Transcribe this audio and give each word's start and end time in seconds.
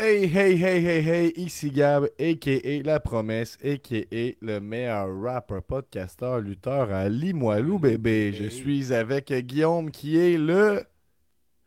Hey, 0.00 0.28
hey, 0.28 0.56
hey, 0.56 0.80
hey, 0.80 1.02
hey, 1.02 1.32
ici 1.36 1.70
Gab, 1.72 2.04
a.k.a. 2.20 2.82
La 2.84 3.00
Promesse, 3.00 3.58
a.k.a. 3.64 4.36
le 4.40 4.60
meilleur 4.60 5.08
rapper, 5.22 5.58
podcasteur, 5.66 6.38
lutteur 6.38 6.92
à 6.92 7.08
Limoilou, 7.08 7.80
bébé. 7.80 8.32
Je 8.32 8.48
suis 8.48 8.92
avec 8.94 9.32
Guillaume 9.32 9.90
qui 9.90 10.16
est 10.16 10.38
le... 10.38 10.84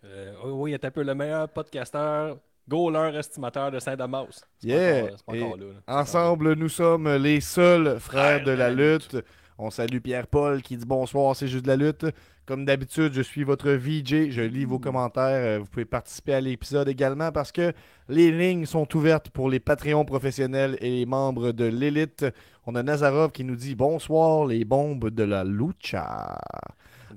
Euh, 0.06 0.34
oui, 0.46 0.52
oui, 0.54 0.72
il 0.72 0.74
est 0.76 0.86
un 0.86 0.92
peu 0.92 1.04
le 1.04 1.14
meilleur 1.14 1.50
podcasteur, 1.50 2.38
goaler 2.70 3.18
estimateur 3.18 3.70
de 3.70 3.80
Saint-Damas. 3.80 4.40
Pas 4.40 4.68
Yeah! 4.68 5.04
encore- 5.04 5.24
pas 5.26 5.34
encore 5.34 5.58
là, 5.58 5.66
Ensemble, 5.88 6.54
nous 6.56 6.70
sommes 6.70 7.14
les 7.18 7.42
seuls 7.42 8.00
frères 8.00 8.44
de 8.44 8.52
la 8.52 8.70
lutte. 8.70 9.18
On 9.64 9.70
salue 9.70 10.00
Pierre-Paul 10.00 10.62
qui 10.64 10.76
dit 10.76 10.86
bonsoir, 10.88 11.36
c'est 11.36 11.48
juste 11.48 11.64
de 11.66 11.68
la 11.70 11.76
lutte. 11.76 12.06
Comme 12.48 12.66
d'habitude, 12.66 13.14
je 13.14 13.22
suis 13.22 13.44
votre 13.44 13.70
VJ, 13.72 14.32
je 14.32 14.42
lis 14.42 14.66
vos 14.66 14.80
commentaires. 14.80 15.26
Euh, 15.28 15.60
Vous 15.60 15.66
pouvez 15.68 15.86
participer 15.86 16.34
à 16.34 16.42
l'épisode 16.42 16.88
également 16.90 17.32
parce 17.32 17.52
que 17.52 17.72
les 18.10 18.32
lignes 18.32 18.66
sont 18.66 18.88
ouvertes 18.98 19.30
pour 19.30 19.50
les 19.52 19.60
Patreons 19.60 20.04
professionnels 20.04 20.78
et 20.82 20.90
les 20.90 21.06
membres 21.06 21.52
de 21.52 21.66
l'élite. 21.66 22.26
On 22.66 22.74
a 22.74 22.82
Nazarov 22.82 23.32
qui 23.32 23.44
nous 23.44 23.56
dit 23.56 23.76
bonsoir, 23.76 24.48
les 24.48 24.66
bombes 24.66 25.12
de 25.12 25.24
la 25.24 25.44
lucha. 25.44 26.40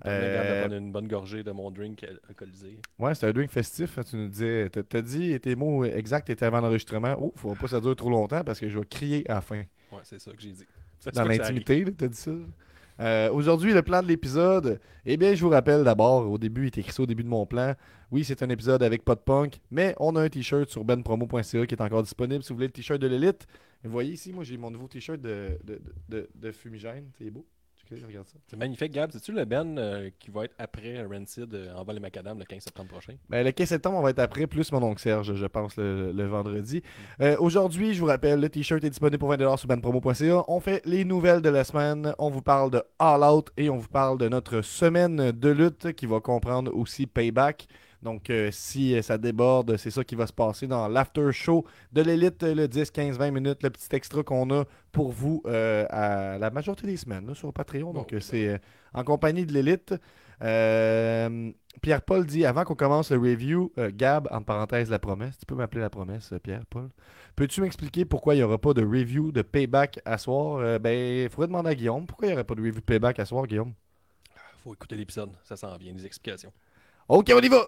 Euh, 0.07 0.61
prendre 0.61 0.75
une 0.77 0.93
bonne 0.93 1.09
gorgée 1.09 1.43
de 1.43 1.51
mon 1.53 1.71
drink 1.71 2.05
al- 2.05 2.21
alcoolisé. 2.29 2.79
Ouais, 2.99 3.15
c'est 3.15 3.27
un 3.27 3.33
drink 3.33 3.51
festif, 3.51 3.97
hein, 3.97 4.03
tu 4.09 4.17
nous 4.17 4.29
disais. 4.29 4.69
T'as- 4.69 4.83
T'as 4.83 5.01
dit 5.01 5.41
tes 5.41 5.57
mots 5.57 5.85
exacts 5.85 6.29
étaient 6.29 6.45
avant 6.45 6.61
l'enregistrement. 6.61 7.17
Oh, 7.19 7.33
faut 7.37 7.55
pas 7.55 7.63
que 7.63 7.69
ça 7.69 7.81
dure 7.81 7.97
trop 7.97 8.11
longtemps 8.11 8.45
parce 8.45 8.61
que 8.61 8.69
je 8.69 8.79
vais 8.79 8.85
crier 8.85 9.31
à 9.31 9.35
la 9.37 9.41
fin. 9.41 9.63
Ouais, 9.93 10.01
c'est 10.03 10.21
ça 10.21 10.31
que 10.33 10.43
j'ai 10.43 10.51
dit. 10.51 10.67
Dans 11.13 11.25
l'intimité, 11.25 11.85
t'as 11.97 12.09
dit 12.09 12.17
ça. 12.17 12.31
Euh, 13.01 13.31
Aujourd'hui, 13.33 13.73
le 13.73 13.83
plan 13.83 14.03
de 14.03 14.07
l'épisode, 14.09 14.81
eh 15.05 15.17
bien, 15.17 15.35
je 15.35 15.43
vous 15.43 15.51
rappelle 15.51 15.83
d'abord, 15.83 16.31
au 16.31 16.39
début, 16.39 16.63
il 16.63 16.67
est 16.67 16.79
écrit 16.79 16.93
ça 16.93 17.03
au 17.03 17.07
début 17.07 17.25
de 17.25 17.29
mon 17.29 17.45
plan. 17.45 17.75
Oui, 18.13 18.23
c'est 18.25 18.43
un 18.43 18.49
épisode 18.51 18.83
avec 18.83 19.05
pas 19.05 19.17
de 19.17 19.21
punk, 19.21 19.61
mais 19.71 19.95
on 19.99 20.15
a 20.15 20.23
un 20.23 20.29
t-shirt 20.29 20.69
sur 20.71 20.85
benpromo.ca 20.85 21.67
qui 21.67 21.75
est 21.75 21.81
encore 21.83 22.03
disponible 22.05 22.45
si 22.45 22.51
vous 22.51 22.57
voulez 22.57 22.69
le 22.69 22.73
t-shirt 22.73 23.01
de 23.01 23.09
l'élite. 23.09 23.47
Vous 23.83 23.91
voyez 23.91 24.13
ici, 24.13 24.33
moi, 24.33 24.45
j'ai 24.45 24.57
mon 24.57 24.71
nouveau 24.71 24.87
t-shirt 24.87 25.21
de, 25.21 25.59
de, 25.65 25.81
de, 26.09 26.29
de 26.35 26.53
fumigène. 26.53 27.11
C'est 27.19 27.31
beau. 27.31 27.45
Tu 27.87 28.03
regarde 28.07 28.27
ça. 28.27 28.37
C'est 28.47 28.57
magnifique, 28.57 28.93
Gab. 28.93 29.11
C'est-tu 29.13 29.33
le 29.33 29.45
Ben 29.45 29.77
euh, 29.79 30.11
qui 30.19 30.31
va 30.31 30.45
être 30.45 30.55
après 30.59 31.05
Rancid 31.05 31.53
euh, 31.53 31.75
en 31.75 31.85
vol 31.85 31.97
et 31.97 32.01
macadam 32.01 32.39
le 32.39 32.45
15 32.45 32.63
septembre 32.63 32.89
prochain? 32.89 33.15
Ben, 33.29 33.45
le 33.45 33.53
15 33.53 33.69
septembre, 33.69 33.99
on 33.99 34.03
va 34.03 34.11
être 34.11 34.19
après, 34.19 34.47
plus 34.47 34.73
mon 34.73 34.83
oncle 34.83 35.01
Serge, 35.01 35.35
je 35.35 35.47
pense, 35.47 35.77
le, 35.77 36.13
le 36.13 36.25
vendredi. 36.27 36.83
Euh, 37.21 37.37
Aujourd'hui, 37.39 37.95
je 37.95 38.01
vous 38.01 38.07
rappelle, 38.07 38.41
le 38.41 38.49
t-shirt 38.49 38.83
est 38.85 38.91
disponible 38.91 39.19
pour 39.19 39.33
20$ 39.33 39.57
sur 39.59 39.69
benpromo.ca. 39.69 40.45
On 40.49 40.61
fait 40.61 40.81
les 40.87 41.05
nouvelles 41.05 41.43
de 41.43 41.51
la 41.51 41.65
semaine. 41.65 42.15
On 42.19 42.31
vous 42.31 42.43
parle 42.43 42.71
de 42.71 42.83
All 42.99 43.23
Out 43.23 43.51
et 43.57 43.69
on 43.69 43.77
vous 43.77 43.89
parle 43.89 44.19
de 44.19 44.29
notre 44.29 44.63
semaine 44.63 45.31
de 45.33 45.49
lutte 45.51 45.93
qui 45.93 46.07
va 46.07 46.21
comprendre 46.21 46.75
aussi 46.75 47.07
Payback. 47.07 47.67
Donc, 48.05 48.29
euh, 48.29 48.51
si 48.53 48.95
euh, 48.95 49.01
ça 49.03 49.17
déborde, 49.17 49.79
c'est 49.79 49.91
ça 49.91 50.05
qui 50.05 50.15
va 50.15 50.27
se 50.27 50.33
passer 50.33 50.67
dans 50.67 50.89
l'after 50.89 51.33
show 51.33 51.65
de 51.93 52.03
l'élite, 52.03 52.43
le 52.43 52.69
10, 52.69 52.91
15, 52.91 53.19
20 53.19 53.31
minutes, 53.31 53.63
le 53.63 53.71
petit 53.71 53.89
extra 53.97 54.23
qu'on 54.23 54.51
a 54.51 54.65
pour 54.93 55.11
vous 55.11 55.43
euh, 55.47 55.87
à 55.89 56.39
la 56.39 56.51
majorité 56.51 56.87
des 56.87 56.99
semaines 56.99 57.27
là, 57.27 57.35
sur 57.35 57.51
Patreon. 57.53 57.95
Donc, 57.95 58.13
euh, 58.13 58.21
c'est 58.21 58.49
euh, 58.49 58.59
en 58.93 59.05
compagnie 59.05 59.47
de 59.47 59.53
l'élite. 59.53 59.95
Euh, 60.43 61.51
Pierre-Paul 61.81 62.27
dit 62.27 62.45
avant 62.45 62.65
qu'on 62.65 62.75
commence 62.75 63.11
le 63.11 63.19
review, 63.19 63.73
euh, 63.79 63.91
Gab, 63.93 64.29
en 64.31 64.43
parenthèse, 64.43 64.91
la 64.91 64.99
promesse. 64.99 65.39
Tu 65.39 65.47
peux 65.47 65.55
m'appeler 65.55 65.81
la 65.81 65.91
promesse, 65.91 66.33
euh, 66.33 66.39
Pierre-Paul. 66.39 66.91
Peux-tu 67.37 67.63
m'expliquer 67.63 68.05
pourquoi 68.05 68.35
il 68.35 68.39
n'y 68.39 68.45
aura 68.45 68.59
pas 68.59 68.75
de 68.75 68.85
review 68.85 69.33
de 69.33 69.41
payback 69.41 70.01
à 70.05 70.19
soir? 70.19 70.59
Euh, 70.59 70.79
Ben, 70.79 71.25
il 71.25 71.31
faudrait 71.31 71.47
demander 71.47 71.71
à 71.71 71.75
Guillaume. 71.75 72.07
Pourquoi 72.07 72.27
il 72.27 72.31
n'y 72.31 72.35
aurait 72.35 72.45
pas 72.45 72.55
de 72.55 72.61
review 72.61 72.75
de 72.75 72.81
payback 72.81 73.19
à 73.19 73.25
soir, 73.25 73.47
Guillaume? 73.47 73.73
Faut 74.63 74.75
écouter 74.75 74.97
l'épisode. 74.97 75.31
Ça 75.43 75.57
s'en 75.57 75.75
vient, 75.79 75.95
des 75.95 76.05
explications. 76.05 76.53
Ok, 77.09 77.33
on 77.35 77.41
y 77.41 77.49
va 77.49 77.67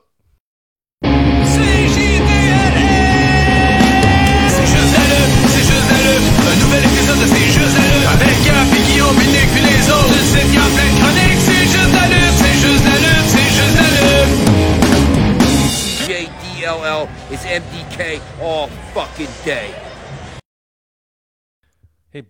MDK 17.56 18.20
all 18.42 18.68
fucking 18.92 19.32
day. 19.46 19.70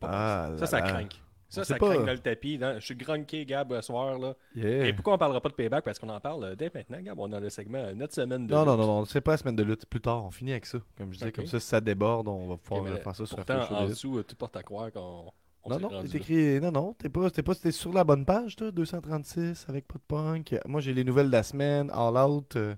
Bon, 0.01 0.07
Ah 0.09 0.51
ça, 0.59 0.67
ça 0.67 0.81
craint. 0.83 1.09
Ça, 1.49 1.65
ça 1.65 1.77
pas. 1.79 1.95
craint 1.95 2.05
dans 2.05 2.13
le 2.13 2.19
tapis. 2.19 2.59
dans- 2.59 2.79
Je 2.79 2.85
suis 2.85 2.95
grunqué, 2.95 3.45
Gab, 3.45 3.73
ce 3.75 3.81
soir. 3.81 4.19
Là. 4.19 4.35
Yeah. 4.55 4.87
Et 4.87 4.93
pourquoi 4.93 5.15
on 5.15 5.19
parlera 5.19 5.41
pas 5.41 5.49
de 5.49 5.55
payback? 5.55 5.83
Parce 5.85 5.99
qu'on 5.99 6.09
en 6.11 6.21
parle 6.21 6.45
euh, 6.45 6.55
dès 6.55 6.71
maintenant, 6.73 7.01
Gab. 7.01 7.19
On 7.19 7.33
a 7.33 7.41
le 7.41 7.51
segment 7.51 7.79
euh, 7.79 7.95
Notre 7.95 8.15
semaine 8.15 8.47
de. 8.47 8.53
Non, 8.55 8.65
non, 8.65 8.77
lutte. 8.77 8.81
non, 8.81 8.87
non, 8.99 9.05
c'est 9.05 9.21
pas 9.21 9.33
la 9.33 9.37
semaine 9.39 9.57
de 9.57 9.65
lutte. 9.65 9.87
Plus 9.87 10.01
tard, 10.01 10.25
on 10.27 10.31
finit 10.31 10.53
avec 10.53 10.67
ça. 10.67 10.79
Comme 10.97 11.13
je 11.13 11.19
disais, 11.19 11.33
comme 11.33 11.47
ça, 11.47 11.59
si 11.59 11.67
ça 11.67 11.81
déborde, 11.81 12.29
on 12.29 12.47
va 12.47 12.57
pouvoir 12.57 12.87
faire 12.99 13.17
ça 13.17 13.27
sur 13.27 13.37
la 13.39 13.45
Pourtant, 13.45 13.75
en 13.77 13.87
dessous, 13.89 14.19
euh, 14.19 14.23
tout 14.23 14.37
porte 14.37 14.57
à 14.57 14.63
croire 14.63 14.93
qu'on. 14.93 15.33
on 15.65 15.71
Non, 15.71 15.79
non, 15.81 16.03
écrit. 16.05 16.61
Non, 16.61 16.71
non, 16.71 16.93
t'es 16.95 17.09
pas, 17.09 17.31
t'es 17.31 17.43
pas, 17.43 17.55
t'es 17.57 17.73
sur 17.73 17.93
la 17.93 18.05
bonne 18.05 18.25
page, 18.25 18.55
toi, 18.55 18.71
236 18.71 19.67
avec 19.69 19.89
pas 19.89 19.99
de 19.99 20.05
punk. 20.07 20.57
Moi, 20.67 20.81
j'ai 20.81 20.95
les 20.95 21.03
nouvelles 21.05 21.27
de 21.29 21.33
la 21.33 21.43
semaine, 21.43 21.91
All 21.93 22.17
Out. 22.17 22.55
euh, 22.57 22.75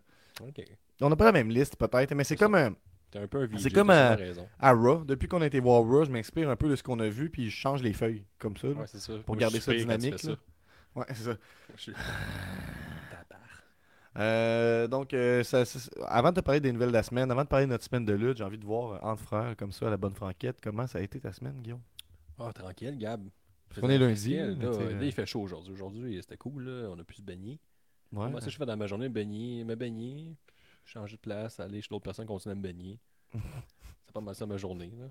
Ok. 0.46 0.62
On 1.00 1.08
n'a 1.08 1.16
pas 1.16 1.26
la 1.26 1.32
même 1.32 1.50
liste, 1.50 1.76
peut-être, 1.76 2.14
mais 2.14 2.24
c'est 2.24 2.36
comme 2.36 2.54
euh, 2.54 2.70
T'es 3.10 3.20
un 3.20 3.26
peu 3.26 3.42
un 3.42 3.58
C'est 3.58 3.70
comme, 3.70 3.88
euh, 3.90 4.14
raison. 4.16 4.46
à 4.58 4.72
Raw. 4.72 5.04
Depuis 5.04 5.28
qu'on 5.28 5.40
a 5.40 5.46
été 5.46 5.60
voir 5.60 5.82
Raw, 5.82 6.04
je 6.04 6.10
m'inspire 6.10 6.50
un 6.50 6.56
peu 6.56 6.68
de 6.68 6.76
ce 6.76 6.82
qu'on 6.82 6.98
a 7.00 7.08
vu, 7.08 7.30
puis 7.30 7.48
je 7.50 7.56
change 7.56 7.82
les 7.82 7.92
feuilles, 7.94 8.24
comme 8.38 8.56
ça. 8.56 8.66
là. 8.68 8.74
Ouais, 8.74 8.86
c'est 8.86 8.98
ça. 8.98 9.14
pour 9.24 9.34
Moi, 9.34 9.40
garder 9.40 9.60
ça 9.60 9.72
dynamique, 9.72 10.18
ça. 10.18 10.32
Ouais, 10.94 11.04
c'est 11.08 11.22
ça. 11.24 11.34
Je. 11.76 11.92
Euh, 14.16 14.88
donc, 14.88 15.14
euh, 15.14 15.44
ça- 15.44 15.64
ça- 15.64 15.88
avant 16.08 16.30
de 16.30 16.36
te 16.36 16.40
parler 16.40 16.58
des 16.60 16.72
nouvelles 16.72 16.88
de 16.88 16.94
la 16.94 17.04
semaine, 17.04 17.30
avant 17.30 17.44
de 17.44 17.48
parler 17.48 17.66
de 17.66 17.70
notre 17.70 17.84
semaine 17.84 18.04
de 18.04 18.14
lutte, 18.14 18.38
j'ai 18.38 18.42
envie 18.44 18.58
de 18.58 18.64
voir 18.64 18.94
euh, 18.94 19.08
entre 19.12 19.22
frères, 19.22 19.54
comme 19.56 19.70
ça, 19.70 19.86
à 19.86 19.90
la 19.90 19.96
bonne 19.96 20.14
franquette, 20.14 20.58
comment 20.60 20.88
ça 20.88 20.98
a 20.98 21.02
été 21.02 21.20
ta 21.20 21.32
semaine, 21.32 21.60
Guillaume? 21.62 21.82
Ah, 22.36 22.50
tranquille, 22.52 22.98
Gab. 22.98 23.28
qu'on 23.80 23.88
est 23.90 23.98
lundi, 23.98 24.34
Là, 24.34 24.46
là, 24.46 25.04
il 25.04 25.12
fait 25.12 25.26
chaud 25.26 25.42
aujourd'hui. 25.42 25.72
Aujourd'hui, 25.72 26.18
c'était 26.20 26.36
cool. 26.36 26.64
Là. 26.64 26.88
On 26.90 26.98
a 26.98 27.04
pu 27.04 27.14
se 27.14 27.22
baigner. 27.22 27.60
Ouais. 28.12 28.28
Moi, 28.28 28.40
ça, 28.40 28.48
je 28.48 28.56
fais 28.56 28.66
dans 28.66 28.76
ma 28.76 28.86
journée, 28.88 29.08
baigner, 29.08 29.62
me 29.62 29.76
baigner, 29.76 30.34
changer 30.88 31.16
de 31.16 31.20
place, 31.20 31.60
aller 31.60 31.80
chez 31.80 31.88
d'autres 31.90 32.04
personnes, 32.04 32.26
continuer 32.26 32.52
à 32.52 32.56
me 32.56 32.62
baigner. 32.62 32.98
c'est 33.32 34.12
pas 34.12 34.20
mal 34.20 34.34
ça 34.34 34.46
ma 34.46 34.56
journée. 34.56 34.92
Là. 34.98 35.06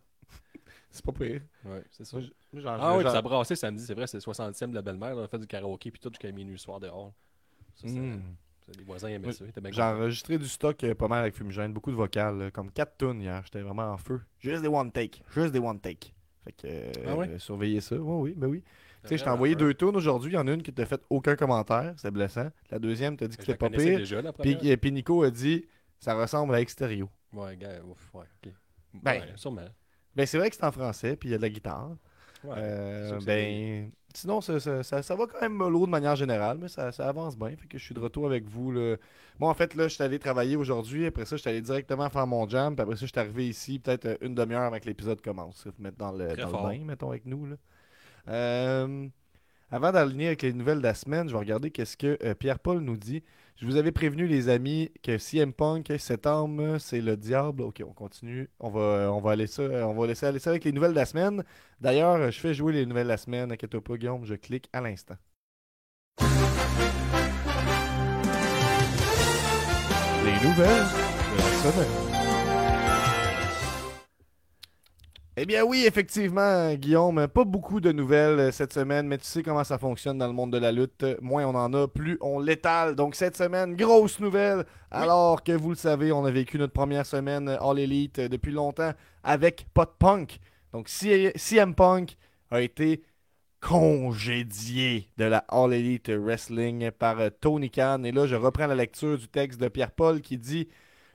C'est 0.92 1.06
pas 1.06 1.12
pire. 1.12 1.42
Ouais, 1.66 1.84
c'est 1.92 2.04
ça. 2.06 2.18
Moi, 2.18 2.26
j- 2.26 2.34
moi, 2.52 2.62
j'en- 2.62 2.78
Ah 2.80 2.98
oui, 2.98 3.04
ça 3.04 3.22
brassait 3.22 3.56
samedi, 3.56 3.84
c'est 3.86 3.94
vrai, 3.94 4.08
c'est 4.08 4.18
le 4.18 4.22
60e 4.22 4.70
de 4.72 4.76
la 4.76 4.82
belle-mère. 4.82 5.16
là, 5.16 5.22
On 5.22 5.24
a 5.26 5.28
fait 5.28 5.40
du 5.40 5.48
karaoké 5.48 5.92
puis 5.92 6.00
tout 6.00 6.10
jusqu'à 6.10 6.32
minuit 6.32 6.54
le 6.54 6.58
soir 6.58 6.80
dehors. 6.80 7.14
Ça, 7.76 7.88
c'est- 7.88 7.94
Mm. 8.00 8.22
les 8.78 8.84
voisins 8.84 9.08
aimaient 9.10 9.32
ça. 9.32 9.46
ils 9.46 9.50
étaient 9.50 9.62
bien 9.62 9.72
J'ai 9.72 9.78
contents. 9.82 9.96
enregistré 9.98 10.38
du 10.38 10.48
stock 10.48 10.84
euh, 10.84 10.96
pas 10.96 11.08
mal 11.08 11.22
avec 11.22 11.36
Fumigène, 11.36 11.72
beaucoup 11.74 11.92
de 11.92 11.96
vocales, 11.96 12.38
là, 12.38 12.52
comme 12.52 12.72
4 12.72 12.98
tonnes 12.98 13.22
hier. 13.22 13.42
J'étais 13.46 13.62
vraiment 13.62 13.92
en 13.94 13.98
feu. 13.98 14.22
Juste 14.40 14.62
des 14.64 14.68
one 14.68 14.92
take. 14.92 15.22
Juste 15.34 15.54
des 15.54 15.60
one 15.60 15.80
take. 15.80 16.14
Fait 16.44 16.52
que 16.54 16.68
euh, 16.68 16.92
Ah 17.08 17.16
ouais? 17.16 17.30
euh, 17.30 17.40
surveillez 17.40 17.80
ça. 17.82 17.96
Oui, 17.98 18.32
oui, 18.32 18.34
ben 18.36 18.48
oui. 18.48 18.64
Tu 19.04 19.10
sais, 19.10 19.18
je 19.18 19.24
t'ai 19.24 19.30
envoyé 19.30 19.56
deux 19.56 19.74
tonnes 19.74 19.96
aujourd'hui. 19.96 20.32
Il 20.32 20.36
y 20.36 20.38
en 20.38 20.48
a 20.48 20.52
une 20.52 20.64
qui 20.64 20.74
t'a 20.74 20.86
fait 20.86 21.02
aucun 21.10 21.36
commentaire. 21.36 21.94
C'est 21.98 22.12
blessant. 22.12 22.50
La 22.72 22.80
deuxième, 22.80 23.16
t'as 23.16 23.28
dit 23.28 23.38
que 23.38 23.44
c'était 23.44 23.58
pas 23.58 23.70
pire. 23.70 23.98
déjà, 24.00 24.22
la 24.22 24.34
Puis, 24.34 24.56
puis 24.78 24.92
Nico 24.92 25.24
a 25.24 25.30
dit 25.32 25.66
ça 26.00 26.14
ressemble 26.14 26.54
à 26.56 26.62
Extérieur. 26.62 27.08
Ouais, 27.34 27.56
gars, 27.58 27.80
ouf, 27.90 28.10
ouais, 28.14 28.26
ok. 28.44 28.52
Ben, 29.04 29.12
ouais, 29.22 29.28
sûrement. 29.36 29.62
Ben, 30.16 30.26
c'est 30.26 30.38
vrai 30.38 30.50
que 30.50 30.56
c'est 30.56 30.64
en 30.66 30.72
français, 30.72 31.16
puis 31.16 31.30
il 31.30 31.32
y 31.32 31.36
a 31.36 31.38
de 31.38 31.42
la 31.44 31.50
guitare. 31.50 31.92
Ouais, 32.44 32.54
Euh, 32.58 33.20
ben, 33.26 33.92
sinon, 34.14 34.42
ça, 34.42 34.60
ça, 34.60 34.84
ça- 34.84 35.02
ça 35.04 35.16
va 35.16 35.26
quand 35.28 35.42
même 35.42 35.54
mollo 35.54 35.86
de 35.86 35.92
manière 35.92 36.16
générale, 36.16 36.58
mais 36.60 36.68
ça, 36.68 36.92
ça 36.92 37.08
avance 37.10 37.38
bien. 37.38 37.50
Fait 37.58 37.68
que 37.68 37.78
je 37.78 37.84
suis 37.84 37.96
de 37.96 38.00
retour 38.00 38.26
avec 38.28 38.46
vous. 38.46 38.72
Là. 38.72 38.96
Moi, 39.40 39.50
en 39.50 39.54
fait, 39.54 39.74
là, 39.76 39.88
je 39.88 39.96
suis 39.96 40.04
allé 40.04 40.20
travailler 40.20 40.56
aujourd'hui. 40.56 41.06
Après 41.08 41.26
ça, 41.26 41.36
je 41.36 41.42
suis 41.42 41.50
allé 41.50 41.62
directement 41.62 42.10
faire 42.10 42.26
mon 42.28 42.48
jam. 42.48 42.76
Puis 42.76 42.84
après 42.84 42.96
ça, 42.96 43.02
je 43.06 43.12
suis 43.12 43.20
arrivé 43.20 43.48
ici 43.50 43.80
peut-être 43.80 44.06
euh, 44.06 44.18
une 44.22 44.34
demi-heure 44.36 44.62
avant 44.64 44.80
que 44.80 44.86
l'épisode 44.86 45.22
commence. 45.22 45.68
Mettre 45.80 45.98
dans 45.98 46.12
le, 46.12 46.28
Très 46.30 46.44
dans 46.44 46.70
le 46.70 46.78
bain, 46.78 46.86
mettons, 46.86 47.10
avec 47.10 47.26
nous. 47.26 47.46
Là. 47.48 47.56
Euh, 48.30 49.08
avant 49.70 49.92
d'aligner 49.92 50.28
avec 50.28 50.42
les 50.44 50.54
nouvelles 50.54 50.78
de 50.78 50.84
la 50.84 50.94
semaine, 50.94 51.28
je 51.28 51.34
vais 51.34 51.40
regarder 51.40 51.72
qu'est-ce 51.72 51.98
que 51.98 52.18
euh, 52.24 52.34
Pierre-Paul 52.36 52.80
nous 52.80 52.98
dit. 52.98 53.24
Je 53.58 53.66
vous 53.66 53.76
avais 53.76 53.92
prévenu, 53.92 54.28
les 54.28 54.50
amis, 54.50 54.92
que 55.02 55.18
CM 55.18 55.52
Punk, 55.52 55.92
cet 55.98 56.28
homme, 56.28 56.78
c'est 56.80 57.02
le 57.02 57.18
diable. 57.18 57.64
Ok, 57.64 57.82
on 57.86 57.94
continue. 57.94 58.50
On 58.60 58.70
va, 58.70 59.12
on 59.12 59.20
va, 59.20 59.32
aller 59.32 59.48
ça, 59.48 59.64
on 59.64 59.94
va 59.94 60.08
laisser 60.08 60.28
aller 60.28 60.40
ça 60.40 60.52
avec 60.52 60.64
les 60.64 60.72
nouvelles 60.72 60.92
de 60.92 60.96
la 60.98 61.06
semaine. 61.06 61.44
D'ailleurs, 61.82 62.32
je 62.32 62.40
fais 62.40 62.54
jouer 62.54 62.72
les 62.74 62.86
nouvelles 62.86 63.06
de 63.06 63.10
la 63.10 63.18
semaine. 63.18 63.52
Inquiète 63.52 63.80
pas, 63.80 63.98
Guillaume, 63.98 64.26
je 64.26 64.36
clique 64.36 64.70
à 64.74 64.82
l'instant. 64.82 65.16
Les 70.24 70.48
nouvelles 70.48 70.86
de 70.86 71.38
la 71.38 71.72
semaine. 71.72 72.07
Eh 75.40 75.46
bien 75.46 75.64
oui, 75.64 75.86
effectivement, 75.86 76.74
Guillaume, 76.74 77.28
pas 77.28 77.46
beaucoup 77.46 77.80
de 77.80 77.92
nouvelles 77.92 78.40
euh, 78.40 78.52
cette 78.52 78.74
semaine, 78.74 79.08
mais 79.08 79.20
tu 79.20 79.26
sais 79.26 79.44
comment 79.44 79.64
ça 79.64 79.78
fonctionne 79.78 80.18
dans 80.18 80.26
le 80.26 80.34
monde 80.34 80.52
de 80.52 80.58
la 80.58 80.72
lutte. 80.72 81.06
Moins 81.22 81.46
on 81.46 81.54
en 81.54 81.72
a, 81.76 81.88
plus 81.88 82.18
on 82.22 82.40
l'étale. 82.40 82.96
Donc 82.96 83.14
cette 83.14 83.38
semaine, 83.38 83.76
grosse 83.76 84.20
nouvelle, 84.20 84.66
alors 84.90 85.44
que 85.44 85.52
vous 85.52 85.70
le 85.70 85.76
savez, 85.76 86.12
on 86.12 86.26
a 86.26 86.32
vécu 86.32 86.58
notre 86.58 86.74
première 86.74 87.06
semaine 87.06 87.50
euh, 87.50 87.62
All 87.62 87.78
Elite 87.78 88.18
euh, 88.18 88.30
depuis 88.30 88.52
longtemps 88.52 88.94
avec 89.24 89.68
pas 89.76 89.86
de 89.86 89.92
punk. 90.00 90.40
Donc 90.74 90.90
CM 90.90 91.76
Punk 91.76 92.18
a 92.50 92.62
été 92.62 93.04
congédié 93.60 95.08
de 95.18 95.26
la 95.26 95.46
All 95.50 95.72
Elite 95.72 96.10
Wrestling 96.10 96.90
par 96.90 97.18
Tony 97.40 97.70
Khan. 97.70 98.04
Et 98.06 98.12
là, 98.12 98.26
je 98.26 98.36
reprends 98.36 98.66
la 98.66 98.74
lecture 98.74 99.20
du 99.20 99.28
texte 99.28 99.62
de 99.62 99.68
Pierre-Paul 99.68 100.22
qui 100.22 100.40
dit 100.40 100.68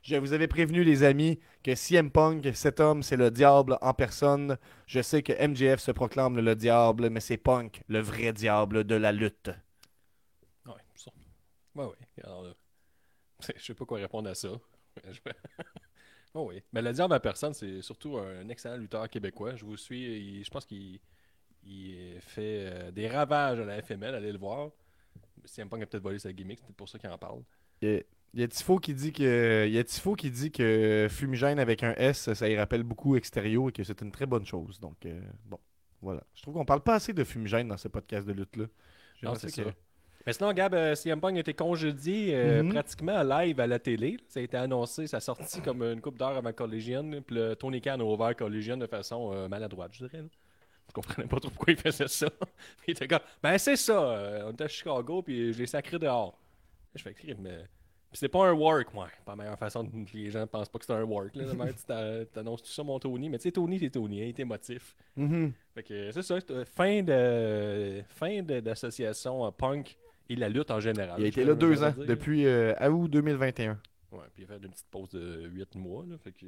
Je 0.03 0.15
vous 0.17 0.33
avais 0.33 0.47
prévenu, 0.49 0.85
les 0.85 1.03
amis, 1.03 1.41
que 1.65 1.75
CM 1.75 2.11
Punk, 2.13 2.49
cet 2.55 2.79
homme, 2.79 3.03
c'est 3.03 3.17
le 3.17 3.31
diable 3.33 3.79
en 3.81 3.95
personne. 3.95 4.57
Je 4.87 5.01
sais 5.03 5.23
que 5.23 5.33
MJF 5.33 5.81
se 5.81 5.91
proclame 5.91 6.39
le 6.39 6.55
diable, 6.55 7.11
mais 7.11 7.21
c'est 7.21 7.37
Punk, 7.37 7.83
le 7.89 8.01
vrai 8.01 8.33
diable 8.33 8.85
de 8.85 8.95
la 8.95 9.11
lutte. 9.13 9.51
Ouais, 10.67 10.75
ça. 10.95 11.11
Ouais, 11.75 11.87
ouais. 11.87 11.97
Alors, 12.25 12.43
là, 12.45 12.55
je 13.57 13.63
sais 13.65 13.75
pas 13.75 13.85
quoi 13.87 13.99
répondre 14.01 14.31
à 14.31 14.37
ça. 14.37 14.51
Je- 15.11 15.21
oh 16.35 16.47
oui. 16.49 16.63
Mais 16.73 16.83
le 16.83 16.93
diable 16.93 17.15
à 17.15 17.21
personne, 17.21 17.55
c'est 17.55 17.83
surtout 17.83 18.19
un 18.19 18.49
excellent 18.49 18.77
lutteur 18.77 19.09
québécois. 19.09 19.57
Je 19.57 19.65
vous 19.65 19.77
suis. 19.77 20.39
il- 20.41 20.45
je 20.45 20.51
pense 20.51 20.67
qu'il 20.67 21.01
il 21.65 22.21
fait 22.23 22.67
euh, 22.73 22.91
des 22.93 23.09
ravages 23.09 23.61
à 23.61 23.65
la 23.65 23.79
FML. 23.79 24.15
Allez 24.17 24.33
le 24.33 24.39
voir. 24.39 24.71
CM 25.47 25.69
Punk 25.71 25.83
a 25.85 25.87
peut-être 25.87 26.03
volé 26.05 26.19
sa 26.19 26.33
gimmick. 26.33 26.59
C'est 26.61 26.67
peut-être 26.67 26.77
pour 26.79 26.89
ça 26.89 26.99
qu'il 26.99 27.11
en 27.11 27.19
parle. 27.19 27.43
Y 28.41 28.43
a 28.43 28.49
Tifo 28.49 28.79
qui 28.79 28.95
dit 28.95 29.13
que 29.13 29.65
il 29.67 29.73
y 29.73 29.79
a 29.79 29.85
Tifo 29.85 30.15
qui 30.15 30.31
dit 30.31 30.51
que 30.51 31.07
Fumigène 31.11 31.59
avec 31.59 31.83
un 31.83 31.95
S, 31.97 32.33
ça 32.33 32.49
y 32.49 32.57
rappelle 32.57 32.83
beaucoup 32.83 33.17
Extérieur 33.17 33.69
et 33.69 33.73
que 33.73 33.85
c'est 33.85 34.01
une 34.01 34.11
très 34.13 34.27
bonne 34.27 34.47
chose. 34.47 34.81
Donc 34.81 35.05
euh, 35.05 35.21
bon, 35.45 35.59
voilà. 36.01 36.23
Je 36.35 36.43
trouve 36.43 36.55
qu'on 36.55 36.65
parle 36.65 36.81
pas 36.83 36.95
assez 36.95 37.13
de 37.13 37.25
Fumigène 37.25 37.69
dans 37.69 37.77
ce 37.77 37.89
podcast 37.89 38.27
de 38.27 38.33
lutte 38.33 38.57
là. 38.57 38.65
Non, 39.23 39.35
c'est 39.35 39.51
ça. 39.51 39.63
Mais 40.25 40.33
sinon, 40.33 40.53
Gab, 40.53 40.73
euh, 40.75 40.95
CM 40.95 41.21
Punk 41.21 41.37
a 41.37 41.41
été 41.41 41.53
congédié 41.53 42.35
euh, 42.37 42.63
Mhm. 42.63 42.71
pratiquement 42.73 43.23
live 43.25 43.59
à 43.59 43.67
la 43.67 43.79
télé. 43.81 44.19
Ça 44.29 44.39
a 44.39 44.43
été 44.45 44.57
annoncé, 44.57 45.09
ça 45.09 45.17
a 45.17 45.21
sorti 45.21 45.61
comme 45.61 45.83
une 45.83 46.01
coupe 46.01 46.17
d'heure 46.17 46.37
avant 46.37 46.53
Collegian. 46.53 47.11
Puis 47.27 47.35
le 47.35 47.55
Tony 47.57 47.81
Khan 47.81 47.99
a 47.99 48.05
ouvert 48.05 48.37
Collegian 48.37 48.77
de 48.77 48.87
façon 48.87 49.33
euh, 49.35 49.49
maladroite, 49.49 49.93
je 49.95 50.07
dirais. 50.07 50.23
là. 50.23 50.29
Je 50.89 50.93
comprenais 50.93 51.27
pas 51.27 51.41
trop 51.41 51.51
pourquoi 51.51 51.73
il 51.73 51.79
faisait 51.79 52.07
ça. 52.09 52.29
Il 52.87 52.93
était 52.93 53.09
comme, 53.09 53.21
ben 53.43 53.59
c'est 53.59 53.77
ça, 53.77 54.45
on 54.47 54.53
était 54.53 54.65
à 54.65 54.69
Chicago, 54.69 55.23
puis 55.23 55.53
je 55.53 55.59
l'ai 55.59 55.67
sacré 55.67 55.99
dehors. 55.99 56.39
Je 56.95 57.03
fais 57.03 57.15
mais. 57.39 57.65
Puis 58.13 58.19
c'est 58.19 58.29
pas 58.29 58.47
un 58.47 58.53
work, 58.53 58.93
moi. 58.93 59.09
Pas 59.25 59.33
la 59.33 59.37
meilleure 59.37 59.59
façon 59.59 59.87
que 59.87 59.97
les 60.17 60.31
gens 60.31 60.47
pensent 60.47 60.69
pas 60.69 60.79
que 60.79 60.85
c'est 60.85 60.93
un 60.93 61.03
work. 61.05 61.35
Là, 61.35 61.47
tu 61.73 61.85
t'a- 61.87 62.27
t'annonces 62.27 62.63
tout 62.63 62.71
ça, 62.71 62.83
mon 62.83 62.99
Tony. 62.99 63.31
Mais 63.31 63.39
tu 63.39 63.45
sais, 63.45 63.53
Tony, 63.53 63.79
c'est 63.79 63.89
Tony, 63.89 64.21
hein, 64.21 64.25
il 64.25 64.29
est 64.29 64.41
émotif. 64.41 64.95
Mhm. 65.17 65.53
Fait 65.75 65.83
que 65.83 66.11
c'est 66.13 66.23
ça, 66.23 66.39
c'est, 66.39 66.51
euh, 66.51 66.65
fin 66.67 67.03
de 67.03 68.03
fin 68.09 68.43
de- 68.43 68.61
d'association 68.61 69.47
euh, 69.47 69.51
punk 69.51 69.97
et 70.29 70.37
la 70.37 70.51
lutte 70.51 70.71
en 70.71 70.79
général. 70.81 71.19
Il 71.21 71.25
a 71.25 71.29
été 71.29 71.43
là 71.43 71.55
deux 71.55 71.83
ans, 71.83 71.91
dire. 71.91 72.05
depuis 72.05 72.45
euh, 72.47 72.75
août 72.91 73.09
2021. 73.09 73.81
Ouais, 74.13 74.19
puis 74.35 74.43
il 74.43 74.45
a 74.45 74.49
fait 74.49 74.63
une 74.63 74.71
petite 74.71 74.89
pause 74.91 75.09
de 75.11 75.49
8 75.49 75.75
mois. 75.77 76.05
Là, 76.07 76.19
fait 76.19 76.33
que 76.33 76.45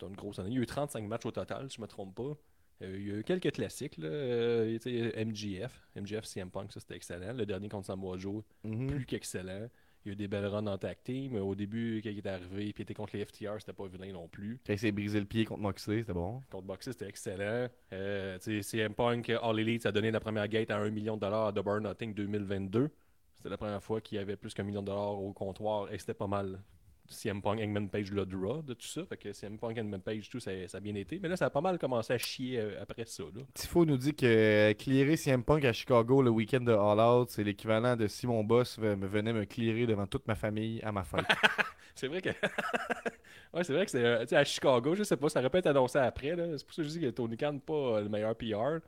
c'est 0.00 0.06
une 0.06 0.16
grosse 0.16 0.38
année. 0.38 0.48
Il 0.50 0.54
y 0.56 0.58
a 0.58 0.62
eu 0.62 0.66
35 0.66 1.04
matchs 1.06 1.26
au 1.26 1.30
total, 1.32 1.68
si 1.70 1.76
je 1.76 1.82
me 1.82 1.86
trompe 1.86 2.14
pas. 2.14 2.34
Euh, 2.82 2.96
il 2.98 3.08
y 3.08 3.10
a 3.12 3.16
eu 3.16 3.24
quelques 3.24 3.52
classiques, 3.52 3.98
là. 3.98 4.08
euh, 4.08 4.78
MGF, 5.16 5.86
MGF 5.96 6.24
CM 6.24 6.50
Punk, 6.50 6.72
ça 6.72 6.80
c'était 6.80 6.96
excellent. 6.96 7.34
Le 7.34 7.44
dernier 7.44 7.68
contre 7.68 7.86
Samoa 7.88 8.16
Joe, 8.16 8.42
Mhm. 8.64 8.86
plus 8.86 9.04
qu'excellent. 9.04 9.68
Il 10.04 10.08
y 10.08 10.10
a 10.10 10.12
eu 10.14 10.16
des 10.16 10.28
belles 10.28 10.46
runs 10.46 10.66
en 10.66 10.78
tag 10.78 10.96
team. 11.04 11.36
Au 11.36 11.54
début, 11.54 12.00
quand 12.02 12.10
il 12.10 12.18
est 12.18 12.26
arrivé, 12.26 12.72
puis 12.72 12.74
il 12.78 12.82
était 12.82 12.94
contre 12.94 13.16
les 13.16 13.24
FTR, 13.24 13.60
c'était 13.60 13.72
pas 13.72 13.86
vilain 13.86 14.12
non 14.12 14.26
plus. 14.28 14.58
Quand 14.66 14.72
il 14.72 14.78
s'est 14.78 14.90
brisé 14.90 15.20
le 15.20 15.26
pied 15.26 15.44
contre 15.44 15.60
Moxley, 15.60 16.00
c'était 16.00 16.12
bon. 16.12 16.42
Contre 16.50 16.66
Boxer, 16.66 16.92
c'était 16.92 17.08
excellent. 17.08 17.68
Euh, 17.92 18.38
CM 18.62 18.94
Punk, 18.94 19.30
All 19.30 19.60
Elite, 19.60 19.82
ça 19.82 19.90
a 19.90 19.92
donné 19.92 20.10
la 20.10 20.20
première 20.20 20.48
gate 20.48 20.70
à 20.70 20.78
1 20.78 20.90
million 20.90 21.16
de 21.16 21.20
dollars 21.20 21.48
à 21.48 21.52
Double 21.52 21.70
or 21.70 21.80
Nothing 21.80 22.14
2022. 22.14 22.90
C'était 23.34 23.48
la 23.48 23.56
première 23.56 23.82
fois 23.82 24.00
qu'il 24.00 24.18
y 24.18 24.20
avait 24.20 24.36
plus 24.36 24.54
qu'un 24.54 24.64
million 24.64 24.82
de 24.82 24.86
dollars 24.86 25.20
au 25.20 25.32
comptoir 25.32 25.92
et 25.92 25.98
c'était 25.98 26.14
pas 26.14 26.26
mal. 26.26 26.60
CM 27.08 27.42
Punk, 27.42 27.60
Hangman 27.60 27.88
Page, 27.88 28.10
le 28.10 28.24
draw 28.24 28.62
de 28.62 28.74
tout 28.74 28.86
ça. 28.86 29.04
Fait 29.04 29.16
que 29.16 29.32
CM 29.32 29.58
Punk, 29.58 29.78
Hangman 29.78 30.00
Page, 30.00 30.28
tout, 30.28 30.40
ça, 30.40 30.50
ça 30.68 30.78
a 30.78 30.80
bien 30.80 30.94
été. 30.94 31.18
Mais 31.20 31.28
là, 31.28 31.36
ça 31.36 31.46
a 31.46 31.50
pas 31.50 31.60
mal 31.60 31.78
commencé 31.78 32.12
à 32.12 32.18
chier 32.18 32.58
euh, 32.58 32.80
après 32.82 33.04
ça. 33.06 33.24
Là. 33.24 33.42
Tifo 33.54 33.84
nous 33.84 33.96
dit 33.96 34.14
que 34.14 34.26
euh, 34.26 34.74
clearer 34.74 35.16
CM 35.16 35.44
Punk 35.44 35.64
à 35.64 35.72
Chicago 35.72 36.22
le 36.22 36.30
week-end 36.30 36.60
de 36.60 36.72
All 36.72 37.00
Out, 37.00 37.30
c'est 37.30 37.44
l'équivalent 37.44 37.96
de 37.96 38.06
si 38.06 38.26
mon 38.26 38.44
boss 38.44 38.78
me 38.78 39.06
venait 39.06 39.32
me 39.32 39.44
clearer 39.44 39.86
devant 39.86 40.06
toute 40.06 40.26
ma 40.26 40.34
famille 40.34 40.80
à 40.82 40.92
ma 40.92 41.04
fête. 41.04 41.24
C'est 41.94 42.08
vrai 42.08 42.22
que. 42.22 42.30
ouais, 43.52 43.64
c'est 43.64 43.74
vrai 43.74 43.84
que 43.84 43.90
c'est 43.90 44.02
euh, 44.02 44.24
à 44.30 44.44
Chicago, 44.44 44.94
je 44.94 45.02
sais 45.02 45.16
pas, 45.16 45.28
ça 45.28 45.40
aurait 45.40 45.50
pu 45.50 45.58
être 45.58 45.66
annoncé 45.66 45.98
après. 45.98 46.34
là. 46.34 46.56
C'est 46.56 46.64
pour 46.64 46.74
ça 46.74 46.82
que 46.82 46.88
je 46.88 46.94
dis 46.94 47.00
que 47.00 47.10
Tony 47.10 47.36
Khan 47.36 47.52
n'est 47.52 47.58
pas 47.58 48.00
le 48.00 48.08
meilleur 48.08 48.34
PR. 48.34 48.80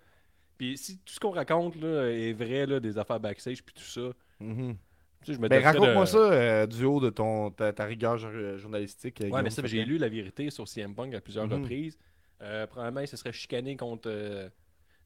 Puis 0.57 0.79
si 0.79 0.99
tout 0.99 1.13
ce 1.13 1.21
qu'on 1.21 1.33
raconte 1.33 1.77
là, 1.77 2.07
est 2.11 2.33
vrai, 2.33 2.67
là, 2.67 2.81
des 2.81 2.97
affaires 2.97 3.21
backstage, 3.21 3.63
puis 3.63 3.75
tout 3.75 3.83
ça. 3.83 4.13
Mhm. 4.41 4.77
Tu 5.25 5.33
sais, 5.33 5.37
je 5.37 5.43
me 5.43 5.49
Ben, 5.49 5.63
raconte-moi 5.63 6.05
de- 6.05 6.09
ça 6.09 6.19
euh, 6.19 6.67
du 6.67 6.85
haut 6.85 7.01
de 7.01 7.11
ton, 7.11 7.51
ta, 7.51 7.73
ta 7.73 7.85
rigueur 7.85 8.19
jour- 8.19 8.57
journalistique. 8.59 9.21
euh, 9.21 9.25
Guillaume 9.25 9.43
mais 9.43 9.51
ça, 9.51 9.65
j'ai 9.67 9.85
lu 9.85 9.99
la 9.99 10.09
vérité 10.09 10.51
sur 10.51 10.69
CM 10.69 10.95
Punk 10.95 11.15
à 11.15 11.21
plusieurs 11.21 11.47
Mhm. 11.47 11.55
reprises. 11.63 11.99
Euh, 12.43 12.67
premièrement, 12.67 13.01
il 13.01 13.09
se 13.09 13.17
serait 13.17 13.33
chicané 13.33 13.77
contre 13.77 14.09
euh, 14.11 14.49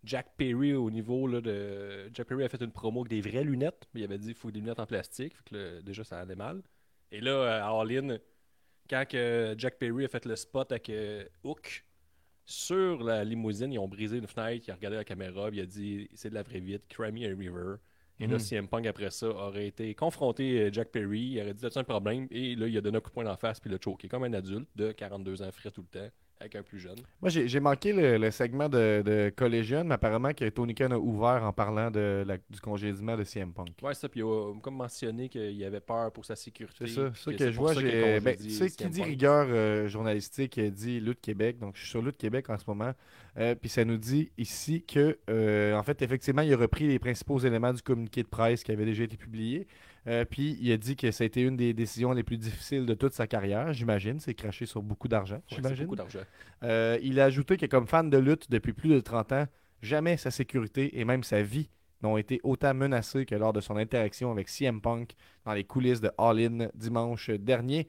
Jack 0.04 0.28
Perry 0.36 0.74
au 0.74 0.90
niveau 0.90 1.26
là, 1.26 1.40
de. 1.40 2.08
Jack 2.12 2.26
Perry 2.26 2.44
a 2.44 2.48
fait 2.48 2.60
une 2.62 2.70
promo 2.72 3.00
avec 3.00 3.10
des 3.10 3.20
vraies 3.30 3.44
lunettes, 3.44 3.86
il 3.94 4.02
avait 4.04 4.18
dit 4.18 4.28
qu'il 4.28 4.36
faut 4.36 4.50
des 4.50 4.60
lunettes 4.60 4.80
en 4.80 4.86
plastique. 4.86 5.34
Fait 5.36 5.50
que 5.50 5.54
là, 5.56 5.82
déjà, 5.82 6.04
ça 6.04 6.18
allait 6.20 6.34
mal. 6.36 6.62
Et 7.12 7.20
là, 7.20 7.64
à 7.64 7.70
All 7.80 7.90
In, 7.92 8.16
quand 8.90 9.04
Jack 9.10 9.78
Perry 9.78 10.04
a 10.04 10.08
fait 10.08 10.24
le 10.24 10.36
spot 10.36 10.70
avec 10.72 10.90
Hook 11.44 11.84
sur 12.46 13.02
la 13.02 13.24
limousine, 13.24 13.72
ils 13.72 13.78
ont 13.78 13.88
brisé 13.88 14.16
une 14.18 14.26
fenêtre, 14.26 14.64
il 14.66 14.70
a 14.70 14.74
regardé 14.74 14.96
la 14.96 15.04
caméra, 15.04 15.48
puis 15.48 15.58
il 15.58 15.62
a 15.62 15.66
dit 15.66 16.08
c'est 16.14 16.30
de 16.30 16.34
la 16.34 16.42
vraie 16.42 16.60
vite, 16.60 16.82
cry 16.88 17.12
me 17.12 17.26
a 17.26 17.36
river. 17.36 17.76
Et 18.20 18.26
là, 18.26 18.38
Mhm. 18.38 18.38
CM 18.38 18.68
Punk, 18.68 18.86
après 18.86 19.10
ça, 19.10 19.28
aurait 19.28 19.68
été 19.68 19.94
confronté 19.94 20.60
euh, 20.60 20.70
Jack 20.72 20.90
Perry. 20.90 21.20
Il 21.20 21.40
aurait 21.40 21.54
dit 21.54 21.64
As-tu 21.66 21.78
un 21.78 21.84
problème 21.84 22.26
Et 22.30 22.54
là, 22.56 22.66
il 22.66 22.76
a 22.76 22.80
donné 22.80 22.98
un 22.98 23.00
coup 23.00 23.10
de 23.10 23.14
poing 23.14 23.26
en 23.26 23.36
face, 23.36 23.60
puis 23.60 23.70
il 23.70 23.72
l'a 23.74 23.78
choqué 23.82 24.08
comme 24.08 24.24
un 24.24 24.32
adulte 24.32 24.68
de 24.76 24.92
42 24.92 25.42
ans, 25.42 25.50
frais 25.52 25.70
tout 25.70 25.82
le 25.82 26.00
temps, 26.00 26.08
avec 26.40 26.54
un 26.56 26.62
plus 26.62 26.78
jeune. 26.78 26.98
Moi, 27.20 27.30
j'ai 27.30 27.60
manqué 27.60 27.92
le, 27.92 28.16
le 28.16 28.30
segment 28.30 28.68
de, 28.68 29.02
de 29.04 29.32
Collegian, 29.36 29.84
mais 29.84 29.94
apparemment 29.94 30.32
que 30.32 30.48
Tony 30.48 30.74
Khan 30.74 30.90
a 30.92 30.96
ouvert 30.96 31.42
en 31.44 31.52
parlant 31.52 31.90
de 31.90 32.24
la- 32.26 32.36
du 32.36 32.60
congédiement 32.60 33.16
de 33.16 33.24
CM 33.24 33.52
Punk. 33.52 33.70
Ouais, 33.82 33.94
ça, 33.94 34.08
puis 34.08 34.20
il 34.20 34.24
a 34.24 34.52
comme 34.62 34.76
mentionné 34.76 35.28
qu'il 35.28 35.64
avait 35.64 35.80
peur 35.80 36.12
pour 36.12 36.24
sa 36.24 36.36
sécurité. 36.36 36.86
C'est 36.86 36.94
ça, 36.94 37.10
ça 37.14 37.32
que, 37.32 37.50
je 37.50 37.56
vois. 37.58 37.74
j'ai- 37.74 38.20
ben, 38.20 38.34
congédié 38.34 38.48
tu 38.50 38.54
sais, 38.56 38.70
qui 38.70 38.88
dit 38.88 39.00
Punk. 39.00 39.08
rigueur 39.08 39.46
euh, 39.50 39.88
journalistique 39.88 40.58
euh, 40.58 40.70
dit 40.70 41.00
Lutte 41.00 41.20
Québec. 41.20 41.58
Donc, 41.58 41.74
je 41.76 41.80
suis 41.80 41.90
sur 41.90 42.02
Lutte 42.02 42.18
Québec 42.18 42.48
en 42.50 42.58
ce 42.58 42.64
moment. 42.68 42.92
Euh, 43.38 43.54
Puis 43.54 43.68
ça 43.68 43.84
nous 43.84 43.96
dit 43.98 44.30
ici 44.38 44.82
que, 44.84 45.18
euh, 45.30 45.74
en 45.74 45.82
fait, 45.82 46.00
effectivement, 46.02 46.42
il 46.42 46.52
a 46.52 46.56
repris 46.56 46.86
les 46.88 46.98
principaux 46.98 47.38
éléments 47.38 47.72
du 47.72 47.82
communiqué 47.82 48.22
de 48.22 48.28
presse 48.28 48.64
qui 48.64 48.72
avait 48.72 48.84
déjà 48.84 49.04
été 49.04 49.16
publié. 49.16 49.66
Euh, 50.08 50.24
puis 50.24 50.56
il 50.60 50.72
a 50.72 50.76
dit 50.76 50.96
que 50.96 51.10
ça 51.10 51.22
a 51.24 51.26
été 51.26 51.42
une 51.42 51.56
des 51.56 51.74
décisions 51.74 52.12
les 52.12 52.22
plus 52.22 52.38
difficiles 52.38 52.86
de 52.86 52.94
toute 52.94 53.12
sa 53.12 53.26
carrière, 53.26 53.72
j'imagine. 53.72 54.18
C'est 54.20 54.34
craché 54.34 54.64
sur 54.66 54.82
beaucoup 54.82 55.06
d'argent, 55.08 55.36
Ouais, 55.36 55.42
j'imagine. 55.56 55.84
beaucoup 55.84 55.96
d'argent. 55.96 56.20
Euh, 56.62 56.98
il 57.02 57.20
a 57.20 57.24
ajouté 57.24 57.56
que 57.56 57.66
comme 57.66 57.86
fan 57.86 58.08
de 58.08 58.18
lutte 58.18 58.50
depuis 58.50 58.72
plus 58.72 58.88
de 58.90 59.00
30 59.00 59.32
ans, 59.32 59.46
jamais 59.82 60.16
sa 60.16 60.30
sécurité 60.30 60.98
et 60.98 61.04
même 61.04 61.22
sa 61.22 61.42
vie 61.42 61.68
n'ont 62.02 62.16
été 62.16 62.40
autant 62.42 62.74
menacées 62.74 63.26
que 63.26 63.34
lors 63.34 63.52
de 63.52 63.60
son 63.60 63.76
interaction 63.76 64.30
avec 64.30 64.48
CM 64.48 64.80
Punk 64.80 65.12
dans 65.44 65.52
les 65.52 65.64
coulisses 65.64 66.00
de 66.00 66.10
All 66.16 66.38
In 66.38 66.68
dimanche 66.74 67.30
dernier. 67.30 67.88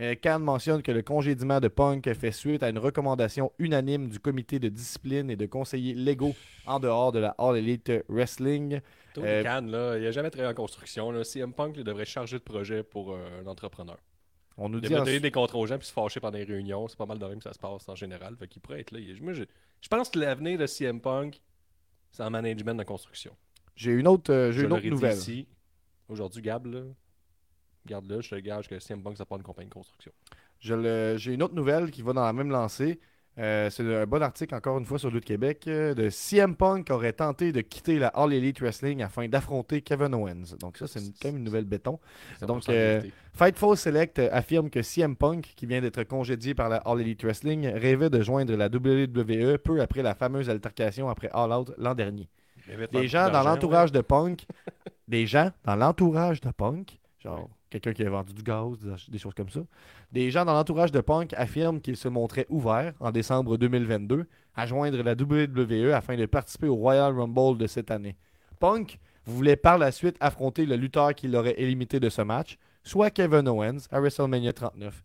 Euh, 0.00 0.14
Khan 0.14 0.38
mentionne 0.38 0.80
que 0.82 0.92
le 0.92 1.02
congédiement 1.02 1.58
de 1.58 1.66
Punk 1.68 2.12
fait 2.14 2.30
suite 2.30 2.62
à 2.62 2.68
une 2.68 2.78
recommandation 2.78 3.50
unanime 3.58 4.08
du 4.08 4.20
comité 4.20 4.60
de 4.60 4.68
discipline 4.68 5.28
et 5.30 5.34
de 5.36 5.46
conseillers 5.46 5.94
légaux 5.94 6.34
en 6.66 6.78
dehors 6.78 7.10
de 7.10 7.18
la 7.18 7.30
All 7.38 7.56
Elite 7.56 7.90
Wrestling. 8.08 8.80
Tony 9.14 9.26
Euh, 9.26 9.42
Khan, 9.42 9.66
là, 9.66 9.98
il 9.98 10.06
a 10.06 10.12
jamais 10.12 10.30
travaillé 10.30 10.52
en 10.52 10.54
construction. 10.54 11.10
Là. 11.10 11.24
CM 11.24 11.52
Punk 11.52 11.74
il 11.76 11.82
devrait 11.84 12.04
charger 12.04 12.38
de 12.38 12.44
projet 12.44 12.82
pour 12.84 13.12
euh, 13.12 13.42
un 13.42 13.46
entrepreneur. 13.48 13.98
On 14.56 14.68
nous 14.68 14.78
Il 14.78 14.82
dit 14.82 14.88
devrait 14.88 15.04
donner 15.04 15.20
des 15.20 15.30
contrats 15.32 15.58
aux 15.58 15.66
gens 15.66 15.78
puis 15.78 15.86
se 15.86 15.92
fâcher 15.92 16.20
pendant 16.20 16.38
les 16.38 16.44
réunions. 16.44 16.86
C'est 16.88 16.98
pas 16.98 17.06
mal 17.06 17.18
de 17.18 17.26
même 17.26 17.38
que 17.38 17.44
ça 17.44 17.52
se 17.52 17.58
passe 17.58 17.88
en 17.88 17.94
général. 17.94 18.36
Fait 18.36 18.46
qu'il 18.48 18.60
pourrait 18.62 18.80
être 18.80 18.90
là. 18.92 19.00
Il- 19.00 19.22
moi, 19.22 19.32
je, 19.32 19.44
je 19.80 19.88
pense 19.88 20.08
que 20.10 20.18
l'avenir 20.18 20.58
de 20.58 20.66
CM 20.66 21.00
Punk, 21.00 21.40
c'est 22.12 22.22
en 22.22 22.30
management 22.30 22.74
de 22.74 22.84
construction. 22.84 23.32
j'ai 23.76 23.92
une 23.92 24.06
autre, 24.08 24.32
euh, 24.32 24.52
j'ai 24.52 24.60
Je 24.60 24.66
une 24.66 24.72
autre 24.72 24.86
nouvelle. 24.86 25.16
Aujourd'hui, 26.08 26.40
Gab, 26.42 26.66
là, 26.66 26.82
garde-le, 27.88 28.20
je 28.20 28.30
te 28.30 28.34
gage 28.36 28.68
que 28.68 28.78
CM 28.78 29.02
Punk, 29.02 29.16
ça 29.16 29.24
pas 29.24 29.36
une 29.36 29.42
compagnie 29.42 29.68
de 29.68 29.74
construction. 29.74 30.12
J'ai 30.60 31.32
une 31.32 31.42
autre 31.42 31.54
nouvelle 31.54 31.90
qui 31.90 32.02
va 32.02 32.12
dans 32.12 32.24
la 32.24 32.32
même 32.32 32.50
lancée. 32.50 33.00
Euh, 33.38 33.70
c'est 33.70 33.84
un 33.94 34.04
bon 34.04 34.20
article, 34.20 34.52
encore 34.54 34.78
une 34.78 34.84
fois, 34.84 34.98
sur 34.98 35.10
Lutte 35.10 35.24
Québec, 35.24 35.64
euh, 35.68 35.94
de 35.94 36.10
CM 36.10 36.56
Punk 36.56 36.90
aurait 36.90 37.12
tenté 37.12 37.52
de 37.52 37.60
quitter 37.60 38.00
la 38.00 38.08
All 38.08 38.32
Elite 38.32 38.60
Wrestling 38.60 39.00
afin 39.00 39.28
d'affronter 39.28 39.80
Kevin 39.80 40.12
Owens. 40.14 40.56
Donc 40.58 40.76
ça, 40.76 40.88
c'est 40.88 41.00
quand 41.22 41.28
même 41.28 41.36
une 41.36 41.44
nouvelle 41.44 41.64
béton. 41.64 42.00
Donc, 42.42 42.64
100% 42.64 42.70
euh. 42.70 43.02
Fightful 43.34 43.76
Select 43.76 44.18
euh, 44.18 44.28
affirme 44.32 44.70
que 44.70 44.82
CM 44.82 45.14
Punk, 45.14 45.52
qui 45.54 45.66
vient 45.66 45.80
d'être 45.80 46.02
congédié 46.02 46.54
par 46.54 46.68
la 46.68 46.78
All 46.78 47.00
Elite 47.00 47.22
Wrestling, 47.22 47.68
rêvait 47.68 48.10
de 48.10 48.20
joindre 48.22 48.56
la 48.56 48.66
WWE 48.66 49.58
peu 49.58 49.80
après 49.80 50.02
la 50.02 50.16
fameuse 50.16 50.50
altercation 50.50 51.08
après 51.08 51.30
All 51.32 51.52
Out 51.52 51.72
l'an 51.78 51.94
dernier. 51.94 52.28
Des 52.92 53.06
gens 53.06 53.30
dans 53.30 53.44
l'entourage 53.44 53.92
de 53.92 54.00
Punk, 54.00 54.46
des 55.06 55.26
gens 55.26 55.52
dans 55.64 55.76
l'entourage 55.76 56.40
de 56.40 56.50
Punk, 56.50 56.98
genre 57.20 57.48
quelqu'un 57.70 57.92
qui 57.92 58.04
a 58.04 58.10
vendu 58.10 58.32
du 58.32 58.42
gaz, 58.42 58.78
des- 59.08 59.18
choses 59.18 59.34
comme 59.34 59.48
ça, 59.50 59.60
des 60.12 60.30
gens 60.30 60.44
dans 60.44 60.52
l'entourage 60.54 60.92
de 60.92 61.00
Punk 61.00 61.32
affirment 61.34 61.80
qu'il 61.80 61.96
se 61.96 62.08
montrait 62.08 62.46
ouvert 62.48 62.94
en 63.00 63.10
décembre 63.10 63.56
2022 63.56 64.26
à 64.54 64.66
joindre 64.66 65.02
la 65.02 65.12
WWE 65.14 65.92
afin 65.92 66.16
de 66.16 66.26
participer 66.26 66.68
au 66.68 66.74
Royal 66.76 67.12
Rumble 67.18 67.58
de 67.58 67.66
cette 67.66 67.90
année. 67.90 68.16
Punk 68.58 68.98
voulait 69.24 69.56
par 69.56 69.78
la 69.78 69.92
suite 69.92 70.16
affronter 70.20 70.66
le 70.66 70.76
lutteur 70.76 71.14
qui 71.14 71.28
l'aurait 71.28 71.54
élimité 71.60 72.00
de 72.00 72.08
ce 72.08 72.22
match, 72.22 72.56
soit 72.82 73.10
Kevin 73.10 73.46
Owens 73.48 73.86
à 73.90 74.00
WrestleMania 74.00 74.52
39. 74.52 75.02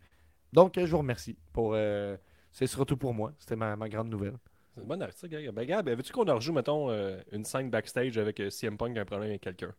Donc, 0.52 0.74
je 0.78 0.86
vous 0.86 0.98
remercie 0.98 1.36
pour. 1.52 1.72
euh, 1.74 2.16
c'est 2.50 2.66
surtout 2.68 2.96
pour 2.96 3.12
moi. 3.12 3.32
C'était 3.38 3.56
ma, 3.56 3.74
ma 3.76 3.88
grande 3.88 4.08
nouvelle. 4.08 4.36
C'est 4.74 4.80
une 4.80 4.86
bonne 4.86 5.02
article, 5.02 5.42
Gab. 5.42 5.54
Ben, 5.54 5.66
Gab, 5.66 5.88
veux-tu 5.88 6.12
qu'on 6.12 6.26
en 6.28 6.36
rejoue, 6.36 6.52
mettons, 6.52 6.88
euh, 6.90 7.20
une 7.32 7.44
scène 7.44 7.70
backstage 7.70 8.16
avec 8.18 8.40
euh, 8.40 8.50
CM 8.50 8.76
Punk 8.76 8.96
a 8.96 9.02
un 9.02 9.04
problème 9.04 9.28
avec 9.30 9.42
quelqu'un? 9.42 9.72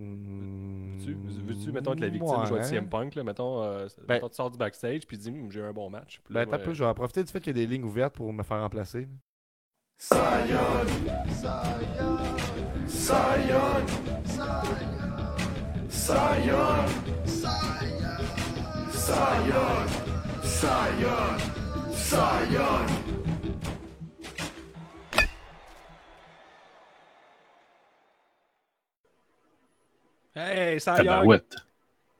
Veux-tu, 0.00 1.14
veux-tu, 1.14 1.72
mettons, 1.72 1.92
être 1.92 2.00
la 2.00 2.08
victime, 2.08 2.36
je 2.46 2.54
vais 2.54 2.60
être 2.60 2.64
ouais. 2.64 2.76
CM 2.76 2.88
Punk, 2.88 3.14
là, 3.14 3.22
mettons, 3.24 3.62
euh, 3.62 3.86
Ben- 4.06 4.14
mettons, 4.14 4.28
tu 4.28 4.36
sors 4.36 4.50
du 4.50 4.58
backstage, 4.58 5.06
puis 5.06 5.18
dis, 5.18 5.32
j'ai 5.50 5.60
eu 5.60 5.62
un 5.62 5.72
bon 5.72 5.90
match. 5.90 6.20
Puis 6.24 6.34
là, 6.34 6.44
Ben, 6.44 6.50
t'as 6.50 6.56
ouais, 6.58 6.62
peu, 6.64 6.72
je 6.72 6.82
vais 6.82 6.88
en 6.90 6.94
profiter 6.94 7.22
du 7.22 7.30
fait 7.30 7.40
qu'il 7.40 7.56
y 7.56 7.60
a 7.62 7.66
des 7.66 7.72
lignes 7.72 7.84
ouvertes 7.84 8.14
pour 8.14 8.32
me 8.32 8.42
faire 8.42 8.60
remplacer. 8.60 9.00
Hey, 9.00 9.08
ça 10.00 10.46
y 10.46 10.52
est! 10.52 11.40
Tabarouette. 22.20 22.99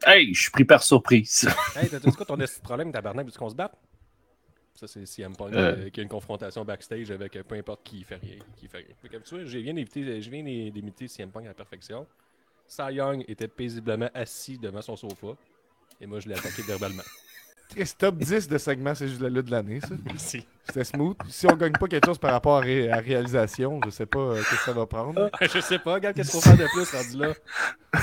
Hey, 0.05 0.33
je 0.35 0.41
suis 0.43 0.51
pris 0.51 0.65
par 0.65 0.83
surprise. 0.83 1.49
Hey, 1.77 1.89
t'as 1.89 1.99
dit 2.01 2.11
quoi 2.13 2.27
ton 2.27 2.39
problème, 2.63 2.91
tabarnak, 2.91 3.27
vu 3.27 3.33
qu'on 3.33 3.51
se 3.51 3.55
bat? 3.55 3.71
Ça, 4.75 4.87
c'est 4.87 5.05
CM 5.05 5.37
Punk 5.37 5.53
Euh. 5.55 5.91
qui 5.91 6.01
a 6.01 6.03
une 6.03 6.09
confrontation 6.09 6.65
backstage 6.65 7.11
avec 7.11 7.37
euh, 7.37 7.43
peu 7.43 7.57
importe 7.57 7.83
qui 7.85 8.03
fait 8.03 8.17
rien. 8.17 8.39
Qui 8.57 8.67
fait 8.67 8.79
rien. 8.79 8.87
Que, 9.03 9.17
tu 9.19 9.35
vois, 9.35 9.45
je 9.45 9.59
viens 9.59 9.75
je 9.77 10.71
d'imiter 10.71 11.07
CM 11.09 11.31
Punk 11.31 11.45
à 11.45 11.49
la 11.49 11.55
perfection. 11.55 12.07
Cy 12.67 12.95
Young 12.95 13.25
était 13.29 13.49
paisiblement 13.49 14.09
assis 14.15 14.57
devant 14.57 14.81
son 14.81 14.97
sofa. 14.97 15.37
Et 16.01 16.07
moi, 16.07 16.21
je 16.21 16.29
l'ai 16.29 16.35
attaqué 16.39 16.63
verbalement. 16.63 17.03
Chris, 17.75 17.93
top 17.97 18.17
10 18.17 18.49
de 18.49 18.59
segments, 18.59 18.95
c'est 18.95 19.09
juste 19.09 19.21
la 19.21 19.29
lutte 19.29 19.47
de 19.47 19.51
l'année, 19.53 19.81
ça. 19.81 19.89
Merci. 20.05 20.45
C'était 20.65 20.85
smooth. 20.85 21.17
Si 21.29 21.47
on 21.47 21.57
gagne 21.57 21.73
pas 21.73 21.87
quelque 21.89 22.07
chose 22.07 22.19
par 22.19 22.33
rapport 22.33 22.57
à, 22.59 22.61
ré- 22.61 22.91
à 22.91 22.97
réalisation, 22.99 23.81
je 23.85 23.91
sais 23.91 24.07
pas 24.07 24.19
euh, 24.19 24.35
qu'est-ce 24.37 24.51
que 24.51 24.65
ça 24.65 24.73
va 24.73 24.87
prendre. 24.87 25.31
je 25.41 25.61
sais 25.61 25.79
pas, 25.79 25.95
regarde, 25.95 26.15
qu'est-ce 26.17 26.33
qu'on 26.33 26.41
fait 26.41 26.57
de 26.57 26.67
plus 26.69 26.91
rendu 26.95 27.19
là? 27.19 27.35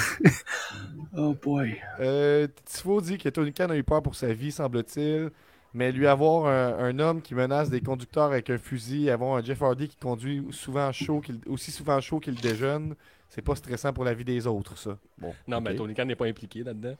Oh 1.15 1.33
boy. 1.41 1.77
Euh, 1.99 2.47
Tifo 2.65 3.01
dit 3.01 3.17
que 3.17 3.29
Tony 3.29 3.51
Khan 3.53 3.69
a 3.69 3.75
eu 3.77 3.83
peur 3.83 4.01
pour 4.03 4.15
sa 4.15 4.33
vie, 4.33 4.51
semble-t-il. 4.51 5.31
Mais 5.73 5.91
lui 5.91 6.07
avoir 6.07 6.47
un, 6.47 6.85
un 6.85 6.99
homme 6.99 7.21
qui 7.21 7.35
menace 7.35 7.69
des 7.69 7.81
conducteurs 7.81 8.25
avec 8.25 8.49
un 8.49 8.57
fusil, 8.57 9.09
avoir 9.09 9.37
un 9.37 9.43
Jeff 9.43 9.61
Hardy 9.61 9.87
qui 9.89 9.97
conduit 9.97 10.45
souvent 10.51 10.91
chaud 10.91 11.19
qu'il- 11.21 11.39
aussi 11.47 11.71
souvent 11.71 11.99
chaud 12.01 12.19
qu'il 12.19 12.35
déjeune, 12.35 12.95
c'est 13.29 13.41
pas 13.41 13.55
stressant 13.55 13.93
pour 13.93 14.03
la 14.05 14.13
vie 14.13 14.23
des 14.23 14.47
autres, 14.47 14.77
ça. 14.77 14.97
Bon. 15.17 15.33
Non, 15.47 15.59
mais. 15.61 15.75
Tony 15.75 15.93
Khan 15.93 16.05
n'est 16.05 16.15
pas 16.15 16.25
impliqué 16.25 16.63
là-dedans. 16.63 16.95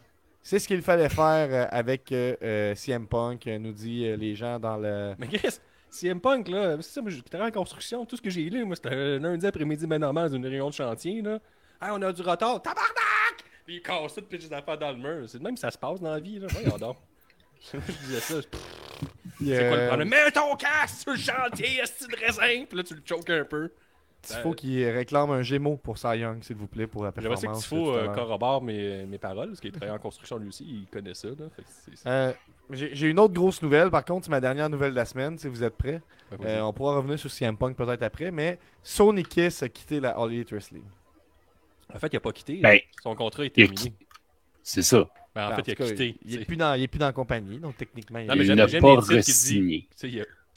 C'est 0.48 0.60
ce 0.60 0.68
qu'il 0.70 0.82
fallait 0.82 1.10
faire 1.10 1.50
euh, 1.52 1.68
avec 1.72 2.10
euh, 2.14 2.34
euh, 2.42 2.74
CM 2.74 3.06
Punk, 3.06 3.46
euh, 3.48 3.60
nous 3.60 3.74
dit 3.74 4.16
les 4.16 4.34
gens 4.34 4.58
dans 4.60 4.78
le. 4.78 5.14
Mais 5.20 5.28
Chris, 5.28 5.60
CM 5.90 6.22
Punk, 6.22 6.48
là, 6.48 6.78
c'est 6.80 6.94
ça, 6.94 7.02
moi, 7.02 7.12
j'étais 7.12 7.38
en 7.38 7.52
construction, 7.52 8.06
tout 8.06 8.16
ce 8.16 8.22
que 8.22 8.30
j'ai 8.30 8.50
lu, 8.50 8.64
moi, 8.64 8.78
c'était 8.78 8.96
un 8.96 9.20
lundi 9.20 9.46
après-midi, 9.46 9.86
ben 9.86 10.00
normal, 10.00 10.30
dans 10.30 10.38
une 10.38 10.46
réunion 10.46 10.70
de 10.70 10.74
chantier, 10.74 11.22
là. 11.22 11.40
Hey, 11.82 11.90
on 11.92 12.02
a 12.02 12.14
du 12.14 12.22
retard, 12.22 12.62
tabarnak! 12.62 13.44
Puis 13.66 13.76
il 13.76 13.82
casse 13.82 14.16
tout, 14.16 14.22
puis 14.22 14.38
des 14.40 14.54
affaires 14.54 14.78
dans 14.78 14.92
le 14.92 14.98
mur. 14.98 15.28
C'est 15.28 15.38
de 15.40 15.44
même 15.44 15.56
que 15.56 15.60
ça 15.60 15.70
se 15.70 15.78
passe 15.78 16.00
dans 16.00 16.12
la 16.12 16.20
vie, 16.22 16.40
là. 16.40 16.48
Voyons 16.50 16.78
donc. 16.78 16.96
je 17.74 17.78
disais 18.06 18.20
ça, 18.22 18.36
je- 18.40 19.46
c'est 19.46 19.68
quoi 19.68 19.78
le 19.78 19.88
problème? 19.88 20.08
Mets 20.08 20.32
ton 20.32 20.56
casque 20.56 21.02
sur 21.02 21.12
le 21.12 21.18
chantier, 21.18 21.82
est 21.82 22.10
de 22.10 22.26
raisin! 22.26 22.64
Puis 22.70 22.78
là, 22.78 22.84
tu 22.84 22.94
le 22.94 23.02
choques 23.04 23.30
un 23.30 23.44
peu. 23.44 23.70
Tifo 24.36 24.54
qui 24.54 24.86
réclame 24.90 25.32
un 25.32 25.42
Gémeaux 25.42 25.78
pour 25.78 25.98
Cy 25.98 26.18
Young, 26.20 26.44
s'il 26.44 26.56
vous 26.56 26.68
plaît, 26.68 26.88
pour 26.88 27.04
la 27.04 27.12
J'aimerais 27.16 27.30
performance. 27.36 27.64
ça 27.64 27.70
que 27.70 27.76
Tifo 27.76 27.96
euh, 27.96 28.08
corrobore 28.14 28.62
mes, 28.62 29.06
mes 29.06 29.18
paroles, 29.18 29.50
parce 29.50 29.60
qu'il 29.60 29.72
travaille 29.72 29.96
en 29.96 30.00
construction 30.00 30.38
lui 30.38 30.50
aussi, 30.50 30.64
il 30.66 30.86
connaît 30.88 31.14
ça, 31.14 31.30
Euh, 32.06 32.34
J'ai 32.72 33.08
une 33.08 33.20
autre 33.20 33.34
grosse 33.34 33.62
nouvelle, 33.62 33.90
par 33.90 34.04
contre, 34.06 34.26
c'est 34.26 34.32
ma 34.32 34.42
dernière 34.42 34.70
nouvelle 34.70 34.92
de 34.92 34.96
la 34.98 35.06
semaine, 35.06 35.38
si 35.38 35.48
vous 35.48 35.64
êtes 35.64 35.76
prêts. 35.78 36.02
Ouais, 36.32 36.38
vas-y. 36.38 36.52
Euh, 36.58 36.66
on 36.66 36.74
pourra 36.74 36.96
revenir 36.98 37.18
sur 37.18 37.32
CM 37.32 37.58
Punk 37.58 37.76
peut-être 37.78 38.04
après, 38.04 38.32
mais 38.32 38.60
Sony 38.84 39.24
Kiss 39.24 39.64
a 39.64 39.70
quitté 39.70 40.00
la 40.00 40.10
All 40.12 40.32
Elite 40.34 40.52
Wrestling. 40.52 40.84
En 41.94 42.00
fait, 42.00 42.12
il 42.12 42.18
a 42.18 42.20
pas 42.20 42.34
quitté. 42.34 42.58
Ben, 42.58 42.80
Son 43.02 43.16
contrat 43.16 43.46
est 43.46 43.50
terminé. 43.52 43.94
C'est 44.62 44.82
ça. 44.82 45.08
Ben, 45.34 45.46
en 45.46 45.50
Ben, 45.52 45.56
fait, 45.56 45.68
il 45.68 45.72
a 45.72 45.76
cas, 45.76 45.86
quitté. 45.86 46.18
Il, 46.26 46.32
il 46.32 46.36
est 46.36 46.40
tu 46.40 46.46
plus 46.46 46.58
dans, 46.58 46.74
il 46.74 46.84
est 46.84 46.88
plus 46.88 47.00
dans 47.00 47.06
la 47.06 47.14
compagnie, 47.14 47.60
donc 47.60 47.78
techniquement, 47.78 48.20
il 48.20 48.28
Non, 48.28 48.36
mais 48.36 48.46
il 48.46 48.54
n'a 48.56 48.68
pas 48.68 48.96
re-signé. 48.96 49.88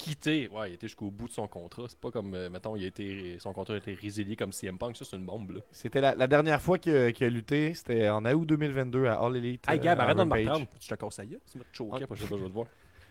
Quitté. 0.02 0.48
Ouais, 0.48 0.70
il 0.70 0.74
était 0.74 0.86
jusqu'au 0.88 1.10
bout 1.10 1.28
de 1.28 1.32
son 1.32 1.46
contrat. 1.46 1.84
C'est 1.88 1.98
pas 1.98 2.10
comme, 2.10 2.34
euh, 2.34 2.48
mettons, 2.48 2.74
il 2.76 2.84
a 2.84 2.86
été, 2.86 3.36
son 3.38 3.52
contrat 3.52 3.74
a 3.74 3.76
été 3.76 3.92
résilié 3.94 4.34
comme 4.36 4.52
CM 4.52 4.78
Punk. 4.78 4.96
Ça, 4.96 5.04
c'est 5.04 5.16
une 5.16 5.26
bombe, 5.26 5.50
là. 5.50 5.60
C'était 5.72 6.00
la, 6.00 6.14
la 6.14 6.26
dernière 6.26 6.60
fois 6.62 6.78
qu'il 6.78 6.96
a, 6.96 7.12
qu'il 7.12 7.26
a 7.26 7.30
lutté, 7.30 7.74
c'était 7.74 8.08
en 8.08 8.24
août 8.24 8.46
2022 8.46 9.06
à 9.06 9.14
All 9.20 9.36
Elite. 9.36 9.64
Hey, 9.68 9.78
euh, 9.78 9.82
Gab, 9.82 10.00
à 10.00 10.04
arrête 10.04 10.16
de 10.16 10.22
me. 10.24 10.66
Tu 10.78 10.88
te 10.88 10.94
casses 10.94 11.14
ça 11.14 11.24
Tu 11.24 11.58
te 11.58 11.64
choquer, 11.72 12.04
je 12.14 12.26
vais 12.26 12.36
te 12.36 12.52
voir. 12.52 12.66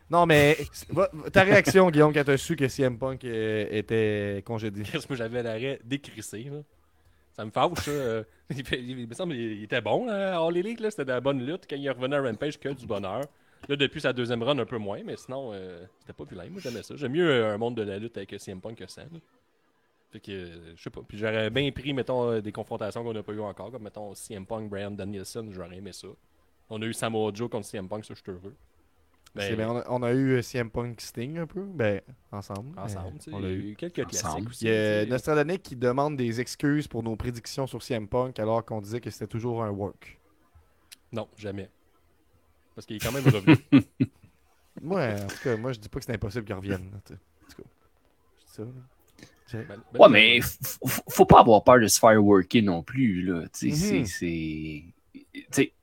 Non, 0.10 0.25
mais 0.25 0.58
ta 1.31 1.43
réaction, 1.43 1.89
Guillaume, 1.91 2.12
quand 2.12 2.24
tu 2.24 2.31
as 2.31 2.38
su 2.38 2.55
que 2.55 2.67
CM 2.67 2.98
Punk 2.98 3.24
euh, 3.25 3.67
était 3.69 4.41
congédié? 4.43 4.84
Qu'est-ce 4.84 5.05
que 5.05 5.13
j'avais 5.15 5.43
l'arrêt 5.43 5.79
décrissé, 5.86 6.46
là. 6.51 6.62
Ça 7.34 7.46
me 7.46 7.51
fâche, 7.51 7.77
ça. 7.86 7.91
euh, 7.91 8.24
il, 8.50 8.65
fait- 8.65 8.81
il- 8.81 9.00
il 9.01 9.08
me 9.08 9.13
semble 9.13 9.34
qu'il 9.34 9.63
était 9.63 9.81
bon, 9.81 10.08
là, 10.08 10.39
à 10.39 10.46
All 10.48 10.58
Elite, 10.58 10.79
là. 10.79 10.89
C'était 10.89 11.05
de 11.05 11.12
la 11.12 11.22
bonne 11.22 11.46
lutte. 11.46 11.65
Quand 11.69 11.75
il 11.75 11.88
revenait 11.89 12.15
à 12.15 12.22
Rampage, 12.24 12.60
que 12.60 12.69
du 12.69 12.88
bonheur. 12.88 13.22
Là, 13.68 13.75
depuis 13.75 14.01
sa 14.01 14.13
deuxième 14.13 14.42
run, 14.42 14.58
un 14.58 14.66
peu 14.66 14.78
moins, 14.78 15.01
mais 15.04 15.18
sinon, 15.18 15.51
euh, 15.54 15.86
c'était 16.00 16.13
pas 16.13 16.24
vilain. 16.24 16.50
Moi, 16.50 16.62
j'aimais 16.62 16.82
ça. 16.82 16.96
J'aime 16.96 17.12
mieux 17.12 17.30
euh, 17.30 17.54
un 17.54 17.58
monde 17.58 17.75
de 17.75 17.84
la 17.84 18.00
lutte 18.00 18.18
avec 18.18 18.34
CM 18.39 18.62
Punk 18.62 18.78
que 18.78 18.88
ça, 18.88 19.04
là. 19.04 19.20
Fait 20.12 20.20
que, 20.20 20.32
euh, 20.32 20.75
je 20.75 20.82
sais 20.82 20.89
pas. 20.89 21.01
Puis 21.08 21.18
j'aurais 21.20 21.50
bien 21.51 21.72
pris, 21.72 21.94
mettons, 21.94 22.32
euh, 22.32 22.42
des 22.42 22.51
confrontations 22.51 23.04
qu'on 23.04 23.13
n'a 23.13 23.22
pas 23.22 23.34
eu 23.34 23.39
encore, 23.42 23.72
comme, 23.72 23.84
mettons, 23.84 24.16
CM 24.16 24.46
Punk, 24.46 24.70
Brian 24.70 24.92
Danielson, 24.92 25.48
j'aurais 25.51 25.78
aimé 25.78 25.92
ça. 25.94 26.08
On 26.70 26.82
a 26.82 26.86
eu 26.86 26.94
Samoa 26.94 27.32
Joe 27.34 27.50
contre 27.50 27.68
CM 27.68 27.88
Punk, 27.88 28.06
ça, 28.06 28.13
je 28.16 28.22
suis 28.22 28.32
heureux. 28.32 28.56
Ben, 29.36 29.56
ben, 29.56 29.70
on, 29.70 29.78
a, 29.78 29.84
on 29.89 30.01
a 30.01 30.12
eu 30.12 30.42
CM 30.42 30.72
Punk 30.72 31.00
Sting 31.01 31.38
un 31.38 31.46
peu, 31.46 31.63
ben, 31.63 32.01
ensemble. 32.32 32.80
ensemble, 32.80 33.12
mais 33.13 33.20
tu 33.20 33.25
sais. 33.25 33.34
On 33.34 33.39
Il 33.39 33.44
l'a 33.44 33.50
y 33.50 33.51
a 33.51 33.56
eu. 33.56 33.75
quelques 33.75 34.08
classiques 34.08 34.50
aussi. 34.50 34.66
Il 34.66 34.72
y 34.72 34.74
a. 34.74 35.06
Nostradanic 35.06 35.62
qui 35.62 35.75
demande 35.75 36.18
des 36.18 36.42
excuses 36.42 36.88
pour 36.88 37.04
nos 37.04 37.16
prédictions 37.16 37.68
sur 37.68 37.84
CM 37.84 38.08
Punk 38.08 38.39
alors 38.39 38.66
qu'on 38.66 38.82
disait 38.82 39.00
que 39.00 39.12
c'était 39.12 39.28
toujours 39.28 39.63
un 39.63 39.70
work. 39.70 40.20
Non, 41.12 41.28
jamais. 41.38 41.70
Parce 42.80 42.86
qu'il 42.86 42.96
est 42.96 43.00
quand 43.00 43.12
même 43.12 43.26
revenu. 43.26 43.58
Moi, 44.82 45.06
en 45.22 45.28
tout 45.28 45.36
cas, 45.44 45.58
moi 45.58 45.74
je 45.74 45.80
dis 45.80 45.90
pas 45.90 46.00
que 46.00 46.06
c'est 46.06 46.14
impossible 46.14 46.46
qu'il 46.46 46.56
revienne. 46.56 46.90
là, 46.94 47.00
tu 47.06 47.14
sais. 47.14 47.20
En 47.20 47.50
tout 47.54 47.62
cas, 47.62 47.70
je 48.40 48.46
dis 48.46 48.52
ça. 48.54 48.62
là. 48.64 49.66
Ben- 49.68 49.82
ben, 49.92 50.00
Ouais, 50.00 50.08
mais 50.10 50.40
faut 51.10 51.26
pas 51.26 51.42
avoir 51.42 51.62
peur 51.66 51.80
de 51.82 51.88
se 51.88 52.00
faire 52.00 52.24
worker 52.24 52.62
non 52.62 52.82
plus. 52.82 53.24
Là. 53.24 53.48
Tu 53.52 53.72
sais, 53.72 53.76
c'est- 53.76 54.06
c'est. 54.06 54.84
tu 55.34 55.46
sais, 55.52 55.74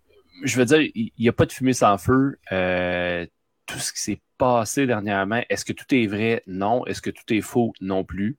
Je 0.43 0.57
veux 0.57 0.65
dire, 0.65 0.81
il 0.95 1.13
n'y 1.19 1.29
a 1.29 1.33
pas 1.35 1.45
de 1.45 1.53
fumée 1.53 1.75
sans 1.75 1.99
feu. 1.99 2.39
Euh, 2.53 3.27
tout 3.67 3.79
ce 3.79 3.93
qui 3.93 4.01
s'est 4.01 4.21
passé 4.39 4.87
dernièrement, 4.87 5.43
est-ce 5.51 5.67
que 5.67 5.75
tout 5.75 5.95
est 5.95 6.07
vrai? 6.07 6.43
Non. 6.47 6.87
Est-ce 6.87 7.03
que 7.03 7.11
tout 7.11 7.31
est 7.35 7.43
faux? 7.43 7.75
Non 7.83 8.05
plus. 8.05 8.39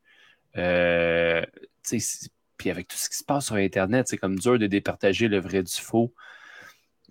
Euh, 0.57 1.45
tu 1.53 1.59
sais, 1.83 1.99
c'est- 1.99 2.31
puis 2.57 2.71
avec 2.71 2.87
tout 2.87 2.97
ce 2.97 3.07
qui 3.07 3.17
se 3.17 3.23
passe 3.23 3.45
sur 3.45 3.55
Internet, 3.57 4.07
c'est 4.07 4.17
comme 4.17 4.39
dur 4.39 4.57
de 4.57 4.65
départager 4.65 5.27
le 5.27 5.39
vrai 5.39 5.61
du 5.61 5.71
faux. 5.73 6.11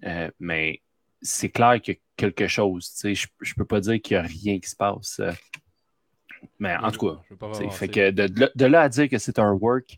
Euh, 0.05 0.31
mais 0.41 0.81
c'est 1.23 1.49
clair 1.50 1.80
qu'il 1.80 1.94
y 1.94 1.96
a 1.96 2.00
quelque 2.16 2.46
chose. 2.46 2.90
tu 2.92 3.14
sais, 3.14 3.28
Je 3.40 3.50
ne 3.52 3.54
peux 3.56 3.64
pas 3.64 3.80
dire 3.80 4.00
qu'il 4.00 4.16
n'y 4.16 4.23
a 4.25 4.26
rien 4.26 4.58
qui 4.61 4.68
se 4.68 4.76
passe. 4.76 5.20
euh. 5.20 5.32
Mais 6.58 6.76
en 6.76 6.90
tout 6.90 7.11
cas, 7.11 7.20
je 7.61 7.68
fait 7.70 7.88
que 7.88 8.11
de, 8.11 8.26
de 8.28 8.40
là- 8.40 8.50
de 8.54 8.66
là 8.66 8.82
à 8.82 8.88
dire 8.88 9.08
que 9.08 9.18
c'est 9.18 9.38
un 9.38 9.52
work, 9.52 9.96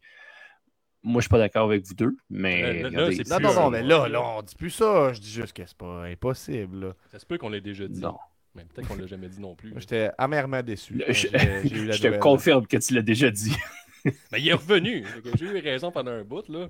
moi 1.02 1.20
je 1.20 1.24
suis 1.24 1.28
pas 1.30 1.38
d'accord 1.38 1.66
avec 1.66 1.84
vous 1.84 1.94
deux, 1.94 2.16
mais 2.30 2.62
Là, 2.62 2.72
là, 2.72 2.80
là, 2.82 2.88
regardez, 2.88 3.16
c'est 3.16 3.28
Non, 3.28 3.40
non, 3.40 3.54
non, 3.54 3.70
mais 3.70 3.82
là, 3.82 3.98
là. 4.02 4.08
là, 4.08 4.22
on 4.22 4.42
dit 4.42 4.54
plus 4.54 4.70
ça. 4.70 5.12
Je 5.12 5.20
dis 5.20 5.30
juste 5.30 5.52
que 5.52 5.64
c'est 5.66 5.76
pas 5.76 6.04
impossible. 6.04 6.86
Là. 6.86 6.94
Ça 7.12 7.18
se 7.18 7.26
peut 7.26 7.38
qu'on 7.38 7.48
l'ait 7.50 7.60
déjà 7.60 7.86
dit. 7.86 8.00
non. 8.00 8.16
Mais 8.54 8.64
peut-être 8.64 8.88
qu'on 8.88 8.96
l'a 8.96 9.06
jamais 9.06 9.28
dit 9.28 9.40
non 9.40 9.54
plus. 9.54 9.72
J'étais 9.76 10.10
amèrement 10.18 10.62
déçu. 10.62 11.00
Je, 11.08 11.12
j'ai- 11.12 11.28
j'ai 11.68 11.76
eu 11.76 11.84
la 11.86 11.92
je 11.94 12.02
te 12.02 12.16
confirme 12.18 12.66
que 12.66 12.76
tu 12.78 12.94
l'as 12.94 13.02
déjà 13.02 13.30
dit. 13.30 13.54
Mais 14.32 14.40
il 14.40 14.48
est 14.48 14.52
revenu. 14.54 15.04
J'ai 15.38 15.44
eu 15.44 15.58
raison 15.58 15.92
pendant 15.92 16.10
un 16.12 16.24
bout, 16.24 16.48
là. 16.48 16.68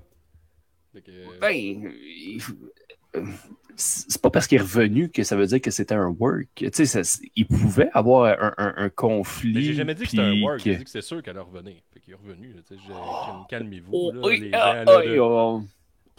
Que- 0.93 1.39
Ben, 1.39 1.51
il- 1.51 1.85
euh, 1.87 2.41
c'est 3.75 4.21
pas 4.21 4.29
parce 4.29 4.45
qu'il 4.47 4.57
est 4.57 4.61
revenu 4.61 5.09
que 5.09 5.23
ça 5.23 5.35
veut 5.37 5.47
dire 5.47 5.61
que 5.61 5.71
c'était 5.71 5.95
un 5.95 6.07
work. 6.09 6.47
Tu 6.55 6.69
sais, 6.73 6.85
ça- 6.85 7.19
il 7.35 7.47
pouvait 7.47 7.89
avoir 7.93 8.25
un, 8.41 8.53
un- 8.57 8.73
un 8.77 8.89
conflit. 8.89 9.53
Mais 9.53 9.61
j'ai 9.61 9.73
jamais 9.73 9.95
dit 9.95 10.03
que 10.03 10.09
c'était 10.09 10.21
un 10.21 10.41
work. 10.41 10.59
J'ai 10.63 10.75
dit 10.75 10.83
que 10.83 10.89
c'est 10.89 11.01
sûr 11.01 11.23
qu'elle 11.23 11.39
revenir. 11.39 11.75
Fait 11.93 11.99
qu'il 12.01 12.13
est 12.13 12.17
revenu. 12.17 12.55
Oh. 12.91 13.45
Calmez-vous. 13.49 13.89
Oh, 13.91 14.11
oui, 14.23 14.49
ah, 14.53 14.83
ah, 14.85 15.01
de- 15.01 15.19
on, 15.19 15.65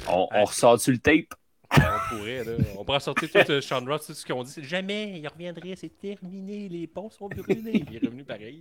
on, 0.08 0.28
on 0.32 0.44
ressort-tu 0.44 0.92
le 0.92 0.98
tape? 0.98 1.34
On 1.72 2.16
pourrait, 2.16 2.42
là. 2.44 2.52
On 2.78 2.84
pourrait 2.84 2.98
sortir 3.00 3.28
tout 3.30 3.52
euh, 3.52 3.60
Sean 3.60 3.84
Ross, 3.84 4.06
tout 4.06 4.14
ce 4.14 4.26
qu'on 4.26 4.42
dit. 4.42 4.50
c'est 4.50 4.64
Jamais, 4.64 5.18
il 5.20 5.28
reviendrait, 5.28 5.76
c'est 5.76 5.96
terminé, 6.00 6.68
les 6.68 6.86
ponts 6.88 7.10
sont 7.10 7.28
brûlés. 7.28 7.84
il 7.88 7.96
est 7.96 8.04
revenu 8.06 8.24
pareil. 8.24 8.60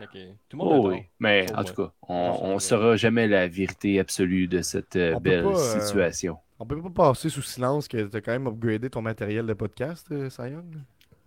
Tout 0.00 0.06
le 0.52 0.56
monde 0.58 0.84
Oh, 0.86 0.88
oui. 0.90 1.02
Mais 1.18 1.46
en 1.54 1.64
tout 1.64 1.74
cas, 1.74 1.92
on, 2.02 2.58
je- 2.58 2.64
saura 2.64 2.96
jamais 2.96 3.26
la 3.28 3.48
vérité 3.48 3.98
absolue 4.00 4.46
de 4.48 4.62
cette 4.62 4.96
euh, 4.96 5.18
belle 5.18 5.42
pas, 5.42 5.50
euh, 5.58 5.80
situation. 5.80 6.38
On 6.60 6.66
peut 6.66 6.82
pas 6.82 6.90
passer 6.90 7.28
sous 7.28 7.42
silence 7.42 7.86
que 7.86 8.08
tu 8.08 8.16
as 8.16 8.20
quand 8.20 8.32
même 8.32 8.48
upgradé 8.48 8.90
ton 8.90 9.00
matériel 9.00 9.46
de 9.46 9.52
podcast, 9.54 10.08
euh, 10.10 10.28
Young? 10.40 10.82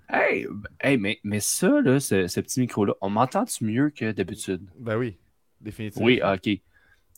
Hey, 0.10 0.46
hey, 0.82 0.98
mais, 0.98 1.20
mais 1.24 1.40
ça, 1.40 1.80
là, 1.80 2.02
ce, 2.02 2.28
ce 2.28 2.42
petit 2.42 2.60
micro-là, 2.60 2.94
on 3.00 3.10
m'entend-tu 3.10 3.64
mieux 3.64 3.92
que 3.92 4.12
d'habitude? 4.12 4.70
Ben 4.78 4.98
oui, 4.98 5.18
définitivement. 5.62 6.06
Oui, 6.06 6.22
ok. 6.22 6.60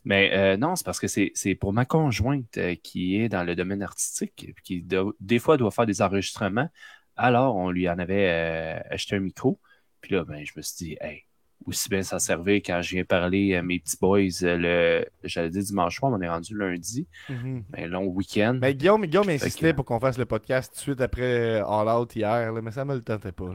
Mais 0.05 0.31
euh, 0.33 0.57
non, 0.57 0.75
c'est 0.75 0.85
parce 0.85 0.99
que 0.99 1.07
c'est 1.07 1.55
pour 1.55 1.73
ma 1.73 1.85
conjointe 1.85 2.57
euh, 2.57 2.75
qui 2.75 3.19
est 3.19 3.29
dans 3.29 3.43
le 3.43 3.55
domaine 3.55 3.81
artistique, 3.81 4.53
qui 4.63 4.85
des 5.19 5.39
fois 5.39 5.57
doit 5.57 5.71
faire 5.71 5.87
des 5.87 6.03
enregistrements. 6.03 6.69
Alors, 7.15 7.55
on 7.55 7.71
lui 7.71 7.89
en 7.89 7.97
avait 7.97 8.29
euh, 8.29 8.79
acheté 8.91 9.15
un 9.15 9.21
micro. 9.21 9.59
Puis 10.01 10.13
là, 10.13 10.23
ben, 10.23 10.45
je 10.45 10.51
me 10.55 10.61
suis 10.61 10.85
dit, 10.85 10.97
hey, 11.01 11.23
aussi 11.65 11.89
bien 11.89 12.03
s'en 12.03 12.19
servir 12.19 12.55
quand 12.65 12.81
je 12.81 12.95
viens 12.95 13.03
parler 13.03 13.55
à 13.55 13.61
mes 13.61 13.79
petits 13.79 13.97
boys, 13.99 14.19
euh, 14.43 14.57
le, 14.57 15.05
j'allais 15.23 15.49
dire 15.49 15.63
dimanche 15.63 15.97
soir, 15.97 16.11
mais 16.11 16.17
on 16.17 16.29
est 16.29 16.29
rendu 16.33 16.57
lundi, 16.57 17.07
Mhm. 17.29 17.63
un 17.77 17.87
long 17.87 18.05
week-end. 18.05 18.57
Mais 18.61 18.73
Guillaume, 18.75 19.05
Guillaume 19.05 19.29
insistait 19.29 19.71
que- 19.71 19.75
pour 19.77 19.85
qu'on 19.85 19.99
fasse 19.99 20.17
le 20.17 20.25
podcast 20.25 20.71
tout 20.73 20.77
de 20.77 20.81
suite 20.81 21.01
après 21.01 21.59
All 21.59 21.87
Out 21.87 22.15
hier, 22.15 22.51
là, 22.51 22.61
mais 22.61 22.71
ça 22.71 22.85
me 22.85 22.95
le 22.95 23.01
tentait 23.01 23.31
pas. 23.31 23.49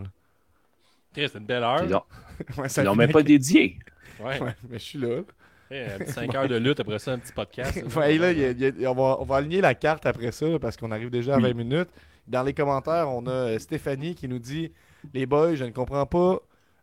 C'est 1.14 1.34
une 1.34 1.46
belle 1.46 1.62
heure. 1.64 1.82
Ils 1.82 1.90
l'ont- 1.90 2.02
Ouais, 2.58 2.68
ça 2.68 2.82
ils 2.82 2.84
l'ont 2.84 2.94
même 2.94 3.10
pas 3.10 3.22
dédié. 3.22 3.78
Ouais. 4.20 4.40
Ouais, 4.40 4.54
mais 4.68 4.78
je 4.78 4.84
suis 4.84 4.98
là. 4.98 5.22
Eh, 5.70 5.84
un 6.00 6.06
5 6.06 6.34
heures 6.34 6.48
de 6.48 6.56
lutte, 6.56 6.80
après 6.80 6.98
ça, 6.98 7.12
un 7.12 7.18
petit 7.18 7.32
podcast. 7.32 7.76
Ouais, 7.96 8.16
là, 8.18 8.32
il 8.32 8.38
y 8.38 8.44
a- 8.44 8.50
il 8.50 8.80
y 8.80 8.86
a- 8.86 8.90
on, 8.92 8.94
va, 8.94 9.16
on 9.20 9.24
va 9.24 9.36
aligner 9.36 9.60
la 9.60 9.74
carte 9.74 10.06
après 10.06 10.32
ça 10.32 10.46
là, 10.48 10.58
parce 10.58 10.76
qu'on 10.76 10.90
arrive 10.92 11.10
déjà 11.10 11.34
à 11.34 11.36
Oui. 11.36 11.42
20 11.44 11.54
minutes. 11.54 11.88
Dans 12.26 12.42
les 12.42 12.52
commentaires, 12.54 13.08
on 13.10 13.26
a 13.26 13.30
euh, 13.30 13.58
Stéphanie 13.58 14.14
qui 14.14 14.28
nous 14.28 14.38
dit 14.38 14.70
Les 15.14 15.26
boys, 15.26 15.54
je 15.54 15.64
ne 15.64 15.70
comprends 15.70 16.06
pas 16.06 16.40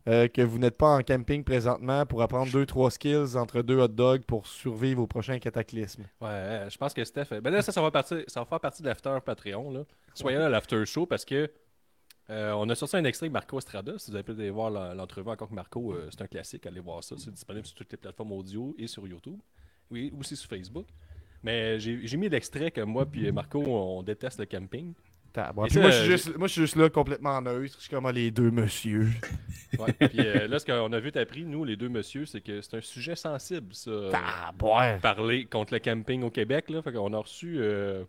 euh, 0.08 0.28
que 0.28 0.42
vous 0.42 0.60
n'êtes 0.60 0.78
pas 0.78 0.96
en 0.98 1.02
camping 1.02 1.44
présentement 1.44 2.06
pour 2.06 2.22
apprendre 2.22 2.52
2-3 2.52 2.92
skills 2.92 3.38
entre 3.38 3.62
deux 3.62 3.80
hot 3.80 3.88
dogs 3.88 4.24
pour 4.24 4.46
survivre 4.46 5.02
au 5.02 5.08
prochain 5.08 5.40
cataclysme. 5.40 6.04
Ouais, 6.22 6.30
euh, 6.30 6.70
je 6.70 6.78
pense 6.78 6.94
que 6.94 7.04
Steph. 7.04 7.28
Ben 7.42 7.50
là, 7.50 7.62
ça, 7.62 7.82
va, 7.82 8.04
ça 8.04 8.40
va 8.40 8.46
faire 8.46 8.60
partie 8.60 8.84
de 8.84 8.88
l'after 8.88 9.18
Patreon. 9.26 9.72
Là. 9.72 9.84
Soyez 10.14 10.38
là 10.38 10.46
à 10.46 10.50
l'after 10.50 10.86
show 10.86 11.06
parce 11.06 11.26
que 11.26 11.50
euh, 12.30 12.54
on 12.54 12.68
a 12.70 12.76
sorti 12.76 12.98
un 12.98 13.04
extrait 13.04 13.28
de 13.28 13.34
Marco 13.34 13.58
Estrada. 13.58 13.98
Si 13.98 14.10
vous 14.10 14.16
avez 14.16 14.24
pu 14.24 14.32
aller 14.32 14.50
voir 14.50 14.70
l'entrevue 14.96 15.30
encore 15.30 15.50
que 15.50 15.54
Marco, 15.54 15.94
euh, 15.94 16.08
c'est 16.12 16.22
un 16.22 16.28
classique. 16.28 16.66
Allez 16.66 16.80
voir 16.80 17.04
ça. 17.04 17.16
C'est 17.18 17.32
disponible 17.32 17.66
sur 17.66 17.76
toutes 17.76 17.92
les 17.92 17.98
plateformes 17.98 18.32
audio 18.32 18.76
et 18.78 18.88
sur 18.88 19.08
YouTube. 19.08 19.40
Oui, 19.92 20.12
aussi 20.20 20.36
sur 20.36 20.50
Facebook. 20.50 20.88
Mais 21.44 21.80
j'ai 21.80 22.08
j'ai 22.08 22.18
mis 22.18 22.28
l'extrait 22.28 22.72
que 22.72 22.82
moi 22.82 23.06
puis 23.06 23.32
Marco, 23.32 23.62
on 23.62 24.02
déteste 24.02 24.40
le 24.40 24.46
camping. 24.46 24.94
Moi, 25.56 25.68
je 25.68 25.74
suis 25.74 25.80
euh, 25.82 26.06
juste, 26.06 26.38
moi, 26.38 26.48
je 26.48 26.54
suis 26.54 26.62
juste 26.62 26.76
là 26.76 26.90
complètement 26.90 27.42
neutre. 27.42 27.76
Je 27.78 27.82
suis 27.82 27.90
comme 27.90 28.06
ah, 28.06 28.12
les 28.12 28.32
deux 28.32 28.52
monsieur. 28.52 29.08
Ouais. 29.78 29.92
puis 29.92 30.20
euh, 30.20 30.48
là, 30.48 30.58
ce 30.58 30.66
qu'on 30.66 30.94
a 30.94 31.00
vu, 31.02 31.12
t'as 31.12 31.20
appris, 31.22 31.44
nous, 31.44 31.66
les 31.66 31.76
deux 31.76 31.90
messieurs, 31.90 32.26
c'est 32.26 32.40
que 32.40 32.62
c'est 32.62 32.78
un 32.78 32.82
sujet 32.82 33.14
sensible, 33.18 33.74
ça. 33.74 33.92
Tabarouette. 34.10 35.02
parler 35.02 35.46
contre 35.46 35.74
le 35.74 35.80
camping 35.80 36.24
au 36.24 36.30
Québec. 36.30 36.70
Là. 36.70 36.82
Fait 36.82 36.94
qu'on 36.94 37.12
a 37.14 37.18
reçu. 37.18 37.58
euh, 37.60 38.04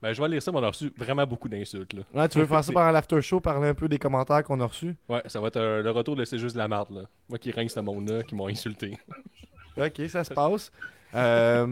Ben, 0.00 0.12
je 0.12 0.22
vais 0.22 0.28
lire 0.28 0.40
ça, 0.42 0.52
mais 0.52 0.58
on 0.58 0.62
a 0.62 0.68
reçu 0.68 0.92
vraiment 0.96 1.26
beaucoup 1.26 1.48
d'insultes. 1.48 1.94
Là. 1.94 2.02
Ouais, 2.14 2.28
tu 2.28 2.38
veux 2.38 2.46
faire 2.46 2.62
ça 2.62 2.72
pendant 2.74 2.92
l'after 2.92 3.20
show, 3.22 3.40
parler 3.40 3.68
un 3.68 3.74
peu 3.74 3.88
des 3.88 3.98
commentaires 3.98 4.44
qu'on 4.44 4.60
a 4.60 4.66
reçus? 4.66 4.94
Ouais, 5.08 5.22
ça 5.26 5.40
va 5.40 5.48
être 5.48 5.56
euh, 5.56 5.82
le 5.82 5.90
retour 5.90 6.14
de 6.14 6.24
C'est 6.24 6.38
juste 6.38 6.54
de 6.54 6.60
la 6.60 6.68
marde. 6.68 6.90
Là. 6.94 7.02
Moi 7.28 7.38
qui 7.38 7.50
règne 7.50 7.68
ce 7.68 7.80
monde-là, 7.80 8.22
qui 8.22 8.34
m'ont 8.36 8.46
insulté. 8.48 8.96
Ok, 9.76 10.00
ça 10.08 10.22
se 10.22 10.32
passe. 10.32 10.70
Euh, 11.16 11.66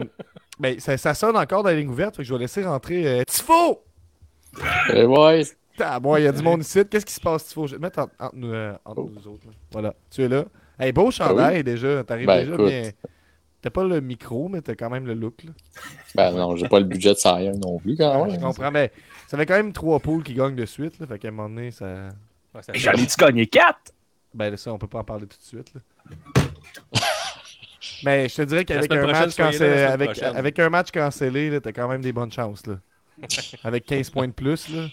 ben, 0.59 0.77
ça, 0.81 0.97
ça 0.97 1.13
sonne 1.13 1.37
encore 1.37 1.63
dans 1.63 1.69
la 1.69 1.75
ligne 1.77 1.87
ouverte, 1.87 2.17
fait 2.17 2.23
que 2.23 2.27
je 2.27 2.33
vais 2.33 2.39
laisser 2.41 2.65
rentrer 2.65 3.07
euh, 3.07 3.23
Tifo! 3.23 3.81
Eh 4.93 5.05
ouais, 5.05 5.43
Ah, 5.79 5.99
bon, 5.99 6.15
il 6.17 6.23
y 6.23 6.27
a 6.27 6.31
du 6.31 6.41
monde 6.43 6.61
ici. 6.61 6.81
Qu'est-ce 6.89 7.05
qui 7.05 7.13
se 7.13 7.19
passe, 7.21 7.47
Tifo? 7.47 7.65
Je 7.67 7.71
vais 7.73 7.77
te 7.77 7.81
mettre 7.81 7.99
entre, 7.99 8.13
entre 8.19 8.35
nous, 8.35 8.51
euh, 8.53 8.73
entre 8.85 9.01
Oh. 9.01 9.11
nous 9.13 9.27
autres. 9.27 9.45
là. 9.47 9.53
Voilà, 9.71 9.93
tu 10.11 10.21
es 10.23 10.27
là. 10.27 10.45
Hey, 10.79 10.91
beau 10.91 11.09
chandail 11.11 11.63
déjà. 11.63 12.03
T'arrives 12.03 12.27
Ben, 12.27 12.39
déjà 12.41 12.53
écoute. 12.53 12.67
bien. 12.67 12.91
T'as 13.61 13.69
pas 13.69 13.83
le 13.85 14.01
micro, 14.01 14.49
mais 14.49 14.61
t'as 14.61 14.75
quand 14.75 14.89
même 14.89 15.05
le 15.07 15.13
look. 15.13 15.43
Là. 15.45 15.51
ben 16.15 16.31
non, 16.33 16.55
j'ai 16.57 16.67
pas 16.67 16.79
le 16.79 16.85
budget 16.85 17.13
de 17.13 17.17
ça 17.17 17.35
rien 17.35 17.53
non 17.53 17.79
plus 17.79 17.95
quand 17.95 18.21
Ouais, 18.21 18.27
même. 18.31 18.39
je 18.39 18.45
comprends, 18.45 18.71
mais 18.71 18.91
ça 19.27 19.37
fait 19.37 19.45
quand 19.45 19.55
même 19.55 19.71
trois 19.73 19.99
poules 19.99 20.21
qui 20.23 20.33
gagnent 20.33 20.55
de 20.55 20.65
suite. 20.65 20.99
Là, 20.99 21.07
fait 21.07 21.17
qu'à 21.17 21.29
un 21.29 21.31
moment 21.31 21.49
donné, 21.49 21.71
ça. 21.71 22.09
Ouais, 22.53 22.61
ça- 22.61 22.73
J'en 22.73 22.91
ai-tu 22.91 23.15
gagné 23.17 23.47
4? 23.47 23.93
Ben, 24.33 24.55
ça, 24.57 24.73
on 24.73 24.77
peut 24.77 24.87
pas 24.87 24.99
en 24.99 25.03
parler 25.03 25.27
tout 25.27 25.37
de 25.37 25.43
suite. 25.43 25.71
Là. 25.73 25.81
Mais 28.03 28.27
je 28.27 28.35
te 28.35 28.41
dirais 28.41 28.65
qu'avec 28.65 28.91
un, 28.91 29.05
match 29.07 29.35
cancellé, 29.35 29.81
avec, 29.83 30.21
avec 30.21 30.59
un 30.59 30.69
match 30.69 30.91
cancellé, 30.91 31.49
là, 31.49 31.61
t'as 31.61 31.71
quand 31.71 31.87
même 31.87 32.01
des 32.01 32.11
bonnes 32.11 32.31
chances. 32.31 32.65
Là. 32.67 32.75
avec 33.63 33.85
15 33.85 34.09
points 34.09 34.27
de 34.27 34.33
plus. 34.33 34.69
Là. 34.69 34.87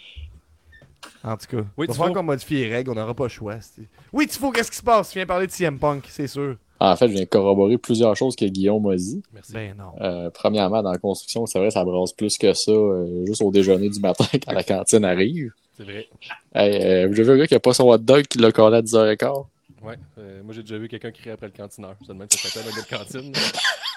En 1.24 1.36
tout 1.36 1.46
cas, 1.46 1.56
Oui, 1.56 1.62
il 1.78 1.86
va 1.86 1.86
Tifo. 1.86 1.94
falloir 1.94 2.12
qu'on 2.14 2.22
modifie 2.22 2.54
les 2.54 2.68
règles, 2.74 2.90
on 2.90 2.94
n'aura 2.94 3.14
pas 3.14 3.24
le 3.24 3.28
choix. 3.30 3.60
c'est- 3.60 3.88
Oui, 4.12 4.26
Tifo, 4.26 4.50
qu'est-ce 4.50 4.70
qui 4.70 4.76
se 4.76 4.82
passe? 4.82 5.10
Tu 5.10 5.18
viens 5.18 5.26
parler 5.26 5.46
de 5.46 5.52
CM 5.52 5.78
Punk, 5.78 6.04
c'est 6.08 6.26
sûr. 6.26 6.56
En 6.78 6.96
fait, 6.96 7.08
je 7.08 7.12
viens 7.14 7.26
corroborer 7.26 7.76
plusieurs 7.76 8.16
choses 8.16 8.34
que 8.36 8.44
Guillaume 8.46 8.82
m'a 8.86 8.96
dit. 8.96 9.22
Merci. 9.34 9.52
Ben 9.52 9.76
non. 9.76 9.92
Euh, 10.00 10.30
premièrement, 10.30 10.82
dans 10.82 10.92
la 10.92 10.98
construction, 10.98 11.44
c'est 11.44 11.58
vrai, 11.58 11.70
ça 11.70 11.84
brasse 11.84 12.12
plus 12.12 12.38
que 12.38 12.52
ça, 12.54 12.70
euh, 12.72 13.26
juste 13.26 13.42
au 13.42 13.50
déjeuner 13.50 13.90
du 13.90 14.00
matin 14.00 14.24
quand 14.32 14.52
la 14.52 14.64
cantine 14.64 15.04
arrive. 15.04 15.52
C'est 15.76 15.82
vrai. 15.84 16.08
Hey, 16.54 16.82
euh, 16.82 17.06
vous 17.08 17.14
avez 17.14 17.22
vu 17.24 17.30
un 17.32 17.36
gars 17.38 17.46
qui 17.46 17.54
a 17.54 17.60
pas 17.60 17.74
son 17.74 17.88
hot 17.90 17.98
dog 17.98 18.26
qui 18.26 18.38
l'a 18.38 18.50
collé 18.52 18.78
à 18.78 18.82
10h15? 18.82 19.46
Ouais. 19.82 19.96
euh, 20.18 20.42
moi, 20.42 20.52
j'ai 20.54 20.62
déjà 20.62 20.76
vu 20.78 20.88
quelqu'un 20.88 21.10
crier 21.10 21.32
après 21.32 21.46
le 21.46 21.52
cantineur. 21.56 21.94
Ça 22.06 22.12
demande 22.12 22.30
ça 22.32 22.48
s'appelle 22.48 22.70
le 22.70 22.76
gars 22.76 22.82
de 22.82 23.04
cantine. 23.04 23.32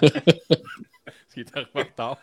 Parce 0.00 1.32
qu'il 1.32 1.42
était 1.42 1.52
arrivé 1.56 1.70
en 1.74 1.78
retard. 1.80 2.18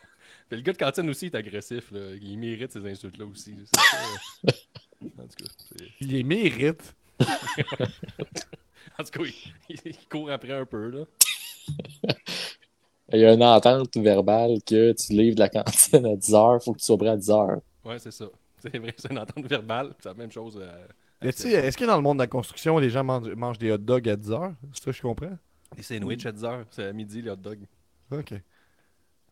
Puis 0.52 0.58
le 0.60 0.64
gars 0.66 0.74
de 0.74 0.78
cantine 0.78 1.10
aussi 1.10 1.28
est 1.28 1.36
agressif. 1.36 1.92
Là. 1.92 2.00
Il 2.22 2.38
mérite 2.38 2.74
ces 2.74 2.86
insultes-là 2.86 3.24
aussi. 3.26 3.56
Euh. 3.58 4.52
En 5.18 5.24
tout 5.24 5.46
cas, 5.46 5.86
Il 6.02 6.10
les 6.10 6.24
mérite. 6.24 6.94
en 7.22 9.04
tout 9.06 9.12
cas, 9.12 9.24
il, 9.70 9.76
il 9.86 10.08
court 10.10 10.30
après 10.30 10.52
un 10.52 10.66
peu. 10.66 10.90
Là. 10.90 11.06
Il 13.14 13.20
y 13.22 13.26
a 13.26 13.32
une 13.34 13.44
entente 13.44 13.96
verbale 13.96 14.58
que 14.68 14.92
tu 14.92 15.14
livres 15.14 15.36
de 15.36 15.40
la 15.40 15.48
cantine 15.48 16.06
à 16.06 16.16
10h, 16.16 16.64
faut 16.66 16.74
que 16.74 16.80
tu 16.80 16.86
sois 16.86 16.98
prêt 16.98 17.08
à 17.08 17.16
10h. 17.18 17.62
Ouais, 17.86 17.98
c'est 18.00 18.12
ça. 18.12 18.26
C'est 18.60 18.78
vrai, 18.78 18.94
c'est 18.98 19.10
une 19.10 19.20
entente 19.20 19.46
verbale. 19.46 19.94
C'est 20.00 20.10
la 20.10 20.16
même 20.16 20.32
chose. 20.34 20.60
euh, 20.62 20.86
Y 21.24 21.28
a-t-il- 21.30 21.54
Est-ce 21.56 21.78
que 21.78 21.86
dans 21.86 21.96
le 21.96 22.02
monde 22.04 22.18
de 22.18 22.24
la 22.24 22.28
construction, 22.28 22.78
les 22.78 22.90
gens 22.90 23.06
mangent, 23.06 23.30
mangent 23.36 23.58
des 23.58 23.72
hot 23.72 23.78
dogs 23.78 24.10
à 24.10 24.18
10 24.18 24.32
heures? 24.32 24.54
C'est 24.74 24.84
ça 24.84 24.92
que 24.92 24.98
je 24.98 25.02
comprends? 25.02 25.38
Les 25.78 25.84
sandwichs 25.84 26.26
à 26.26 26.34
10h. 26.34 26.66
C'est 26.72 26.88
à 26.88 26.92
midi, 26.94 27.22
les 27.22 27.30
hot 27.32 27.38
dogs. 27.38 27.66
Ok. 28.12 28.34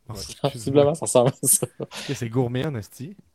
Bon, 0.10 0.15
Sensiblement, 0.15 0.95
ça 0.95 1.06
ressemble 1.06 1.30
à 1.30 1.48
ça. 1.48 1.67
Ok, 1.80 1.89
C'est 2.15 2.30
gourmet 2.30 2.65
en 2.65 2.76
esti. 2.76 3.15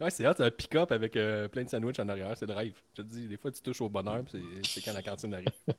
Ouais, 0.00 0.10
c'est 0.10 0.24
un 0.24 0.50
pick-up 0.52 0.92
avec 0.92 1.16
euh, 1.16 1.48
plein 1.48 1.64
de 1.64 1.68
sandwichs 1.68 1.98
en 1.98 2.08
arrière. 2.08 2.32
C'est 2.36 2.46
le 2.46 2.54
rêve. 2.54 2.74
Je 2.96 3.02
te 3.02 3.08
dis, 3.08 3.26
des 3.26 3.36
fois, 3.36 3.50
tu 3.50 3.60
touches 3.60 3.80
au 3.80 3.88
bonheur, 3.88 4.22
puis 4.22 4.40
c'est 4.62 4.80
quand 4.80 4.92
la 4.92 5.02
cantine 5.02 5.34
arrive. 5.34 5.48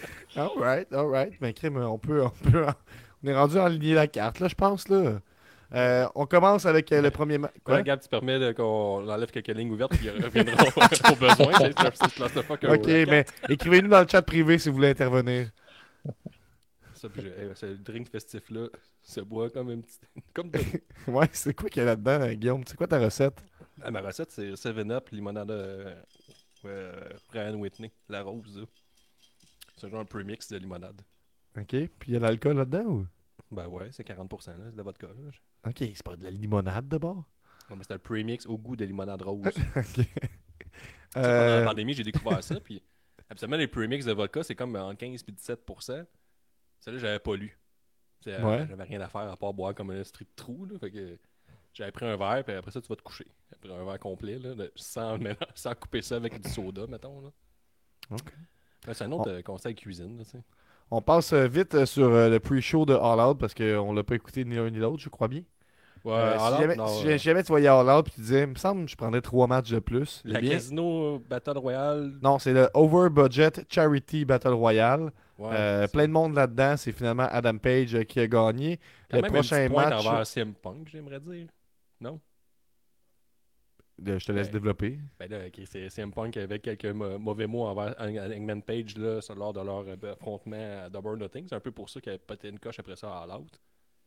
Alright, 0.36 0.92
alright. 0.92 1.34
Mais 1.42 1.52
crime, 1.52 1.76
on 1.76 1.98
peut, 1.98 2.24
on 2.24 2.50
peut. 2.50 2.64
On 3.22 3.28
est 3.28 3.34
rendu 3.34 3.58
à 3.58 3.64
aligner 3.64 3.94
la 3.94 4.06
carte, 4.06 4.40
là, 4.40 4.48
je 4.48 4.54
pense, 4.54 4.88
là. 4.88 5.20
Euh, 5.74 6.06
on 6.14 6.26
commence 6.26 6.64
avec 6.64 6.92
euh, 6.92 7.02
le 7.02 7.10
premier 7.10 7.38
match. 7.38 7.52
Ouais, 7.66 7.82
Gab, 7.82 8.00
tu 8.00 8.08
permets 8.08 8.54
qu'on 8.54 9.08
enlève 9.08 9.30
quelques 9.32 9.48
lignes 9.48 9.72
ouvertes 9.72 9.96
puis 9.96 10.06
il 10.06 10.24
reviendra 10.24 10.64
au, 10.64 11.16
besoin. 11.16 11.52
C'est 11.58 11.74
c'est 11.94 12.14
clusterfuck, 12.14 12.64
Ok, 12.68 12.86
mais 12.86 13.24
écrivez-nous 13.48 13.88
dans 13.88 14.00
le 14.00 14.06
chat 14.08 14.22
privé 14.22 14.58
si 14.58 14.68
vous 14.68 14.76
voulez 14.76 14.90
intervenir. 14.90 15.48
Eh, 17.18 17.54
ce 17.54 17.66
drink 17.66 18.08
festif-là 18.10 18.68
se 19.02 19.20
boit 19.20 19.50
comme 19.50 19.70
une 19.70 19.82
petite. 19.82 20.02
Comme 20.34 20.50
de... 20.50 20.58
Ouais, 21.06 21.28
c'est 21.32 21.54
quoi 21.54 21.68
qu'il 21.68 21.80
y 21.80 21.82
a 21.82 21.86
là-dedans, 21.86 22.20
euh, 22.22 22.32
Guillaume? 22.34 22.62
C'est 22.66 22.76
quoi 22.76 22.86
ta 22.86 22.98
recette? 22.98 23.42
Ah, 23.82 23.90
ma 23.90 24.00
recette, 24.00 24.30
c'est 24.30 24.52
7-Up, 24.52 25.08
limonade 25.10 25.50
euh, 25.50 25.94
euh, 26.64 27.10
Brian 27.28 27.54
Whitney, 27.54 27.92
la 28.08 28.22
rose. 28.22 28.66
C'est 29.76 29.88
genre 29.90 30.00
un 30.00 30.04
premix 30.04 30.48
de 30.50 30.56
limonade. 30.58 31.02
Ok, 31.58 31.68
puis 31.70 31.88
il 32.08 32.12
y 32.12 32.16
a 32.16 32.18
de 32.18 32.24
l'alcool 32.24 32.56
là-dedans 32.56 32.84
ou? 32.84 33.06
Ben 33.50 33.66
ouais, 33.68 33.88
c'est 33.92 34.06
40%, 34.06 34.48
là, 34.48 34.54
c'est 34.64 34.72
de 34.72 34.76
la 34.76 34.82
vodka. 34.82 35.06
Là. 35.06 35.70
Ok, 35.70 35.76
c'est 35.78 36.02
pas 36.02 36.16
de 36.16 36.24
la 36.24 36.30
limonade 36.30 36.88
d'abord? 36.88 37.24
Non, 37.70 37.76
mais 37.76 37.82
c'est 37.86 37.94
un 37.94 37.98
premix 37.98 38.46
au 38.46 38.56
goût 38.58 38.76
de 38.76 38.84
limonade 38.84 39.22
rose. 39.22 39.46
ok. 39.76 40.06
Pendant 41.12 41.26
Euh, 41.28 41.60
la 41.60 41.66
pandémie, 41.66 41.94
j'ai 41.94 42.02
découvert 42.02 42.42
ça. 42.42 42.58
Puis, 42.60 42.82
absolument, 43.30 43.56
les 43.56 43.68
premix 43.68 44.04
de 44.04 44.12
vodka, 44.12 44.42
c'est 44.42 44.54
comme 44.54 44.76
entre 44.76 44.98
15 44.98 45.24
et 45.28 45.32
17 45.32 45.60
Celle-là, 46.80 46.98
j'avais 47.00 47.18
pas 47.18 47.34
lu. 47.36 47.58
Ouais. 48.26 48.66
J'avais 48.68 48.82
rien 48.84 49.00
à 49.00 49.08
faire 49.08 49.30
à 49.30 49.36
part 49.36 49.54
boire 49.54 49.74
comme 49.74 49.90
un 49.90 50.02
strip 50.02 50.34
trou. 50.34 50.66
Là, 50.66 50.78
fait 50.80 50.90
que 50.90 51.18
j'avais 51.72 51.92
pris 51.92 52.06
un 52.06 52.16
verre, 52.16 52.42
puis 52.44 52.54
après 52.54 52.70
ça, 52.72 52.80
tu 52.80 52.88
vas 52.88 52.96
te 52.96 53.02
coucher. 53.02 53.26
J'ai 53.52 53.58
pris 53.58 53.72
un 53.78 53.84
verre 53.84 54.00
complet, 54.00 54.38
là, 54.38 54.54
de- 54.54 54.72
sans, 54.76 55.16
couper 55.80 56.02
ça 56.02 56.16
avec 56.16 56.40
du 56.42 56.50
soda, 56.50 56.86
mettons. 56.88 57.20
Là. 57.20 57.28
Ok. 58.10 58.32
C'est 58.92 59.04
un 59.04 59.12
autre 59.12 59.30
euh, 59.30 59.42
conseil 59.42 59.74
cuisine. 59.74 60.18
Là, 60.18 60.24
on 60.90 61.02
passe 61.02 61.32
euh, 61.32 61.48
vite 61.48 61.74
euh, 61.74 61.86
sur 61.86 62.06
euh, 62.06 62.28
le 62.28 62.38
pre-show 62.38 62.86
de 62.86 62.94
All 62.94 63.18
Out 63.20 63.38
parce 63.38 63.54
qu'on 63.54 63.92
l'a 63.92 64.04
pas 64.04 64.14
écouté 64.14 64.44
ni 64.44 64.54
l'un 64.54 64.70
ni 64.70 64.78
l'autre, 64.78 65.02
je 65.02 65.08
crois 65.08 65.26
bien. 65.28 65.42
Ouais, 66.04 66.12
Euh, 66.12 66.38
si, 66.38 66.44
alors, 66.44 66.60
jamais, 66.60 66.76
non, 66.76 66.86
si 66.86 67.08
euh, 67.08 67.18
jamais 67.18 67.42
tu 67.42 67.48
voyais 67.48 67.66
All 67.66 67.88
Out 67.88 68.06
et 68.06 68.10
tu 68.12 68.20
disais, 68.20 68.42
il 68.42 68.46
me 68.48 68.54
semble 68.54 68.84
que 68.84 68.90
je 68.92 68.96
prendrais 68.96 69.20
trois 69.20 69.48
matchs 69.48 69.70
de 69.70 69.80
plus. 69.80 70.22
la 70.24 70.38
eh 70.38 70.42
bien, 70.42 70.52
Casino 70.52 71.18
Battle 71.28 71.58
Royale. 71.58 72.12
Non, 72.22 72.38
c'est 72.38 72.52
le 72.52 72.68
Over 72.74 73.10
Budget 73.10 73.64
Charity 73.68 74.24
Battle 74.24 74.50
Royale. 74.52 75.10
Ouais, 75.38 75.50
Euh, 75.52 75.86
plein 75.88 76.06
de 76.08 76.12
monde 76.12 76.34
là-dedans. 76.34 76.76
C'est 76.76 76.92
finalement 76.92 77.28
Adam 77.30 77.58
Page 77.58 77.94
euh, 77.94 78.04
qui 78.04 78.20
a 78.20 78.26
gagné. 78.26 78.78
quand 79.10 79.16
le 79.18 79.22
même 79.22 79.32
prochain 79.32 79.56
petite 79.56 79.72
pointe 79.72 79.90
match- 79.90 80.06
envers 80.06 80.26
CM 80.26 80.54
Punk, 80.54 80.88
j'aimerais 80.90 81.20
dire. 81.20 81.46
Non? 82.00 82.20
Je 83.98 84.24
te 84.26 84.32
laisse 84.32 84.46
Ouais. 84.48 84.52
développer. 84.52 84.98
Ben 85.18 85.30
là, 85.30 85.38
c'est 85.70 85.88
CM 85.88 86.12
Punk 86.12 86.36
avec 86.36 86.62
quelques 86.62 86.84
mauvais 86.86 87.46
mots 87.46 87.64
envers 87.64 87.94
Hang- 87.98 88.18
Hangman 88.18 88.62
Page 88.62 88.96
là, 88.98 89.20
lors 89.34 89.52
de 89.54 89.60
leur 89.60 89.84
euh, 89.88 90.12
affrontement 90.12 90.84
à 90.84 90.90
Double 90.90 91.16
Nothing. 91.18 91.46
C'est 91.48 91.54
un 91.54 91.60
peu 91.60 91.70
pour 91.70 91.88
ça 91.88 92.00
qu'il 92.00 92.10
avait 92.10 92.18
pété 92.18 92.48
une 92.48 92.58
coche 92.58 92.78
après 92.78 92.96
ça 92.96 93.08
à 93.10 93.22
All 93.22 93.40
Out. 93.40 93.58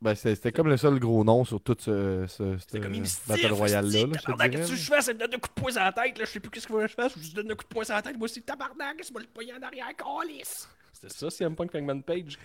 Ben, 0.01 0.13
c'était 0.15 0.51
comme 0.51 0.67
le 0.69 0.77
seul 0.77 0.97
gros 0.99 1.23
nom 1.23 1.43
sur 1.43 1.59
tout 1.61 1.75
ce, 1.79 2.25
ce, 2.27 2.57
ce 2.57 2.77
comme 2.77 2.93
Battle 3.27 3.51
Royale-là. 3.51 4.05
là, 4.05 4.17
tabarnak, 4.19 4.51
qu'est-ce 4.51 4.71
que 4.71 4.77
je 4.77 4.91
fais? 4.93 5.01
C'est 5.01 5.13
me 5.15 5.19
donner 5.19 5.35
un 5.35 5.39
coup 5.39 5.49
de 5.49 5.61
poing 5.61 5.71
sur 5.71 5.81
la 5.81 5.91
tête, 5.91 6.17
là. 6.17 6.25
Je 6.25 6.29
sais 6.31 6.39
plus 6.39 6.49
qu'est-ce 6.51 6.67
que 6.67 6.87
je 6.87 6.93
fasse. 6.93 7.13
Je 7.19 7.25
lui 7.25 7.33
donne 7.33 7.51
un 7.51 7.55
coup 7.55 7.63
de 7.65 7.67
poing 7.69 7.83
sur 7.83 7.95
la 7.95 8.01
tête. 8.01 8.15
Moi 8.17 8.25
aussi, 8.25 8.41
tabarnak, 8.43 8.97
c'est 9.01 9.11
moi 9.11 9.21
le 9.21 9.27
poignet 9.27 9.53
en 9.53 9.61
arrière, 9.61 9.87
calice. 9.97 10.69
C'était 10.99 11.13
ça, 11.13 11.29
CM 11.29 11.55
Punk 11.55 11.73
Hangman 11.73 12.03
Page. 12.03 12.37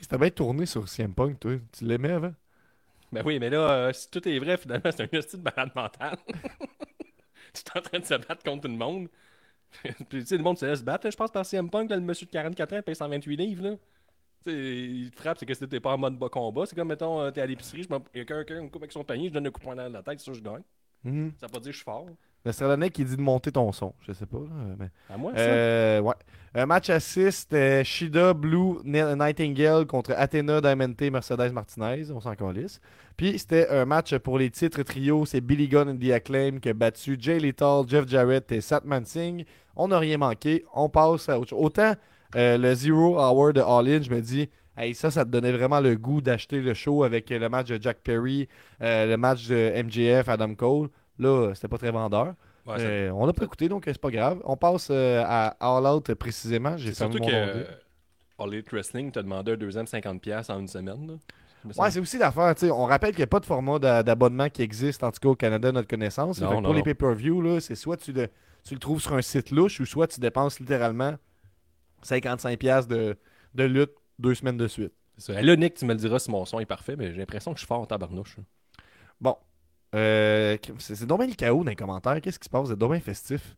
C'était 0.00 0.16
bien 0.16 0.30
tourné 0.30 0.64
sur 0.64 0.88
CM 0.88 1.12
Punk, 1.12 1.38
toi. 1.40 1.52
Tu 1.76 1.84
l'aimais 1.84 2.12
avant? 2.12 2.32
Ben 3.12 3.22
oui, 3.24 3.38
mais 3.38 3.50
là, 3.50 3.70
euh, 3.70 3.92
si 3.92 4.10
tout 4.10 4.26
est 4.26 4.38
vrai, 4.38 4.56
finalement, 4.56 4.90
c'est 4.90 5.02
un 5.02 5.18
hostile 5.18 5.40
de 5.40 5.44
malade 5.44 5.72
mental. 5.74 6.16
tu 6.26 7.62
es 7.66 7.78
en 7.78 7.82
train 7.82 7.98
de 7.98 8.04
se 8.04 8.14
battre 8.14 8.42
contre 8.42 8.62
tout 8.62 8.68
le 8.68 8.78
monde. 8.78 9.08
Puis, 9.82 10.20
tu 10.20 10.26
sais, 10.26 10.36
le 10.38 10.42
monde 10.42 10.56
se 10.56 10.64
laisse 10.64 10.82
battre, 10.82 11.10
je 11.10 11.16
pense, 11.16 11.30
par 11.30 11.44
CM 11.44 11.68
Punk, 11.68 11.90
là, 11.90 11.96
le 11.96 12.02
monsieur 12.02 12.26
de 12.26 12.30
44 12.30 12.72
ans 12.76 12.82
paye 12.82 12.96
128 12.96 13.36
livres, 13.36 13.64
là. 13.64 13.76
Il 14.46 15.10
te 15.10 15.20
frappe, 15.20 15.36
c'est 15.38 15.44
que 15.44 15.52
si 15.52 15.68
t'es 15.68 15.80
pas 15.80 15.92
en 15.92 15.98
mode 15.98 16.18
bas 16.18 16.30
combat. 16.30 16.64
C'est 16.64 16.74
comme, 16.74 16.88
mettons, 16.88 17.20
euh, 17.20 17.30
t'es 17.30 17.42
à 17.42 17.46
l'épicerie, 17.46 17.86
il 18.14 18.18
y 18.18 18.20
a 18.22 18.24
quelqu'un 18.24 18.44
qui 18.44 18.64
me 18.64 18.68
coupe 18.68 18.82
avec 18.82 18.92
son 18.92 19.04
panier, 19.04 19.28
je 19.28 19.34
donne 19.34 19.46
un 19.46 19.50
coup 19.50 19.60
de 19.60 19.64
poing 19.64 19.76
dans 19.76 19.88
la 19.90 20.02
tête, 20.02 20.20
c'est 20.20 20.24
sûr 20.24 20.34
je 20.34 20.40
gagne. 20.40 20.62
Mhm. 21.04 21.32
Ça 21.38 21.46
veut 21.46 21.52
pas 21.52 21.58
dire 21.58 21.66
que 21.66 21.72
je 21.72 21.76
suis 21.76 21.84
fort. 21.84 22.06
Le 22.44 22.52
Stradonnet 22.52 22.90
qui 22.90 23.04
dit 23.04 23.16
de 23.16 23.20
monter 23.20 23.52
ton 23.52 23.70
son. 23.72 23.92
Je 24.06 24.12
sais 24.12 24.24
pas. 24.26 24.38
mais... 24.78 24.88
À 25.12 25.18
moi, 25.18 25.32
ça? 25.34 25.40
Euh, 25.40 26.00
ouais. 26.00 26.14
Un 26.54 26.66
match 26.66 26.88
à 26.88 26.98
6, 26.98 27.30
c'était 27.32 27.84
Shida 27.84 28.32
Blue 28.32 28.76
Ni- 28.84 29.02
Nightingale 29.16 29.86
contre 29.86 30.12
Athena 30.16 30.60
Diamante 30.60 31.00
Mercedes 31.02 31.52
Martinez. 31.52 32.10
On 32.10 32.20
s'en 32.20 32.34
calisse. 32.34 32.80
Puis 33.16 33.38
c'était 33.38 33.68
un 33.68 33.84
match 33.84 34.16
pour 34.18 34.38
les 34.38 34.48
titres 34.50 34.82
trio. 34.82 35.26
C'est 35.26 35.40
Billy 35.40 35.68
Gunn 35.68 35.90
and 35.90 35.96
The 35.98 36.12
Acclaim 36.12 36.58
qui 36.60 36.70
a 36.70 36.74
battu 36.74 37.16
Jay 37.20 37.38
Lethal, 37.38 37.84
Jeff 37.86 38.08
Jarrett 38.08 38.50
et 38.52 38.60
Satman 38.60 39.04
Singh. 39.04 39.44
On 39.76 39.88
n'a 39.88 39.98
rien 39.98 40.16
manqué. 40.16 40.64
On 40.74 40.88
passe 40.88 41.28
à 41.28 41.38
autre 41.38 41.50
chose. 41.50 41.58
Autant 41.60 41.92
euh, 42.36 42.56
le 42.56 42.74
Zero 42.74 43.18
Hour 43.20 43.52
de 43.52 43.60
All 43.60 43.88
In, 43.88 44.00
je 44.02 44.10
me 44.10 44.20
dis. 44.20 44.48
Hey, 44.76 44.94
ça, 44.94 45.10
ça 45.10 45.24
te 45.24 45.30
donnait 45.30 45.50
vraiment 45.50 45.80
le 45.80 45.96
goût 45.96 46.20
d'acheter 46.20 46.60
le 46.60 46.72
show 46.72 47.02
avec 47.02 47.30
le 47.30 47.48
match 47.48 47.66
de 47.66 47.82
Jack 47.82 47.98
Perry, 47.98 48.48
euh, 48.80 49.06
le 49.06 49.16
match 49.16 49.48
de 49.48 49.72
MJF, 49.82 50.28
Adam 50.28 50.54
Cole. 50.54 50.88
Là, 51.18 51.52
c'était 51.54 51.68
pas 51.68 51.78
très 51.78 51.90
vendeur. 51.90 52.34
Ouais, 52.66 52.74
Euh, 52.80 53.10
on 53.12 53.26
l'a 53.26 53.32
pas 53.32 53.44
écouté, 53.44 53.68
donc 53.68 53.86
euh, 53.88 53.92
c'est 53.92 54.00
pas 54.00 54.10
grave. 54.10 54.40
On 54.44 54.56
passe 54.56 54.88
euh, 54.90 55.22
à 55.26 55.56
All 55.60 55.86
Out 55.86 56.12
précisément. 56.14 56.76
J'ai 56.76 56.92
surtout 56.94 57.18
que 57.18 57.32
euh, 57.34 57.64
All 58.38 58.54
Elite 58.54 58.70
Wrestling 58.72 59.10
t'a 59.10 59.22
demandé 59.22 59.52
un 59.52 59.56
deuxième 59.56 59.86
50$ 59.86 60.52
en 60.52 60.60
une 60.60 60.68
semaine. 60.68 61.18
Ouais, 61.76 61.90
c'est 61.90 61.98
aussi 62.00 62.18
l'affaire. 62.18 62.54
On 62.72 62.84
rappelle 62.84 63.10
qu'il 63.10 63.18
n'y 63.18 63.24
a 63.24 63.26
pas 63.28 63.40
de 63.40 63.46
format 63.46 63.78
d'a- 63.78 64.02
d'abonnement 64.02 64.48
qui 64.48 64.62
existe, 64.62 65.02
en 65.02 65.10
tout 65.10 65.18
cas 65.20 65.28
au 65.28 65.34
Canada, 65.34 65.70
à 65.70 65.72
notre 65.72 65.88
connaissance. 65.88 66.40
Non, 66.40 66.50
non, 66.56 66.62
pour 66.62 66.74
les 66.74 66.82
pay-per-view, 66.84 67.58
c'est 67.60 67.74
soit 67.74 67.96
tu 67.96 68.12
le, 68.12 68.28
tu 68.64 68.74
le 68.74 68.80
trouves 68.80 69.00
sur 69.00 69.14
un 69.14 69.22
site 69.22 69.50
louche 69.50 69.80
ou 69.80 69.86
soit 69.86 70.06
tu 70.06 70.20
dépenses 70.20 70.60
littéralement 70.60 71.16
55$ 72.04 72.86
de, 72.86 73.16
de 73.54 73.64
lutte 73.64 73.90
deux 74.18 74.34
semaines 74.34 74.56
de 74.56 74.68
suite. 74.68 74.92
C'est 75.16 75.32
ça. 75.34 75.42
Là, 75.42 75.56
Nick, 75.56 75.74
tu 75.74 75.84
me 75.84 75.92
le 75.94 75.98
diras 75.98 76.18
si 76.18 76.30
mon 76.30 76.44
son 76.44 76.60
est 76.60 76.66
parfait, 76.66 76.94
mais 76.96 77.12
j'ai 77.12 77.18
l'impression 77.18 77.52
que 77.52 77.56
je 77.58 77.62
suis 77.62 77.66
fort 77.66 77.80
en 77.80 77.86
tabarnouche. 77.86 78.36
Bon. 79.20 79.36
Euh, 79.94 80.56
c'est 80.78 81.06
dommage 81.06 81.28
le 81.30 81.34
chaos 81.34 81.64
dans 81.64 81.70
les 81.70 81.76
commentaires. 81.76 82.20
Qu'est-ce 82.20 82.38
qui 82.38 82.44
se 82.44 82.50
passe? 82.50 82.68
C'est 82.68 82.76
dommage 82.78 83.02
festif. 83.02 83.56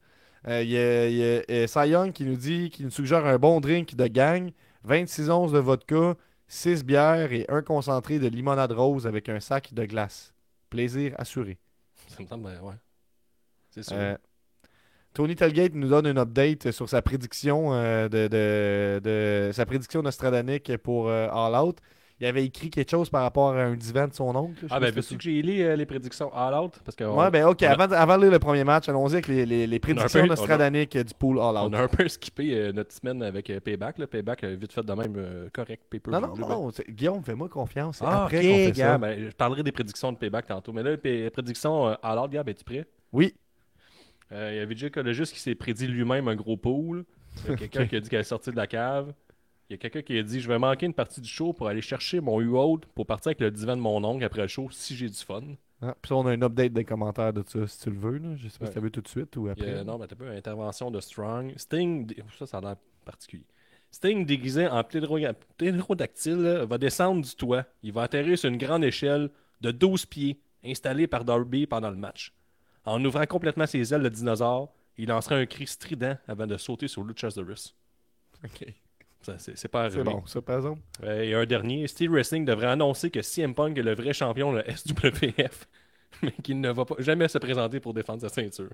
Euh, 0.48 0.62
Il 0.62 0.70
y 0.70 0.78
a, 0.78 1.08
il 1.08 1.16
y 1.16 1.22
a, 1.22 1.42
euh, 1.50 1.66
Cy 1.66 1.88
Young 1.90 2.12
qui 2.12 2.24
nous 2.24 2.36
dit, 2.36 2.70
qui 2.70 2.84
nous 2.84 2.90
suggère 2.90 3.26
un 3.26 3.38
bon 3.38 3.60
drink 3.60 3.94
de 3.94 4.06
gang, 4.06 4.50
26 4.84 5.28
onces 5.30 5.52
de 5.52 5.58
vodka, 5.58 6.14
6 6.48 6.84
bières 6.84 7.32
et 7.32 7.44
un 7.48 7.62
concentré 7.62 8.18
de 8.18 8.26
limonade 8.28 8.72
rose 8.72 9.06
avec 9.06 9.28
un 9.28 9.40
sac 9.40 9.74
de 9.74 9.84
glace. 9.84 10.32
Plaisir 10.70 11.14
assuré. 11.18 11.58
Ça 12.08 12.22
me 12.22 12.26
semble, 12.28 12.46
ouais. 12.46 12.74
C'est 13.70 13.82
sûr. 13.82 13.96
Euh, 13.96 14.16
Tony 15.12 15.34
Telgate 15.34 15.74
nous 15.74 15.88
donne 15.88 16.06
une 16.06 16.18
update 16.18 16.70
sur 16.70 16.88
sa 16.88 17.02
prédiction 17.02 17.74
euh, 17.74 18.08
de, 18.08 18.28
de- 18.28 19.00
de- 19.02 19.52
sa 19.52 19.66
prédiction 19.66 20.02
nostradanique 20.02 20.76
pour 20.78 21.08
euh, 21.08 21.28
All 21.32 21.54
Out. 21.56 21.78
Il 22.20 22.26
avait 22.26 22.44
écrit 22.44 22.68
quelque 22.68 22.90
chose 22.90 23.08
par 23.08 23.22
rapport 23.22 23.54
à 23.54 23.62
un 23.62 23.74
divan 23.74 24.06
de 24.06 24.12
son 24.12 24.34
oncle. 24.36 24.66
ah, 24.68 24.78
ben, 24.78 24.92
veux-tu 24.92 25.16
que 25.16 25.22
j'ai 25.22 25.40
lu 25.40 25.62
euh, 25.62 25.74
les 25.74 25.86
prédictions 25.86 26.30
All 26.34 26.52
Out? 26.54 26.78
Parce 26.84 26.94
que 26.94 27.04
Ouais, 27.04 27.30
ben 27.30 27.46
ok, 27.46 27.58
on 27.62 27.66
a- 27.66 27.70
avant, 27.70 27.86
de- 27.88 27.94
avant 27.94 28.16
de 28.18 28.22
lire 28.24 28.30
le 28.32 28.38
premier 28.38 28.62
match, 28.62 28.88
allons-y 28.90 29.12
avec 29.14 29.28
les, 29.28 29.46
les, 29.46 29.66
les 29.66 29.78
prédictions 29.78 30.26
nostradaniques 30.26 30.98
du 30.98 31.14
pool 31.14 31.38
All 31.40 31.56
Out. 31.56 31.70
on 31.70 31.72
a 31.72 31.82
un 31.82 31.88
peu 31.88 32.06
skippé 32.08 32.54
euh, 32.54 32.72
notre 32.72 32.92
semaine 32.92 33.22
avec 33.22 33.48
euh, 33.48 33.58
Payback. 33.60 33.96
Là. 33.98 34.06
Payback, 34.06 34.44
euh, 34.44 34.54
vite 34.60 34.72
fait 34.72 34.82
de 34.84 34.92
même, 34.92 35.14
euh, 35.16 35.48
correct. 35.52 35.82
Paper 35.90 36.10
Non, 36.10 36.20
non, 36.20 36.36
non, 36.36 36.70
c'est- 36.70 36.90
Guillaume, 36.90 37.24
fais-moi 37.24 37.48
confiance. 37.48 38.02
Ah, 38.04 38.24
après 38.26 38.38
ok, 38.38 38.42
qu'on 38.44 38.56
fait 38.66 38.72
gars, 38.72 38.86
ça. 38.92 38.98
ben, 38.98 39.24
je 39.30 39.30
parlerai 39.34 39.62
des 39.62 39.72
prédictions 39.72 40.12
de 40.12 40.18
Payback 40.18 40.46
tantôt. 40.46 40.72
Mais 40.74 40.82
là, 40.82 40.96
les 41.02 41.30
prédictions 41.30 41.88
euh, 41.88 41.94
All 42.02 42.18
Out, 42.18 42.30
gars, 42.30 42.42
ben, 42.42 42.54
tu 42.54 42.64
prêt? 42.64 42.86
Oui, 43.12 43.34
Euh, 44.32 44.50
Il 44.52 44.56
y 44.58 44.60
a 44.60 44.64
Vijay 44.66 44.90
Collegis 44.90 45.24
qui 45.32 45.40
s'est 45.40 45.54
prédit 45.54 45.86
lui-même 45.88 46.28
un 46.28 46.36
gros 46.36 46.56
pool. 46.56 47.04
Quelqu'un 47.58 47.86
qui 47.86 47.96
a 47.96 48.00
dit 48.00 48.08
qu'elle 48.10 48.20
est 48.20 48.24
sortie 48.24 48.50
de 48.50 48.56
la 48.56 48.66
cave. 48.66 49.12
Il 49.70 49.74
y 49.74 49.76
a 49.76 49.78
quelqu'un 49.78 50.02
qui 50.02 50.18
a 50.18 50.22
dit 50.24 50.40
Je 50.40 50.48
vais 50.48 50.58
manquer 50.58 50.84
une 50.86 50.94
partie 50.94 51.20
du 51.20 51.28
show 51.28 51.52
pour 51.52 51.68
aller 51.68 51.80
chercher 51.80 52.20
mon 52.20 52.40
U-Hold 52.40 52.86
pour 52.86 53.06
partir 53.06 53.28
avec 53.28 53.40
le 53.40 53.50
divan 53.52 53.76
de 53.76 53.80
mon 53.80 54.02
oncle 54.04 54.24
après 54.24 54.42
le 54.42 54.48
show 54.48 54.68
si 54.72 54.96
j'ai 54.96 55.08
du 55.08 55.14
fun. 55.14 55.42
Ah, 55.80 55.94
puis 56.02 56.08
ça, 56.08 56.16
on 56.16 56.26
a 56.26 56.32
un 56.32 56.42
update 56.42 56.72
des 56.72 56.84
commentaires 56.84 57.32
de 57.32 57.42
ça, 57.46 57.66
si 57.66 57.80
tu 57.80 57.90
le 57.90 57.96
veux. 57.98 58.18
Là. 58.18 58.36
Je 58.36 58.48
sais 58.48 58.58
pas 58.58 58.66
si 58.66 58.72
tu 58.72 58.80
veux 58.80 58.90
tout 58.90 59.00
de 59.00 59.08
suite 59.08 59.34
ou 59.36 59.48
après. 59.48 59.78
a- 59.78 59.84
non, 59.84 59.96
mais 59.96 60.06
t'as 60.08 60.16
pas 60.16 60.26
intervention 60.26 60.90
de 60.90 61.00
Strong. 61.00 61.54
Sting, 61.56 62.06
dé- 62.06 62.22
ça, 62.38 62.46
ça 62.46 62.58
a 62.58 62.60
l'air 62.60 62.76
particulier. 63.04 63.44
Sting 63.92 64.26
déguisé 64.26 64.66
en 64.68 64.80
ptéro- 64.82 65.34
ptérodactyle 65.56 66.64
va 66.68 66.76
descendre 66.78 67.22
du 67.24 67.34
toit. 67.34 67.64
Il 67.82 67.92
va 67.92 68.02
atterrir 68.02 68.36
sur 68.38 68.50
une 68.50 68.58
grande 68.58 68.84
échelle 68.84 69.30
de 69.60 69.70
12 69.70 70.04
pieds 70.04 70.38
installée 70.64 71.06
par 71.06 71.24
Darby 71.24 71.66
pendant 71.66 71.90
le 71.90 71.96
match. 71.96 72.32
En 72.84 73.02
ouvrant 73.04 73.24
complètement 73.26 73.66
ses 73.66 73.94
ailes 73.94 74.02
de 74.02 74.08
dinosaure, 74.08 74.72
il 74.98 75.08
lancera 75.08 75.36
un 75.36 75.46
cri 75.46 75.66
strident 75.66 76.16
avant 76.28 76.46
de 76.46 76.56
sauter 76.56 76.88
sur 76.88 77.04
Luchasaurus. 77.04 77.74
Ok. 78.44 78.66
C'est 79.22 79.68
pas 79.68 79.84
arrivé. 79.84 79.98
C'est 79.98 80.04
bon, 80.04 80.26
ça, 80.26 80.40
par 80.40 80.56
exemple. 80.56 80.80
Euh, 81.04 81.22
et 81.22 81.34
un 81.34 81.44
dernier, 81.44 81.86
Steel 81.86 82.10
Wrestling 82.10 82.44
devrait 82.44 82.68
annoncer 82.68 83.10
que 83.10 83.20
CM 83.20 83.54
Punk 83.54 83.76
est 83.76 83.82
le 83.82 83.94
vrai 83.94 84.12
champion 84.12 84.52
de 84.52 84.58
la 84.58 84.76
SWF, 84.76 85.68
mais 86.22 86.32
qu'il 86.42 86.60
ne 86.60 86.70
va 86.70 86.84
pas, 86.84 86.94
jamais 86.98 87.28
se 87.28 87.38
présenter 87.38 87.80
pour 87.80 87.92
défendre 87.92 88.22
sa 88.22 88.28
ceinture. 88.28 88.70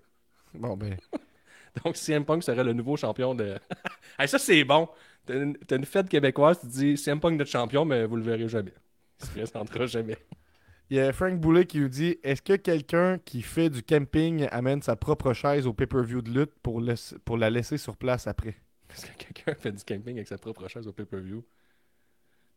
Bon, 0.55 0.77
ben. 0.77 0.97
Donc 1.85 1.97
CM 1.97 2.25
Punk 2.25 2.43
serait 2.43 2.65
le 2.65 2.73
nouveau 2.73 2.97
champion 2.97 3.35
de. 3.35 3.57
Hey, 4.19 4.29
ça, 4.29 4.39
c'est 4.39 4.65
bon. 4.65 4.89
T'as 5.27 5.77
une, 5.77 5.85
fête 5.85 6.09
québécoise, 6.09 6.61
tu 6.61 6.67
dis 6.69 6.97
CM 6.97 7.21
Punk 7.21 7.37
notre 7.37 7.51
champion, 7.51 7.85
mais 7.85 8.07
vous 8.07 8.17
le 8.17 8.23
verrez 8.23 8.49
jamais. 8.49 8.73
Il 9.21 9.27
se 9.27 9.31
présentera 9.33 9.87
jamais. 9.87 10.17
Il 10.89 10.97
y 10.97 11.01
a 11.01 11.13
Frank 11.13 11.39
Boulet 11.41 11.67
qui 11.67 11.81
nous 11.81 11.89
dit 11.89 12.17
Est-ce 12.23 12.41
que 12.41 12.55
quelqu'un 12.55 13.19
qui 13.19 13.43
fait 13.43 13.69
du 13.69 13.83
camping 13.83 14.47
amène 14.53 14.81
sa 14.81 14.95
propre 14.95 15.33
chaise 15.33 15.67
au 15.67 15.73
pay-per-view 15.73 16.23
de 16.23 16.31
lutte 16.31 16.55
pour, 16.63 16.81
pour 17.25 17.37
la 17.37 17.51
laisser 17.51 17.77
sur 17.77 17.97
place 17.97 18.29
après? 18.29 18.55
Est-ce 18.97 19.07
que 19.07 19.17
quelqu'un 19.25 19.55
fait 19.61 19.73
du 19.73 19.85
camping 19.85 20.17
avec 20.17 20.29
sa 20.29 20.39
propre 20.39 20.67
chaise 20.69 20.87
au 20.87 20.93
pay-per-view? 20.93 21.45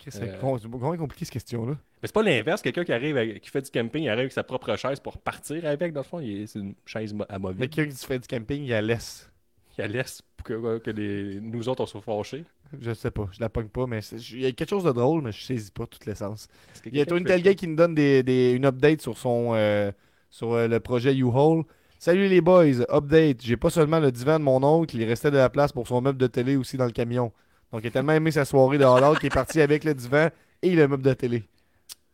C'est 0.08 0.23
Euh. 0.23 0.58
c'est 0.62 0.67
vraiment 0.69 0.95
compliqué 0.95 1.25
cette 1.25 1.34
question-là. 1.34 1.73
Mais 2.02 2.08
c'est 2.08 2.13
pas 2.13 2.23
l'inverse. 2.23 2.62
Quelqu'un 2.62 2.86
qui 2.86 2.93
arrive 2.93 3.17
avec- 3.17 3.41
qui 3.41 3.49
fait 3.49 3.62
du 3.62 3.69
camping, 3.69 4.04
il 4.04 4.08
arrive 4.10 4.21
avec 4.21 4.32
sa 4.32 4.43
propre 4.43 4.73
chaise 4.78 5.02
pour 5.02 5.17
partir 5.17 5.65
avec, 5.65 5.91
dans 5.91 5.99
le 5.99 6.06
fond. 6.06 6.19
C'est 6.21 6.58
une 6.60 6.73
chaise 6.86 7.13
Mais 7.13 7.25
amovible. 7.28 7.67
quelqu'un 7.67 7.91
qui 7.93 8.06
fait 8.06 8.19
du 8.19 8.28
camping, 8.28 8.63
il 8.63 8.69
la 8.69 8.82
laisse. 8.82 9.30
Il 9.78 9.82
la 9.82 9.88
laisse 9.88 10.21
pour 10.38 10.45
que, 10.45 10.78
que 10.78 10.91
les- 10.91 11.41
nous 11.41 11.67
autres, 11.67 11.82
on 11.84 11.86
soit 11.86 12.02
fâchés. 12.02 12.45
Je 12.80 12.93
sais 12.93 13.12
pas, 13.12 13.28
je 13.34 13.41
la 13.41 13.49
pogne 13.49 13.67
pas, 13.67 13.88
mais 13.88 13.99
il 13.99 14.39
y 14.41 14.45
a 14.45 14.52
quelque 14.54 14.69
chose 14.69 14.84
de 14.86 14.91
drôle, 14.93 15.21
mais 15.21 15.34
je 15.34 15.41
saisis 15.43 15.71
pas 15.71 15.86
toute 15.86 16.06
l'essence. 16.06 16.47
Il 16.86 16.95
y 16.95 17.02
a 17.02 17.06
Tony 17.06 17.25
Telgate 17.25 17.58
qui 17.58 17.67
nous 17.67 17.75
donne 17.75 17.95
des, 17.95 18.23
des- 18.23 18.52
une 18.52 18.65
update 18.65 19.02
sur 19.02 19.17
son 19.17 19.52
euh, 19.54 19.91
sur 20.30 20.54
euh, 20.54 20.67
le 20.69 20.80
projet 20.80 21.13
U-Haul. 21.15 21.63
Salut 22.01 22.29
les 22.29 22.39
boys, 22.39 22.79
update. 22.89 23.41
J'ai 23.41 23.57
pas 23.57 23.69
seulement 23.69 23.99
le 23.99 24.09
divan 24.09 24.39
de 24.39 24.43
mon 24.45 24.63
oncle, 24.63 24.95
il 24.95 25.03
restait 25.03 25.31
de 25.31 25.35
la 25.38 25.49
place 25.49 25.73
pour 25.73 25.85
son 25.85 25.99
meuble 25.99 26.17
de 26.17 26.27
télé 26.27 26.55
aussi 26.55 26.77
dans 26.77 26.85
le 26.85 26.91
camion. 26.91 27.33
Donc 27.73 27.81
il 27.83 27.88
a 27.88 27.91
tellement 27.91 28.13
aimé 28.13 28.31
sa 28.31 28.45
soirée 28.45 28.77
de 28.77 28.85
Out 28.85 29.19
qu'il 29.19 29.27
est 29.27 29.29
parti 29.29 29.59
avec 29.62 29.83
le 29.83 29.93
divan 29.93 30.29
et 30.62 30.75
le 30.75 30.88
meuble 30.88 31.03
de 31.03 31.13
télé. 31.13 31.43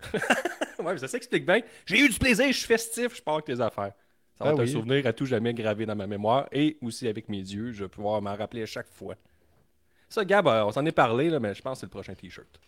Ouais, 0.77 0.93
mais 0.93 0.99
ça 0.99 1.07
s'explique 1.07 1.47
bien. 1.47 1.61
J'ai 1.87 1.99
eu 1.99 2.09
du 2.09 2.19
plaisir, 2.19 2.45
je 2.47 2.51
suis 2.57 2.67
festif, 2.67 3.15
je 3.15 3.21
pars 3.21 3.35
avec 3.35 3.45
tes 3.45 3.59
affaires. 3.59 3.93
Ça 4.37 4.43
va 4.43 4.49
Ah 4.51 4.53
être 4.53 4.59
un 4.59 4.67
souvenir 4.67 5.07
à 5.07 5.13
tout 5.13 5.25
jamais 5.25 5.51
gravé 5.51 5.87
dans 5.87 5.95
ma 5.95 6.05
mémoire 6.05 6.47
et 6.51 6.77
aussi 6.81 7.07
avec 7.07 7.27
mes 7.27 7.39
yeux. 7.39 7.71
Je 7.71 7.85
vais 7.85 7.89
pouvoir 7.89 8.21
m'en 8.21 8.35
rappeler 8.35 8.61
à 8.61 8.65
chaque 8.67 8.89
fois. 8.91 9.15
Ça, 10.09 10.23
Gab, 10.25 10.47
euh, 10.47 10.65
on 10.65 10.71
s'en 10.71 10.85
est 10.85 10.91
parlé, 10.91 11.31
là, 11.31 11.39
mais 11.39 11.55
je 11.55 11.61
pense 11.63 11.77
que 11.77 11.79
c'est 11.79 11.85
le 11.87 11.89
prochain 11.91 12.13
t-shirt. 12.13 12.59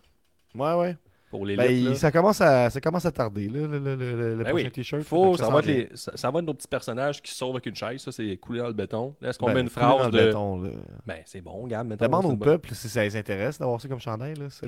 Ouais, 0.56 0.73
ouais. 0.73 0.97
Pour 1.30 1.46
les 1.46 1.58
Ben, 1.58 1.68
lettres, 1.70 1.98
ça, 1.98 2.10
commence 2.10 2.40
à, 2.40 2.70
ça 2.70 2.80
commence 2.80 3.06
à 3.06 3.12
tarder, 3.12 3.50
là, 3.50 3.68
le, 3.68 3.80
le, 3.80 3.96
le- 3.98 4.36
le 4.38 4.44
Ben 4.46 4.50
prochain 4.52 4.63
oui. 4.66 4.72
t-shirt. 4.72 5.04
Faut, 5.04 5.36
ça, 5.36 5.44
s'en 5.46 5.52
va 5.52 5.60
les- 5.60 5.90
ça, 5.94 6.16
ça 6.16 6.32
va 6.32 6.40
être 6.40 6.46
nos 6.46 6.54
petits 6.54 6.70
personnages 6.70 7.22
qui 7.22 7.34
sauvent 7.34 7.50
avec 7.52 7.66
une 7.66 7.76
chaise. 7.76 8.00
Ça, 8.02 8.13
c'est 8.13 8.38
coulé 8.38 8.60
dans 8.60 8.68
le 8.68 8.74
béton. 8.74 9.13
Est-ce 9.22 9.38
qu'on 9.38 9.48
Ben, 9.48 9.56
met 9.56 9.60
une 9.62 9.70
couler 9.70 9.82
dans 9.86 9.98
phrase 9.98 10.12
le 10.13 10.20
de. 10.20 10.26
béton, 10.26 10.62
là. 10.62 10.70
Ben, 11.06 11.22
c'est 11.26 11.42
bon, 11.42 11.68
mettons, 11.68 12.06
Demande 12.06 12.26
au 12.28 12.38
peuple 12.38 12.70
si 12.74 12.88
ça 12.88 13.04
les 13.04 13.18
intéresse 13.18 13.60
d'avoir 13.60 13.82
ça 13.82 13.90
comme 13.90 14.00
chandail. 14.00 14.36
là, 14.36 14.46
C'est 14.50 14.68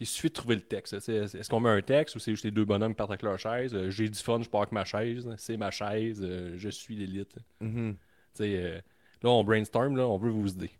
il 0.00 0.06
suffit 0.06 0.28
de 0.28 0.32
trouver 0.32 0.56
le 0.56 0.62
texte. 0.62 0.94
Est-ce 0.94 1.48
qu'on 1.48 1.60
met 1.60 1.70
un 1.70 1.82
texte 1.82 2.16
ou 2.16 2.18
c'est 2.18 2.32
juste 2.32 2.44
les 2.44 2.50
deux 2.50 2.64
bonhommes 2.64 2.92
qui 2.92 2.96
partent 2.96 3.10
avec 3.12 3.22
leur 3.22 3.38
chaise? 3.38 3.72
Euh, 3.72 3.88
J'ai 3.90 4.08
du 4.08 4.18
fun, 4.18 4.40
je 4.42 4.48
pars 4.48 4.62
avec 4.62 4.72
ma 4.72 4.84
chaise. 4.84 5.28
C'est 5.36 5.56
ma 5.56 5.70
chaise, 5.70 6.20
euh, 6.20 6.54
je 6.56 6.68
suis 6.68 6.96
l'élite. 6.96 7.36
Mhm. 7.60 7.94
Tu 8.34 8.42
sais, 8.42 8.56
euh, 8.56 8.80
là, 9.22 9.30
on 9.30 9.44
brainstorm, 9.44 9.96
là, 9.96 10.08
on 10.08 10.18
veut 10.18 10.30
vous 10.30 10.48
aider. 10.48 10.70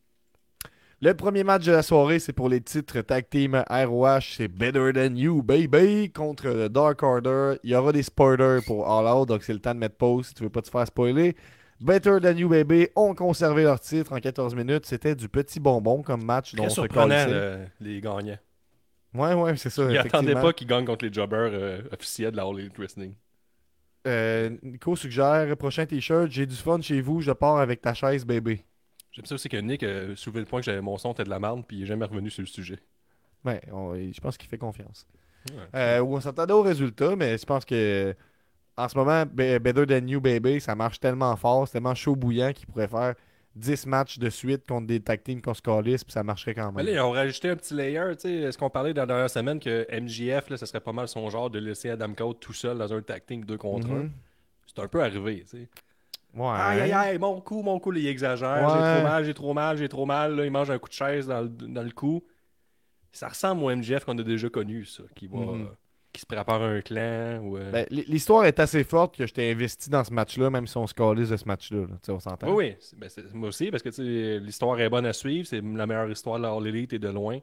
Le 1.05 1.15
premier 1.15 1.43
match 1.43 1.65
de 1.65 1.73
la 1.73 1.83
soirée, 1.83 2.21
c'est 2.21 2.33
pour 2.33 2.49
les 2.49 2.61
titres 2.61 3.01
Tag 3.01 3.29
Team 3.29 3.61
ROH. 3.69 4.21
C'est 4.37 4.47
Better 4.47 4.93
Than 4.95 5.17
You, 5.17 5.43
baby, 5.43 6.12
contre 6.12 6.47
le 6.47 6.69
Dark 6.69 7.03
Order. 7.03 7.59
Il 7.65 7.71
y 7.71 7.75
aura 7.75 7.91
des 7.91 8.05
spoilers 8.05 8.61
pour 8.65 8.88
All 8.88 9.12
Out, 9.12 9.27
donc 9.27 9.43
c'est 9.43 9.53
le 9.53 9.59
temps 9.59 9.75
de 9.75 9.81
mettre 9.81 9.97
pause 9.97 10.29
si 10.29 10.35
tu 10.35 10.45
veux 10.45 10.49
pas 10.49 10.62
te 10.62 10.71
faire 10.71 10.87
spoiler. 10.87 11.35
Better 11.81 12.19
Than 12.23 12.37
You, 12.37 12.49
baby, 12.49 12.87
ont 12.95 13.17
conservé 13.17 13.65
leur 13.65 13.81
titre 13.81 14.12
en 14.12 14.21
14 14.21 14.55
minutes. 14.55 14.87
C'était 14.87 15.17
du 15.17 15.29
petit 15.29 15.59
bonbon 15.59 16.03
comme 16.03 16.25
match. 16.25 16.55
dont 16.55 16.62
Très 16.62 16.67
on 16.67 16.75
se 16.77 16.81
surprenant, 16.83 17.09
là, 17.09 17.57
les 17.81 18.01
gagnants. 18.01 18.38
Ouais, 19.12 19.35
ouais, 19.35 19.57
c'est 19.57 19.71
ça. 19.71 19.83
Ils 19.91 19.95
n'attendaient 19.95 20.35
pas 20.35 20.53
qu'ils 20.53 20.69
gagnent 20.69 20.87
contre 20.87 21.05
les 21.05 21.12
jobbers 21.12 21.51
euh, 21.53 21.83
officiels 21.91 22.31
de 22.31 22.37
la 22.37 22.45
All 22.45 22.61
Elite 22.61 22.79
Wrestling. 22.79 23.15
Euh, 24.07 24.51
Nico 24.62 24.95
suggère 24.95 25.57
prochain 25.57 25.85
t-shirt. 25.85 26.31
J'ai 26.31 26.47
du 26.47 26.55
fun 26.55 26.81
chez 26.81 27.01
vous, 27.01 27.21
je 27.21 27.33
pars 27.33 27.59
avec 27.59 27.81
ta 27.81 27.93
chaise, 27.93 28.25
bébé. 28.25 28.65
J'aime 29.12 29.25
ça 29.27 29.35
aussi 29.35 29.48
que 29.48 29.57
Nick 29.59 29.83
a 29.83 30.16
soulevé 30.16 30.40
le 30.40 30.46
point 30.46 30.61
que 30.61 30.64
j'avais- 30.66 30.81
mon 30.81 30.96
son 30.98 31.12
était 31.12 31.25
de 31.25 31.31
la 31.31 31.38
merde, 31.38 31.64
puis 31.66 31.79
il 31.79 31.83
est 31.83 31.87
jamais 31.87 32.07
revenu 32.07 32.31
sur 32.31 32.42
le 32.42 32.46
sujet. 32.46 32.79
Ouais, 33.44 33.61
on- 33.70 33.94
je 33.94 34.20
pense 34.20 34.37
qu'il 34.38 34.48
fait 34.48 34.59
confiance. 34.59 35.07
Ouais. 35.51 35.57
Euh, 35.75 36.03
on 36.05 36.20
s'attendait 36.20 36.53
au 36.53 36.62
résultat, 36.62 37.14
mais 37.16 37.37
je 37.37 37.44
pense 37.44 37.64
que 37.64 38.14
en 38.77 38.88
ce 38.88 38.96
moment, 38.96 39.25
Be- 39.25 39.59
Better 39.59 39.87
Than 39.87 40.07
You 40.07 40.20
Baby, 40.20 40.61
ça 40.61 40.75
marche 40.75 40.98
tellement 41.01 41.37
fort, 41.37 41.66
c'est 41.68 41.72
tellement 41.75 41.94
chaud 41.94 42.16
bouillant 42.16 42.53
qu'il 42.53 42.66
pourrait 42.68 42.88
faire 42.88 43.14
10 43.55 43.85
matchs 43.87 44.18
de 44.18 44.31
suite 44.31 44.66
contre 44.66 44.87
des 44.87 45.01
tag 45.01 45.22
teams 45.22 45.42
qu'on 45.42 45.53
se 45.53 45.61
calisse, 45.61 46.05
puis 46.05 46.12
ça 46.12 46.22
marcherait 46.22 46.55
quand 46.55 46.72
Mais 46.72 46.83
même. 46.85 46.87
là, 46.94 47.01
ils 47.01 47.05
ont 47.05 47.11
rajouté 47.11 47.51
un 47.51 47.57
petit 47.57 47.75
layer. 47.75 48.12
tu 48.14 48.20
sais. 48.20 48.33
Est-ce 48.35 48.57
qu'on 48.57 48.70
parlait 48.70 48.94
dans 48.94 49.03
la 49.03 49.07
dernière 49.07 49.29
semaine 49.29 49.61
que 49.61 49.87
MJF, 49.90 50.48
là, 50.48 50.57
ça 50.57 50.64
serait 50.64 50.81
pas 50.81 50.92
mal 50.92 51.07
son 51.07 51.29
genre 51.29 51.51
de 51.51 51.59
laisser 51.59 51.90
Adam 51.90 52.14
Cole 52.14 52.37
tout 52.40 52.55
seul 52.55 52.79
dans 52.79 52.90
un 52.94 53.03
tag 53.03 53.27
team 53.27 53.44
2 53.44 53.59
contre 53.59 53.88
1 53.90 53.94
Mhm. 54.05 54.12
C'est 54.66 54.81
un 54.81 54.88
peu 54.88 55.03
arrivé. 55.03 55.40
tu 55.42 55.59
sais. 55.59 55.68
Ouais. 56.35 56.47
Aïe, 56.49 56.81
aïe, 56.81 56.92
aïe, 56.92 57.18
mon 57.18 57.40
cou, 57.40 57.62
mon 57.62 57.79
cou, 57.79 57.90
là, 57.90 57.99
il 58.01 58.07
exagère. 58.07 58.68
J'ai 58.71 58.99
trop 58.99 59.03
mal, 59.03 59.25
j'ai 59.25 59.35
trop 59.35 59.55
mal, 59.55 59.77
j'ai 59.77 59.88
trop 59.88 60.07
mal. 60.07 60.35
Là, 60.37 60.45
il 60.47 60.51
mange 60.51 60.71
un 60.71 60.79
coup 60.79 60.88
de 60.88 60.95
chaise 60.95 61.27
dans 61.27 61.42
le, 61.42 61.49
dans 61.49 61.83
le 61.83 61.90
cou. 61.90 62.25
Ça 63.12 63.29
ressemble 63.29 63.62
au 63.62 63.71
MJF 63.71 64.05
qu'on 64.07 64.16
a 64.16 64.23
déjà 64.23 64.49
connu, 64.49 64.85
ça. 64.87 65.03
Qui, 65.14 65.27
va, 65.27 65.37
Mhm. 65.37 65.62
euh, 65.62 65.66
qui 66.12 66.21
se 66.23 66.27
prépare 66.27 66.62
un 66.62 66.81
clan. 66.81 67.40
Ou, 67.42 67.59
euh, 67.59 67.71
Ben, 67.71 67.87
L'histoire 67.90 68.47
est 68.47 68.59
assez 68.61 68.85
forte 68.85 69.16
que 69.18 69.27
j'étais 69.27 69.51
investi 69.51 69.90
dans 69.90 70.03
ce 70.05 70.12
match-là, 70.12 70.49
même 70.49 70.66
si 70.66 70.77
on 70.79 70.87
se 70.87 70.95
de 70.95 71.37
ce 71.37 71.45
match-là. 71.47 71.81
là. 71.83 72.14
On 72.14 72.21
s'entend. 72.21 72.55
Oui, 72.55 72.75
oui. 72.92 72.99
Ben, 72.99 73.11
moi 73.35 73.49
aussi, 73.51 73.71
parce 73.71 73.83
que 73.83 74.38
l'histoire 74.38 74.81
est 74.81 74.88
bonne 74.88 75.05
à 75.07 75.12
suivre. 75.12 75.47
C'est 75.47 75.61
la 75.61 75.87
meilleure 75.87 76.11
histoire 76.11 76.38
de 76.38 76.45
la 76.45 76.53
All 76.53 76.66
Elite 76.66 76.95
et 76.95 76.99
de 76.99 77.09
loin. 77.09 77.38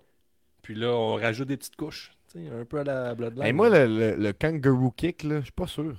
Puis 0.63 0.73
là, 0.73 0.88
on 0.89 1.15
rajoute 1.15 1.47
des 1.47 1.58
petites 1.58 1.75
couches. 1.75 2.12
Un 2.36 2.65
peu 2.65 2.80
à 2.80 2.84
la 2.84 3.15
Bloodline. 3.15 3.45
Hey, 3.45 3.54
moi, 3.54 3.69
le, 3.69 3.86
le- 3.88 4.15
le 4.15 4.34
kangaroo 4.34 4.91
kick, 4.91 5.23
là, 5.23 5.39
je 5.39 5.45
suis 5.45 5.52
pas 5.52 5.65
sûr. 5.67 5.95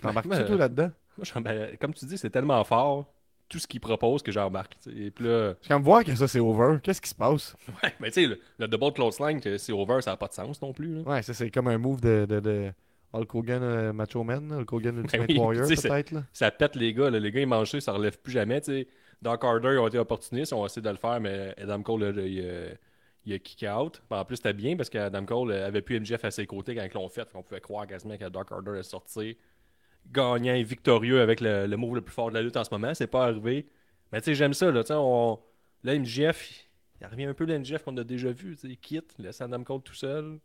T'embarques-tu 0.00 0.44
toi 0.46 0.56
là-dedans? 0.56 0.90
Moi, 1.34 1.42
ben, 1.42 1.76
comme 1.80 1.94
tu 1.94 2.04
dis, 2.06 2.18
c'est 2.18 2.30
tellement 2.30 2.62
fort. 2.64 3.12
Tout 3.48 3.60
ce 3.60 3.68
qu'il 3.68 3.78
propose 3.80 4.24
que 4.24 4.32
j'embarque. 4.32 4.76
Et 4.92 5.12
puis 5.12 5.24
là, 5.24 5.54
Je 5.62 5.72
me 5.72 5.78
voir 5.80 6.02
que 6.02 6.12
ça, 6.16 6.26
c'est 6.26 6.40
over. 6.40 6.78
Qu'est-ce 6.82 7.00
qui 7.00 7.08
se 7.10 7.14
passe? 7.14 7.54
ouais, 7.82 7.94
mais 8.00 8.08
tu 8.10 8.22
sais, 8.22 8.26
le, 8.26 8.40
le 8.58 8.66
double 8.66 8.92
clothesline, 8.92 9.40
que 9.40 9.56
c'est 9.56 9.70
over, 9.72 10.02
ça 10.02 10.10
n'a 10.10 10.16
pas 10.16 10.26
de 10.26 10.32
sens 10.32 10.60
non 10.60 10.72
plus. 10.72 10.96
là. 10.96 11.02
Ouais, 11.02 11.22
ça, 11.22 11.32
c'est 11.32 11.48
comme 11.52 11.68
un 11.68 11.78
move 11.78 12.00
de, 12.00 12.26
de, 12.28 12.40
de 12.40 12.72
Hulk 13.12 13.32
Hogan 13.36 13.62
euh, 13.62 13.92
Macho 13.92 14.24
Man, 14.24 14.50
Hulk 14.52 14.72
Hogan 14.72 14.96
Ultimate 14.98 15.28
oui, 15.30 15.38
Warrior, 15.38 15.68
peut-être. 15.68 16.14
Ça 16.32 16.50
pète 16.50 16.74
les 16.74 16.92
gars. 16.92 17.08
là. 17.08 17.20
Les 17.20 17.30
gars, 17.30 17.40
ils 17.40 17.46
mangent 17.46 17.70
ça, 17.70 17.80
ça 17.80 17.92
relève 17.92 18.18
plus 18.18 18.32
jamais. 18.32 18.60
sais. 18.62 18.88
Dark 19.22 19.44
Order, 19.44 19.74
ils 19.74 19.78
ont 19.78 19.86
été 19.86 19.98
opportunistes. 20.00 20.50
Ils 20.50 20.54
ont 20.56 20.66
essayé 20.66 20.82
de 20.82 20.90
le 20.90 20.96
faire, 20.96 21.20
mais 21.20 21.54
Adam 21.56 21.82
Cole, 21.82 22.02
là, 22.02 22.22
il, 22.26 22.40
euh, 22.44 22.74
il 23.24 23.32
a 23.32 23.38
kick 23.38 23.64
out. 23.72 24.02
En 24.10 24.24
plus, 24.24 24.36
c'était 24.38 24.54
bien 24.54 24.76
parce 24.76 24.90
qu'Adam 24.90 25.24
Cole 25.24 25.52
avait 25.52 25.82
plus 25.82 26.00
MJF 26.00 26.24
à 26.24 26.32
ses 26.32 26.46
côtés 26.46 26.74
quand 26.74 26.82
ils 26.84 26.94
l'ont 26.94 27.08
fait. 27.08 27.28
On 27.34 27.44
pouvait 27.44 27.60
croire 27.60 27.86
quasiment 27.86 28.16
que 28.16 28.28
Dark 28.28 28.50
Order 28.50 28.78
est 28.80 28.82
sorti 28.82 29.38
gagnant 30.12 30.54
et 30.54 30.62
victorieux 30.62 31.20
avec 31.20 31.40
le, 31.40 31.66
le 31.66 31.76
move 31.76 31.96
le 31.96 32.00
plus 32.00 32.14
fort 32.14 32.28
de 32.30 32.34
la 32.34 32.42
lutte 32.42 32.56
en 32.56 32.64
ce 32.64 32.70
moment. 32.72 32.94
C'est 32.94 33.06
pas 33.06 33.24
arrivé. 33.24 33.66
Mais 34.12 34.20
tu 34.20 34.26
sais, 34.26 34.34
j'aime 34.34 34.54
ça. 34.54 34.70
Là, 34.70 34.82
on... 34.90 35.38
là 35.82 35.98
MJF, 35.98 36.66
il 37.00 37.06
revient 37.06 37.24
un 37.24 37.34
peu 37.34 37.44
le 37.44 37.58
MJF 37.58 37.82
qu'on 37.82 37.96
a 37.96 38.04
déjà 38.04 38.30
vu. 38.30 38.56
Il 38.64 38.78
quitte, 38.78 39.14
laisse 39.18 39.40
Adam 39.40 39.62
Cole 39.64 39.82
tout 39.82 39.94
seul. 39.94 40.38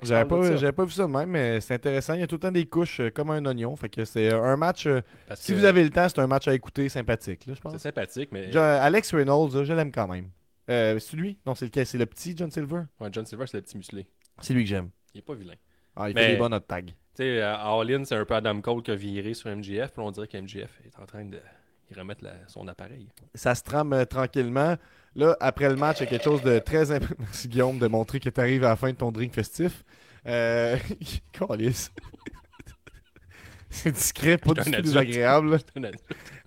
Qu'il 0.00 0.08
J'avais 0.08 0.24
pas, 0.72 0.84
vu 0.84 0.90
ça 0.90 1.04
de 1.06 1.12
même, 1.12 1.30
mais 1.30 1.60
c'est 1.60 1.74
intéressant. 1.74 2.14
Il 2.14 2.20
y 2.20 2.22
a 2.24 2.26
tout 2.26 2.34
le 2.34 2.40
temps 2.40 2.50
des 2.50 2.66
couches 2.66 2.98
euh, 2.98 3.10
comme 3.10 3.30
un 3.30 3.44
oignon. 3.46 3.76
Fait 3.76 3.88
que 3.88 4.04
c'est 4.04 4.32
euh, 4.32 4.42
un 4.42 4.56
match. 4.56 4.86
euh, 4.86 5.00
si 5.34 5.52
que 5.52 5.58
vous 5.58 5.64
avez 5.64 5.84
le 5.84 5.90
temps, 5.90 6.08
c'est 6.08 6.18
un 6.18 6.26
match 6.26 6.48
à 6.48 6.54
écouter 6.54 6.88
sympathique, 6.88 7.46
là, 7.46 7.54
je 7.54 7.60
pense. 7.60 7.72
C'est 7.72 7.78
sympathique, 7.78 8.30
mais 8.32 8.50
Je- 8.50 8.58
Alex 8.58 9.14
Reynolds, 9.14 9.64
je 9.64 9.72
l'aime 9.72 9.92
quand 9.92 10.08
même. 10.08 10.30
C'est 10.66 11.14
lui? 11.14 11.38
Non, 11.46 11.54
c'est 11.54 11.66
lequel? 11.66 11.86
C'est 11.86 11.96
le 11.96 12.06
petit 12.06 12.36
John 12.36 12.50
Silver? 12.50 12.82
Ouais, 13.00 13.08
John 13.12 13.24
Silver, 13.24 13.46
c'est 13.46 13.58
le 13.58 13.62
petit 13.62 13.76
musclé. 13.76 14.06
C'est 14.40 14.52
lui 14.52 14.64
que 14.64 14.68
j'aime. 14.68 14.90
Il 15.14 15.18
est 15.18 15.22
pas 15.22 15.34
vilain. 15.34 15.54
Ah, 15.94 16.10
il 16.10 16.14
Mais- 16.14 16.22
fait 16.26 16.32
des 16.32 16.38
bonnes 16.38 16.54
hot 16.54 16.60
tags. 16.60 16.80
Tu 17.18 17.24
sais, 17.24 17.42
euh, 17.42 17.56
All 17.56 17.90
In, 17.90 18.04
c'est 18.04 18.14
un 18.14 18.24
peu 18.24 18.36
Adam 18.36 18.60
Cole 18.60 18.80
qui 18.80 18.92
a 18.92 18.94
viré 18.94 19.34
sur 19.34 19.50
MJF, 19.50 19.90
puis 19.90 20.00
on 20.00 20.12
dirait 20.12 20.28
que 20.28 20.36
MJF 20.36 20.70
est 20.86 20.96
en 21.02 21.04
train 21.04 21.24
de 21.24 21.40
remettre 21.96 22.22
la- 22.22 22.46
son 22.46 22.68
appareil. 22.68 23.08
Ça 23.34 23.56
se 23.56 23.64
trame 23.64 23.92
euh, 23.92 24.04
tranquillement. 24.04 24.76
Là, 25.16 25.36
après 25.40 25.68
le 25.68 25.74
match, 25.74 25.96
il 25.98 26.04
y 26.04 26.06
a 26.06 26.10
quelque 26.10 26.22
chose 26.22 26.44
de 26.44 26.60
très 26.60 26.92
important. 26.92 27.16
Merci 27.18 27.48
Guillaume 27.48 27.80
de 27.80 27.88
montrer 27.88 28.20
que 28.20 28.30
tu 28.30 28.40
arrives 28.40 28.62
à 28.62 28.68
la 28.68 28.76
fin 28.76 28.92
de 28.92 28.96
ton 28.96 29.10
drink 29.10 29.34
festif. 29.34 29.82
Euh... 30.28 30.76
C'est 33.68 33.90
discret, 33.90 34.38
pas 34.38 34.54
du 34.54 34.70
tout 34.70 34.80
désagréable. 34.80 35.58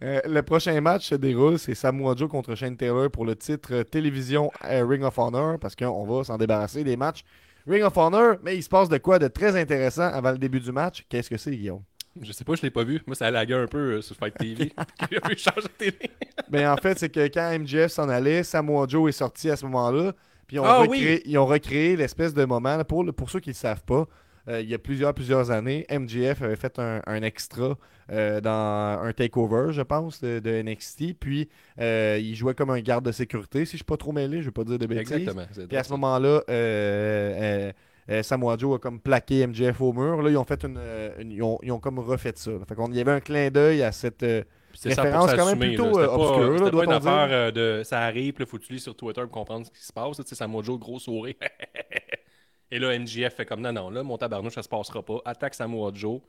Euh, 0.04 0.22
le 0.26 0.42
prochain 0.42 0.80
match 0.80 1.10
se 1.10 1.16
déroule, 1.16 1.60
c'est 1.60 1.76
Samoa 1.76 2.16
Joe 2.16 2.30
contre 2.30 2.56
Shane 2.56 2.78
Taylor 2.78 3.12
pour 3.12 3.26
le 3.26 3.36
titre 3.36 3.74
euh, 3.74 3.84
télévision 3.84 4.50
Ring 4.62 5.04
of 5.04 5.20
Honor, 5.20 5.60
parce 5.60 5.76
qu'on 5.76 6.06
va 6.06 6.24
s'en 6.24 6.38
débarrasser 6.38 6.86
des 6.86 6.96
matchs 6.96 7.26
Ring 7.68 7.84
of 7.84 7.96
Honor, 7.98 8.36
mais 8.44 8.56
il 8.58 8.64
se 8.64 8.70
passe 8.70 8.90
de 8.90 8.98
quoi 8.98 9.20
de 9.20 9.28
très 9.28 9.60
intéressant 9.60 10.08
avant 10.08 10.32
le 10.32 10.38
début 10.38 10.60
du 10.60 10.72
match? 10.72 11.06
Qu'est-ce 11.10 11.30
que 11.30 11.38
c'est, 11.38 11.52
Guillaume? 11.52 11.84
Je 12.22 12.32
sais 12.34 12.44
pas, 12.44 12.56
je 12.56 12.62
l'ai 12.62 12.72
pas 12.72 12.84
vu. 12.84 13.02
Moi, 13.08 13.16
ça 13.16 13.28
a 13.28 13.32
lagué 13.32 13.54
un 13.54 13.68
peu 13.68 13.98
euh, 13.98 14.02
sur 14.02 14.16
Fight 14.18 14.34
TV. 14.38 14.74
J'ai 15.10 15.20
vu 15.30 15.38
changer 15.38 15.62
de 15.62 15.68
télé. 15.78 16.12
Ben, 16.50 16.70
en 16.70 16.76
fait, 16.76 17.00
c'est 17.00 17.10
que 17.10 17.28
quand 17.28 17.58
MJF 17.58 17.88
s'en 17.92 18.10
allait, 18.10 18.44
Samoa 18.44 18.86
Joe 18.90 19.08
est 19.10 19.14
sorti 19.14 19.50
à 19.50 19.56
ce 19.56 19.66
moment-là. 19.68 20.12
Puis 20.48 20.58
ils 20.58 20.60
ont, 20.60 20.66
Ah 20.66 20.80
recréé, 20.80 21.22
ils 21.26 21.38
ont 21.38 21.46
recréé 21.46 21.96
l'espèce 21.96 22.34
de 22.34 22.44
moment. 22.44 22.76
là, 22.76 22.84
pour, 22.84 23.06
pour 23.14 23.30
ceux 23.30 23.40
qui 23.40 23.50
ne 23.52 23.54
le 23.54 23.58
savent 23.58 23.84
pas, 23.84 24.06
il 24.48 24.68
y 24.70 24.74
a 24.74 24.80
plusieurs, 24.80 25.14
plusieurs 25.14 25.52
années, 25.52 25.86
MJF 25.92 26.42
avait 26.42 26.56
fait 26.56 26.80
un, 26.80 27.02
un 27.06 27.22
extra 27.24 27.78
euh, 28.12 28.42
dans 28.42 29.00
un 29.04 29.14
takeover, 29.14 29.72
je 29.72 29.82
pense, 29.84 30.20
de, 30.22 30.40
de 30.40 30.62
NXT. 30.64 31.14
Puis 31.20 31.48
euh, 31.80 32.18
il 32.22 32.36
jouait 32.36 32.54
comme 32.56 32.70
un 32.72 32.80
garde 32.82 33.06
de 33.06 33.12
sécurité, 33.12 33.60
si 33.66 33.72
je 33.72 33.76
ne 33.76 33.78
suis 33.78 33.84
pas 33.86 33.98
trop 33.98 34.12
mêlé, 34.12 34.38
je 34.38 34.42
ne 34.42 34.46
vais 34.46 34.52
pas 34.52 34.64
dire 34.64 34.80
de 34.80 34.86
bêtises. 34.86 35.12
Exactement. 35.14 35.46
Puis 35.68 35.78
à 35.78 35.84
ce 35.84 35.92
moment-là, 35.92 36.28
euh, 36.28 36.42
euh, 36.50 37.72
euh, 38.10 38.24
Samoa 38.24 38.58
Joe 38.58 38.76
a 38.76 38.80
comme 38.80 39.00
plaqué 39.00 39.46
MJF 39.48 39.80
au 39.80 39.94
mur. 39.94 40.22
Là, 40.22 40.30
ils 40.30 40.38
ont 40.38 40.44
fait 40.44 40.64
une, 40.64 40.78
euh, 40.78 41.12
une- 41.20 41.32
ils, 41.32 41.44
ont, 41.44 41.60
ils 41.62 41.72
ont 41.72 41.80
comme 41.80 42.00
refait 42.00 42.34
ça. 42.36 42.52
Fait 42.68 42.76
qu'on 42.76 42.90
il 42.92 42.98
y 42.98 43.00
avait 43.02 43.12
un 43.12 43.20
clin 43.22 43.50
d'œil 43.52 43.84
à 43.84 43.92
cette. 43.92 44.24
euh, 44.24 44.44
référence 44.86 45.30
100% 45.32 45.36
quand 45.38 45.46
même 45.46 45.60
plutôt, 45.60 45.84
là. 45.86 45.92
C'était 45.94 46.04
euh, 46.04 46.08
pas- 46.08 46.16
obscure, 46.16 46.64
là, 46.66 46.72
pas 46.72 46.84
une 46.86 46.92
affaire 46.92 47.28
euh, 47.32 47.52
de 47.52 47.84
ça 47.84 48.00
arrive, 48.00 48.34
puis 48.34 48.46
faut 48.46 48.58
que 48.58 48.64
tu 48.64 48.74
lis 48.74 48.80
sur 48.80 48.96
Twitter 48.96 49.22
pour 49.22 49.32
comprendre 49.32 49.66
ce 49.66 49.72
qui 49.72 49.86
se 49.86 49.94
passe. 49.94 50.22
Samoa 50.26 50.64
Joe, 50.64 50.80
gros 50.80 50.98
sourire. 51.00 51.36
Et 52.72 52.80
là, 52.80 52.98
MJF 52.98 53.36
fait 53.36 53.46
comme 53.46 53.62
non, 53.62 53.74
non, 53.74 53.90
là, 53.90 54.02
mon 54.02 54.18
tabarnouche, 54.18 54.54
ça 54.54 54.64
se 54.64 54.70
passera 54.70 55.04
pas. 55.04 55.20
Attaque 55.26 55.54
Samoa 55.54 55.92
Joe. 55.94 56.22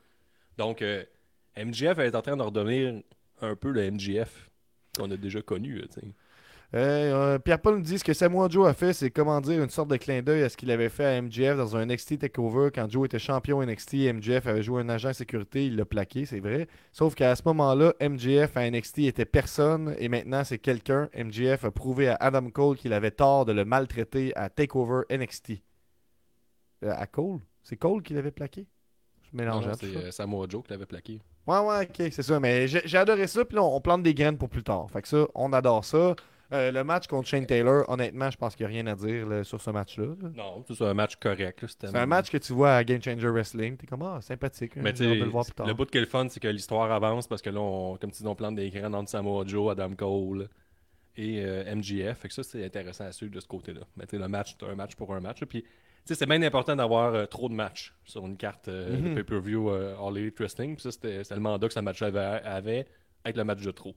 Donc, 0.59 0.83
euh, 0.83 1.05
MJF 1.57 1.99
est 1.99 2.15
en 2.15 2.23
train 2.23 2.37
de 2.37 2.43
redevenir 2.43 3.01
un 3.41 3.55
peu 3.55 3.71
le 3.71 3.91
MJF 3.91 4.51
qu'on 4.97 5.11
a 5.11 5.17
déjà 5.17 5.41
connu. 5.41 5.81
Euh, 6.75 6.75
euh, 6.75 7.39
Pierre-Paul 7.39 7.77
nous 7.77 7.83
dit 7.83 7.99
ce 7.99 8.05
que 8.05 8.13
Samoa 8.13 8.49
Joe 8.49 8.67
a 8.67 8.75
fait, 8.75 8.93
c'est 8.93 9.11
comment 9.11 9.41
dire 9.41 9.63
une 9.63 9.71
sorte 9.71 9.89
de 9.89 9.97
clin 9.97 10.23
d'œil 10.23 10.43
à 10.43 10.49
ce 10.49 10.57
qu'il 10.57 10.71
avait 10.71 10.89
fait 10.89 11.05
à 11.05 11.21
MJF 11.21 11.57
dans 11.57 11.77
un 11.77 11.87
NXT 11.87 12.19
Takeover 12.21 12.71
quand 12.75 12.91
Joe 12.91 13.07
était 13.07 13.19
champion 13.19 13.63
NXT. 13.63 13.95
MJF 14.15 14.47
avait 14.47 14.63
joué 14.63 14.83
un 14.83 14.89
agent 14.89 15.11
de 15.11 15.15
sécurité, 15.15 15.67
il 15.67 15.77
l'a 15.77 15.85
plaqué, 15.85 16.25
c'est 16.25 16.41
vrai. 16.41 16.67
Sauf 16.93 17.15
qu'à 17.15 17.37
ce 17.37 17.43
moment-là, 17.47 17.93
MJF 18.01 18.57
à 18.57 18.69
NXT 18.71 19.01
était 19.01 19.27
personne 19.27 19.95
et 19.99 20.09
maintenant 20.09 20.45
c'est 20.45 20.59
quelqu'un. 20.59 21.09
MJF 21.15 21.65
a 21.65 21.71
prouvé 21.71 22.09
à 22.09 22.15
Adam 22.17 22.49
Cole 22.51 22.77
qu'il 22.77 22.95
avait 22.95 23.11
tort 23.11 23.45
de 23.45 23.53
le 23.53 23.65
maltraiter 23.65 24.33
à 24.35 24.49
Takeover 24.49 25.03
NXT. 25.11 25.63
Euh, 26.85 26.93
à 26.97 27.07
Cole 27.07 27.39
C'est 27.63 27.77
Cole 27.77 28.03
qui 28.03 28.15
l'avait 28.15 28.31
plaqué? 28.31 28.67
Je 29.31 29.37
mélange 29.37 29.67
c'est 29.81 29.97
euh, 29.97 30.11
Samoa 30.11 30.47
Joe 30.49 30.63
qui 30.65 30.71
l'avait 30.71 30.87
plaqué. 30.87 31.21
Ouais, 31.47 31.59
ouais, 31.59 31.89
ok, 31.89 32.09
c'est 32.13 32.23
ça. 32.23 32.39
Mais 32.39 32.69
j'ai 32.69 32.99
adoré 32.99 33.27
ça. 33.27 33.45
Puis 33.45 33.57
là, 33.57 33.63
on, 33.63 33.77
on 33.77 33.81
plante 33.81 34.03
des 34.03 34.15
graines 34.15 34.37
pour 34.39 34.49
plus 34.49 34.63
tard. 34.63 34.91
Fait 34.91 35.01
que 35.03 35.09
ça, 35.09 35.27
on 35.35 35.53
adore 35.53 35.85
ça. 35.85 36.15
Euh, 36.53 36.71
le 36.71 36.85
match 36.85 37.07
contre 37.07 37.27
Shane 37.29 37.47
Taylor, 37.47 37.89
honnêtement, 37.89 38.31
je 38.31 38.37
pense 38.37 38.55
qu'il 38.55 38.67
n'y 38.67 38.73
a 38.73 38.83
rien 38.83 38.87
à 38.89 38.95
dire 38.95 39.27
là, 39.27 39.43
sur 39.43 39.59
ce 39.59 39.71
match-là. 39.71 40.09
là. 40.21 40.29
Non, 40.37 40.63
c'est 40.69 40.85
un 40.85 40.93
match 40.93 41.17
correct. 41.17 41.65
C'est 41.67 41.97
un 41.97 42.05
match 42.05 42.31
que 42.31 42.37
tu 42.37 42.53
vois 42.53 42.75
à 42.77 42.85
Game 42.85 43.03
Changer 43.03 43.29
Wrestling. 43.29 43.79
T'es 43.79 43.87
comme, 43.87 44.03
ah, 44.03 44.19
sympathique. 44.21 44.77
hein, 44.77 44.81
Mais 44.85 44.93
tu 44.93 45.07
de 45.07 45.15
le 45.15 45.25
voir 45.31 45.47
plus 45.47 45.55
tard. 45.55 45.67
le 45.67 45.73
bout 45.73 45.87
qui 45.91 45.97
est 45.97 46.03
le 46.03 46.07
fun, 46.07 46.27
c'est 46.29 46.41
que 46.41 46.49
l'histoire 46.49 46.93
avance 46.93 47.27
parce 47.27 47.41
que 47.41 47.49
là, 47.49 47.59
on, 47.61 47.97
comme 47.97 48.11
tu 48.11 48.23
dis, 48.23 48.29
on 48.29 48.35
plante 48.35 48.57
des 48.57 48.69
graines 48.69 48.95
entre 48.95 49.09
Samoa 49.09 49.45
Joe, 49.47 49.73
Adam 49.73 49.95
Cole 49.95 50.49
et 51.17 51.43
euh, 51.43 51.75
MJF. 51.75 52.19
Fait 52.19 52.29
que 52.29 52.35
ça, 52.35 52.43
c'est 52.43 52.63
intéressant 52.63 53.05
à 53.07 53.13
suivre 53.13 53.33
de 53.35 53.41
ce 53.41 53.47
côté-là. 53.49 53.81
Mais 53.97 54.05
tu 54.07 54.19
le 54.19 54.29
match, 54.29 54.55
c'est 54.61 54.67
un 54.67 54.75
match 54.75 54.95
pour 54.95 55.15
un 55.15 55.21
match. 55.21 55.43
Puis, 55.47 55.65
c'est 56.05 56.27
bien 56.27 56.43
important 56.43 56.75
d'avoir 56.77 57.15
euh, 57.15 57.27
trop 57.27 57.49
de 57.49 57.55
matchs 57.55 57.95
sur 58.05 58.27
une 58.27 58.37
carte 58.37 58.69
euh, 58.69 58.97
Mhm. 58.97 59.09
de 59.11 59.15
pay-per-view 59.15 59.71
euh, 59.71 59.95
All 59.99 60.17
Elite 60.19 60.39
Wrestling. 60.39 60.75
Puis 60.75 60.83
ça, 60.83 60.91
c'était 60.91 61.23
le 61.35 61.41
mandat 61.41 61.69
que 61.69 61.75
ce 61.75 61.81
match 61.81 62.03
avait, 62.03 62.41
avec 63.25 63.37
le 63.37 63.45
match 63.45 63.61
de 63.63 63.71
trop. 63.71 63.95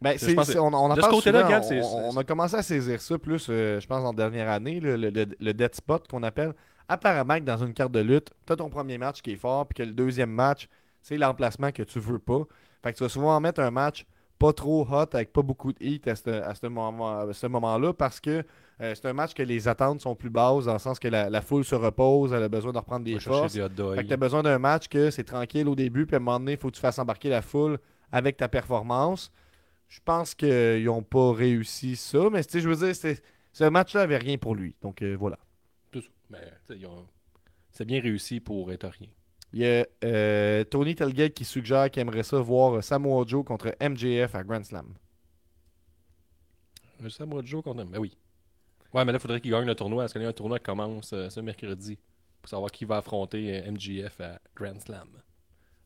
Ben, 0.00 0.16
on, 0.58 0.72
on 0.72 0.90
en 0.90 0.94
de 0.94 1.00
parle 1.00 1.12
souvent, 1.22 1.42
on, 1.82 2.16
on- 2.16 2.16
a 2.16 2.24
commencé 2.24 2.54
à 2.56 2.62
saisir 2.62 3.00
ça 3.02 3.18
plus, 3.18 3.46
je 3.48 3.86
pense, 3.86 4.02
en 4.04 4.14
dernière 4.14 4.48
année, 4.48 4.80
le, 4.80 4.96
le, 4.96 5.10
le- 5.10 5.26
le 5.38 5.52
dead 5.52 5.74
spot 5.74 6.08
qu'on 6.08 6.22
appelle. 6.22 6.54
Apparemment 6.88 7.34
que 7.38 7.44
dans 7.44 7.58
une 7.58 7.74
carte 7.74 7.92
de 7.92 8.00
lutte, 8.00 8.30
tu 8.46 8.52
as 8.52 8.56
ton 8.56 8.70
premier 8.70 8.96
match 8.98 9.20
qui 9.20 9.32
est 9.32 9.36
fort, 9.36 9.66
puis 9.66 9.76
que 9.76 9.82
le 9.88 9.92
deuxième 9.92 10.30
match, 10.30 10.68
c'est 11.02 11.18
l'emplacement 11.18 11.70
que 11.70 11.82
tu 11.82 12.00
veux 12.00 12.18
pas. 12.18 12.40
Fait 12.82 12.92
que 12.92 12.98
tu 12.98 13.04
vas 13.04 13.10
souvent 13.10 13.38
mettre 13.40 13.60
un 13.60 13.70
match 13.70 14.06
pas 14.38 14.54
trop 14.54 14.86
hot, 14.90 15.06
avec 15.12 15.34
pas 15.34 15.42
beaucoup 15.42 15.72
de 15.74 15.84
heat 15.84 16.08
à 16.08 16.16
ce, 16.16 16.30
à 16.30 16.54
ce 16.54 16.66
moment, 16.66 17.20
à 17.20 17.32
ce 17.34 17.46
moment-là, 17.46 17.92
parce 17.92 18.20
que 18.20 18.42
euh, 18.80 18.94
c'est 18.94 19.06
un 19.06 19.12
match 19.12 19.34
que 19.34 19.42
les 19.42 19.68
attentes 19.68 20.00
sont 20.00 20.14
plus 20.14 20.30
basses, 20.30 20.64
dans 20.64 20.72
le 20.72 20.78
sens 20.78 20.98
que 20.98 21.08
la, 21.08 21.28
la 21.30 21.40
foule 21.42 21.64
se 21.64 21.74
repose, 21.74 22.32
elle 22.32 22.42
a 22.42 22.48
besoin 22.48 22.72
de 22.72 22.78
reprendre 22.78 23.04
des 23.04 23.12
dogs. 23.28 23.50
Fait 23.96 24.02
que 24.02 24.08
tu 24.08 24.14
as 24.14 24.16
besoin 24.16 24.42
d'un 24.42 24.58
match 24.58 24.88
que 24.88 25.10
c'est 25.10 25.24
tranquille 25.24 25.68
au 25.68 25.74
début, 25.74 26.06
puis 26.06 26.14
à 26.16 26.18
un 26.18 26.22
moment 26.22 26.38
donné, 26.40 26.52
il 26.52 26.58
faut 26.58 26.68
que 26.70 26.74
tu 26.76 26.80
fasses 26.80 26.98
embarquer 26.98 27.28
la 27.28 27.42
foule 27.42 27.78
avec 28.12 28.36
ta 28.36 28.48
performance. 28.48 29.30
Je 29.88 30.00
pense 30.04 30.34
qu'ils 30.34 30.84
n'ont 30.84 31.02
pas 31.02 31.32
réussi 31.32 31.96
ça, 31.96 32.30
mais 32.30 32.42
je 32.52 32.68
veux 32.68 32.76
dire, 32.86 32.94
c'est- 32.94 33.22
ce 33.52 33.64
match-là 33.64 34.02
avait 34.02 34.16
rien 34.18 34.38
pour 34.38 34.54
lui. 34.54 34.76
Donc 34.80 35.02
euh, 35.02 35.16
voilà. 35.18 35.38
Ont- 36.86 37.06
c'est 37.72 37.84
bien 37.84 38.00
réussi 38.00 38.38
pour 38.40 38.70
être 38.72 38.88
rien. 38.88 39.08
Il 39.52 39.58
y 39.60 39.66
a 39.66 39.84
euh, 40.04 40.62
Tony 40.62 40.94
Telgate 40.94 41.34
qui 41.34 41.44
suggère 41.44 41.90
qu'il 41.90 42.00
aimerait 42.02 42.22
ça 42.22 42.38
voir 42.38 42.82
Samoa 42.84 43.24
Joe 43.26 43.44
contre 43.44 43.74
MJF 43.80 44.34
à 44.36 44.44
Grand 44.44 44.62
Slam. 44.64 44.94
Samoa 47.08 47.42
Joe 47.44 47.62
qu'on 47.62 47.78
aime. 47.78 47.88
Ben 47.88 47.98
oui. 47.98 48.16
Ouais, 48.92 49.04
mais 49.04 49.12
là, 49.12 49.18
il 49.18 49.20
faudrait 49.20 49.40
qu'il 49.40 49.50
gagne 49.50 49.66
le 49.66 49.74
tournoi. 49.74 50.04
Parce 50.04 50.12
qu'il 50.12 50.22
y 50.22 50.24
a 50.24 50.28
un 50.28 50.32
tournoi 50.32 50.58
qui 50.58 50.64
commence 50.64 51.12
euh, 51.12 51.30
ce 51.30 51.40
mercredi. 51.40 51.98
Pour 52.42 52.48
savoir 52.48 52.70
qui 52.70 52.84
va 52.84 52.98
affronter 52.98 53.62
euh, 53.62 53.70
MJF 53.70 54.20
à 54.20 54.40
Grand 54.56 54.80
Slam? 54.80 55.08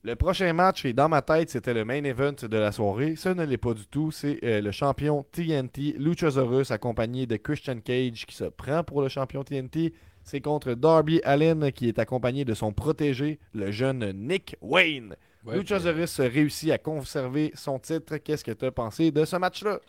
Le 0.03 0.17
prochain 0.17 0.53
match, 0.53 0.85
et 0.85 0.93
dans 0.93 1.09
ma 1.09 1.23
tête, 1.23 1.49
c'était 1.49 1.73
le 1.73 1.87
main 1.87 2.05
event 2.05 2.35
de 2.43 2.57
la 2.59 2.73
soirée. 2.73 3.17
Ce 3.17 3.31
ne 3.31 3.45
l'est 3.45 3.57
pas 3.57 3.73
du 3.73 3.87
tout. 3.87 4.11
C'est 4.11 4.38
euh, 4.45 4.61
le 4.61 4.71
champion 4.71 5.25
TNT, 5.33 5.95
Luchasaurus, 5.99 6.71
accompagné 6.71 7.27
de 7.27 7.37
Christian 7.37 7.81
Cage, 7.81 8.27
qui 8.27 8.35
se 8.37 8.45
prend 8.45 8.85
pour 8.85 9.01
le 9.01 9.09
champion 9.09 9.43
TNT. 9.45 9.95
C'est 10.23 10.40
contre 10.40 10.75
Darby 10.75 11.21
Allin, 11.25 11.71
qui 11.71 11.88
est 11.88 11.99
accompagné 11.99 12.45
de 12.45 12.55
son 12.55 12.73
protégé, 12.73 13.38
le 13.55 13.71
jeune 13.71 14.12
Nick 14.12 14.57
Wayne. 14.61 15.17
Ouais, 15.45 15.57
Luchasaurus 15.57 16.21
réussit 16.21 16.71
à 16.71 16.79
conserver 16.79 17.53
son 17.55 17.79
titre. 17.79 18.17
Qu'est-ce 18.19 18.45
que 18.45 18.53
tu 18.53 18.64
as 18.64 18.73
pensé 18.73 19.11
de 19.11 19.25
ce 19.25 19.37
match-là? 19.37 19.81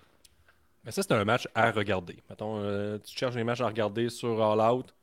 Mais 0.86 0.91
ça, 0.91 1.02
c'est 1.02 1.12
un 1.13 1.26
match 1.26 1.48
à 1.56 1.71
regarder. 1.71 2.17
Mettons, 2.30 2.60
euh, 2.60 2.98
tu 3.00 3.17
cherches 3.17 3.36
des 3.36 3.43
matchs 3.43 3.62
à 3.62 3.67
regarder 3.67 4.10
sur 4.10 4.41
All 4.43 4.60
Out. 4.74 4.93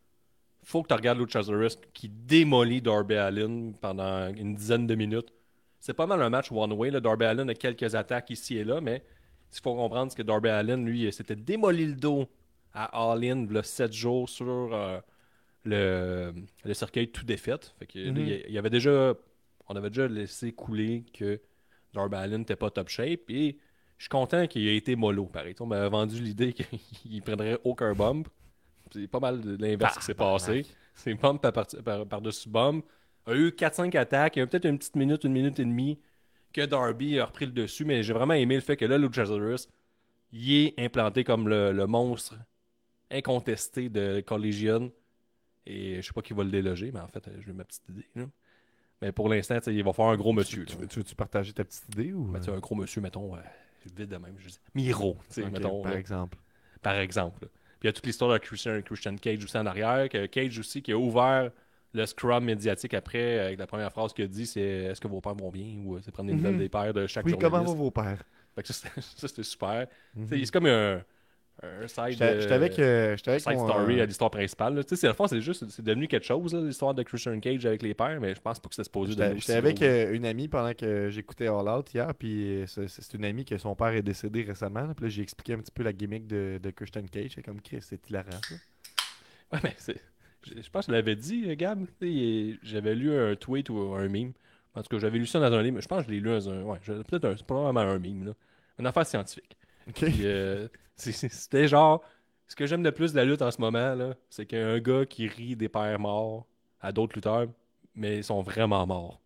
Faut 0.65 0.83
que 0.83 0.89
tu 0.89 0.95
regardes 0.95 1.19
Luchasaurus 1.19 1.77
qui 1.93 2.09
démolit 2.09 2.81
Darby 2.81 3.17
Allin 3.17 3.73
pendant 3.81 4.33
une 4.33 4.55
dizaine 4.55 4.87
de 4.87 4.95
minutes. 4.95 5.33
C'est 5.81 5.95
pas 5.95 6.07
mal 6.07 6.23
un 6.23 6.31
match 6.31 6.53
one-way. 6.53 6.93
Darby 7.01 7.25
Allin 7.25 7.49
a 7.49 7.55
quelques 7.55 7.97
attaques 7.97 8.31
ici 8.31 8.57
et 8.59 8.65
là, 8.65 8.81
mais 8.81 9.03
ce 9.51 9.57
qu'il 9.61 9.65
faut 9.65 9.75
comprendre, 9.75 10.13
c'est 10.13 10.19
que 10.19 10.23
Darby 10.23 10.51
Allin, 10.51 10.77
lui, 10.77 11.13
s'était 11.13 11.35
démoli 11.35 11.87
le 11.87 11.95
dos 11.97 12.29
à 12.73 13.11
All-In 13.13 13.47
le 13.51 13.63
7 13.65 13.93
jours 13.93 14.29
sur 14.29 14.47
euh, 14.73 15.01
le, 15.65 16.33
le 16.65 16.75
cercueil 16.75 17.09
tout 17.09 17.25
défaite. 17.25 17.75
Fait 17.81 17.87
que, 17.87 17.99
Mhm. 18.11 18.17
il 18.19 18.45
il 18.49 18.57
avait 18.59 18.71
déjà, 18.71 19.15
on 19.69 19.75
avait 19.75 19.91
déjà 19.91 20.07
laissé 20.07 20.53
couler 20.53 21.05
que 21.13 21.41
Darby 21.93 22.15
Allin 22.17 22.39
n'était 22.39 22.55
pas 22.57 22.71
top 22.71 22.89
shape. 22.89 23.29
Et 23.29 23.59
je 24.03 24.07
suis 24.07 24.09
content 24.09 24.49
qu'il 24.49 24.67
ait 24.67 24.77
été 24.77 24.97
mollo, 24.97 25.27
pareil. 25.27 25.55
On 25.61 25.67
m'avait 25.67 25.89
vendu 25.89 26.21
l'idée 26.21 26.53
qu'il 26.55 27.23
prendrait 27.23 27.57
aucun 27.63 27.95
bump. 27.95 28.27
C'est 28.93 29.07
pas 29.07 29.21
mal 29.21 29.41
de 29.41 29.57
l'inverse 29.65 29.97
qui 29.99 30.05
s'est 30.07 30.15
passé. 30.15 30.67
C'est 30.97 31.15
bump 31.15 31.41
par- 31.41 31.53
par- 31.53 31.67
par- 31.85 32.07
par-dessus 32.07 32.49
bump. 32.49 32.85
A 33.27 33.35
eu 33.37 33.51
4-5 33.51 33.95
attaques. 33.97 34.35
Il 34.35 34.41
y 34.41 34.43
a 34.43 34.45
eu 34.45 34.49
peut-être 34.49 34.65
une 34.65 34.77
petite 34.77 34.97
minute, 34.97 35.23
une 35.23 35.33
minute 35.33 35.61
et 35.61 35.65
demie 35.65 36.01
que 36.53 36.63
Darby 36.67 37.21
a 37.21 37.27
repris 37.27 37.47
le 37.47 37.53
dessus. 37.53 37.85
Mais 37.85 38.03
j'ai 38.03 38.13
vraiment 38.13 38.35
aimé 38.35 38.57
le 38.57 38.61
fait 38.61 38.77
que 38.77 38.85
là, 38.85 38.99
Luchasaurus, 38.99 39.69
il 40.33 40.53
est 40.53 40.75
implanté 40.81 41.23
comme 41.23 41.49
le, 41.49 41.71
le 41.71 41.87
monstre 41.87 42.35
incontesté 43.11 43.89
de 43.89 44.21
Collision. 44.27 44.91
Et 45.65 46.03
je 46.03 46.07
sais 46.09 46.13
pas 46.13 46.23
qui 46.23 46.33
va 46.33 46.43
le 46.43 46.51
déloger, 46.51 46.91
mais 46.93 46.99
en 47.01 47.07
fait, 47.07 47.23
j'ai 47.39 47.53
ma 47.53 47.65
petite 47.65 47.89
idée. 47.89 48.09
là. 48.17 48.25
Mais 49.01 49.13
pour 49.13 49.29
l'instant, 49.29 49.59
il 49.69 49.83
va 49.85 49.93
faire 49.93 50.07
un 50.07 50.17
gros 50.17 50.33
monsieur. 50.33 50.65
Tu, 50.65 50.77
veux- 50.77 50.87
veux-tu 50.91 51.15
partager 51.15 51.53
ta 51.53 51.65
petite 51.65 51.85
idée 51.93 52.13
ou. 52.13 52.25
Ben, 52.25 52.41
tu 52.41 52.47
sais, 52.47 52.53
un 52.53 52.59
gros 52.59 52.75
monsieur, 52.75 53.01
mettons, 53.01 53.37
euh, 53.37 53.41
vite 53.97 54.09
de 54.11 54.17
même. 54.17 54.35
Je 54.39 54.49
dis, 54.49 54.59
Miro, 54.75 55.17
tu 55.29 55.35
sais, 55.35 55.43
Ok, 55.45 55.53
mettons, 55.53 55.83
par 55.83 55.93
là, 55.93 55.99
exemple. 55.99 56.39
par 56.83 56.95
exemple. 56.97 57.41
Puis 57.81 57.85
il 57.85 57.87
y 57.87 57.89
a 57.89 57.93
toute 57.93 58.07
l'histoire 58.07 58.33
de 58.33 58.39
Christian, 58.39 58.81
Christian 58.83 59.17
Cage 59.17 59.43
aussi 59.45 59.59
en 59.59 59.67
arrière. 59.67 60.09
Que 60.09 60.27
Cage 60.27 60.59
aussi 60.59 60.83
qui 60.83 60.93
a 60.93 60.99
ouvert 60.99 61.51
le 61.95 62.07
scrum 62.07 62.45
médiatique 62.45 62.95
après, 62.95 63.39
avec 63.41 63.59
la 63.59 63.67
première 63.67 63.93
phrase 63.93 64.13
qu'il 64.13 64.25
a 64.25 64.29
dit, 64.29 64.47
c'est 64.47 64.61
Est-ce 64.61 65.01
que 65.01 65.09
vos 65.09 65.21
pères 65.21 65.35
vont 65.35 65.51
bien 65.51 65.83
ou 65.85 65.97
euh, 65.97 66.01
c'est 66.03 66.11
prendre 66.13 66.31
des 66.31 66.37
nouvelles 66.37 66.55
Mhm. 66.55 66.59
des 66.61 66.69
pères 66.69 66.95
de 66.95 67.07
chaque 67.07 67.27
Oui, 67.27 67.35
comment 67.39 67.63
vont 67.63 67.75
vos 67.75 67.91
pères? 67.91 68.23
Fait 68.55 68.63
que 68.63 68.73
ça, 68.73 68.89
c'était- 69.17 69.43
super. 69.43 69.87
Mhm. 70.15 70.27
C'est 70.31 70.51
comme 70.53 70.67
un, 70.67 71.03
un 71.63 71.87
side, 71.87 72.11
J'étais 72.19 72.41
j'étais 72.41 72.53
avec, 72.55 72.79
euh, 72.79 73.17
j'étais 73.17 73.31
avec 73.31 73.43
side 73.43 73.53
mon, 73.55 73.69
story 73.69 74.01
à 74.01 74.07
l'histoire 74.07 74.31
principale. 74.31 74.85
Tu 74.85 74.97
sais, 74.97 75.13
c'est- 75.29 75.41
juste 75.41 75.69
c'est 75.71 75.83
devenu 75.85 76.09
quelque 76.09 76.27
chose, 76.27 76.55
l'histoire 76.55 76.95
de 76.95 77.03
Christian 77.03 77.39
Cage 77.41 77.65
avec 77.67 77.83
les 77.83 77.95
pères, 77.95 78.21
mais 78.21 78.35
je 78.35 78.41
pense 78.41 78.59
pas 78.61 78.69
que 78.69 78.75
c'était 78.75 78.85
supposé 78.85 79.15
devenir 79.15 79.39
j'étais 79.41 79.53
avec 79.55 79.77
gros. 79.77 79.85
euh, 79.87 80.13
une 80.13 80.27
amie 80.27 80.49
pendant 80.49 80.75
que 80.75 81.09
j'écoutais 81.11 81.47
All 81.47 81.69
Out 81.69 81.95
hier, 81.95 82.13
puis 82.15 82.63
euh, 82.63 82.67
c'est 82.67 83.15
une 83.15 83.25
amie 83.25 83.45
que 83.45 83.57
son 83.59 83.75
père 83.77 83.89
est 83.89 84.03
décédé 84.03 84.43
récemment. 84.43 84.87
là, 84.87 84.95
Puis 84.95 85.05
là, 85.05 85.09
j'ai 85.09 85.23
expliqué 85.23 85.53
un 85.55 85.59
petit 85.59 85.73
peu 85.73 85.83
la 85.83 85.93
gimmick 85.93 86.27
de, 86.27 86.59
de 86.63 86.71
Christian 86.71 87.03
Cage. 87.11 87.33
C'est 87.35 87.43
comme 87.43 87.61
Chris, 87.61 87.79
c'est 87.83 88.09
hilarant. 88.11 88.31
ça. 88.31 88.55
Ouais, 89.53 89.61
mais 89.65 89.75
c'est. 89.79 90.01
Je, 90.45 90.61
je 90.61 90.71
pense 90.71 90.87
que 90.87 90.93
je 90.93 90.97
l'avais 90.97 91.15
dit, 91.15 91.45
euh, 91.49 91.55
Gab. 91.55 91.85
J'avais 92.63 92.95
lu 92.95 93.17
un 93.17 93.37
tweet 93.37 93.71
ou 93.71 93.95
un 93.95 94.09
meme. 94.09 94.33
En 94.75 94.83
tout 94.83 94.89
cas, 94.89 94.99
j'avais 94.99 95.19
lu 95.19 95.27
ça 95.27 95.39
dans 95.39 95.53
un 95.57 95.63
livre. 95.63 95.81
Je 95.81 95.87
pense 95.87 96.01
que 96.03 96.09
je 96.09 96.15
l'ai 96.15 96.21
lu 96.21 96.29
dans 96.31 96.49
un. 96.51 96.63
Ouais, 96.63 96.79
peut-être 97.09 97.25
un- 97.27 97.35
probablement 97.47 97.81
un 97.93 97.99
meme, 97.99 98.25
là. 98.27 98.33
Une 98.79 98.87
affaire 98.87 99.07
scientifique. 99.07 99.57
Euh, 100.03 100.69
C'était 100.97 101.69
genre. 101.69 102.05
Ce 102.49 102.57
que 102.57 102.67
j'aime 102.67 102.85
le 102.85 102.93
plus 102.93 103.13
de 103.13 103.17
la 103.17 103.25
lutte 103.25 103.41
en 103.41 103.51
ce 103.51 103.61
moment, 103.61 104.13
c'est 104.29 104.45
qu'il 104.45 104.59
y 104.59 104.61
a 104.61 104.69
un 104.69 104.79
gars 104.79 105.07
qui 105.07 105.27
rit 105.27 105.57
des 105.57 105.71
pères 105.71 105.99
morts 105.99 106.47
à 106.81 106.93
d'autres 106.93 107.15
lutteurs, 107.15 107.47
mais 107.95 108.19
ils 108.19 108.25
sont 108.25 108.43
vraiment 108.43 108.87
morts. 108.87 109.21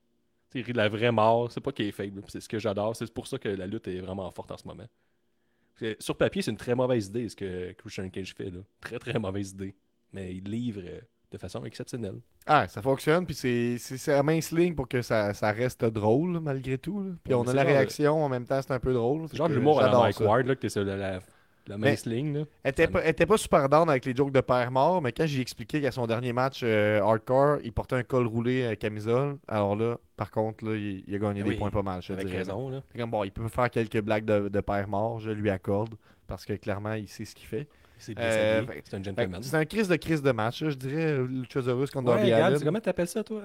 Tu 0.51 0.59
sais, 0.59 0.61
il 0.61 0.63
rit 0.67 0.73
de 0.73 0.79
la 0.79 0.89
vraie 0.89 1.11
mort, 1.11 1.51
c'est 1.51 1.61
pas 1.61 1.73
qu'il 1.73 1.87
est 1.87 1.93
puis 1.93 2.13
c'est 2.29 2.41
ce 2.41 2.49
que 2.49 2.59
j'adore. 2.59 2.95
C'est 2.95 3.13
pour 3.13 3.27
ça 3.27 3.39
que 3.39 3.49
la 3.49 3.67
lutte 3.67 3.89
est 3.89 4.01
vraiment 4.01 4.31
forte 4.31 4.53
en 4.53 4.57
ce 4.57 4.67
moment. 4.67 4.87
Sur 5.99 6.17
papier, 6.17 6.41
c'est 6.41 6.51
une 6.51 6.57
très 6.57 6.75
mauvaise 6.75 7.09
idée 7.09 7.29
ce 7.29 7.37
que 7.37 7.73
Christian 7.73 8.09
Cage 8.09 8.35
fait. 8.35 8.51
Là. 8.51 8.61
Très 8.81 8.99
très 8.99 9.19
mauvaise 9.19 9.51
idée. 9.51 9.75
Mais 10.13 10.35
il 10.35 10.45
livre 10.45 10.81
euh, 10.85 11.01
de 11.33 11.39
façon 11.39 11.65
exceptionnelle. 11.65 12.21
Ah, 12.47 12.69
ça 12.69 12.81
fonctionne, 12.83 13.27
puis 13.27 13.35
c'est 13.35 14.13
à 14.13 14.23
mince 14.23 14.53
ligne 14.53 14.75
pour 14.75 14.89
que 14.89 15.03
ça, 15.03 15.35
ça 15.35 15.51
reste 15.53 15.85
drôle, 15.85 16.39
malgré 16.41 16.79
tout. 16.79 17.03
là. 17.03 17.11
Puis 17.25 17.35
Ouais, 17.35 17.41
on 17.41 17.49
a 17.49 17.53
la 17.53 17.63
genre, 17.63 17.73
réaction, 17.73 18.25
en 18.25 18.29
même 18.29 18.45
temps, 18.47 18.61
c'est 18.63 18.73
un 18.73 18.79
peu 18.79 18.93
drôle. 18.93 19.27
C'est 19.29 19.37
genre 19.37 19.49
l'humour 19.49 19.81
à 19.83 19.89
la 19.91 19.99
Mike. 19.99 20.21
Ward, 20.21 20.47
là, 20.47 20.55
que 20.55 20.61
t'es 20.61 20.69
sur 20.69 20.85
la, 20.85 20.97
la, 20.97 21.19
la 21.67 21.79
mince 21.79 22.07
ligne. 22.07 22.33
Là. 22.39 22.45
Elle 22.63 22.71
était, 22.71 22.87
pas, 22.87 23.01
elle 23.03 23.11
était 23.11 23.27
pas 23.27 23.37
super 23.37 23.69
down 23.69 23.91
avec 23.91 24.05
les 24.05 24.15
jokes 24.15 24.31
de 24.31 24.41
père 24.41 24.71
mort, 24.71 25.03
mais 25.03 25.11
quand 25.11 25.27
j'ai 25.27 25.41
expliqué 25.41 25.81
qu'à 25.81 25.91
son 25.91 26.07
dernier 26.07 26.33
match 26.33 26.61
euh, 26.63 27.03
hardcore, 27.03 27.59
il 27.65 27.73
portait 27.73 27.97
un 27.97 28.05
col 28.05 28.29
roulé 28.29 28.65
à 28.65 28.77
camisole, 28.77 29.37
alors 29.49 29.75
là, 29.75 29.99
par 30.17 30.31
contre, 30.31 30.65
là, 30.65 30.77
il, 30.77 31.03
il 31.09 31.15
a 31.17 31.19
gagné 31.19 31.43
Ah 31.45 31.49
des 31.49 31.57
points 31.57 31.71
pas 31.71 31.83
mal, 31.83 32.03
je 32.03 32.13
Avec 32.13 32.27
dirais. 32.27 32.39
raison. 32.39 32.69
Là. 32.69 32.83
Comme, 32.97 33.11
bon, 33.11 33.25
il 33.25 33.33
peut 33.33 33.49
faire 33.49 33.69
quelques 33.69 34.01
blagues 34.01 34.25
de, 34.25 34.49
de 34.49 34.61
père 34.61 34.87
mort, 34.87 35.19
je 35.19 35.33
lui 35.33 35.51
accorde, 35.51 35.97
parce 36.29 36.45
que 36.45 36.53
clairement, 36.53 36.93
il 36.95 37.09
sait 37.09 37.25
ce 37.25 37.35
qu'il 37.35 37.49
fait. 37.49 37.67
C'est 37.99 38.19
Euh, 38.19 38.63
C'est 38.85 38.97
un 38.97 39.03
gentleman. 39.03 39.43
C'est 39.43 39.57
un 39.57 39.65
crise 39.65 39.89
de 39.89 39.97
crise 39.97 40.23
de 40.23 40.33
match, 40.33 40.63
là, 40.63 40.71
je 40.71 40.77
dirais, 40.77 41.19
Luchasaurus 41.19 41.91
contre 41.91 42.15
Ouais, 42.15 42.57
c'est 42.59 42.65
comment 42.65 42.81
t'appelles 42.81 43.09
ça, 43.09 43.25
toi? 43.25 43.43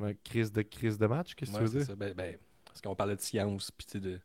Un 0.00 0.12
crise 0.24 0.50
de 0.52 0.62
crise 0.62 0.98
de 0.98 1.06
match, 1.06 1.34
qu'est-ce 1.34 1.50
que 1.52 1.56
Ouais, 1.58 1.64
tu 1.64 1.70
veux 1.70 1.78
dire? 1.80 1.86
ça. 1.86 1.94
Ben, 1.94 2.14
ben, 2.14 2.36
parce 2.64 2.80
qu'on 2.80 2.94
parlait 2.94 3.16
de 3.16 3.20
science, 3.20 3.70
puis 3.70 3.86
tu 3.86 3.92
sais, 3.92 4.00
de... 4.00 4.18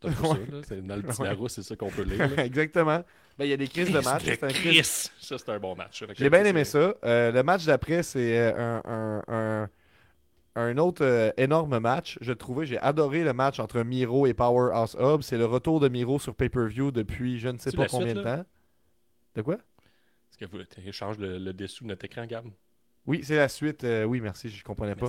C'est 0.00 0.08
un 0.08 0.12
peu 0.12 0.26
ça, 0.26 0.34
là. 0.34 0.60
C'est 0.66 0.86
dans 0.86 0.96
le 0.96 1.02
petit 1.02 1.20
Ouais. 1.20 1.28
Larousse, 1.28 1.52
c'est 1.52 1.62
ça 1.62 1.76
qu'on 1.76 1.90
peut 1.90 2.02
lire. 2.02 2.38
Exactement. 2.38 3.04
Ben, 3.38 3.44
il 3.44 3.48
y 3.48 3.52
a 3.52 3.56
des 3.58 3.68
crises 3.68 3.92
de 3.92 4.00
match. 4.00 4.24
de 4.24 4.30
c'est 4.30 4.44
un 4.44 4.48
crise-! 4.48 5.10
Ça, 5.20 5.36
c'est 5.38 5.48
un 5.50 5.58
bon 5.58 5.76
match. 5.76 6.02
J'ai 6.16 6.30
bien 6.30 6.44
aimé 6.44 6.64
ça. 6.64 6.94
Euh, 7.04 7.30
le 7.32 7.42
match 7.42 7.64
d'après, 7.66 8.02
c'est 8.02 8.38
euh, 8.38 8.80
un, 8.84 9.22
un, 9.28 9.34
un, 9.34 9.68
un 10.54 10.78
autre 10.78 11.04
euh, 11.04 11.30
énorme 11.36 11.78
match. 11.78 12.18
Je 12.22 12.32
trouvais, 12.32 12.64
j'ai 12.66 12.78
adoré 12.78 13.22
le 13.24 13.32
match 13.34 13.60
entre 13.60 13.82
Miro 13.82 14.26
et 14.26 14.34
Powerhouse 14.34 14.96
Hub. 14.98 15.20
C'est 15.22 15.38
le 15.38 15.44
retour 15.46 15.78
de 15.80 15.88
Miro 15.88 16.18
sur 16.18 16.34
pay-per-view 16.34 16.90
depuis 16.90 17.38
je 17.38 17.48
ne 17.48 17.58
sais 17.58 17.72
pas 17.72 17.86
combien 17.86 18.08
suite, 18.08 18.18
de 18.18 18.22
temps. 18.22 18.44
De 19.34 19.42
quoi? 19.42 19.54
Est-ce 19.54 20.38
que 20.38 20.44
vous 20.46 20.58
échange 20.86 21.18
le, 21.18 21.38
le 21.38 21.52
dessous 21.52 21.84
de 21.84 21.88
notre 21.88 22.04
écran, 22.04 22.26
Gab? 22.26 22.46
Oui, 23.06 23.20
c'est 23.24 23.36
la 23.36 23.48
suite. 23.48 23.84
Euh, 23.84 24.04
oui, 24.04 24.20
merci, 24.20 24.48
je 24.48 24.62
comprenais 24.62 24.94
pas. 24.94 25.08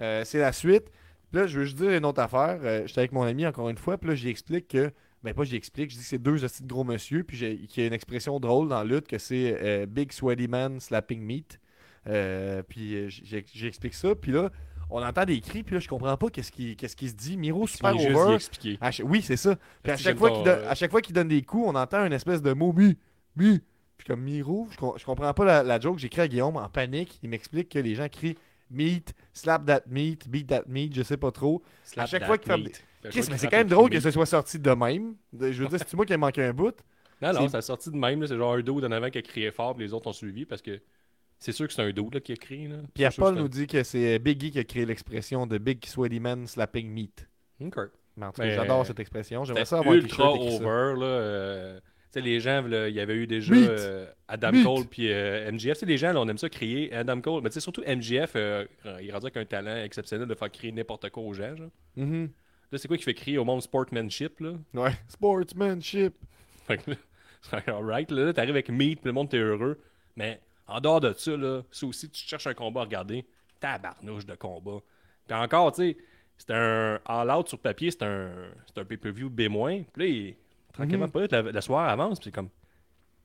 Euh, 0.00 0.24
c'est 0.24 0.38
la 0.38 0.52
suite. 0.52 0.90
Puis 1.30 1.40
là, 1.40 1.46
je 1.46 1.58
veux 1.58 1.64
juste 1.64 1.76
dire 1.76 1.90
une 1.90 2.04
autre 2.04 2.20
affaire. 2.20 2.58
Euh, 2.62 2.86
J'étais 2.86 3.00
avec 3.00 3.12
mon 3.12 3.22
ami 3.22 3.46
encore 3.46 3.68
une 3.68 3.76
fois, 3.78 3.98
puis 3.98 4.08
là, 4.10 4.14
j'explique 4.16 4.68
que. 4.68 4.90
Ben, 5.22 5.34
pas 5.34 5.42
j'explique, 5.42 5.90
je 5.90 5.96
dis 5.96 6.02
que 6.02 6.06
c'est 6.08 6.18
deux 6.22 6.44
hosties 6.44 6.62
de 6.62 6.68
gros 6.68 6.84
monsieur, 6.84 7.24
puis 7.24 7.36
j'ai- 7.36 7.58
qu'il 7.66 7.82
y 7.82 7.84
a 7.84 7.88
une 7.88 7.92
expression 7.92 8.38
drôle 8.38 8.68
dans 8.68 8.78
la 8.78 8.84
lutte 8.84 9.08
que 9.08 9.18
c'est 9.18 9.84
Big 9.88 10.12
Sweaty 10.12 10.46
Man 10.46 10.78
Slapping 10.78 11.20
Meat. 11.20 11.58
Puis 12.68 13.08
j'explique 13.54 13.94
ça, 13.94 14.14
puis 14.14 14.30
là, 14.32 14.50
on 14.90 15.02
entend 15.02 15.24
des 15.24 15.40
cris, 15.40 15.64
puis 15.64 15.74
là, 15.74 15.80
je 15.80 15.88
comprends 15.88 16.16
pas 16.16 16.30
qu'est-ce 16.30 16.52
qui, 16.52 16.76
qu'est-ce 16.76 16.96
qui 16.96 17.08
se 17.08 17.14
dit. 17.14 17.36
Miro, 17.36 17.66
super 17.66 17.98
juste 17.98 18.14
over. 18.16 18.34
expliquer? 18.36 18.78
Oui, 19.04 19.20
c'est 19.22 19.36
ça. 19.36 19.56
Puis 19.82 19.92
à 19.92 19.96
chaque, 19.96 20.16
fois 20.16 20.30
qu'il 20.30 20.44
donne, 20.44 20.58
euh, 20.60 20.70
à 20.70 20.74
chaque 20.74 20.90
fois 20.90 21.02
qu'il 21.02 21.14
donne 21.14 21.28
des 21.28 21.42
coups, 21.42 21.64
on 21.66 21.74
entend 21.74 22.04
une 22.06 22.12
espèce 22.12 22.40
de 22.40 22.52
mot 22.52 22.72
Puis 23.96 24.06
comme 24.06 24.20
Miro, 24.22 24.68
je, 24.70 24.76
com- 24.76 24.94
je 24.96 25.04
comprends 25.04 25.32
pas 25.34 25.44
la, 25.44 25.62
la 25.62 25.80
joke. 25.80 25.98
J'écris 25.98 26.20
à 26.22 26.28
Guillaume 26.28 26.56
en 26.56 26.68
panique. 26.68 27.18
Il 27.22 27.30
m'explique 27.30 27.68
que 27.68 27.78
les 27.78 27.94
gens 27.94 28.08
crient 28.08 28.36
meat, 28.70 29.14
slap 29.32 29.64
that 29.66 29.82
meat, 29.88 30.28
beat 30.28 30.46
that 30.48 30.62
meat, 30.68 30.94
je 30.94 31.02
sais 31.02 31.16
pas 31.16 31.30
trop. 31.30 31.62
Slap 31.84 32.06
chaque 32.08 32.24
fois 32.26 32.38
qu'il 32.38 32.52
fait- 32.52 32.84
Chris, 33.10 33.24
mais 33.30 33.38
c'est 33.38 33.46
quand 33.48 33.56
même 33.58 33.68
le 33.68 33.74
drôle 33.74 33.90
que 33.90 34.00
ce 34.00 34.10
soit 34.10 34.26
sorti 34.26 34.58
de 34.58 34.70
même. 34.72 35.14
Je 35.32 35.62
veux 35.62 35.68
dire, 35.68 35.78
c'est 35.78 35.94
moi 35.94 36.04
qui 36.04 36.12
ai 36.12 36.16
manqué 36.16 36.42
un 36.42 36.52
bout? 36.52 36.74
Non, 37.22 37.32
non, 37.32 37.48
ça 37.48 37.58
a 37.58 37.62
sorti 37.62 37.90
de 37.90 37.96
même. 37.96 38.26
C'est 38.26 38.36
genre 38.36 38.54
un 38.54 38.60
dos 38.60 38.84
en 38.84 38.90
avant 38.92 39.08
qui 39.10 39.18
a 39.18 39.22
crié 39.22 39.50
fort, 39.50 39.74
puis 39.74 39.84
les 39.86 39.92
autres 39.94 40.08
ont 40.08 40.12
suivi 40.12 40.44
parce 40.44 40.62
que 40.62 40.80
c'est 41.38 41.52
sûr 41.52 41.66
que 41.66 41.72
c'est 41.72 41.82
un 41.82 41.90
dos 41.92 42.10
là, 42.12 42.20
qui 42.20 42.32
a 42.32 42.36
crié. 42.36 42.68
Là. 42.68 42.76
Pierre 42.94 43.12
Paul 43.14 43.34
nous 43.36 43.48
dit 43.48 43.66
que 43.66 43.82
c'est 43.84 44.18
Biggie 44.18 44.50
qui 44.50 44.58
a 44.58 44.64
créé 44.64 44.84
l'expression 44.84 45.46
de 45.46 45.58
Big 45.58 45.84
Sweaty 45.84 46.20
Man 46.20 46.46
slapping 46.46 46.88
meat. 46.90 47.28
Ok. 47.64 47.76
Mais 48.16 48.26
en 48.26 48.32
tout 48.32 48.40
cas, 48.42 48.48
j'adore 48.50 48.80
euh, 48.80 48.84
cette 48.84 48.98
expression. 49.00 49.44
J'aimerais 49.44 49.64
ça 49.64 49.78
avoir 49.78 49.94
ultra 49.94 50.32
over. 50.32 50.94
Là, 51.00 51.80
tu 52.12 52.14
sais, 52.14 52.20
les 52.20 52.40
gens, 52.40 52.62
là, 52.62 52.88
il 52.88 52.94
y 52.94 53.00
avait 53.00 53.14
eu 53.14 53.26
déjà 53.26 53.54
euh, 53.54 54.06
Adam. 54.28 54.50
Cole 54.62 54.86
puis 54.86 55.12
euh, 55.12 55.50
MGF. 55.52 55.74
Tu 55.74 55.80
sais, 55.80 55.86
les 55.86 55.98
gens, 55.98 56.12
là, 56.12 56.20
on 56.20 56.28
aime 56.28 56.38
ça 56.38 56.48
crier 56.48 56.92
Adam 56.94 57.20
Cole. 57.20 57.42
Mais 57.42 57.50
tu 57.50 57.54
sais, 57.54 57.60
surtout 57.60 57.82
MGF, 57.86 58.32
euh, 58.36 58.64
il 59.00 59.10
rendu 59.12 59.26
avec 59.26 59.36
un 59.36 59.44
talent 59.44 59.76
exceptionnel 59.84 60.26
de 60.26 60.34
faire 60.34 60.50
crier 60.50 60.72
n'importe 60.72 61.10
quoi 61.10 61.22
aux 61.22 61.34
gens. 61.34 61.54
genre. 61.56 61.70
Mhm. 61.96 62.30
Là, 62.72 62.78
c'est 62.78 62.88
quoi 62.88 62.96
qui 62.96 63.02
fait 63.04 63.14
crier 63.14 63.38
au 63.38 63.44
monde 63.44 63.62
sportsmanship? 63.62 64.40
Là? 64.40 64.52
Ouais. 64.74 64.92
Sportsmanship. 65.08 66.14
Fait 66.66 66.78
que 66.78 66.90
là, 66.90 66.96
c'est 67.42 67.68
alright, 67.68 68.10
là, 68.10 68.32
t'arrives 68.32 68.50
avec 68.50 68.68
Meat, 68.70 69.00
puis 69.00 69.06
le 69.08 69.12
monde 69.12 69.28
t'es 69.30 69.38
heureux. 69.38 69.78
Mais 70.16 70.40
en 70.66 70.80
dehors 70.80 71.00
de 71.00 71.12
ça, 71.16 71.36
là, 71.36 71.62
ça 71.70 71.86
aussi, 71.86 72.10
tu 72.10 72.26
cherches 72.26 72.46
un 72.46 72.54
combat 72.54 72.80
à 72.80 72.84
regarder, 72.84 73.24
tabarnouche 73.60 74.26
de 74.26 74.34
combat. 74.34 74.78
Puis 75.26 75.36
encore, 75.36 75.72
tu 75.72 75.82
sais, 75.92 75.96
c'est 76.36 76.52
un 76.52 77.00
all-out 77.06 77.48
sur 77.48 77.58
papier, 77.58 77.90
c'est 77.90 78.02
un, 78.02 78.30
un 78.76 78.84
pay-per-view 78.84 79.28
B-. 79.30 79.48
Puis 79.48 79.86
là, 79.96 80.06
il- 80.06 80.34
tranquillement, 80.78 81.06
Mhm. 81.06 81.10
pas 81.10 81.20
vite, 81.22 81.32
la, 81.32 81.60
soirée 81.60 81.90
avance, 81.90 82.18
puis 82.18 82.26
c'est 82.26 82.34
comme, 82.34 82.48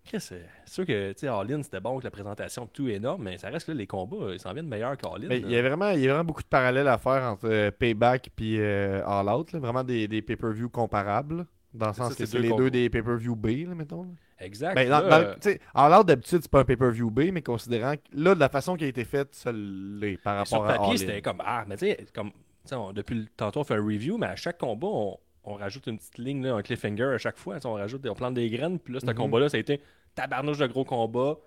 Chris, 0.05 0.19
c'est 0.19 0.45
sûr 0.65 0.85
que, 0.85 1.13
tu 1.13 1.19
sais, 1.19 1.27
All 1.27 1.49
In, 1.53 1.63
c'était 1.63 1.79
bon 1.79 1.97
que 1.99 2.03
la 2.03 2.11
présentation, 2.11 2.67
tout 2.67 2.89
énorme, 2.89 3.23
mais 3.23 3.37
ça 3.37 3.49
reste 3.49 3.67
que 3.67 3.71
là, 3.71 3.77
les 3.77 3.87
combats, 3.87 4.33
ils 4.33 4.39
s'en 4.39 4.51
viennent 4.53 4.67
meilleurs 4.67 4.97
qu'All 4.97 5.23
In. 5.23 5.27
Mais 5.29 5.39
là. 5.39 5.47
il 5.47 5.53
y 5.53 5.57
a 5.57 5.61
vraiment, 5.61 5.89
il 5.91 6.01
y 6.01 6.07
a 6.09 6.11
vraiment 6.11 6.25
beaucoup 6.25 6.41
de 6.43 6.47
parallèles 6.47 6.89
à 6.89 6.97
faire 6.97 7.23
entre 7.23 7.47
euh, 7.49 7.71
Payback 7.71 8.29
et 8.41 8.59
All 9.05 9.29
Out. 9.29 9.53
là. 9.53 9.59
Vraiment 9.59 9.83
des, 9.83 10.07
des 10.09 10.21
pay-per-view 10.21 10.67
comparables. 10.69 11.45
Dans 11.73 11.87
le 11.87 11.93
Ça, 11.93 12.03
sens 12.03 12.15
que 12.15 12.25
c'est 12.25 12.37
les 12.39 12.51
deux 12.53 12.69
des 12.69 12.89
pay-per-view 12.89 13.35
B, 13.35 13.47
là, 13.67 13.75
mettons. 13.75 14.05
Exact. 14.39 14.75
Ben, 14.75 14.89
là, 14.89 15.01
dans- 15.01 15.99
euh, 15.99 16.03
d'habitude, 16.03 16.39
c'est 16.41 16.51
pas 16.51 16.59
un 16.59 16.65
pay-per-view 16.65 17.09
B, 17.09 17.31
mais 17.31 17.41
considérant 17.41 17.95
que 17.95 18.01
là, 18.13 18.35
de 18.35 18.39
la 18.41 18.49
façon 18.49 18.75
qui 18.75 18.83
a 18.83 18.87
été 18.87 19.05
faite, 19.05 19.33
ça 19.33 19.51
l'est 19.53 20.17
par 20.17 20.45
sur 20.45 20.59
rapport 20.61 20.69
à 20.75 20.77
papier, 20.79 20.97
c'était 20.97 21.21
comme, 21.21 21.41
ah, 21.45 21.63
mais 21.67 21.77
tu 21.77 21.85
sais, 21.87 22.05
comme, 22.13 22.31
on- 22.73 22.91
depuis 22.91 23.15
le 23.21 23.25
tantôt, 23.37 23.61
on 23.61 23.63
fait 23.63 23.75
un 23.75 23.83
review, 23.83 24.17
mais 24.17 24.27
à 24.27 24.35
chaque 24.35 24.57
combat, 24.57 24.87
on, 24.87 25.17
on 25.43 25.55
rajoute 25.55 25.87
une 25.87 25.97
petite 25.97 26.17
ligne, 26.17 26.43
là, 26.45 26.55
un 26.55 26.61
cliffhanger 26.61 27.03
à 27.15 27.17
chaque 27.17 27.37
fois. 27.37 27.57
On 27.65 27.73
rajoute, 27.73 28.05
on 28.07 28.13
plante 28.15 28.33
des 28.35 28.49
graines, 28.49 28.79
puis 28.79 28.93
là, 28.93 28.99
ce 28.99 29.05
Mhm. 29.05 29.13
combat-là, 29.15 29.49
ça 29.49 29.57
a 29.57 29.59
été 29.59 29.79
tabarnouche 30.15 30.57
de 30.59 30.67
gros 30.67 30.85
combat. 30.85 31.37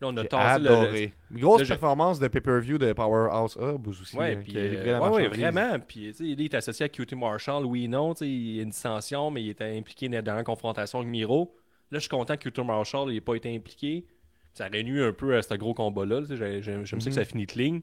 Là, 0.00 0.08
on 0.08 0.16
a 0.16 0.24
tassé 0.24 0.62
le- 0.62 1.38
grosse 1.38 1.68
performance 1.68 2.18
de 2.18 2.26
pay-per-view 2.28 2.78
de 2.78 2.92
Powerhouse 2.94 3.58
Hub 3.60 3.86
aussi. 3.88 4.16
Ouais, 4.16 4.34
hein, 4.36 4.42
euh, 4.56 4.98
ouais, 4.98 5.08
ouais, 5.10 5.28
vraiment. 5.28 5.78
Puis, 5.78 6.14
il 6.20 6.40
est 6.40 6.54
associé 6.54 6.86
à 6.86 6.88
QT 6.88 7.14
Marshall, 7.16 7.66
oui, 7.66 7.86
non. 7.86 8.14
Il 8.14 8.56
y 8.56 8.60
a 8.60 8.62
une 8.62 8.70
dissension, 8.70 9.30
mais 9.30 9.42
il 9.42 9.50
était 9.50 9.76
impliqué 9.76 10.08
dans 10.08 10.34
la 10.34 10.42
confrontation 10.42 11.00
avec 11.00 11.10
Miro. 11.10 11.54
Là, 11.90 11.98
je 11.98 12.00
suis 12.00 12.08
content 12.08 12.36
que 12.38 12.48
QT 12.48 12.62
Marshall 12.64 13.10
n'ait 13.10 13.20
pas 13.20 13.34
été 13.34 13.54
impliqué. 13.54 14.06
Ça 14.54 14.70
nu 14.70 15.02
un 15.04 15.12
peu 15.12 15.36
à 15.36 15.42
ce 15.42 15.54
gros 15.54 15.74
combat-là. 15.74 16.22
tu 16.22 16.28
sais, 16.28 16.36
j'ai- 16.36 16.62
j'ai- 16.62 16.84
J'aime 16.84 17.00
ça 17.00 17.10
que 17.10 17.14
Mhm. 17.14 17.22
ça 17.22 17.24
finit 17.24 17.46
clean. 17.46 17.80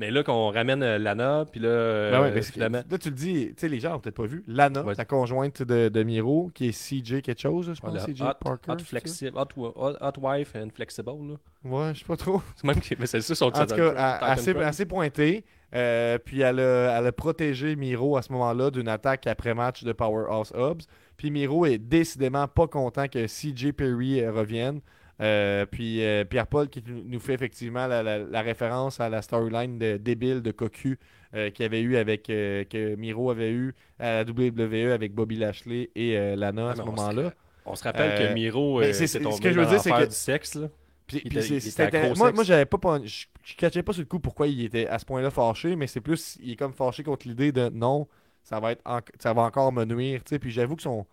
Mais 0.00 0.10
là, 0.10 0.22
qu'on 0.22 0.50
ramène 0.50 0.82
euh, 0.82 0.98
Lana, 0.98 1.44
puis 1.52 1.60
là, 1.60 1.68
euh, 1.68 2.10
Ben 2.10 2.22
ouais, 2.22 2.30
mais 2.34 2.40
c'est- 2.40 2.52
finalement. 2.52 2.82
là, 2.90 2.96
tu 2.98 3.10
le 3.10 3.14
dis, 3.14 3.48
tu 3.48 3.54
sais, 3.58 3.68
les 3.68 3.80
gens 3.80 3.96
ont 3.96 3.98
peut-être 4.00 4.16
pas 4.16 4.24
vu. 4.24 4.42
Lana, 4.46 4.82
Ouais. 4.82 4.94
sa 4.94 5.04
conjointe 5.04 5.62
de, 5.62 5.90
de 5.90 6.02
Miro, 6.02 6.50
qui 6.54 6.68
est 6.68 6.72
CJ 6.72 7.20
quelque 7.20 7.38
chose, 7.38 7.66
je 7.74 7.80
pense. 7.82 7.90
Voilà, 7.90 8.06
CJ 8.06 8.22
hot, 8.22 8.32
Parker. 8.40 8.72
hot, 8.72 8.78
flexible, 8.78 9.36
hot, 9.36 9.48
hot, 9.76 10.12
wife 10.22 10.56
and 10.56 10.68
flexible. 10.74 11.10
Là. 11.10 11.34
Ouais, 11.70 11.92
je 11.94 11.98
sais 11.98 12.06
pas 12.06 12.16
trop. 12.16 12.40
C'est 12.56 12.64
même 12.64 12.76
mais 12.98 13.04
c'est 13.06 13.20
ça 13.20 13.34
son 13.34 13.44
En 13.48 13.50
tout 13.50 13.58
cas, 13.58 13.66
title 13.66 13.94
assez, 13.98 14.56
assez 14.56 14.86
pointé. 14.86 15.44
Euh, 15.74 16.16
puis 16.18 16.40
elle 16.40 16.58
a, 16.60 16.98
elle 16.98 17.06
a 17.06 17.12
protégé 17.12 17.76
Miro 17.76 18.16
à 18.16 18.22
ce 18.22 18.32
moment-là 18.32 18.70
d'une 18.70 18.88
attaque 18.88 19.26
après-match 19.26 19.84
de 19.84 19.92
Powerhouse 19.92 20.50
Hubs. 20.56 20.82
Puis 21.18 21.30
Miro 21.30 21.66
est 21.66 21.76
décidément 21.78 22.48
pas 22.48 22.66
content 22.66 23.06
que 23.06 23.26
CJ 23.26 23.72
Perry 23.72 24.20
euh, 24.22 24.32
revienne. 24.32 24.80
Euh, 25.20 25.66
puis 25.66 26.02
euh, 26.02 26.24
Pierre-Paul 26.24 26.68
qui 26.68 26.82
nous 26.86 27.20
fait 27.20 27.34
effectivement 27.34 27.86
la, 27.86 28.02
la- 28.02 28.18
la 28.18 28.42
référence 28.42 29.00
à 29.00 29.08
la 29.08 29.20
storyline 29.22 29.78
de- 29.78 29.96
débile 29.98 30.40
de 30.40 30.50
Cocu 30.50 30.98
euh, 31.34 31.50
qu'il 31.50 31.64
avait 31.64 31.82
eu 31.82 31.96
avec 31.96 32.30
euh, 32.30 32.64
que 32.64 32.94
Miro 32.96 33.30
avait 33.30 33.50
eu 33.50 33.74
à 33.98 34.24
la 34.24 34.30
WWE 34.30 34.92
avec 34.92 35.14
Bobby 35.14 35.36
Lashley 35.36 35.90
et 35.94 36.14
Lana 36.36 36.68
à 36.68 36.70
Ah, 36.72 36.76
ce 36.76 36.82
moment-là. 36.82 37.34
On 37.66 37.74
se 37.76 37.84
rappelle 37.84 38.18
que 38.28 38.32
Miro 38.34 38.80
euh, 38.80 38.92
c'est- 38.94 39.06
ce 39.06 39.18
que 39.18 39.52
je 39.52 39.60
veux 39.60 39.66
dire, 39.66 39.80
c'est 39.80 39.90
que- 39.90 40.06
du 40.06 40.14
sexe. 40.14 40.54
Là. 40.54 40.68
Puis, 41.06 41.20
Il 41.24 41.36
était- 41.36 41.46
il 41.48 41.66
était 41.68 42.14
moi, 42.14 42.44
j'avais 42.44 42.64
pas 42.66 42.78
je, 43.04 43.26
je 43.44 43.56
catchais 43.56 43.82
pas 43.82 43.92
sur 43.92 44.00
le 44.02 44.06
coup 44.06 44.20
pourquoi 44.20 44.46
il 44.46 44.64
était 44.64 44.86
à 44.86 44.98
ce 44.98 45.04
point-là 45.04 45.30
fâché, 45.30 45.74
mais 45.76 45.86
c'est 45.88 46.00
plus 46.00 46.38
il 46.40 46.52
est 46.52 46.56
comme 46.56 46.72
fâché 46.72 47.02
contre 47.02 47.26
l'idée 47.28 47.50
de 47.52 47.68
non, 47.68 48.06
ça 48.42 48.58
va 48.60 48.72
être 48.72 48.80
en- 48.86 49.00
ça 49.18 49.32
va 49.34 49.42
encore 49.42 49.72
me 49.72 49.84
nuire, 49.84 50.22
tu 50.24 50.30
sais. 50.30 50.38
Puis 50.38 50.50
j'avoue 50.50 50.76
que 50.76 50.82
son 50.82 51.04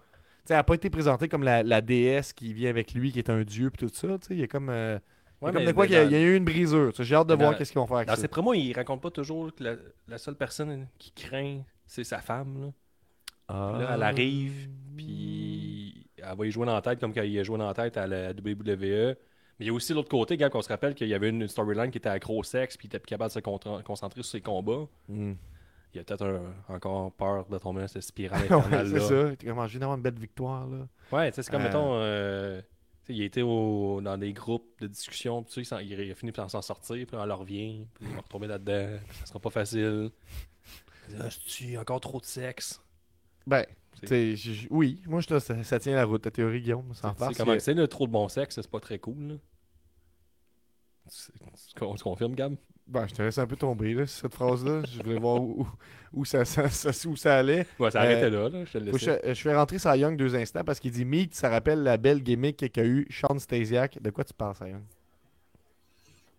elle 0.50 0.58
a 0.58 0.64
pas 0.64 0.76
été 0.76 0.90
présenté 0.90 1.28
comme 1.28 1.44
la, 1.44 1.64
la 1.64 1.82
déesse 1.82 2.34
qui 2.34 2.54
vient 2.54 2.70
avec 2.70 2.94
lui, 2.94 3.12
qui 3.12 3.20
est 3.20 3.30
un 3.30 3.44
dieu 3.44 3.70
puis 3.70 3.88
tout 3.88 3.94
ça, 3.94 4.08
il 4.30 4.40
y 4.40 4.44
a 4.44 4.48
comme 4.48 4.70
euh, 4.70 4.98
Ouais, 5.42 5.52
comme 5.54 5.66
de 5.66 5.72
quoi 5.72 5.86
dans- 5.86 5.90
qu'il 5.90 5.98
y 5.98 6.00
a, 6.00 6.04
il 6.06 6.12
y 6.12 6.16
a 6.16 6.22
eu 6.22 6.36
une 6.36 6.46
brisure. 6.46 6.92
J'ai 6.98 7.14
hâte 7.16 7.28
de 7.28 7.36
voir 7.36 7.52
dans- 7.52 7.58
qu'est-ce 7.58 7.72
qu'ils 7.72 7.80
vont 7.80 7.86
faire 7.88 7.98
avec 7.98 8.08
Dans 8.08 8.16
ça. 8.16 8.22
ses 8.22 8.28
promos, 8.28 8.54
il 8.56 8.74
raconte 8.74 9.02
pas 9.02 9.12
toujours 9.12 9.54
que 9.54 9.64
la, 9.64 9.76
la 10.08 10.18
seule 10.18 10.36
personne 10.36 10.88
qui 10.98 11.12
craint, 11.12 11.62
c'est 11.86 12.04
sa 12.04 12.20
femme. 12.20 12.62
Là. 12.62 12.72
Ah. 13.50 13.78
Là, 13.80 13.92
elle 13.96 14.04
arrive, 14.04 14.68
puis 14.96 16.08
elle 16.18 16.38
va 16.38 16.46
y 16.46 16.52
jouer 16.52 16.66
dans 16.66 16.74
la 16.74 16.82
tête 16.82 17.00
comme 17.00 17.14
quand 17.14 17.22
il 17.22 17.38
a 17.40 17.44
joué 17.44 17.58
dans 17.58 17.68
la 17.68 17.74
tête 17.74 17.98
à 17.98 18.08
la 18.08 18.32
WWE. 18.32 19.16
Mais 19.60 19.66
il 19.66 19.68
y 19.68 19.70
a 19.70 19.74
aussi 19.74 19.94
l'autre 19.94 20.10
côté, 20.10 20.38
quand 20.38 20.50
on 20.54 20.62
se 20.62 20.70
rappelle 20.70 20.94
qu'il 20.94 21.08
y 21.08 21.14
avait 21.14 21.30
une 21.30 21.48
storyline 21.48 21.90
qui 21.92 21.98
était 21.98 22.10
accro 22.10 22.38
au 22.40 22.44
sexe, 22.44 22.78
puis 22.78 22.86
il 22.88 22.90
était 22.90 23.00
plus 23.00 23.08
capable 23.10 23.30
de 23.30 23.34
se 23.34 23.82
concentrer 23.84 24.22
sur 24.22 24.32
ses 24.32 24.42
combats. 24.42 24.88
Hmm. 25.08 25.34
Il 25.94 26.00
a 26.02 26.04
peut-être 26.04 26.26
un- 26.26 26.54
encore 26.76 27.12
peur 27.14 27.46
de 27.48 27.58
tomber 27.58 27.82
dans 27.82 27.88
cette 27.88 28.04
spirale 28.04 28.42
Ouais, 28.50 28.54
infernale 28.54 28.88
c'est 28.90 29.00
là. 29.00 29.30
ça. 29.30 29.36
T'es 29.36 29.48
comme, 29.48 29.68
j'ai 29.68 29.80
d'avoir 29.80 29.98
une 29.98 30.04
belle 30.04 30.20
victoire 30.20 30.68
là. 30.68 30.88
Ouais, 31.12 31.32
tu 31.32 31.36
sais, 31.36 31.44
c'est 31.44 31.52
comme, 31.52 31.62
Euh. 31.62 31.66
mettons, 31.66 31.94
euh, 31.96 32.62
tu 33.06 33.14
il 33.14 33.24
était 33.24 33.42
au- 33.42 34.02
dans 34.02 34.18
des 34.18 34.34
groupes 34.34 34.68
de 34.82 34.88
discussion, 34.88 35.42
puis 35.44 35.54
tu 35.54 35.66
sais, 35.66 35.84
il 35.86 35.92
il 36.00 36.12
a 36.12 36.16
fini 36.16 36.32
par 36.32 36.52
s'en 36.52 36.62
sortir, 36.62 37.08
puis 37.08 37.16
on 37.18 37.26
leur 37.26 37.40
revient, 37.40 37.88
puis 37.94 38.06
il 38.10 38.14
va 38.16 38.22
retomber 38.22 38.48
là-dedans, 38.48 39.00
ça 39.22 39.26
sera 39.28 39.40
pas 39.40 39.50
facile. 39.50 40.12
Il 41.10 41.16
dit, 41.16 41.22
Ah, 41.24 41.30
c'est-tu 41.32 41.78
encore 41.78 42.02
trop 42.02 42.20
de 42.20 42.26
sexe? 42.26 42.82
Ben, 43.48 43.66
C'est- 44.04 44.08
tu 44.08 44.36
j- 44.36 44.68
oui, 44.70 45.02
moi 45.08 45.22
je 45.22 45.40
ça, 45.40 45.64
ça 45.64 45.80
tient 45.80 45.96
la 45.96 46.04
route 46.06 46.22
ta 46.22 46.30
théorie 46.32 46.62
Guillaume, 46.62 46.94
sans 46.94 47.14
Tu 47.14 47.20
que- 47.34 47.60
c'est, 47.60 47.74
le 47.74 47.88
trop 47.88 48.06
de 48.08 48.12
bon 48.12 48.28
sexe, 48.28 48.56
c'est 48.56 48.70
pas 48.70 48.82
très 48.82 49.00
cool. 49.00 49.24
Là. 49.28 49.36
Tu, 51.10 51.32
tu- 51.32 51.76
tu 51.98 52.04
confirmes, 52.04 52.36
Gab? 52.36 52.56
Ben, 52.88 53.06
je 53.08 53.14
te 53.14 53.22
laisse 53.22 53.38
un 53.38 53.46
peu 53.48 53.58
tomber 53.58 53.94
là, 53.94 54.08
cette 54.08 54.34
phrase-là. 54.34 54.82
je 54.90 55.04
voulais 55.04 55.20
voir 55.20 55.42
où, 55.42 55.68
où- 56.14 56.24
ça, 56.26 56.46
ça- 56.46 56.70
ça- 56.70 57.10
où 57.10 57.16
ça 57.18 57.38
allait. 57.38 57.66
Ouais, 57.80 57.92
ça 57.92 58.02
Euh, 58.02 58.06
arrêtait 58.06 58.30
là, 58.30 58.48
là, 58.50 58.64
je 58.66 58.72
te 58.72 58.78
le 58.78 58.92
laissais. 58.92 59.20
je, 59.26 59.34
je 59.34 59.42
fais 59.42 59.54
rentrer 59.56 59.78
Cy 59.78 59.98
Young 60.00 60.16
deux 60.16 60.36
instants 60.36 60.64
parce 60.64 60.80
qu'il 60.80 60.92
dit 60.92 61.04
Meat, 61.04 61.36
ça 61.36 61.50
rappelle 61.50 61.84
la 61.84 61.98
belle 61.98 62.24
gimmick 62.24 62.72
qu'a 62.72 62.86
eu 62.86 63.06
Sean 63.10 63.38
Stasiak. 63.40 64.02
De 64.02 64.10
quoi 64.10 64.24
tu 64.24 64.34
parles, 64.34 64.56
Cy 64.56 64.70
Young? 64.70 64.84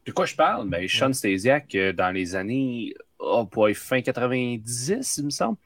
De 0.07 0.13
quoi 0.13 0.25
je 0.25 0.35
parle? 0.35 0.69
Ben, 0.71 0.89
Sean 0.89 1.13
Stasiak, 1.13 1.75
euh, 1.75 1.93
dans 1.93 2.11
les 2.11 2.35
années 2.35 2.95
oh 3.19 3.45
boy, 3.45 3.75
fin 3.75 4.01
90, 4.01 5.19
il 5.19 5.25
me 5.27 5.31
semble, 5.31 5.59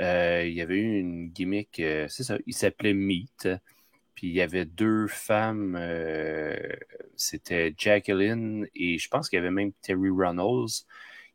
euh, 0.00 0.44
il 0.44 0.54
y 0.54 0.60
avait 0.60 0.78
eu 0.78 0.98
une 0.98 1.28
gimmick, 1.28 1.78
euh, 1.78 2.06
c'est 2.08 2.24
ça, 2.24 2.38
il 2.46 2.54
s'appelait 2.54 2.94
Meat. 2.94 3.48
Puis 4.22 4.30
il 4.30 4.34
y 4.36 4.40
avait 4.40 4.66
deux 4.66 5.08
femmes, 5.08 5.76
euh, 5.76 6.54
c'était 7.16 7.74
Jacqueline 7.76 8.68
et 8.72 8.96
je 8.96 9.08
pense 9.08 9.28
qu'il 9.28 9.36
y 9.38 9.40
avait 9.40 9.50
même 9.50 9.72
Terry 9.82 10.10
Reynolds 10.16 10.84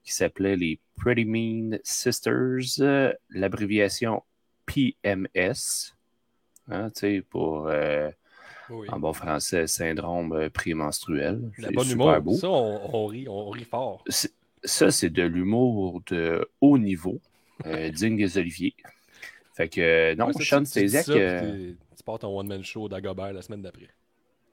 qui 0.05 0.13
s'appelaient 0.13 0.55
les 0.55 0.79
Pretty 0.95 1.25
Mean 1.25 1.79
Sisters, 1.83 2.79
euh, 2.79 3.11
l'abréviation 3.29 4.23
PMS, 4.65 5.97
hein, 6.69 6.89
tu 6.91 6.99
sais, 7.01 7.21
pour, 7.29 7.67
euh, 7.67 8.09
Oui. 8.69 8.87
en 8.89 8.99
bon 8.99 9.11
français, 9.11 9.67
syndrome 9.67 10.31
euh, 10.31 10.49
prémenstruel. 10.49 11.41
La 11.57 11.67
C'est 11.67 11.73
bonne 11.75 11.87
super 11.87 12.05
humour, 12.15 12.21
beau. 12.21 12.35
ça, 12.37 12.49
on, 12.49 12.95
on 12.95 13.05
rit, 13.07 13.27
on 13.27 13.49
rit 13.49 13.65
fort. 13.65 14.01
Ça, 14.63 14.91
c'est 14.91 15.09
de 15.09 15.23
l'humour 15.23 16.01
de 16.09 16.47
haut 16.61 16.77
niveau, 16.77 17.19
digne 17.91 18.15
des 18.15 18.37
Oliviers. 18.37 18.75
Fait 19.55 19.67
que, 19.67 20.15
non, 20.15 20.27
Ouais, 20.27 20.41
Sean 20.41 20.63
Stasiak, 20.63 21.05
ton 22.17 22.39
one-man 22.39 22.63
show 22.63 22.87
d'Agobert 22.87 23.33
la 23.33 23.41
semaine 23.41 23.61
d'après. 23.61 23.89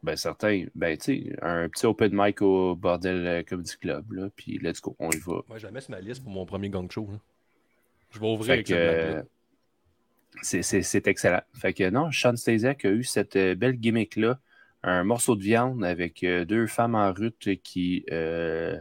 ben 0.02 0.16
certain, 0.16 0.66
ben 0.74 0.96
tu 0.98 1.04
sais, 1.28 1.36
un 1.42 1.68
petit 1.68 1.86
open 1.86 2.10
mic 2.12 2.42
au 2.42 2.74
Bordel 2.74 3.26
euh, 3.26 3.42
Comedy 3.42 3.76
Club, 3.80 4.12
là, 4.12 4.28
puis 4.34 4.58
let's 4.58 4.80
go, 4.80 4.94
on 4.98 5.10
y 5.10 5.18
va. 5.18 5.42
Moi, 5.48 5.58
je 5.58 5.66
la 5.66 5.70
mets 5.72 5.80
sur 5.80 5.92
ma 5.92 6.00
liste 6.00 6.22
pour 6.22 6.32
mon 6.32 6.44
premier 6.44 6.68
gang 6.68 6.90
show. 6.90 7.08
là. 7.10 7.18
Je 8.10 8.18
vais 8.20 8.26
ouvrir 8.26 8.46
Fait 8.46 8.52
avec 8.54 8.66
que, 8.66 8.74
euh, 8.74 9.22
c'est- 10.42 11.06
excellent. 11.06 11.40
Fait 11.54 11.72
que 11.72 11.88
non, 11.90 12.10
Sean 12.12 12.36
Stasiak 12.36 12.84
a 12.84 12.90
eu 12.90 13.04
cette 13.04 13.36
euh, 13.36 13.54
belle 13.54 13.76
gimmick-là, 13.78 14.38
un 14.82 15.04
morceau 15.04 15.34
de 15.36 15.42
viande 15.42 15.82
avec 15.84 16.20
deux 16.24 16.66
femmes 16.66 16.94
en 16.94 17.10
rute 17.12 17.60
qui 17.62 18.04
euh, 18.12 18.76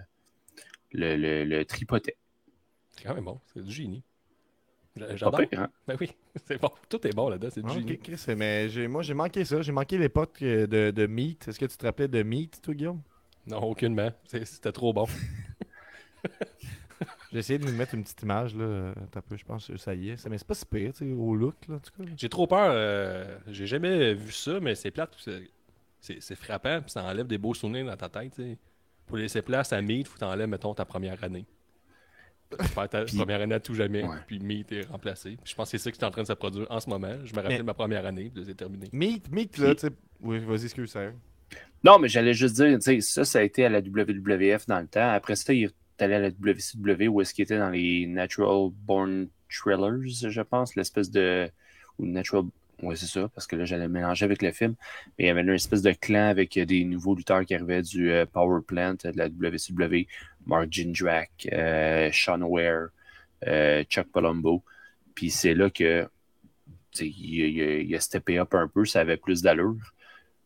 le, 0.91 1.15
le, 1.15 1.45
le 1.45 1.63
tripotaient. 1.65 2.17
C'est 2.91 3.05
quand 3.05 3.15
même 3.15 3.23
bon, 3.23 3.39
c'est 3.53 3.63
du 3.63 3.71
génie. 3.71 4.03
J'adore. 4.95 5.41
hein? 5.53 5.69
Ben 5.87 5.97
oui, 5.99 6.11
c'est 6.47 6.61
bon. 6.61 6.69
Tout 6.89 7.05
est 7.07 7.15
bon 7.15 7.29
là-dedans, 7.29 7.49
c'est 7.51 7.61
du 7.61 7.67
Ah, 7.69 7.73
génie. 7.73 7.93
ok, 7.93 7.99
Chris, 8.03 8.35
mais 8.37 8.69
j'ai- 8.69 8.87
moi 8.87 9.01
j'ai 9.01 9.13
manqué 9.15 9.43
ça. 9.45 9.61
J'ai 9.61 9.71
manqué 9.71 9.97
l'époque 9.97 10.37
euh, 10.43 10.67
de, 10.67 10.91
de 10.91 11.07
Meat. 11.07 11.47
Est-ce 11.47 11.59
que 11.59 11.65
tu 11.65 11.77
te 11.77 11.85
rappelais 11.85 12.07
de 12.07 12.21
Meat, 12.21 12.61
toi, 12.61 12.73
Guillaume? 12.73 13.01
Non, 13.47 13.57
aucunement. 13.63 14.11
C'était 14.25 14.71
trop 14.71 14.93
bon. 14.93 15.05
J'ai 17.31 17.39
essayé 17.39 17.57
de 17.59 17.65
nous 17.65 17.75
mettre 17.75 17.95
une 17.95 18.03
petite 18.03 18.21
image, 18.21 18.55
là. 18.55 18.93
peu, 19.27 19.35
je 19.35 19.43
pense 19.43 19.67
que 19.67 19.75
ça 19.77 19.95
y 19.95 20.09
est. 20.09 20.27
Mais 20.29 20.37
c'est 20.37 20.47
pas 20.47 20.53
si 20.53 20.65
pire, 20.65 20.91
tu 20.93 20.99
sais, 20.99 21.11
au 21.13 21.35
look, 21.35 21.55
là, 21.67 21.75
en 21.75 21.79
tout 21.79 21.91
cas. 21.97 22.09
J'ai 22.15 22.29
trop 22.29 22.45
peur. 22.45 22.71
euh, 22.73 23.37
J'ai 23.47 23.65
jamais 23.65 24.13
vu 24.13 24.31
ça, 24.31 24.59
mais 24.59 24.75
c'est 24.75 24.91
plate. 24.91 25.15
c'est- 25.99 26.35
frappant, 26.35 26.81
puis 26.81 26.91
ça 26.91 27.03
enlève 27.03 27.25
des 27.27 27.37
beaux 27.39 27.53
souvenirs 27.55 27.87
dans 27.87 27.97
ta 27.97 28.07
tête. 28.09 28.33
tu 28.35 28.43
sais. 28.43 28.57
Pour 29.07 29.17
laisser 29.17 29.41
place 29.41 29.73
à 29.73 29.81
Meat, 29.81 30.07
faut 30.07 30.17
t'enlèves, 30.19 30.47
mettons, 30.47 30.73
ta 30.75 30.85
première 30.85 31.21
année. 31.23 31.45
Perds 32.75 32.89
ta 32.89 33.03
Puis- 33.05 33.17
première 33.17 33.41
année 33.41 33.55
à 33.55 33.59
tout 33.59 33.73
jamais, 33.73 34.03
Ouais. 34.03 34.17
puis 34.27 34.39
Meat 34.39 34.71
est 34.71 34.85
remplacé. 34.87 35.37
Puis 35.43 35.51
je 35.51 35.55
pense 35.55 35.71
que 35.71 35.77
c'est 35.77 35.83
ça 35.83 35.91
qui 35.91 35.99
est 35.99 36.03
en 36.05 36.11
train 36.11 36.21
de 36.21 36.27
se 36.27 36.33
produire 36.33 36.67
en 36.69 36.79
ce 36.79 36.89
moment. 36.89 37.13
Je 37.23 37.33
me 37.33 37.41
rappelle 37.41 37.57
Mais- 37.57 37.63
ma 37.63 37.73
première 37.73 38.05
année, 38.05 38.31
puis 38.33 38.43
c'est 38.45 38.55
terminé. 38.55 38.87
Meat, 38.93 39.31
Meat, 39.31 39.57
là, 39.57 39.73
tu 39.75 39.81
sais. 39.87 39.93
Oui, 40.21 40.39
vas-y, 40.39 40.65
excuse, 40.65 40.91
sérieux. 40.91 41.13
Non, 41.83 41.99
mais 41.99 42.07
j'allais 42.07 42.33
juste 42.33 42.55
dire, 42.55 42.75
tu 42.77 42.81
sais, 42.81 43.01
ça, 43.01 43.25
ça 43.25 43.39
a 43.39 43.41
été 43.43 43.65
à 43.65 43.69
la 43.69 43.81
WWF 43.81 44.65
dans 44.67 44.79
le 44.79 44.87
temps. 44.87 45.09
Après 45.11 45.35
ça, 45.35 45.51
il 45.53 45.65
est 45.65 46.01
allé 46.01 46.13
à 46.15 46.19
la 46.19 46.29
WCW 46.29 47.07
où 47.09 47.21
est-ce 47.21 47.33
qu'il 47.33 47.43
était 47.43 47.57
dans 47.57 47.69
les 47.69 48.05
Natural 48.07 48.69
Born 48.85 49.27
Thrillers, 49.49 50.29
je 50.29 50.41
pense, 50.41 50.75
l'espèce 50.75 51.11
de. 51.11 51.49
Ou 51.99 52.05
Natural. 52.05 52.43
Oui, 52.81 52.97
c'est 52.97 53.05
ça, 53.05 53.29
parce 53.33 53.47
que 53.47 53.55
là, 53.55 53.63
j'allais 53.65 53.87
mélanger 53.87 54.25
avec 54.25 54.41
le 54.41 54.51
film. 54.51 54.75
Mais 55.17 55.25
il 55.25 55.27
y 55.27 55.29
avait 55.29 55.41
une 55.41 55.49
espèce 55.51 55.81
de 55.83 55.91
clan 55.91 56.27
avec 56.29 56.57
des 56.59 56.83
nouveaux 56.83 57.15
lutteurs 57.15 57.45
qui 57.45 57.53
arrivaient 57.55 57.81
du 57.83 58.11
euh, 58.11 58.25
Power 58.25 58.61
Plant 58.65 58.95
euh, 59.05 59.11
de 59.11 59.17
la 59.17 59.29
WCW, 59.29 60.07
Mark 60.45 60.67
Jindrak, 60.71 61.47
euh, 61.51 62.09
Sean 62.11 62.41
Ware, 62.41 62.87
euh, 63.47 63.83
Chuck 63.83 64.07
Palumbo. 64.11 64.63
Puis 65.15 65.29
c'est 65.29 65.53
là 65.53 65.69
que 65.69 66.07
il, 66.99 67.05
il, 67.07 67.57
il 67.87 67.95
a 67.95 67.99
steppé 67.99 68.39
up 68.39 68.53
un 68.55 68.67
peu, 68.67 68.85
ça 68.85 69.01
avait 69.01 69.17
plus 69.17 69.41
d'allure. 69.41 69.75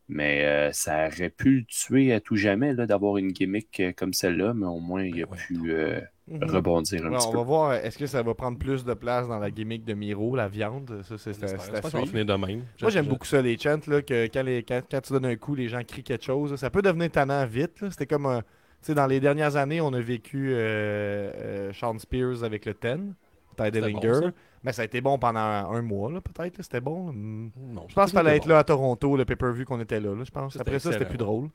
Mais 0.09 0.45
euh, 0.45 0.71
ça 0.71 1.07
aurait 1.07 1.29
pu 1.29 1.59
le 1.59 1.65
tuer 1.65 2.13
à 2.13 2.21
tout 2.21 2.37
jamais 2.37 2.73
là, 2.73 2.85
d'avoir 2.85 3.17
une 3.17 3.33
gimmick 3.33 3.77
euh, 3.81 3.91
comme 3.91 4.13
celle-là, 4.13 4.53
mais 4.53 4.65
au 4.65 4.79
moins 4.79 5.03
il 5.03 5.21
a 5.23 5.27
Ouais. 5.27 5.37
pu 5.37 5.59
euh, 5.73 5.99
Mhm. 6.29 6.43
rebondir 6.45 7.05
un 7.05 7.09
Ouais, 7.11 7.17
petit 7.17 7.27
on 7.27 7.31
peu. 7.31 7.37
va 7.39 7.43
voir, 7.43 7.73
est-ce 7.73 7.97
que 7.97 8.05
ça 8.05 8.21
va 8.23 8.33
prendre 8.33 8.57
plus 8.57 8.85
de 8.85 8.93
place 8.93 9.27
dans 9.27 9.37
la 9.39 9.51
gimmick 9.51 9.83
de 9.83 9.93
Miro, 9.93 10.33
la 10.37 10.47
viande? 10.47 11.01
Ça, 11.03 11.17
c'est 11.17 11.33
finir 11.33 12.25
de 12.25 12.33
même. 12.33 12.63
Moi, 12.81 12.89
j'aime 12.91 13.05
beaucoup 13.07 13.25
ça, 13.25 13.41
les 13.41 13.57
chants, 13.57 13.79
là, 13.87 14.01
que 14.01 14.27
quand, 14.27 14.43
les, 14.43 14.63
quand, 14.63 14.81
quand 14.89 15.01
tu 15.01 15.11
donnes 15.13 15.25
un 15.25 15.35
coup, 15.35 15.55
les 15.55 15.67
gens 15.67 15.81
crient 15.85 16.03
quelque 16.03 16.23
chose. 16.23 16.51
là. 16.51 16.57
Ça 16.57 16.69
peut 16.69 16.81
devenir 16.81 17.11
tannant 17.11 17.45
vite. 17.45 17.81
là. 17.81 17.91
C'était 17.91 18.07
comme, 18.07 18.25
un- 18.27 18.43
sais, 18.87 18.95
dans 18.95 19.07
les 19.07 19.19
dernières 19.19 19.55
années, 19.55 19.81
on 19.81 19.93
a 19.93 19.99
vécu 20.01 20.51
euh, 20.53 21.31
euh, 21.35 21.73
Sean 21.73 21.97
Spears 21.99 22.43
avec 22.43 22.65
le 22.65 22.73
Ten, 22.73 23.13
Ty 23.55 23.65
C'était 23.65 23.89
bon, 23.91 24.31
mais 24.63 24.73
ça 24.73 24.81
a 24.83 24.85
été 24.85 25.01
bon 25.01 25.17
pendant 25.17 25.39
un 25.39 25.81
mois, 25.81 26.11
peut-être. 26.21 26.61
C'était 26.61 26.81
bon. 26.81 27.11
Hmm. 27.13 27.49
Non, 27.57 27.85
Je 27.87 27.95
pense 27.95 28.09
qu'il 28.11 28.17
fallait 28.19 28.37
être 28.37 28.45
là 28.47 28.59
à 28.59 28.63
Toronto, 28.63 29.15
le 29.17 29.25
pay-per-view 29.25 29.65
qu'on 29.65 29.79
était 29.79 29.99
là, 29.99 30.13
là, 30.15 30.23
je 30.23 30.31
pense. 30.31 30.55
Après 30.59 30.79
ça, 30.79 30.91
c'était 30.91 31.05
plus 31.05 31.17
drôle. 31.17 31.49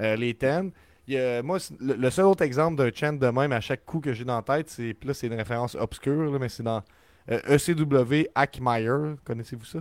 Euh, 0.00 0.16
les 0.16 0.34
Ten. 0.34 0.72
a- 1.10 1.42
moi, 1.42 1.58
le, 1.80 1.94
le 1.94 2.10
seul 2.10 2.26
autre 2.26 2.42
exemple 2.42 2.76
d'un 2.76 2.90
chant 2.94 3.12
de 3.14 3.26
même 3.28 3.52
à 3.52 3.60
chaque 3.60 3.84
coup 3.84 4.00
que 4.00 4.12
j'ai 4.12 4.24
dans 4.24 4.36
la 4.36 4.42
tête, 4.42 4.68
c'est 4.70 4.96
là, 5.04 5.14
c'est 5.14 5.26
une 5.28 5.34
référence 5.34 5.74
obscure, 5.74 6.30
là, 6.32 6.38
mais 6.38 6.48
c'est 6.48 6.62
dans 6.62 6.82
euh, 7.30 7.40
ECW 7.48 8.28
Hackmeyer. 8.34 9.16
Connaissez-vous 9.24 9.64
ça? 9.64 9.80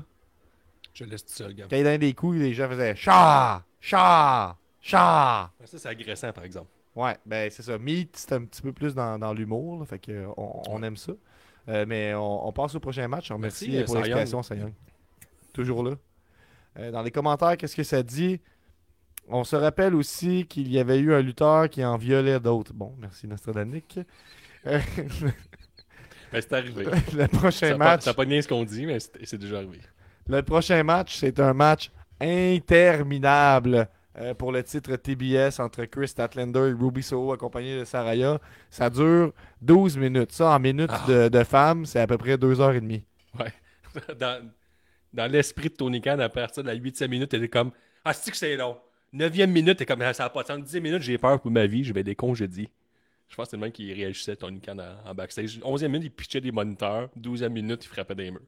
Je 0.93 1.03
laisse 1.05 1.25
tout 1.25 1.33
seul, 1.33 1.53
gars. 1.53 1.65
Quand 1.69 1.75
il 1.77 1.83
donnait 1.83 1.97
des 1.99 2.13
coups, 2.13 2.37
les 2.37 2.53
gens 2.53 2.67
faisaient 2.69 2.95
chat, 2.95 3.63
chat, 3.79 4.57
chat. 4.81 5.51
Ça, 5.65 5.77
c'est 5.77 5.89
agressant, 5.89 6.31
par 6.31 6.43
exemple. 6.43 6.69
Ouais, 6.97 7.15
ben 7.27 7.49
c'est 7.51 7.61
ça. 7.61 7.77
Meat, 7.77 8.17
c'est 8.17 8.33
un 8.33 8.43
petit 8.43 8.61
peu 8.61 8.73
plus 8.73 8.95
dans, 8.95 9.19
dans 9.19 9.31
l'humour, 9.31 9.85
fait 9.87 9.99
que 9.99 10.11
euh, 10.11 10.27
on, 10.35 10.63
on 10.67 10.81
aime 10.81 10.97
ça. 10.97 11.11
Euh, 11.69 11.85
mais 11.87 12.15
on, 12.15 12.47
on 12.47 12.51
passe 12.51 12.73
au 12.73 12.79
prochain 12.79 13.07
match. 13.07 13.29
Merci, 13.31 13.69
Merci 13.69 13.85
pour 13.85 13.95
l'explication, 13.97 14.41
Young. 14.55 14.73
Toujours 15.53 15.83
là. 15.83 15.91
Euh, 16.79 16.89
dans 16.89 17.03
les 17.03 17.11
commentaires, 17.11 17.55
qu'est-ce 17.55 17.75
que 17.75 17.83
ça 17.83 18.01
dit? 18.01 18.41
On 19.27 19.43
se 19.43 19.55
rappelle 19.55 19.93
aussi 19.93 20.47
qu'il 20.47 20.71
y 20.71 20.79
avait 20.79 20.97
eu 20.97 21.13
un 21.13 21.21
lutteur 21.21 21.69
qui 21.69 21.85
en 21.85 21.97
violait 21.97 22.39
d'autres. 22.39 22.73
Bon, 22.73 22.95
merci 22.97 23.27
Nostradanic. 23.27 23.99
Euh, 24.65 24.79
Mais 26.33 26.41
c'est 26.41 26.53
arrivé. 26.53 26.85
le 27.13 27.27
prochain 27.27 27.67
Ça 27.67 27.69
n'a 27.73 27.77
pas, 27.77 27.85
match. 27.91 28.01
ça 28.03 28.13
pas 28.15 28.25
bien 28.25 28.41
ce 28.41 28.47
qu'on 28.47 28.63
dit, 28.63 28.87
mais 28.87 28.97
c'est 28.99 29.37
déjà 29.37 29.57
arrivé. 29.57 29.81
Le 30.27 30.41
prochain 30.41 30.81
match, 30.83 31.17
c'est 31.17 31.39
un 31.39 31.53
match 31.53 31.91
interminable 32.19 33.87
euh, 34.19 34.33
pour 34.33 34.51
le 34.51 34.63
titre 34.63 34.95
TBS 34.95 35.59
entre 35.59 35.85
Chris 35.85 36.07
Statlander 36.09 36.69
et 36.69 36.73
Ruby 36.73 37.03
Soho 37.03 37.31
accompagné 37.33 37.79
de 37.79 37.85
Saraya. 37.85 38.39
Ça 38.69 38.89
dure 38.89 39.33
12 39.61 39.97
minutes. 39.97 40.31
Ça, 40.31 40.49
en 40.55 40.59
minutes 40.59 40.89
Ah. 40.91 41.05
de, 41.07 41.27
de 41.29 41.43
femmes, 41.43 41.85
c'est 41.85 41.99
à 41.99 42.07
peu 42.07 42.17
près 42.17 42.35
2h30. 42.37 43.03
dans 44.19 44.49
dans 45.13 45.31
l'esprit 45.31 45.69
de 45.69 45.73
Tony 45.75 46.01
Khan, 46.01 46.19
à 46.19 46.29
partir 46.29 46.63
de 46.63 46.67
la 46.67 46.75
8e 46.75 47.07
minute, 47.07 47.33
elle 47.33 47.43
est 47.43 47.49
comme 47.49 47.71
Ah, 48.03 48.13
c'est 48.13 48.29
que 48.31 48.37
c'est 48.37 48.55
long. 48.57 48.77
9e 49.13 49.47
minute, 49.47 49.77
t'es 49.77 49.85
comme 49.85 50.01
Ah, 50.01 50.13
Ça 50.13 50.23
n'a 50.23 50.29
pas 50.29 50.43
de 50.43 50.47
sens. 50.47 50.59
10 50.63 50.81
minutes, 50.81 51.01
j'ai 51.01 51.17
peur 51.17 51.39
pour 51.39 51.49
ma 51.49 51.65
vie, 51.65 51.83
je 51.83 51.93
vais 51.93 52.03
des 52.03 52.15
congédier. 52.15 52.69
Je 53.29 53.35
pense 53.35 53.45
que 53.47 53.51
c'est 53.51 53.57
le 53.57 53.61
même 53.61 53.71
qui 53.71 53.91
réagissait, 53.93 54.35
Tony 54.35 54.59
Khan, 54.61 54.77
en, 54.79 55.09
en 55.09 55.13
backstage. 55.15 55.59
11e 55.59 55.87
minute, 55.87 56.03
il 56.05 56.11
pitchait 56.11 56.41
des 56.41 56.51
moniteurs. 56.51 57.09
12e 57.19 57.49
minute, 57.49 57.83
il 57.83 57.87
frappait 57.87 58.15
des 58.15 58.31
murs. 58.31 58.41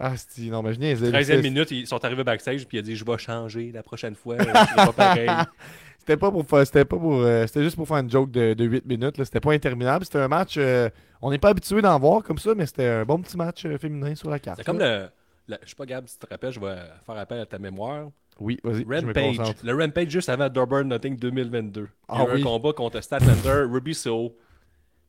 Ah, 0.00 0.12
c'est 0.16 0.42
non, 0.42 0.62
mais 0.62 0.72
je 0.74 0.78
niaisais. 0.80 1.10
13e 1.10 1.24
C'est- 1.24 1.42
minute, 1.42 1.70
ils 1.70 1.86
sont 1.86 2.04
arrivés 2.04 2.24
backstage, 2.24 2.66
puis 2.66 2.76
il 2.78 2.80
a 2.80 2.82
dit 2.82 2.96
Je 2.96 3.04
vais 3.04 3.18
changer 3.18 3.72
la 3.72 3.82
prochaine 3.82 4.14
fois. 4.14 4.36
je 4.38 4.44
serai 4.44 4.74
pas 4.76 4.92
pareil. 4.92 5.28
C'était 5.98 6.16
pas 6.16 6.30
pour 6.30 6.46
faire- 6.46 6.66
c'était 6.66 6.84
pas 6.86 6.96
pour 6.96 7.20
euh, 7.20 7.46
c'était 7.46 7.62
juste 7.62 7.76
pour 7.76 7.86
faire 7.86 7.98
une 7.98 8.10
joke 8.10 8.30
de, 8.30 8.54
de 8.54 8.64
8 8.64 8.86
minutes 8.86 9.22
c'était 9.24 9.40
pas 9.40 9.52
interminable 9.52 10.06
c'était 10.06 10.20
un 10.20 10.28
match 10.28 10.54
euh, 10.56 10.88
on 11.20 11.30
n'est 11.30 11.36
pas 11.36 11.50
habitué 11.50 11.82
d'en 11.82 11.98
voir 11.98 12.22
comme 12.22 12.38
ça 12.38 12.54
mais 12.54 12.64
c'était 12.64 12.86
un 12.86 13.04
bon 13.04 13.20
petit 13.20 13.36
match 13.36 13.66
euh, 13.66 13.76
féminin 13.76 14.14
sur 14.14 14.30
la 14.30 14.38
carte 14.38 14.56
C'est 14.56 14.64
comme 14.64 14.78
le. 14.78 15.08
le- 15.48 15.58
je 15.62 15.68
sais 15.68 15.74
pas, 15.76 15.84
Gab, 15.84 16.06
si 16.08 16.18
tu 16.18 16.24
te 16.26 16.32
rappelles, 16.32 16.52
je 16.52 16.60
vais 16.60 16.76
faire 17.04 17.18
appel 17.18 17.40
à 17.40 17.44
ta 17.44 17.58
mémoire. 17.58 18.08
oui 18.40 18.58
vas-y 18.64 18.84
Rampage. 18.84 19.54
Le 19.62 19.74
Rampage 19.74 20.08
juste 20.08 20.30
avant 20.30 20.48
Double 20.48 20.84
Nothing 20.84 21.14
2022. 21.18 21.80
Il 21.82 21.84
y 21.84 21.88
Ah 22.08 22.22
a 22.22 22.24
eu 22.24 22.34
oui. 22.36 22.40
un 22.40 22.44
combat 22.44 22.72
contre 22.72 23.02
Statlander, 23.02 23.66
Ruby 23.70 23.94
So. 23.94 24.34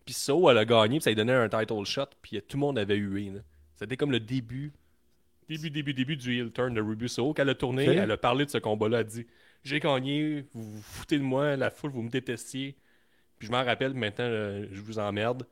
Puis 0.04 0.14
So, 0.14 0.50
elle 0.50 0.58
a 0.58 0.66
gagné, 0.66 0.98
puis 0.98 1.04
ça 1.04 1.12
lui 1.12 1.16
donnait 1.16 1.32
un 1.34 1.48
title 1.48 1.86
shot, 1.86 2.08
puis 2.22 2.42
tout 2.46 2.58
le 2.58 2.60
monde 2.60 2.78
avait 2.78 2.96
hué. 2.98 3.32
là. 3.36 3.40
C'était 3.80 3.96
comme 3.98 4.12
le 4.12 4.20
début, 4.20 4.74
début, 5.48 5.70
début, 5.70 5.94
début 5.94 6.16
du 6.18 6.38
heel 6.38 6.52
turn 6.52 6.74
de 6.74 6.82
Ruby 6.82 7.08
So. 7.10 7.34
Quand 7.34 7.44
elle 7.44 7.50
a 7.50 7.56
tourné, 7.56 7.86
elle 8.04 8.12
a 8.12 8.18
parlé 8.18 8.46
de 8.46 8.50
ce 8.50 8.58
combat-là, 8.58 8.98
elle 9.00 9.06
a 9.06 9.10
dit 9.10 9.26
J'ai 9.64 9.80
gagné, 9.80 10.46
vous 10.54 10.64
vous 10.64 10.82
foutez 10.82 11.18
de 11.18 11.24
moi, 11.24 11.56
la 11.56 11.70
foule, 11.70 11.92
vous 11.92 12.02
me 12.02 12.10
détestiez. 12.10 12.76
Puis 13.38 13.48
je 13.48 13.52
m'en 13.54 13.64
rappelle, 13.64 13.94
maintenant, 13.94 14.26
euh, 14.28 14.66
je 14.72 14.82
vous 14.82 15.00
emmerde. 15.00 15.46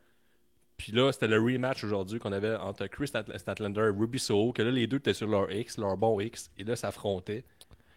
Puis 0.76 0.92
là, 0.92 1.12
c'était 1.12 1.28
le 1.28 1.40
rematch 1.40 1.84
aujourd'hui 1.84 2.20
qu'on 2.20 2.32
avait 2.34 2.56
entre 2.58 2.86
Chris 2.88 3.06
Statl- 3.08 3.36
Statlander 3.38 3.80
et 3.82 3.98
Ruby 4.00 4.20
Soho, 4.20 4.52
que 4.52 4.62
là, 4.62 4.70
les 4.72 4.86
deux 4.88 4.98
étaient 4.98 5.14
sur 5.14 5.28
leur 5.28 5.52
X, 5.52 5.78
leur 5.78 5.96
bon 5.98 6.20
X, 6.20 6.52
et 6.58 6.64
là, 6.64 6.76
s'affrontaient. 6.76 7.44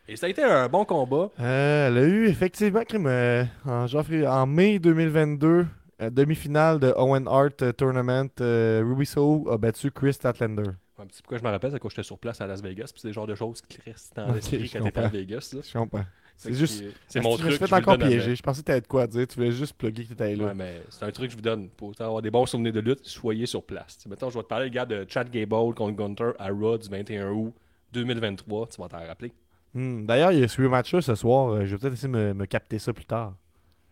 Et 0.08 0.16
ça 0.16 0.26
a 0.26 0.28
été 0.30 0.42
un 0.42 0.68
bon 0.68 0.84
combat. 0.84 1.30
Euh, 1.40 1.88
elle 1.88 1.98
a 1.98 2.02
eu 2.04 2.26
effectivement 2.28 2.82
crime, 2.84 3.06
euh, 3.06 3.44
en, 3.64 3.86
janvier- 3.86 4.26
en 4.26 4.46
mai 4.46 4.78
2022 4.78 5.46
euh, 5.48 5.64
demi-finale 6.08 6.78
de 6.78 6.94
Owen 6.96 7.28
Hart 7.28 7.60
euh, 7.62 7.72
Tournament 7.72 8.30
euh, 8.40 8.82
Ruby 8.86 9.04
Soho 9.04 9.50
a 9.50 9.58
battu 9.58 9.90
Chris 9.90 10.14
Statlander 10.14 10.70
pourquoi 11.06 11.38
je 11.38 11.44
me 11.44 11.48
rappelle, 11.48 11.72
c'est 11.72 11.78
quand 11.78 11.88
j'étais 11.88 12.02
sur 12.02 12.18
place 12.18 12.40
à 12.40 12.46
Las 12.46 12.62
Vegas, 12.62 12.90
puis 12.92 13.00
c'est 13.00 13.08
le 13.08 13.14
genre 13.14 13.26
de 13.26 13.34
choses 13.34 13.62
qui 13.62 13.78
restent 13.86 14.14
dans 14.16 14.32
l'esprit 14.32 14.66
je 14.66 14.78
quand 14.78 14.84
t'es 14.90 14.98
à. 14.98 15.08
Vegas. 15.08 15.50
là. 15.54 15.60
je 15.66 15.78
comprends 15.78 16.04
c'est 16.36 16.54
juste 16.54 16.84
C'est 17.06 17.20
mon 17.20 17.36
je 17.36 17.36
me 17.36 17.38
truc. 17.38 17.50
suis 17.52 17.58
fait 17.58 17.66
je 17.66 17.74
encore 17.74 17.98
piéger 17.98 18.34
je 18.34 18.42
pensais 18.42 18.62
que 18.62 18.66
t'avais 18.66 18.80
de 18.80 18.86
quoi 18.86 19.02
à 19.02 19.06
dire 19.06 19.26
tu 19.26 19.36
voulais 19.36 19.52
juste 19.52 19.74
plugger 19.74 20.04
que 20.04 20.08
t'étais 20.08 20.36
là 20.36 20.46
Ouais, 20.46 20.54
mais 20.54 20.82
c'est 20.88 21.04
un 21.04 21.10
truc 21.10 21.26
que 21.26 21.32
je 21.32 21.36
vous 21.36 21.42
donne. 21.42 21.68
Pour 21.68 21.92
avoir 21.98 22.22
des 22.22 22.30
bons 22.30 22.46
souvenirs 22.46 22.72
de 22.72 22.80
lutte, 22.80 23.06
soyez 23.06 23.44
sur 23.44 23.62
place. 23.62 23.98
T'sais, 23.98 24.08
mettons, 24.08 24.30
je 24.30 24.38
vais 24.38 24.42
te 24.42 24.48
parler, 24.48 24.66
le 24.66 24.70
gars, 24.70 24.86
de 24.86 25.04
Chad 25.06 25.30
Gable 25.30 25.74
contre 25.74 25.92
Gunter 25.96 26.30
à 26.38 26.48
Raw 26.48 26.78
du 26.78 26.88
21 26.88 27.30
août 27.30 27.54
2023. 27.92 28.68
Tu 28.68 28.80
vas 28.80 28.88
t'en 28.88 29.06
rappeler. 29.06 29.32
Hmm, 29.74 30.04
d'ailleurs 30.04 30.32
il 30.32 30.40
y 30.40 30.42
a 30.42 30.48
ce 30.48 30.60
match 30.62 30.92
là 30.92 31.00
ce 31.00 31.14
soir 31.14 31.50
euh, 31.50 31.64
je 31.64 31.70
vais 31.70 31.78
peut-être 31.78 31.92
essayer 31.92 32.12
de 32.12 32.18
me, 32.18 32.34
me 32.34 32.44
capter 32.44 32.80
ça 32.80 32.92
plus 32.92 33.04
tard 33.04 33.34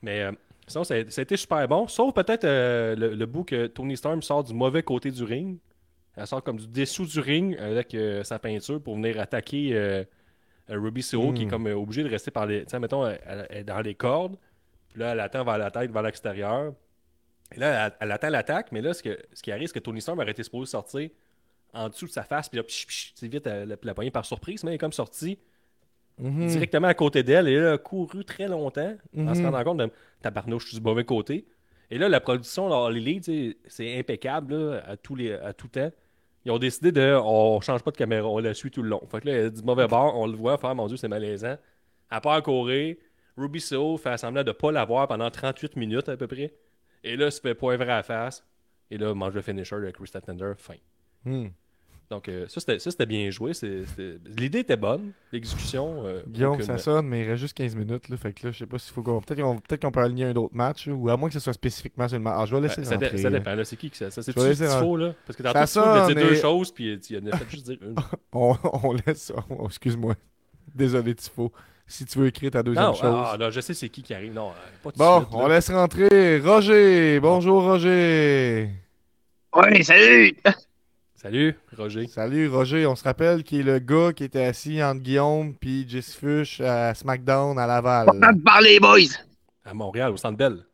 Mais 0.02 0.22
euh, 0.22 0.32
sinon, 0.68 0.84
ça 0.84 0.94
a, 0.94 1.10
ça 1.10 1.20
a 1.20 1.22
été 1.22 1.36
super 1.36 1.66
bon. 1.68 1.88
Sauf 1.88 2.14
peut-être 2.14 2.44
euh, 2.44 2.94
le, 2.96 3.14
le 3.14 3.26
bout 3.26 3.44
que 3.44 3.66
Tony 3.66 3.96
Storm 3.96 4.22
sort 4.22 4.44
du 4.44 4.54
mauvais 4.54 4.82
côté 4.82 5.10
du 5.10 5.24
ring. 5.24 5.58
Elle 6.16 6.26
sort 6.26 6.42
comme 6.42 6.58
du 6.58 6.66
dessous 6.66 7.06
du 7.06 7.20
ring 7.20 7.56
avec 7.58 7.94
euh, 7.94 8.24
sa 8.24 8.38
peinture 8.38 8.82
pour 8.82 8.96
venir 8.96 9.20
attaquer 9.20 9.70
euh, 9.74 10.04
Ruby 10.68 11.02
Soho, 11.02 11.32
qui 11.32 11.42
est 11.42 11.46
Mm. 11.46 11.50
comme 11.50 11.66
euh, 11.68 11.74
obligé 11.76 12.02
de 12.02 12.08
rester 12.08 12.30
par 12.30 12.46
les. 12.46 12.64
Tu 12.64 12.70
sais, 12.70 12.78
mettons, 12.80 13.06
elle, 13.06 13.20
elle- 13.26 13.46
elle 13.50 13.56
est 13.58 13.64
dans 13.64 13.80
les 13.80 13.94
cordes. 13.94 14.36
Puis 14.90 15.00
là, 15.00 15.12
elle 15.12 15.20
attend 15.20 15.44
vers 15.44 15.58
la 15.58 15.70
tête, 15.70 15.90
vers 15.90 16.02
l'extérieur. 16.02 16.72
Et 17.54 17.60
là, 17.60 17.94
elle, 18.00 18.10
attend 18.12 18.28
l'attaque. 18.30 18.72
Mais 18.72 18.80
là, 18.82 18.92
ce, 18.94 19.02
que, 19.02 19.18
ce 19.32 19.42
qui 19.42 19.52
arrive, 19.52 19.68
c'est 19.68 19.74
que 19.74 19.78
Tony 19.78 20.00
Storm 20.00 20.18
aurait 20.18 20.30
été 20.32 20.42
supposé 20.42 20.70
sortir 20.70 21.08
en 21.72 21.88
dessous 21.88 22.06
de 22.06 22.10
sa 22.10 22.22
face. 22.24 22.48
Puis 22.48 22.58
là, 22.58 22.64
sais, 22.68 23.28
vite, 23.28 23.46
elle, 23.46 23.78
la 23.82 23.94
poignée 23.94 24.10
par 24.10 24.24
surprise. 24.26 24.64
Mais 24.64 24.70
elle 24.70 24.74
est 24.74 24.78
comme 24.78 24.92
sortie 24.92 25.38
Mhm. 26.18 26.46
directement 26.48 26.88
à 26.88 26.94
côté 26.94 27.22
d'elle 27.22 27.48
et 27.48 27.52
elle 27.54 27.66
a 27.66 27.78
couru 27.78 28.24
très 28.24 28.48
longtemps 28.48 28.94
en 29.16 29.34
se 29.34 29.40
Mhm. 29.40 29.46
rendant 29.46 29.64
compte 29.64 29.78
de 29.78 29.90
tabarnouche, 30.22 30.64
je 30.64 30.68
suis 30.70 30.78
du 30.78 30.82
mauvais 30.84 31.04
côté. 31.04 31.46
Et 31.90 31.98
là, 31.98 32.08
la 32.08 32.20
production, 32.20 32.68
là, 32.68 32.90
les 32.90 33.00
leads, 33.00 33.24
tu 33.24 33.50
sais, 33.50 33.56
c'est 33.68 33.98
impeccable 33.98 34.54
là, 34.54 34.82
à, 34.86 34.96
tous 34.96 35.14
les, 35.14 35.32
à 35.32 35.52
tout 35.52 35.68
temps. 35.68 35.90
Ils 36.44 36.50
ont 36.50 36.58
décidé 36.58 36.92
de 36.92 37.18
on 37.22 37.60
change 37.60 37.82
pas 37.82 37.90
de 37.90 37.96
caméra, 37.96 38.26
on 38.28 38.38
la 38.38 38.54
suit 38.54 38.70
tout 38.70 38.82
le 38.82 38.88
long. 38.90 39.02
Fait 39.10 39.20
que 39.20 39.26
là, 39.28 39.34
elle 39.34 39.46
a 39.46 39.50
du 39.50 39.62
mauvais 39.62 39.86
bord, 39.86 40.14
on 40.16 40.26
le 40.26 40.36
voit 40.36 40.58
faire, 40.58 40.74
mon 40.74 40.86
Dieu, 40.86 40.96
c'est 40.96 41.08
malaisant. 41.08 41.56
À 42.10 42.20
part 42.20 42.42
courir, 42.42 42.96
Ruby 43.36 43.60
So 43.60 43.96
fait 43.96 44.16
semblant 44.18 44.42
de 44.44 44.52
pas 44.52 44.72
l'avoir 44.72 45.08
pendant 45.08 45.30
38 45.30 45.76
minutes 45.76 46.08
à 46.08 46.16
peu 46.16 46.26
près. 46.26 46.52
Et 47.04 47.16
là, 47.16 47.30
se 47.30 47.40
fait 47.40 47.54
poivrer 47.54 47.84
à 47.92 47.96
la 47.96 48.02
face. 48.02 48.44
Et 48.90 48.98
là, 48.98 49.14
mange 49.14 49.34
le 49.34 49.42
finisher 49.42 49.76
de 49.80 49.90
Chris 49.90 50.10
Tender, 50.24 50.52
fin. 50.56 50.74
Hmm. 51.24 51.48
Donc, 52.10 52.26
euh, 52.28 52.46
ça, 52.48 52.60
c'était 52.60 52.78
ça, 52.78 52.90
c'était 52.90 53.04
bien 53.04 53.28
joué. 53.30 53.52
L'idée 54.38 54.60
était 54.60 54.78
bonne. 54.78 55.12
L'exécution. 55.30 56.04
euh, 56.06 56.22
Guillaume, 56.26 56.54
aucune- 56.54 56.64
ça 56.64 56.78
sonne, 56.78 57.06
mais 57.06 57.20
il 57.22 57.28
reste 57.28 57.42
juste 57.42 57.54
15 57.54 57.76
minutes. 57.76 58.08
Là, 58.08 58.16
fait 58.16 58.32
que 58.32 58.46
là, 58.46 58.52
je 58.52 58.58
sais 58.60 58.66
pas 58.66 58.78
s'il 58.78 58.94
faut 58.94 59.02
qu'on. 59.02 59.20
Peut-être 59.20 59.42
qu'on 59.42 59.58
peut, 59.58 59.76
qu'on 59.76 59.90
peut 59.90 60.00
aligner 60.00 60.24
un 60.24 60.34
autre 60.36 60.54
match, 60.54 60.86
là, 60.86 60.94
ou 60.94 61.10
à 61.10 61.16
moins 61.18 61.28
que 61.28 61.34
ce 61.34 61.40
soit 61.40 61.52
spécifiquement 61.52 62.08
sur 62.08 62.16
le 62.16 62.24
match. 62.24 62.32
Alors, 62.32 62.46
je 62.46 62.54
vais 62.56 62.62
Ben, 62.62 62.68
laisser 62.68 62.84
ça, 62.84 62.96
dé- 62.96 63.04
rentrer, 63.06 63.18
ça 63.18 63.28
là. 63.30 63.38
dépend. 63.38 63.54
là, 63.54 63.64
C'est 63.64 63.76
qui 63.76 63.90
qui 63.90 63.98
ça? 63.98 64.10
ça 64.10 64.22
c'est 64.22 64.34
laisser 64.36 64.66
faux, 64.68 64.96
là? 64.96 65.12
Parce 65.26 65.36
que 65.36 65.42
tantôt, 65.42 65.58
Ça 65.58 65.66
tu 65.66 65.72
sonne, 65.72 66.06
dire 66.14 66.24
deux 66.24 66.30
mais- 66.30 66.40
choses, 66.40 66.72
puis 66.72 66.98
tu 66.98 67.18
en 67.18 67.26
as 67.26 67.36
fait 67.36 67.50
juste 67.50 67.66
dire 67.66 67.78
une. 67.82 67.94
On, 68.32 68.56
on 68.84 68.94
laisse 69.06 69.22
ça. 69.24 69.34
Oh, 69.50 69.66
Excuse-moi. 69.66 70.14
Désolé, 70.74 71.14
Tifo. 71.14 71.52
Si 71.86 72.04
tu 72.06 72.18
veux 72.18 72.26
écrire 72.28 72.50
ta 72.50 72.62
deuxième 72.62 72.84
Non, 72.86 72.94
chose. 72.94 73.02
ah, 73.26 73.36
non, 73.38 73.50
je 73.50 73.60
sais 73.60 73.72
c'est 73.74 73.88
qui 73.90 74.02
qui 74.02 74.12
arrive. 74.14 74.32
Non, 74.34 74.48
euh, 74.50 74.52
pas 74.82 74.90
de 74.92 74.96
bon, 74.98 75.18
suite, 75.20 75.28
on 75.32 75.46
là. 75.46 75.54
laisse 75.56 75.70
rentrer 75.70 76.38
Roger. 76.40 77.20
Bonjour, 77.20 77.62
Roger. 77.64 78.70
Ouais, 79.54 79.82
salut! 79.82 80.36
Salut, 81.20 81.58
Roger. 81.76 82.06
Salut, 82.06 82.48
Roger. 82.48 82.86
On 82.86 82.94
se 82.94 83.02
rappelle 83.02 83.42
qu'il 83.42 83.58
est 83.60 83.62
le 83.64 83.80
gars 83.80 84.12
qui 84.12 84.22
était 84.22 84.44
assis 84.44 84.80
entre 84.82 85.00
Guillaume 85.00 85.52
puis 85.56 85.84
Jesse 85.88 86.14
Fush 86.14 86.60
à 86.60 86.94
SmackDown 86.94 87.58
à 87.58 87.66
Laval. 87.66 88.06
Content 88.06 88.32
de 88.32 88.40
parler, 88.40 88.78
boys! 88.78 89.00
À 89.64 89.74
Montréal, 89.74 90.12
au 90.12 90.16
Centre 90.16 90.36
Bell. 90.36 90.64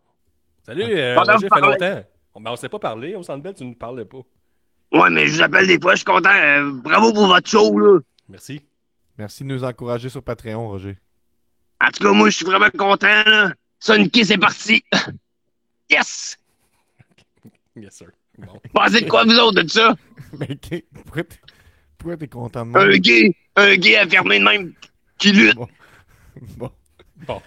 Salut, 0.62 0.84
euh, 0.84 1.18
Roger, 1.18 1.48
fait 1.48 1.60
longtemps. 1.60 2.04
On, 2.34 2.44
on 2.44 2.56
s'est 2.56 2.68
pas 2.68 2.78
parlé 2.78 3.14
au 3.14 3.22
Centre 3.22 3.42
Bell, 3.42 3.54
tu 3.54 3.64
ne 3.64 3.72
parlais 3.72 4.04
pas. 4.04 4.18
Ouais, 4.92 5.08
mais 5.08 5.26
je 5.26 5.36
vous 5.36 5.42
appelle 5.42 5.66
des 5.66 5.80
fois, 5.80 5.92
je 5.92 5.98
suis 5.98 6.04
content. 6.04 6.28
euh, 6.30 6.72
bravo 6.72 7.14
pour 7.14 7.26
votre 7.26 7.48
show, 7.48 7.78
là. 7.78 8.00
Merci. 8.28 8.60
Merci 9.16 9.44
de 9.44 9.48
nous 9.48 9.64
encourager 9.64 10.10
sur 10.10 10.22
Patreon, 10.22 10.68
Roger. 10.68 10.98
En 11.80 11.88
tout 11.88 12.04
cas, 12.04 12.12
moi, 12.12 12.28
je 12.28 12.36
suis 12.36 12.44
vraiment 12.44 12.70
content, 12.76 13.22
là. 13.24 13.52
Sonic 13.78 14.20
c'est 14.24 14.36
parti. 14.38 14.84
Yes! 15.90 16.36
Yes, 17.76 17.94
sir. 17.94 18.08
Bon. 18.38 18.60
Pensez 18.74 19.00
de 19.02 19.08
quoi, 19.08 19.24
vous 19.24 19.36
autres, 19.38 19.62
de 19.62 19.68
ça? 19.68 19.94
Mais 20.38 20.58
pourquoi 21.04 21.24
t'es- 21.24 21.40
pourquoi 21.98 22.16
t'es 22.16 22.28
content 22.28 22.66
de 22.66 22.70
moi? 22.72 22.82
Un 22.82 22.96
gay, 22.98 23.34
un 23.56 23.76
gay 23.76 23.96
affirmé 23.96 24.38
de 24.38 24.44
même. 24.44 24.72
qui 25.18 25.32
lutte. 25.32 25.54
Bon. 25.56 25.68
Bon. 26.58 26.70
Bon. 27.28 27.40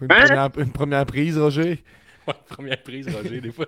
Une, 0.00 0.06
Hein? 0.10 0.24
première, 0.26 0.50
une 0.58 0.72
première 0.72 1.06
prise, 1.06 1.36
Roger? 1.38 1.82
Ouais, 2.26 2.34
première 2.48 2.82
prise, 2.82 3.06
Roger. 3.14 3.40
Des 3.40 3.52
fois, 3.52 3.66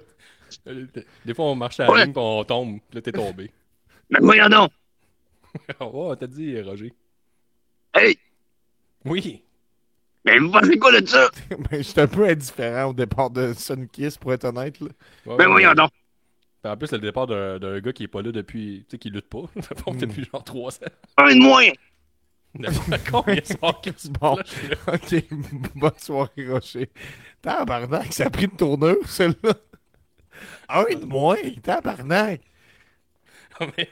des 0.66 1.34
fois 1.34 1.44
on 1.46 1.54
marche 1.54 1.78
à 1.80 1.84
la 1.84 1.90
Ouais. 1.92 2.02
ligne 2.04 2.12
puis 2.12 2.22
on 2.24 2.44
tombe. 2.44 2.78
Puis 2.88 2.94
là, 2.96 3.02
t'es 3.02 3.12
tombé. 3.12 3.50
Mais 4.10 4.18
voyons 4.22 4.48
donc. 4.48 4.70
oh, 5.80 6.14
t'as 6.18 6.26
dit, 6.26 6.58
Roger. 6.62 6.92
Hey, 7.94 8.18
Oui. 9.04 9.42
Mais 10.26 10.38
vous 10.38 10.50
pensez 10.50 10.78
quoi 10.78 11.00
de 11.00 11.06
ça? 11.06 11.30
Ben, 11.70 11.82
J'étais 11.82 12.02
un 12.02 12.06
peu 12.06 12.28
indifférent 12.28 12.90
au 12.90 12.92
départ 12.92 13.30
de 13.30 13.52
Sun 13.54 13.88
Kiss, 13.88 14.18
pour 14.18 14.32
être 14.32 14.44
honnête. 14.44 14.78
là. 14.80 14.88
Ouais, 15.26 15.36
Ben 15.36 15.44
ouais, 15.46 15.52
voyons 15.52 15.74
donc. 15.74 15.90
En 16.64 16.76
plus, 16.76 16.88
c'est 16.88 16.96
le 16.96 17.02
départ 17.02 17.26
d'un 17.28 17.78
gars 17.80 17.92
qui 17.92 18.02
est 18.04 18.08
pas 18.08 18.22
là 18.22 18.32
depuis. 18.32 18.84
Tu 18.88 18.92
sais, 18.92 18.98
qui 18.98 19.10
lutte 19.10 19.28
pas. 19.28 19.42
Ça 19.62 19.74
fait 19.76 19.90
Hmm. 19.90 19.98
depuis 19.98 20.24
genre 20.24 20.42
3 20.42 20.74
ans. 20.74 20.86
Un 21.18 21.34
de 21.36 21.40
moins. 21.40 21.68
Bon. 24.20 24.38
Ok, 24.88 25.24
bonne 25.74 25.90
soirée, 25.98 26.48
Roger. 26.48 26.90
Tabarnak, 27.42 28.12
ça 28.14 28.26
a 28.26 28.30
pris 28.30 28.44
une 28.46 28.56
tournure, 28.56 29.06
celle-là. 29.06 29.52
Un 30.68 30.84
de 30.94 31.04
moins, 31.04 31.36
tabarnak. 31.62 32.40
Mais, 33.76 33.88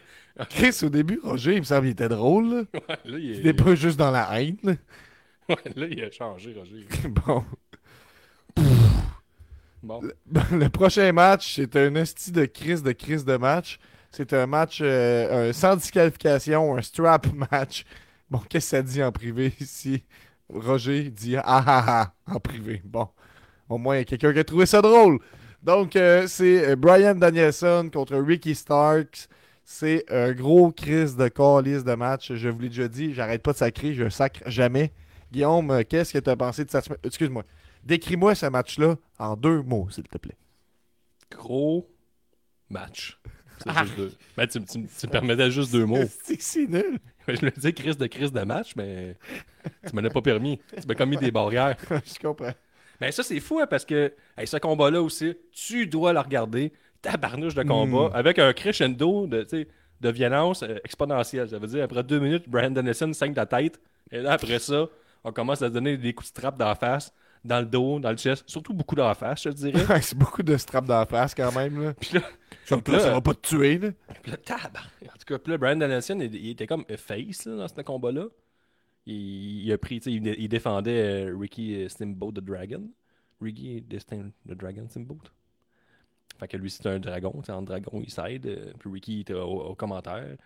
Chris, 0.48 0.78
au 0.82 0.88
début, 0.88 1.20
Roger, 1.22 1.54
il 1.54 1.58
me 1.60 1.64
semble 1.64 1.82
qu'il 1.82 1.90
était 1.90 2.08
drôle. 2.08 2.48
Là. 2.48 2.62
ouais, 2.74 2.98
là, 3.04 3.18
il, 3.18 3.24
Il 3.24 3.46
était 3.46 3.62
pas 3.62 3.74
juste 3.74 3.98
dans 3.98 4.10
la 4.10 4.40
haine. 4.40 4.56
là. 4.62 4.72
ouais, 5.48 5.56
là, 5.76 5.86
il 5.90 6.04
a 6.04 6.10
changé, 6.10 6.54
Roger. 6.56 6.86
Bon. 7.08 7.44
Bon. 9.82 10.00
Le 10.52 10.68
prochain 10.68 11.12
match, 11.12 11.56
c'est 11.56 11.76
un 11.76 11.94
esti 11.96 12.32
de 12.32 12.46
crise 12.46 12.82
de 12.82 12.92
crise 12.92 13.24
de 13.24 13.36
match. 13.36 13.78
C'est 14.10 14.32
un 14.32 14.46
match 14.46 14.78
euh, 14.80 15.50
un 15.50 15.52
sans 15.52 15.76
disqualification, 15.76 16.76
un 16.76 16.82
strap 16.82 17.26
match. 17.50 17.84
Bon, 18.30 18.38
qu'est-ce 18.48 18.70
que 18.70 18.76
ça 18.76 18.82
dit 18.82 19.02
en 19.02 19.12
privé 19.12 19.52
ici? 19.60 20.04
Roger 20.48 21.10
dit 21.10 21.36
ah 21.36 21.42
ah 21.66 21.84
ah 21.86 22.14
en 22.32 22.40
privé. 22.40 22.80
Bon, 22.84 23.08
au 23.68 23.76
moins, 23.78 23.96
il 23.96 23.98
y 23.98 24.02
a 24.02 24.04
quelqu'un 24.04 24.32
qui 24.32 24.38
a 24.38 24.44
trouvé 24.44 24.66
ça 24.66 24.80
drôle. 24.80 25.18
Donc, 25.62 25.96
euh, 25.96 26.26
c'est 26.28 26.70
euh, 26.70 26.76
Brian 26.76 27.14
Danielson 27.14 27.90
contre 27.92 28.16
Ricky 28.16 28.54
Starks. 28.54 29.28
C'est 29.64 30.04
un 30.10 30.32
gros 30.32 30.72
crise 30.72 31.16
de 31.16 31.28
calice 31.28 31.84
de 31.84 31.94
match. 31.94 32.32
Je 32.34 32.48
vous 32.48 32.60
l'ai 32.60 32.68
déjà 32.68 32.88
dit, 32.88 33.14
j'arrête 33.14 33.42
pas 33.42 33.52
de 33.52 33.58
sacrer, 33.58 33.94
je 33.94 34.08
sacre 34.10 34.42
jamais. 34.46 34.92
Guillaume, 35.34 35.70
euh, 35.72 35.82
qu'est-ce 35.88 36.12
que 36.12 36.18
tu 36.18 36.30
as 36.30 36.36
pensé 36.36 36.64
de 36.64 36.70
cette 36.70 36.84
semaine? 36.84 36.98
Excuse-moi. 37.02 37.42
Décris-moi 37.82 38.34
ce 38.36 38.46
match-là 38.46 38.96
en 39.18 39.36
deux 39.36 39.62
mots, 39.62 39.88
s'il 39.90 40.04
te 40.04 40.16
plaît. 40.16 40.36
Gros 41.30 41.88
match. 42.70 43.18
C'est 43.58 43.70
Ah. 43.74 43.84
juste 43.84 43.96
deux. 43.96 44.12
Ben, 44.36 44.46
tu, 44.46 44.60
tu- 44.64 44.86
tu 44.86 45.06
me 45.06 45.10
permettais 45.12 45.50
juste 45.50 45.72
deux 45.72 45.84
mots. 45.86 46.04
C'est 46.38 46.66
nul. 46.68 46.98
Je 47.28 47.44
me 47.44 47.50
disais 47.50 47.72
crise 47.72 47.96
de 47.96 48.06
crise 48.06 48.32
de 48.32 48.40
match, 48.42 48.72
mais 48.76 49.16
tu 49.86 49.94
m'en 49.96 50.02
as 50.04 50.10
pas 50.10 50.20
permis. 50.22 50.60
Tu 50.80 50.86
m'as 50.86 50.94
commis 50.94 51.16
des 51.16 51.30
barrières. 51.30 51.76
je 51.90 52.18
comprends. 52.20 52.52
Mais 53.00 53.10
ça, 53.12 53.22
c'est 53.22 53.40
fou, 53.40 53.58
hein, 53.60 53.66
parce 53.68 53.84
que 53.84 54.12
hey, 54.36 54.46
ce 54.46 54.58
combat-là 54.58 55.00
aussi, 55.02 55.34
tu 55.50 55.86
dois 55.86 56.12
le 56.12 56.20
regarder. 56.20 56.72
Tabarnouche 57.02 57.54
de 57.54 57.62
combat, 57.62 58.08
Mm. 58.08 58.14
avec 58.14 58.38
un 58.38 58.52
crescendo 58.52 59.26
de, 59.26 59.66
violence 60.10 60.62
euh, 60.62 60.76
exponentielle. 60.84 61.48
Ça 61.48 61.58
veut 61.58 61.66
dire, 61.66 61.84
après 61.84 62.02
deux 62.02 62.18
minutes, 62.18 62.44
Brian 62.48 62.70
Dennison 62.70 63.12
saigne 63.14 63.32
de 63.32 63.36
la 63.38 63.46
tête. 63.46 63.80
Et 64.10 64.18
là, 64.20 64.32
après 64.32 64.58
ça, 64.58 64.86
on 65.24 65.32
commence 65.32 65.62
à 65.62 65.68
se 65.68 65.72
donner 65.72 65.96
des 65.96 66.12
coups 66.12 66.30
de 66.32 66.38
strap 66.38 66.56
dans 66.58 66.68
la 66.68 66.74
face, 66.74 67.12
dans 67.44 67.60
le 67.60 67.66
dos, 67.66 67.98
dans 67.98 68.10
le 68.10 68.16
chest. 68.16 68.44
Surtout 68.46 68.72
beaucoup 68.74 68.94
dans 68.94 69.08
la 69.08 69.14
face, 69.14 69.42
je 69.42 69.50
te 69.50 69.54
dirais. 69.56 70.00
C'est 70.02 70.16
beaucoup 70.16 70.42
de 70.42 70.56
strap 70.56 70.84
dans 70.84 70.98
la 71.00 71.06
face 71.06 71.34
quand 71.34 71.52
même. 71.52 71.82
Là. 71.82 71.94
Puis 71.94 72.14
là, 72.14 72.22
Comme 72.68 72.82
là, 72.86 73.00
ça 73.00 73.10
va 73.12 73.20
pas 73.20 73.34
te 73.34 73.46
tuer. 73.48 73.78
Là. 73.78 73.90
Puis 74.22 74.30
là, 74.30 74.36
tabar. 74.38 74.88
En 75.02 75.06
tout 75.18 75.24
cas, 75.26 75.38
puis 75.38 75.50
là, 75.52 75.58
Brian 75.58 75.76
Danielson, 75.76 76.18
il, 76.20 76.34
il 76.34 76.50
était 76.50 76.66
comme 76.66 76.84
face 76.96 77.46
là, 77.46 77.56
dans 77.56 77.68
ce 77.68 77.80
combat-là. 77.82 78.26
Il, 79.06 79.64
il 79.64 79.72
a 79.72 79.78
pris, 79.78 80.00
tu 80.00 80.10
sais, 80.10 80.12
il, 80.16 80.26
il 80.26 80.48
défendait 80.48 81.26
euh, 81.26 81.36
Ricky 81.38 81.88
Steamboat 81.88 82.32
the 82.32 82.40
Dragon. 82.40 82.82
Ricky 83.40 83.82
Destin 83.82 84.30
the 84.48 84.52
Dragon 84.52 84.86
Steamboat. 84.88 85.24
Fait 86.38 86.48
que 86.48 86.56
lui, 86.56 86.70
c'était 86.70 86.88
un 86.88 86.98
dragon, 86.98 87.42
en 87.48 87.62
dragon, 87.62 88.00
il 88.02 88.10
s'aide. 88.10 88.46
euh, 88.46 88.72
Puis 88.78 88.90
Ricky 88.90 89.20
était 89.20 89.34
au, 89.34 89.60
au 89.60 89.74
commentaire. 89.74 90.36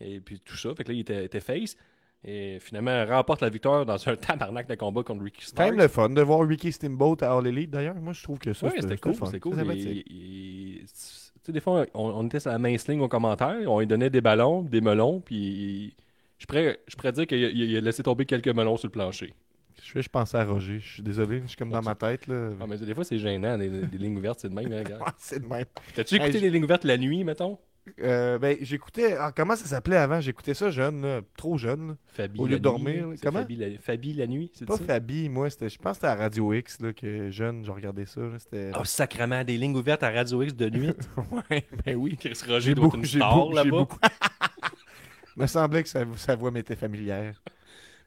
Et 0.00 0.20
puis 0.20 0.40
tout 0.40 0.56
ça. 0.56 0.74
Fait 0.74 0.84
que 0.84 0.88
là, 0.90 0.94
il 0.94 1.00
était, 1.00 1.24
était 1.24 1.40
face. 1.40 1.76
Et 2.24 2.58
finalement, 2.60 2.90
il 3.04 3.10
remporte 3.12 3.40
la 3.42 3.48
victoire 3.48 3.86
dans 3.86 4.08
un 4.08 4.16
tabarnak 4.16 4.68
de 4.68 4.74
combat 4.74 5.02
contre 5.04 5.22
Ricky 5.22 5.42
C'est 5.42 5.50
Starks. 5.50 5.70
même 5.70 5.78
le 5.80 5.88
fun 5.88 6.08
de 6.08 6.20
voir 6.20 6.46
Ricky 6.46 6.72
Steamboat 6.72 7.16
à 7.20 7.32
All 7.36 7.46
Elite 7.46 7.70
d'ailleurs. 7.70 7.94
Moi, 7.94 8.12
je 8.12 8.22
trouve 8.22 8.38
que 8.38 8.52
ça, 8.52 8.66
Ouais, 8.66 8.72
c'était 8.80 8.96
cool, 8.98 9.14
c'était 9.14 9.40
cool. 9.40 9.54
Il- 9.76 10.02
il- 10.06 10.80
tu 10.86 10.90
sais, 10.94 11.52
des 11.52 11.60
fois, 11.60 11.86
on, 11.94 12.04
on 12.10 12.26
était 12.26 12.40
sur 12.40 12.50
la 12.50 12.58
main 12.58 12.76
sling 12.76 13.00
au 13.00 13.08
commentaire, 13.08 13.56
on 13.66 13.78
lui 13.80 13.86
donnait 13.86 14.10
des 14.10 14.20
ballons, 14.20 14.62
des 14.62 14.80
melons, 14.80 15.20
puis 15.20 15.94
je 16.38 16.46
pourrais, 16.46 16.78
je 16.88 16.96
pourrais 16.96 17.12
dire 17.12 17.26
qu'il 17.26 17.44
a, 17.44 17.48
il 17.48 17.76
a 17.76 17.80
laissé 17.80 18.02
tomber 18.02 18.26
quelques 18.26 18.48
melons 18.48 18.76
sur 18.76 18.88
le 18.88 18.92
plancher. 18.92 19.32
Je 19.80 19.92
fais, 19.92 20.02
je 20.02 20.08
pensais 20.10 20.36
à 20.36 20.44
Roger. 20.44 20.80
Je 20.80 20.94
suis 20.94 21.02
désolé, 21.04 21.40
je 21.42 21.46
suis 21.46 21.56
comme 21.56 21.70
dans 21.70 21.80
ma 21.80 21.94
tête. 21.94 22.26
Là. 22.26 22.50
Ah, 22.60 22.66
mais 22.68 22.76
des 22.78 22.94
fois, 22.94 23.04
c'est 23.04 23.18
gênant, 23.18 23.56
des, 23.56 23.68
des 23.68 23.96
lignes 23.98 24.18
ouvertes, 24.18 24.40
c'est 24.40 24.48
de 24.48 24.54
même. 24.54 24.72
hein. 24.72 24.82
Ah, 25.00 25.14
c'est 25.18 25.38
le 25.40 25.48
même. 25.48 25.64
T'as-tu 25.94 26.16
écouté 26.16 26.34
Hey, 26.38 26.40
les 26.42 26.50
lignes 26.50 26.64
ouvertes 26.64 26.82
la 26.84 26.98
nuit, 26.98 27.22
mettons? 27.22 27.58
Euh, 28.02 28.38
ben, 28.38 28.56
j'écoutais. 28.60 29.14
ah, 29.18 29.32
comment 29.34 29.56
ça 29.56 29.64
s'appelait 29.66 29.96
avant? 29.96 30.20
J'écoutais 30.20 30.54
ça 30.54 30.70
jeune, 30.70 31.02
là, 31.02 31.20
trop 31.36 31.58
jeune. 31.58 31.96
Fabi 32.14 32.38
Au 32.40 32.46
lieu 32.46 32.52
la 32.52 32.58
de 32.58 32.62
dormir, 32.62 33.06
nuit, 33.08 33.18
comment? 33.22 33.40
Fabi 33.40 33.56
la, 33.56 33.78
Fabi 33.78 34.12
la 34.14 34.26
nuit, 34.26 34.50
c'est 34.54 34.66
Pas 34.66 34.76
ça? 34.76 34.84
Fabi, 34.84 35.28
moi. 35.28 35.48
c'était- 35.50 35.68
Je 35.68 35.78
pense 35.78 35.92
que 35.92 35.94
c'était 35.96 36.06
à 36.08 36.14
Radio 36.16 36.52
X 36.52 36.80
là, 36.80 36.92
que 36.92 37.30
jeune, 37.30 37.64
je 37.64 37.70
regardais 37.70 38.06
ça. 38.06 38.20
là, 38.20 38.38
C'était. 38.38 38.70
Oh, 38.78 38.84
sacrement, 38.84 39.44
des 39.44 39.56
lignes 39.56 39.76
ouvertes 39.76 40.02
à 40.02 40.10
Radio 40.10 40.42
X 40.42 40.54
de 40.54 40.68
nuit. 40.70 40.92
ouais, 41.50 41.66
ben 41.84 41.96
oui. 41.96 42.16
Chris 42.20 42.38
Roger 42.48 42.74
doit 42.74 42.90
une 42.94 43.04
j'ai 43.04 43.18
star 43.18 43.34
beaucoup, 43.34 43.54
là-bas. 43.54 43.70
beaucoup. 43.70 43.98
me 45.36 45.46
semblait 45.46 45.82
que 45.82 45.88
sa, 45.88 46.04
sa 46.16 46.34
voix 46.36 46.50
m'était 46.50 46.76
familière. 46.76 47.40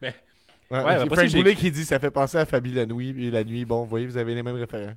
Mais- 0.02 0.16
Ouais, 0.70 0.82
Ouais, 0.86 0.94
après 0.96 1.16
Frank 1.16 1.28
j'ai- 1.28 1.38
Boulet 1.38 1.56
qui 1.56 1.70
dit 1.70 1.84
ça 1.84 2.00
fait 2.00 2.12
penser 2.12 2.38
à 2.38 2.46
Fabi 2.46 2.72
la 2.72 2.86
nuit. 2.86 3.10
Et 3.26 3.30
la 3.30 3.44
nuit, 3.44 3.66
bon, 3.66 3.84
vous 3.84 3.90
voyez, 3.90 4.06
vous 4.08 4.16
avez 4.16 4.34
les 4.34 4.42
mêmes 4.42 4.56
référents. 4.56 4.94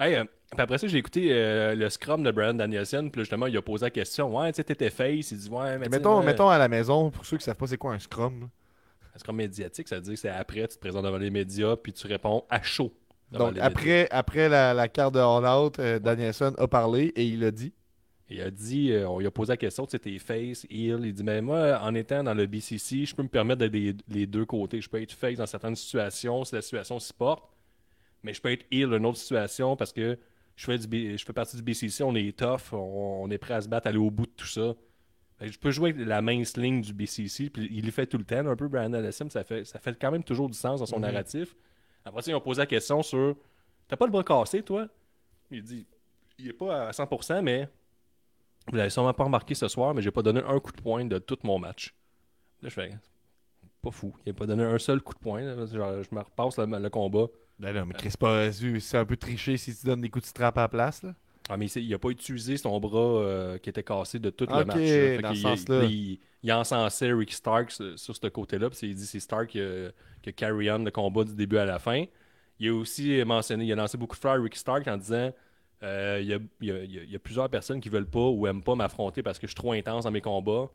Hey, 0.00 0.16
euh, 0.16 0.24
puis 0.54 0.62
après 0.62 0.78
ça, 0.78 0.86
j'ai 0.86 0.98
écouté 0.98 1.28
euh, 1.32 1.74
le 1.74 1.88
scrum 1.90 2.22
de 2.22 2.30
Brian 2.30 2.54
Danielson, 2.54 3.08
puis 3.10 3.20
là, 3.20 3.24
justement, 3.24 3.46
il 3.46 3.56
a 3.56 3.62
posé 3.62 3.86
la 3.86 3.90
question 3.90 4.36
Ouais, 4.38 4.52
tu 4.52 4.56
sais, 4.56 4.64
t'étais 4.64 4.90
face. 4.90 5.30
Il 5.32 5.38
dit 5.38 5.48
Ouais, 5.50 5.78
mais 5.78 5.88
Mettons, 5.88 6.22
mettons 6.22 6.48
à 6.48 6.58
la 6.58 6.68
maison, 6.68 7.10
pour 7.10 7.26
ceux 7.26 7.36
qui 7.36 7.44
savent 7.44 7.56
pas 7.56 7.66
c'est 7.66 7.76
quoi 7.78 7.92
un 7.92 7.98
scrum? 7.98 8.48
Un 9.14 9.18
scrum 9.18 9.36
médiatique, 9.36 9.86
ça 9.88 9.96
veut 9.96 10.02
dire 10.02 10.14
que 10.14 10.20
c'est 10.20 10.28
après, 10.28 10.66
tu 10.66 10.74
te 10.76 10.80
présentes 10.80 11.04
devant 11.04 11.18
les 11.18 11.30
médias, 11.30 11.76
puis 11.76 11.92
tu 11.92 12.06
réponds 12.06 12.44
à 12.48 12.62
chaud. 12.62 12.92
Donc 13.30 13.54
après, 13.60 14.08
après 14.10 14.48
la, 14.48 14.74
la 14.74 14.88
carte 14.88 15.14
de 15.14 15.20
All 15.20 15.44
Out, 15.64 15.78
euh, 15.78 15.98
Danielson 15.98 16.54
a 16.58 16.66
parlé 16.68 17.12
et 17.16 17.24
il 17.24 17.42
a 17.44 17.50
dit? 17.50 17.72
Il 18.30 18.40
a 18.40 18.50
dit, 18.50 18.90
euh, 18.92 19.08
on 19.08 19.18
lui 19.18 19.26
a 19.26 19.30
posé 19.30 19.52
la 19.52 19.56
question, 19.56 19.84
tu 19.86 19.90
sais, 19.92 19.98
t'es 19.98 20.18
face, 20.18 20.66
heel. 20.70 21.00
Il 21.04 21.12
dit, 21.12 21.22
mais 21.22 21.42
moi, 21.42 21.78
en 21.82 21.94
étant 21.94 22.22
dans 22.24 22.32
le 22.34 22.46
BCC, 22.46 23.04
je 23.04 23.14
peux 23.14 23.22
me 23.22 23.28
permettre 23.28 23.58
d'être 23.60 23.72
des- 23.72 23.94
les 24.08 24.26
deux 24.26 24.46
côtés. 24.46 24.80
Je 24.80 24.88
peux 24.88 25.00
être 25.02 25.12
face 25.12 25.36
dans 25.36 25.46
certaines 25.46 25.76
situations, 25.76 26.42
si 26.44 26.54
la 26.54 26.62
situation 26.62 26.98
s'y 26.98 27.12
porte, 27.12 27.44
mais 28.22 28.32
je 28.32 28.40
peux 28.40 28.50
être 28.50 28.64
heel 28.70 28.88
dans 28.88 28.96
une 28.96 29.06
autre 29.06 29.18
situation 29.18 29.76
parce 29.76 29.92
que 29.92 30.18
je 30.56 30.64
fais, 30.66 30.78
du 30.78 30.86
B- 30.86 31.16
je 31.18 31.24
fais 31.24 31.32
partie 31.32 31.56
du 31.56 31.62
BCC, 31.62 32.02
on 32.04 32.14
est 32.14 32.36
tough, 32.38 32.72
on, 32.72 33.22
on 33.24 33.30
est 33.30 33.38
prêt 33.38 33.54
à 33.54 33.60
se 33.60 33.68
battre, 33.68 33.86
aller 33.88 33.98
au 33.98 34.10
bout 34.10 34.26
de 34.26 34.32
tout 34.36 34.46
ça. 34.46 34.74
Fait 35.38 35.46
que 35.46 35.52
je 35.52 35.58
peux 35.58 35.70
jouer 35.72 35.90
avec 35.90 36.06
la 36.06 36.22
mince 36.22 36.56
ligne 36.56 36.80
du 36.80 36.92
BCC, 36.92 37.50
puis 37.50 37.68
il 37.72 37.84
le 37.84 37.90
fait 37.90 38.06
tout 38.06 38.18
le 38.18 38.24
temps, 38.24 38.46
un 38.46 38.54
peu 38.56 38.68
Brian 38.68 38.92
Allison, 38.92 39.28
ça 39.30 39.42
fait, 39.44 39.64
ça 39.64 39.78
fait 39.80 39.98
quand 40.00 40.12
même 40.12 40.22
toujours 40.22 40.48
du 40.48 40.56
sens 40.56 40.80
dans 40.80 40.86
son 40.86 40.96
Mhm. 40.96 41.02
narratif. 41.02 41.56
Après 42.04 42.22
ça, 42.22 42.30
ils 42.30 42.34
ont 42.34 42.40
posé 42.40 42.60
la 42.60 42.66
question 42.66 43.02
sur 43.02 43.36
T'as 43.88 43.96
pas 43.96 44.06
le 44.06 44.12
bras 44.12 44.22
cassé, 44.24 44.62
toi? 44.62 44.88
Il 45.50 45.62
dit 45.62 45.86
Il 46.38 46.48
est 46.48 46.52
pas 46.52 46.88
à 46.88 46.92
100%, 46.92 47.42
mais 47.42 47.68
vous 48.70 48.76
l'avez 48.76 48.90
sûrement 48.90 49.12
pas 49.12 49.24
remarqué 49.24 49.54
ce 49.54 49.68
soir, 49.68 49.92
mais 49.94 50.00
j'ai 50.02 50.10
pas 50.10 50.22
donné 50.22 50.40
un 50.46 50.58
coup 50.60 50.72
de 50.72 50.80
poing 50.80 51.04
de 51.04 51.18
tout 51.18 51.36
mon 51.42 51.58
match. 51.58 51.94
Là, 52.62 52.68
je 52.70 52.74
fais 52.74 52.90
Pas 53.82 53.90
fou. 53.90 54.16
Il 54.24 54.30
a 54.30 54.32
pas 54.34 54.46
donné 54.46 54.62
un 54.64 54.78
seul 54.78 55.00
coup 55.02 55.12
de 55.14 55.18
poing. 55.18 55.42
là. 55.42 55.66
Genre, 55.66 56.02
je 56.02 56.14
me 56.14 56.20
repasse 56.20 56.56
le, 56.58 56.78
le 56.78 56.90
combat. 56.90 57.26
Ben 57.58 57.72
non, 57.74 57.86
mais 57.86 57.94
Chris, 57.94 58.14
pas, 58.18 58.50
c'est 58.52 58.98
un 58.98 59.04
peu 59.04 59.16
triché 59.16 59.56
si 59.56 59.74
tu 59.74 59.86
donnes 59.86 60.00
des 60.00 60.10
coups 60.10 60.24
de 60.24 60.28
strap 60.28 60.58
à 60.58 60.62
la 60.62 60.68
place. 60.68 61.02
Là. 61.02 61.14
Ah, 61.48 61.56
mais 61.56 61.66
il 61.66 61.92
a 61.92 61.98
pas 61.98 62.08
utilisé 62.08 62.56
son 62.56 62.78
bras 62.80 62.98
euh, 62.98 63.58
qui 63.58 63.68
était 63.68 63.82
cassé 63.82 64.18
de 64.18 64.30
tout 64.30 64.46
le 64.46 64.64
match. 64.64 64.76
Fait 64.76 65.18
dans 65.18 65.34
ce. 65.34 65.84
Il, 65.84 66.18
il 66.42 66.52
encensait 66.52 67.12
Ricky 67.12 67.34
Stark 67.34 67.70
sur, 67.70 67.98
sur 67.98 68.16
ce 68.16 68.26
côté-là. 68.28 68.70
Puis 68.70 68.78
il 68.82 68.94
dit 68.94 69.06
c'est 69.06 69.20
Stark 69.20 69.48
qui 69.48 69.60
a, 69.60 69.90
qui 70.22 70.30
a 70.30 70.32
carry 70.32 70.70
on 70.70 70.78
le 70.78 70.90
combat 70.90 71.24
du 71.24 71.34
début 71.34 71.58
à 71.58 71.66
la 71.66 71.78
fin. 71.78 72.04
Il 72.58 72.68
a 72.68 72.74
aussi 72.74 73.22
mentionné, 73.24 73.64
il 73.64 73.72
a 73.72 73.76
lancé 73.76 73.98
beaucoup 73.98 74.16
de 74.16 74.20
fleurs 74.20 74.34
à 74.34 74.42
Ricky 74.42 74.58
Stark 74.58 74.86
en 74.88 74.96
disant 74.96 75.32
euh, 75.82 76.18
il, 76.22 76.28
y 76.28 76.34
a, 76.34 76.38
il 76.60 77.12
y 77.12 77.18
plusieurs 77.18 77.50
personnes 77.50 77.80
qui 77.80 77.90
veulent 77.90 78.08
pas 78.08 78.28
ou 78.28 78.46
aiment 78.46 78.62
pas 78.62 78.74
m'affronter 78.74 79.22
parce 79.22 79.38
que 79.38 79.46
je 79.46 79.50
suis 79.50 79.56
trop 79.56 79.72
intense 79.72 80.04
dans 80.04 80.10
mes 80.10 80.22
combats. 80.22 80.70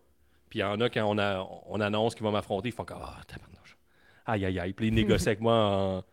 Puis 0.50 0.60
il 0.60 0.62
y 0.62 0.66
en 0.66 0.80
a 0.82 0.90
quand 0.90 1.06
on, 1.06 1.18
a, 1.18 1.48
on 1.68 1.80
annonce 1.80 2.14
qu'ils 2.14 2.24
vont 2.24 2.32
m'affronter, 2.32 2.70
ils 2.70 2.74
font 2.74 2.86
comme 2.86 3.00
Ah, 3.02 3.22
tabarnouche. 3.28 3.78
Aïe, 4.26 4.46
aïe, 4.46 4.60
aïe. 4.60 4.74
Puis 4.74 4.88
ils 4.88 4.94
négocient 4.94 5.28
avec 5.28 5.42
moi 5.42 5.56
en 5.56 6.04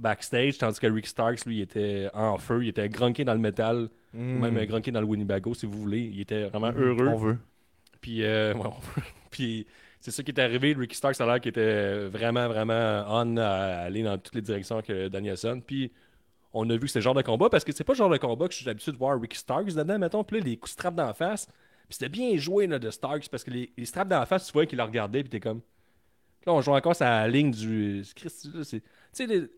backstage, 0.00 0.58
tandis 0.58 0.78
que 0.80 0.86
Ricky 0.86 1.08
Starks, 1.08 1.44
lui, 1.46 1.56
il 1.58 1.62
était 1.62 2.08
en 2.14 2.38
feu, 2.38 2.62
il 2.64 2.68
était 2.68 2.88
grunqué 2.88 3.24
dans 3.24 3.34
le 3.34 3.40
métal, 3.40 3.88
ou 4.14 4.18
même 4.18 4.56
euh, 4.56 4.64
grunqué 4.66 4.90
dans 4.90 5.00
le 5.00 5.06
Winnebago, 5.06 5.54
si 5.54 5.66
vous 5.66 5.78
voulez. 5.78 6.00
Il 6.12 6.20
était 6.20 6.44
vraiment 6.48 6.70
heureux. 6.72 7.08
On 7.08 7.16
veut. 7.16 7.38
Puis, 8.00 8.22
euh, 8.24 8.54
ouais, 8.54 8.66
on- 8.66 9.00
puis 9.30 9.66
c'est 10.00 10.10
ça 10.10 10.22
qui 10.22 10.30
est 10.30 10.40
arrivé. 10.40 10.74
Ricky 10.78 10.96
Starks, 10.96 11.20
a 11.20 11.26
l'air 11.26 11.40
qu'il 11.40 11.50
était 11.50 12.06
vraiment, 12.06 12.46
vraiment 12.48 13.04
on 13.08 13.36
à 13.36 13.46
aller 13.84 14.02
dans 14.02 14.16
toutes 14.18 14.34
les 14.36 14.42
directions 14.42 14.80
que 14.82 15.08
Danielson. 15.08 15.60
Puis 15.66 15.90
on 16.52 16.68
a 16.70 16.74
vu 16.74 16.80
que 16.80 16.86
c'est 16.88 17.00
le 17.00 17.04
genre 17.04 17.14
de 17.14 17.22
combat 17.22 17.50
parce 17.50 17.64
que 17.64 17.72
c'est 17.72 17.84
pas 17.84 17.92
le 17.92 17.98
genre 17.98 18.10
de 18.10 18.16
combat 18.16 18.46
que 18.48 18.54
je 18.54 18.58
suis 18.60 18.68
habitué 18.68 18.92
de 18.92 18.96
voir 18.96 19.20
Ricky 19.20 19.36
Starks 19.38 19.74
dedans, 19.74 19.98
mettons. 19.98 20.24
Puis 20.24 20.38
là, 20.38 20.44
les 20.46 20.56
coups 20.56 20.70
de 20.70 20.74
strap 20.80 20.94
dans 20.94 21.06
la 21.06 21.14
face. 21.14 21.46
Puis 21.88 21.96
c'était 21.98 22.08
bien 22.08 22.36
joué 22.36 22.66
là, 22.66 22.78
de 22.78 22.90
Starks 22.90 23.28
parce 23.30 23.42
que 23.44 23.50
les, 23.50 23.72
les 23.76 23.84
straps 23.84 24.08
dans 24.10 24.20
la 24.20 24.26
face, 24.26 24.46
tu 24.46 24.52
vois 24.52 24.66
qu'il 24.66 24.78
la 24.78 24.84
regardait. 24.84 25.22
Puis 25.22 25.30
t'es 25.30 25.40
comme, 25.40 25.60
Là, 26.46 26.52
on 26.54 26.60
joue 26.62 26.72
encore 26.72 26.94
la 27.00 27.26
ligne 27.28 27.50
du. 27.50 28.02
Tu 28.14 28.28
sais, 29.12 29.26
les- 29.26 29.48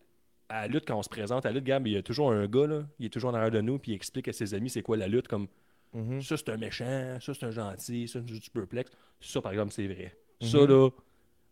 à 0.51 0.61
la 0.61 0.67
lutte, 0.67 0.85
quand 0.87 0.97
on 0.97 1.03
se 1.03 1.09
présente 1.09 1.45
à 1.45 1.49
la 1.49 1.55
lutte, 1.55 1.63
Gab, 1.65 1.87
il 1.87 1.93
y 1.93 1.97
a 1.97 2.03
toujours 2.03 2.31
un 2.31 2.45
gars, 2.47 2.67
là, 2.67 2.83
il 2.99 3.05
est 3.05 3.09
toujours 3.09 3.31
en 3.31 3.33
arrière 3.33 3.51
de 3.51 3.61
nous, 3.61 3.79
puis 3.79 3.91
il 3.91 3.95
explique 3.95 4.27
à 4.27 4.33
ses 4.33 4.53
amis 4.53 4.69
c'est 4.69 4.81
quoi 4.81 4.97
la 4.97 5.07
lutte. 5.07 5.27
Comme 5.27 5.47
Mhm. 5.93 6.21
ça, 6.21 6.37
c'est 6.37 6.49
un 6.49 6.57
méchant, 6.57 7.17
ça, 7.19 7.33
c'est 7.33 7.45
un 7.45 7.51
gentil, 7.51 8.07
ça, 8.07 8.19
c'est 8.19 8.25
du 8.25 8.39
superplex. 8.41 8.91
Ça, 9.19 9.41
par 9.41 9.51
exemple, 9.51 9.71
c'est 9.73 9.87
vrai. 9.87 10.15
Mhm. 10.41 10.47
Ça, 10.47 10.57
là. 10.65 10.89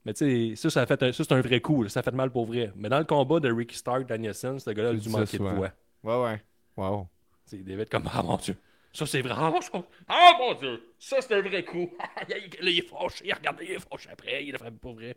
Mais 0.05 0.13
tu 0.13 0.49
sais, 0.51 0.55
ça, 0.55 0.69
ça, 0.69 0.81
a 0.81 0.85
fait 0.85 1.03
un- 1.03 1.11
ça, 1.11 1.23
c'est 1.23 1.33
un 1.33 1.41
vrai 1.41 1.59
coup. 1.59 1.83
là. 1.83 1.89
Ça 1.89 1.99
a 1.99 2.03
fait 2.03 2.11
mal 2.13 2.31
pour 2.31 2.45
vrai. 2.45 2.71
Mais 2.75 2.87
dans 2.89 2.99
le 2.99 3.05
combat 3.05 3.39
de 3.41 3.51
Ricky 3.51 3.75
Stark, 3.75 4.07
Danielson, 4.07 4.57
ce 4.57 4.69
gars-là 4.69 4.89
a 4.89 4.93
dû 4.93 5.09
manquer 5.09 5.37
de 5.37 5.43
voix. 5.43 5.71
Ouais, 6.03 6.23
ouais. 6.23 6.41
Wow. 6.77 7.07
Sais, 7.45 7.57
David, 7.57 7.89
comme, 7.89 8.09
ah 8.13 8.23
mon 8.23 8.37
Dieu, 8.37 8.55
ça 8.93 9.05
c'est 9.05 9.21
vrai. 9.21 9.33
Ah, 9.35 9.51
je- 9.61 9.77
ah, 10.07 10.31
mon 10.39 10.53
Dieu, 10.53 10.81
ça 10.97 11.17
c'est 11.19 11.33
un 11.35 11.41
vrai 11.41 11.65
coup. 11.65 11.89
là, 12.29 12.37
il 12.61 12.77
est 12.79 12.87
fâché, 12.87 13.33
regardez, 13.33 13.65
il 13.65 13.71
est 13.71 13.79
fâché 13.89 14.09
après, 14.11 14.45
il 14.45 14.55
a 14.55 14.57
frappé 14.57 14.77
pour 14.79 14.93
vrai. 14.93 15.15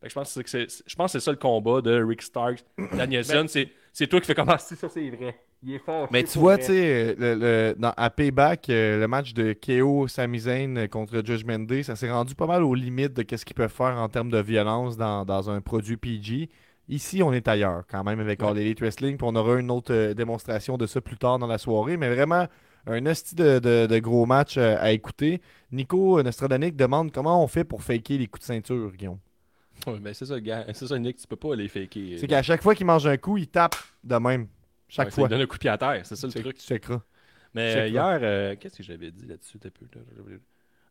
Fait 0.00 0.06
que 0.06 0.10
je 0.10 0.14
pense 0.14 0.34
que 0.34 0.48
c'est 0.48 0.66
je 0.86 0.94
pense 0.94 1.12
que 1.12 1.18
c'est 1.18 1.24
ça 1.24 1.30
le 1.32 1.36
combat 1.38 1.80
de 1.80 2.02
Rick 2.02 2.22
Stark, 2.22 2.58
Danielson. 2.96 3.46
c'est 3.48 3.68
c'est 3.92 4.06
toi 4.06 4.20
qui 4.20 4.26
fais 4.26 4.34
comme, 4.34 4.48
ah, 4.48 4.58
si, 4.58 4.76
ça 4.76 4.88
c'est 4.88 5.10
vrai. 5.10 5.36
Il 5.60 5.74
est 5.74 5.78
fâché. 5.80 6.08
Mais 6.12 6.22
tu 6.22 6.38
vois, 6.38 6.56
tu 6.56 6.66
sais, 6.66 7.16
le, 7.18 7.34
le- 7.34 7.76
à 7.96 8.10
Payback, 8.10 8.70
euh, 8.70 9.00
le 9.00 9.08
match 9.08 9.34
de 9.34 9.54
KO 9.54 10.06
Sami 10.06 10.38
Zayn 10.38 10.86
contre 10.86 11.20
Judgment 11.24 11.58
Day, 11.60 11.82
ça 11.82 11.96
s'est 11.96 12.08
rendu 12.10 12.36
pas 12.36 12.46
mal 12.46 12.62
aux 12.62 12.76
limites 12.76 13.12
de 13.14 13.36
ce 13.36 13.44
qu'ils 13.44 13.56
peuvent 13.56 13.72
faire 13.72 13.96
en 13.96 14.08
termes 14.08 14.30
de 14.30 14.38
violence 14.38 14.96
dans, 14.96 15.24
dans 15.24 15.50
un 15.50 15.60
produit 15.60 15.96
PG. 15.96 16.48
Ici, 16.88 17.24
on 17.24 17.32
est 17.32 17.48
ailleurs, 17.48 17.82
quand 17.90 18.04
même, 18.04 18.20
avec 18.20 18.40
All 18.40 18.56
Elite 18.56 18.78
Wrestling. 18.80 19.16
Puis 19.16 19.26
on 19.28 19.34
aura 19.34 19.58
une 19.58 19.72
autre 19.72 19.92
euh, 19.92 20.14
démonstration 20.14 20.78
de 20.78 20.86
ça 20.86 21.00
plus 21.00 21.16
tard 21.18 21.40
dans 21.40 21.48
la 21.48 21.58
soirée. 21.58 21.96
Mais 21.96 22.08
vraiment, 22.14 22.46
un 22.86 23.04
esti 23.06 23.34
de, 23.34 23.58
de- 23.58 23.86
de 23.86 23.98
gros 23.98 24.26
match 24.26 24.56
euh, 24.58 24.76
à 24.78 24.92
écouter. 24.92 25.40
Nico 25.72 26.22
Nostradanic 26.22 26.76
demande 26.76 27.10
comment 27.10 27.42
on 27.42 27.48
fait 27.48 27.64
pour 27.64 27.82
faker 27.82 28.16
les 28.16 28.28
coups 28.28 28.42
de 28.42 28.46
ceinture, 28.46 28.92
Guillaume. 28.92 29.18
Ouais, 29.86 29.98
ben 30.00 30.12
c'est 30.12 30.26
ça, 30.26 30.40
gars. 30.40 30.66
C'est 30.74 30.86
ça, 30.86 30.98
Nick, 30.98 31.16
tu 31.18 31.26
peux 31.26 31.36
pas 31.36 31.54
les 31.54 31.68
faker. 31.68 32.18
C'est 32.18 32.26
qu'à 32.26 32.42
chaque 32.42 32.62
fois 32.62 32.74
qu'il 32.74 32.86
mange 32.86 33.06
un 33.06 33.16
coup, 33.16 33.36
il 33.36 33.46
tape 33.48 33.76
de 34.04 34.16
même. 34.16 34.48
Chaque 34.88 35.06
Ouais, 35.08 35.12
fois. 35.12 35.24
lui 35.28 35.30
donne 35.30 35.42
un 35.42 35.46
coup 35.46 35.56
de 35.56 35.60
pied 35.60 35.70
à 35.70 35.78
terre, 35.78 36.04
c'est 36.04 36.16
ça 36.16 36.26
le 36.26 36.32
truc. 36.32 36.56
tu 36.58 36.66
checkeras. 36.66 37.02
Mais 37.54 37.76
euh, 37.76 37.88
hier, 37.88 38.18
euh, 38.22 38.56
qu'est-ce 38.58 38.76
que 38.78 38.82
j'avais 38.82 39.10
dit 39.10 39.26
là-dessus? 39.26 39.58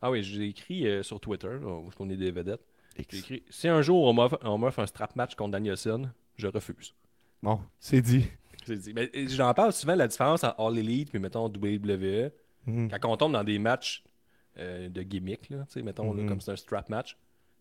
Ah 0.02 0.12
oui, 0.12 0.24
j'ai 0.24 0.48
écrit 0.48 0.88
euh, 0.88 1.04
sur 1.04 1.20
Twitter, 1.20 1.48
là, 1.48 1.68
où 1.68 1.90
on 2.00 2.10
est 2.10 2.18
des 2.18 2.32
vedettes. 2.32 2.62
J'ai 3.10 3.18
écrit 3.20 3.44
Si 3.50 3.68
un 3.68 3.82
jour 3.82 4.04
on 4.06 4.58
m'offre 4.58 4.80
un 4.80 4.88
strap 4.88 5.16
match 5.16 5.36
contre 5.36 5.52
Danielson, 5.52 6.10
je 6.36 6.48
refuse. 6.48 6.94
Bon, 7.44 7.60
c'est 7.80 8.02
dit. 8.02 8.26
J'ai 8.68 8.76
dit. 8.76 8.94
Mais 8.94 9.10
euh, 9.16 9.28
j'en 9.30 9.54
parle 9.54 9.72
souvent 9.72 9.96
la 9.96 10.08
différence 10.08 10.44
entre 10.44 10.60
All 10.60 10.78
Elite 10.78 11.10
puis 11.12 11.20
mettons 11.20 11.46
WWE. 11.48 12.32
Mhm. 12.66 12.90
Quand 13.00 13.10
on 13.14 13.16
tombe 13.18 13.32
dans 13.34 13.44
des 13.44 13.60
matchs 13.60 14.04
euh, 14.58 14.90
de 14.90 15.04
gimmick, 15.04 15.50
là, 15.52 15.60
tu 15.68 15.74
sais, 15.74 15.82
mettons, 15.84 16.12
là, 16.14 16.24
Mhm. 16.24 16.30
comme 16.30 16.42
c'est 16.42 16.52
un 16.52 16.56
strap 16.58 16.90
match. 16.90 17.16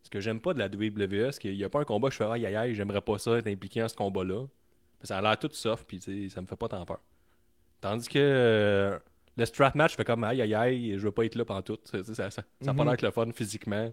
Ce 0.06 0.10
que 0.10 0.20
j'aime 0.20 0.40
pas 0.40 0.54
de 0.54 0.60
la 0.60 0.66
WWE, 0.66 1.32
c'est 1.32 1.40
qu'il 1.40 1.56
n'y 1.56 1.64
a 1.64 1.68
pas 1.68 1.80
un 1.80 1.84
combat 1.84 2.06
que 2.08 2.12
je 2.14 2.18
fais 2.18 2.24
aïe 2.30 2.46
aïe 2.46 2.54
aïe, 2.54 2.74
j'aimerais 2.76 3.00
pas 3.00 3.18
ça 3.18 3.32
être 3.38 3.48
impliqué 3.48 3.80
dans 3.80 3.88
ce 3.88 3.96
combat-là. 3.96 4.44
Ça 5.02 5.18
a 5.18 5.20
l'air 5.20 5.36
tout 5.36 5.50
soft, 5.52 5.84
puis 5.88 6.00
ça 6.30 6.40
me 6.40 6.46
fait 6.46 6.54
pas 6.56 6.68
tant 6.68 6.84
peur. 6.86 7.00
Tandis 7.80 8.08
que 8.08 8.18
euh, 8.20 8.98
le 9.36 9.44
strap 9.44 9.74
match, 9.74 9.90
je 9.92 9.96
fais 9.96 10.04
comme 10.04 10.22
aïe 10.22 10.40
aïe 10.42 10.54
aïe, 10.54 10.92
je 10.96 11.02
veux 11.02 11.10
pas 11.10 11.24
être 11.24 11.34
là 11.34 11.44
pendant 11.44 11.62
tout. 11.62 11.78
Ça, 11.84 12.04
ça, 12.04 12.14
ça, 12.14 12.30
ça 12.30 12.42
a 12.70 12.74
pas 12.74 12.82
Mhm. 12.84 12.88
l'air 12.88 12.96
que 12.96 13.04
le 13.06 13.10
fun 13.10 13.26
physiquement. 13.34 13.90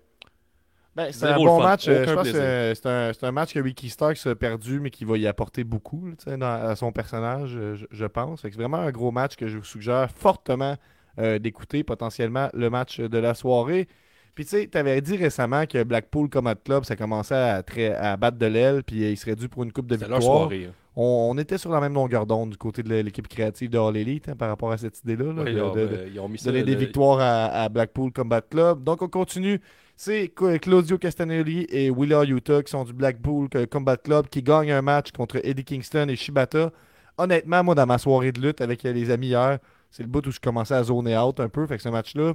Ben, 0.96 1.12
c'est 1.12 1.26
un 1.26 1.36
bon 1.38 1.60
match. 1.60 1.88
euh, 1.88 2.04
Aucun 2.04 2.12
Je 2.12 2.16
pense 2.16 2.28
que 2.28 2.32
plaisir. 2.32 2.76
c'est- 2.76 2.86
un, 2.88 3.14
c'est 3.14 3.24
un 3.26 3.32
match 3.32 3.52
que 3.56 3.60
Ricky 3.60 3.90
Starks 3.90 4.28
a 4.28 4.36
perdu, 4.36 4.80
mais 4.80 4.92
qui 4.92 5.06
va 5.06 5.18
y 5.18 5.26
apporter 5.26 5.64
beaucoup 5.64 6.06
là, 6.28 6.38
dans- 6.38 6.46
à 6.70 6.76
son 6.76 6.92
personnage, 6.92 7.56
euh, 7.58 7.74
je, 7.76 7.86
je 7.90 8.06
pense. 8.06 8.42
C'est 8.44 8.54
vraiment 8.54 8.78
un 8.78 8.92
gros 8.92 9.12
match 9.12 9.36
que 9.36 9.48
je 9.48 9.58
vous 9.58 9.64
suggère 9.64 10.12
fortement 10.12 10.78
euh, 11.20 11.40
d'écouter, 11.40 11.84
potentiellement 11.84 12.50
le 12.54 12.70
match 12.70 13.00
de 13.00 13.18
la 13.18 13.34
soirée. 13.34 13.88
Puis 14.36 14.46
tu 14.46 14.52
sais, 14.52 14.68
tu 14.72 14.78
avais 14.78 15.00
dit 15.02 15.16
récemment 15.16 15.66
que 15.68 15.84
Blackpool 15.84 16.30
Combat 16.30 16.56
Club, 16.56 16.86
ça 16.86 16.96
commençait 16.96 17.36
à, 17.36 17.64
à 18.00 18.18
battre 18.18 18.38
de 18.38 18.46
l'aile, 18.48 18.84
puis 18.84 19.04
euh, 19.04 19.10
il 19.12 19.18
serait 19.18 19.36
dû 19.36 19.48
pour 19.48 19.64
une 19.64 19.72
coupe 19.72 19.88
de 19.88 19.96
C'est 19.98 20.08
leur 20.08 20.20
victoire. 20.20 20.40
soirée. 20.40 20.66
hein. 20.70 20.74
On, 20.96 21.30
on 21.32 21.38
était 21.40 21.58
sur 21.58 21.72
la 21.72 21.80
même 21.80 21.94
longueur 21.94 22.26
d'onde 22.26 22.52
du 22.52 22.58
côté 22.58 22.84
de 22.84 22.94
l'équipe 22.96 23.28
créative 23.28 23.70
de 23.70 23.78
All 23.80 23.96
Elite 23.98 24.30
hein, 24.30 24.36
par 24.36 24.50
rapport 24.50 24.72
à 24.72 24.78
cette 24.78 25.00
idée-là. 25.04 25.34
là, 25.34 25.44
Ouais, 25.44 25.52
de- 25.54 25.58
alors, 25.58 25.76
de- 25.76 25.80
de- 25.82 25.96
euh, 25.96 26.10
ils 26.14 26.20
ont 26.20 26.30
mis 26.30 26.38
ça. 26.38 26.52
donner 26.52 26.64
des 26.64 26.74
le- 26.74 26.80
victoires 26.80 27.20
à, 27.20 27.46
à 27.64 27.70
Blackpool 27.70 28.12
Combat 28.12 28.42
Club. 28.42 28.84
Donc 28.84 29.02
on 29.02 29.08
continue. 29.08 29.60
C'est 29.96 30.32
Cla- 30.36 30.60
Claudio 30.60 30.98
Castagnoli 30.98 31.66
et 31.70 31.90
Willa 31.92 32.24
Utah 32.24 32.62
qui 32.64 32.72
sont 32.72 32.84
du 32.84 32.94
Blackpool 32.94 33.48
euh, 33.56 33.66
Combat 33.68 33.98
Club 33.98 34.28
qui 34.28 34.42
gagnent 34.44 34.72
un 34.72 34.82
match 34.82 35.12
contre 35.12 35.40
Eddie 35.44 35.64
Kingston 35.64 36.08
et 36.10 36.16
Shibata. 36.16 36.72
Honnêtement, 37.18 37.64
moi, 37.64 37.76
dans 37.76 37.86
ma 37.86 37.98
soirée 38.00 38.32
de 38.32 38.42
lutte 38.42 38.62
avec 38.62 38.84
euh, 38.86 38.94
les 38.94 39.10
amis 39.12 39.28
hier, 39.28 39.60
c'est 39.92 40.02
le 40.04 40.10
bout 40.10 40.26
où 40.26 40.32
je 40.32 40.40
commençais 40.40 40.74
à 40.74 40.84
zoner 40.84 41.18
out 41.18 41.40
un 41.40 41.50
peu. 41.50 41.66
Fait 41.68 41.78
que 41.78 41.84
ce 41.84 41.90
match-là, 41.90 42.34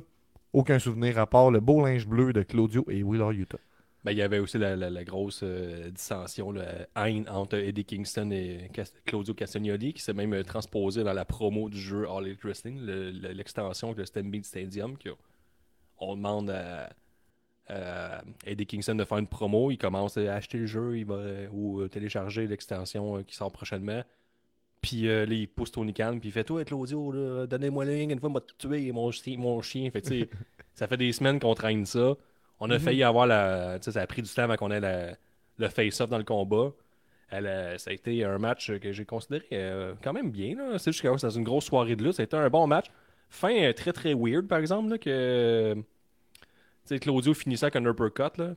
aucun 0.53 0.79
souvenir 0.79 1.19
à 1.19 1.27
part 1.27 1.51
le 1.51 1.61
beau 1.61 1.85
linge 1.85 2.07
bleu 2.07 2.33
de 2.33 2.43
Claudio 2.43 2.85
et 2.89 3.03
Willa 3.03 3.31
Utah. 3.33 3.59
Ben, 4.05 4.13
il 4.13 4.19
y 4.19 4.23
avait 4.23 4.39
aussi 4.39 4.59
la, 4.59 4.77
la- 4.77 5.05
grosse 5.05 5.41
euh, 5.43 5.91
dissension, 5.91 6.53
la 6.53 6.87
haine 6.97 7.29
entre 7.29 7.57
Eddie 7.57 7.85
Kingston 7.85 8.31
et 8.31 8.71
Claudio 9.05 9.35
Castagnoli, 9.35 9.93
qui 9.93 10.01
s'est 10.01 10.13
même 10.13 10.33
euh, 10.35 10.45
transposé 10.45 11.03
dans 11.03 11.13
la 11.13 11.25
promo 11.25 11.69
du 11.69 11.79
jeu 11.79 12.09
All 12.09 12.27
Elite 12.27 12.43
Wrestling, 12.45 12.79
le- 12.81 13.11
le- 13.11 13.33
l'extension 13.33 13.93
de 13.93 14.05
Stampede 14.05 14.45
Stadium. 14.45 14.97
que 14.97 15.11
on 15.99 16.15
demande 16.15 16.51
à, 16.51 16.91
Eddie 18.47 18.67
Kingston 18.67 18.95
de 18.95 19.05
faire 19.05 19.19
une 19.19 19.27
promo, 19.27 19.71
il 19.71 19.77
commence 19.77 20.17
à 20.17 20.35
acheter 20.35 20.59
le 20.59 20.67
jeu 20.67 20.97
il 20.97 21.05
va, 21.05 21.17
euh, 21.17 21.49
ou 21.53 21.87
télécharger 21.89 22.47
l'extension 22.47 23.23
qui 23.25 23.35
sort 23.37 23.53
prochainement. 23.53 24.03
Puis 24.81 25.09
euh, 25.09 25.27
là, 25.27 25.35
il 25.35 25.49
pousse 25.49 25.73
Tony 25.73 25.93
Khan, 25.93 26.17
puis 26.21 26.29
il 26.29 26.33
fait 26.33 26.45
Toi, 26.45 26.65
Claudio, 26.65 27.47
donnez-moi 27.47 27.85
la 27.85 27.93
ligne, 27.93 28.11
une 28.13 28.21
fois, 28.21 28.29
m'a 28.31 28.41
tué 28.59 28.93
mon, 28.93 29.11
chi- 29.11 29.37
mon 29.37 29.61
chien. 29.61 29.91
Fait, 29.91 30.03
ça 30.75 30.87
fait 30.87 30.97
des 30.97 31.13
semaines 31.13 31.41
qu'on 31.41 31.55
traîne 31.55 31.85
ça. 31.85 32.15
On 32.61 32.71
a 32.71 32.79
failli 32.79 33.03
avoir 33.03 33.27
la. 33.27 33.81
Ça 33.83 34.01
a 34.01 34.07
pris 34.07 34.23
du 34.23 34.29
temps 34.29 34.43
avant 34.43 34.57
qu'on 34.57 34.71
ait 34.71 34.81
la- 34.81 35.17
le 35.59 35.69
face-off 35.69 36.09
dans 36.09 36.19
le 36.19 36.25
combat. 36.25 36.71
Elle 37.31 37.47
a- 37.47 37.79
ça 37.79 37.91
a 37.91 37.93
été 37.93 38.25
un 38.25 38.39
match 38.39 38.73
que 38.79 38.93
j'ai 38.93 39.05
considéré 39.05 39.45
euh, 39.53 39.95
quand 40.03 40.13
même 40.13 40.31
bien. 40.31 40.57
C'est 40.79 40.93
juste 40.93 41.03
que 41.03 41.17
c'est 41.19 41.35
une 41.37 41.45
grosse 41.45 41.65
soirée 41.67 41.95
de 41.97 42.03
lutte. 42.05 42.15
Ça 42.15 42.23
a 42.23 42.25
été 42.25 42.37
un 42.37 42.49
bon 42.51 42.67
match. 42.67 42.87
Fin 43.31 43.55
euh, 43.55 43.73
très 43.73 43.93
très 43.93 44.15
weird, 44.15 44.47
par 44.47 44.59
exemple, 44.61 44.89
là, 44.91 44.99
que 44.99 45.77
Claudio 47.01 47.35
finissait 47.35 47.67
avec 47.67 47.77
un 47.77 47.85
uppercut. 47.85 48.39
Là, 48.39 48.55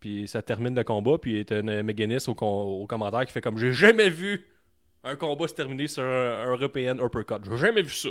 puis 0.00 0.26
ça 0.28 0.40
termine 0.42 0.74
le 0.74 0.84
combat. 0.84 1.18
Puis 1.18 1.40
il 1.40 1.50
y 1.50 1.54
a 1.54 1.58
une 1.60 1.82
McGuinness 1.82 2.28
au, 2.28 2.32
au 2.32 2.86
commentaire 2.86 3.26
qui 3.26 3.32
fait 3.32 3.40
comme 3.40 3.58
J'ai 3.58 3.72
jamais 3.72 4.08
vu 4.10 4.46
un 5.04 5.16
combat 5.16 5.46
se 5.48 5.54
terminer 5.54 5.86
sur 5.86 6.02
un, 6.02 6.42
un 6.46 6.50
European 6.56 6.96
uppercut. 7.04 7.44
J'ai 7.50 7.56
jamais 7.58 7.82
vu 7.82 7.90
ça. 7.90 8.10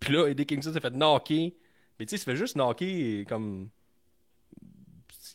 Puis 0.00 0.12
là, 0.14 0.26
Eddie 0.28 0.46
Kingston 0.46 0.72
s'est 0.72 0.80
fait 0.80 0.90
knocker. 0.90 1.54
Mais 1.98 2.06
tu 2.06 2.10
sais, 2.10 2.16
il 2.16 2.18
se 2.18 2.24
fait 2.24 2.36
juste 2.36 2.56
knocker 2.56 3.24
comme. 3.28 3.68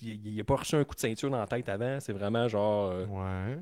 Il 0.02 0.36
n'a 0.36 0.44
pas 0.44 0.56
reçu 0.56 0.76
un 0.76 0.84
coup 0.84 0.96
de 0.96 1.00
ceinture 1.00 1.30
dans 1.30 1.40
la 1.40 1.48
tête 1.48 1.68
avant. 1.70 2.00
C'est 2.00 2.14
vraiment 2.14 2.48
genre. 2.48 2.92
euh, 2.92 3.06
Ouais. 3.06 3.58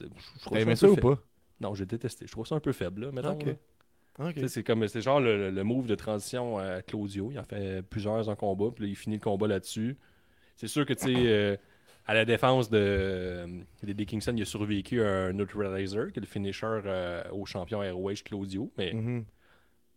je- 0.00 0.50
T'as 0.50 0.60
aimé 0.60 0.76
ça 0.76 0.90
ou 0.90 0.96
pas? 0.96 1.18
Non, 1.60 1.74
j'ai 1.74 1.86
détesté. 1.86 2.26
Je 2.26 2.32
trouve 2.32 2.46
ça 2.46 2.54
un 2.56 2.60
peu 2.60 2.72
faible, 2.72 3.06
là, 3.06 3.12
sais, 4.40 4.48
C'est 4.48 4.62
comme 4.64 4.86
c'est 4.88 5.00
genre 5.00 5.20
le, 5.20 5.50
le 5.50 5.64
move 5.64 5.86
de 5.86 5.94
transition 5.94 6.58
à 6.58 6.82
Claudio. 6.82 7.30
Il 7.30 7.38
en 7.38 7.44
fait 7.44 7.82
plusieurs 7.82 8.28
en 8.28 8.36
combat, 8.36 8.70
puis 8.74 8.84
là, 8.84 8.90
il 8.90 8.96
finit 8.96 9.16
le 9.16 9.20
combat 9.22 9.46
là-dessus. 9.46 9.96
C'est 10.56 10.68
sûr 10.68 10.84
que 10.86 10.92
tu 10.92 11.04
sais, 11.04 11.14
euh, 11.16 11.56
à 12.06 12.14
la 12.14 12.24
défense 12.24 12.68
de 12.70 12.78
euh, 12.80 13.46
d'Eddie 13.82 14.06
Kingston, 14.06 14.34
il 14.36 14.42
a 14.42 14.44
survécu 14.44 15.02
un 15.02 15.32
neutralizer, 15.32 16.12
qui 16.12 16.18
est 16.18 16.22
le 16.22 16.26
finisher 16.26 16.66
euh, 16.84 17.22
au 17.32 17.46
champion 17.46 17.80
ROH 17.80 18.22
Claudio. 18.24 18.70
Mais 18.78 18.92
Mhm. 18.92 19.24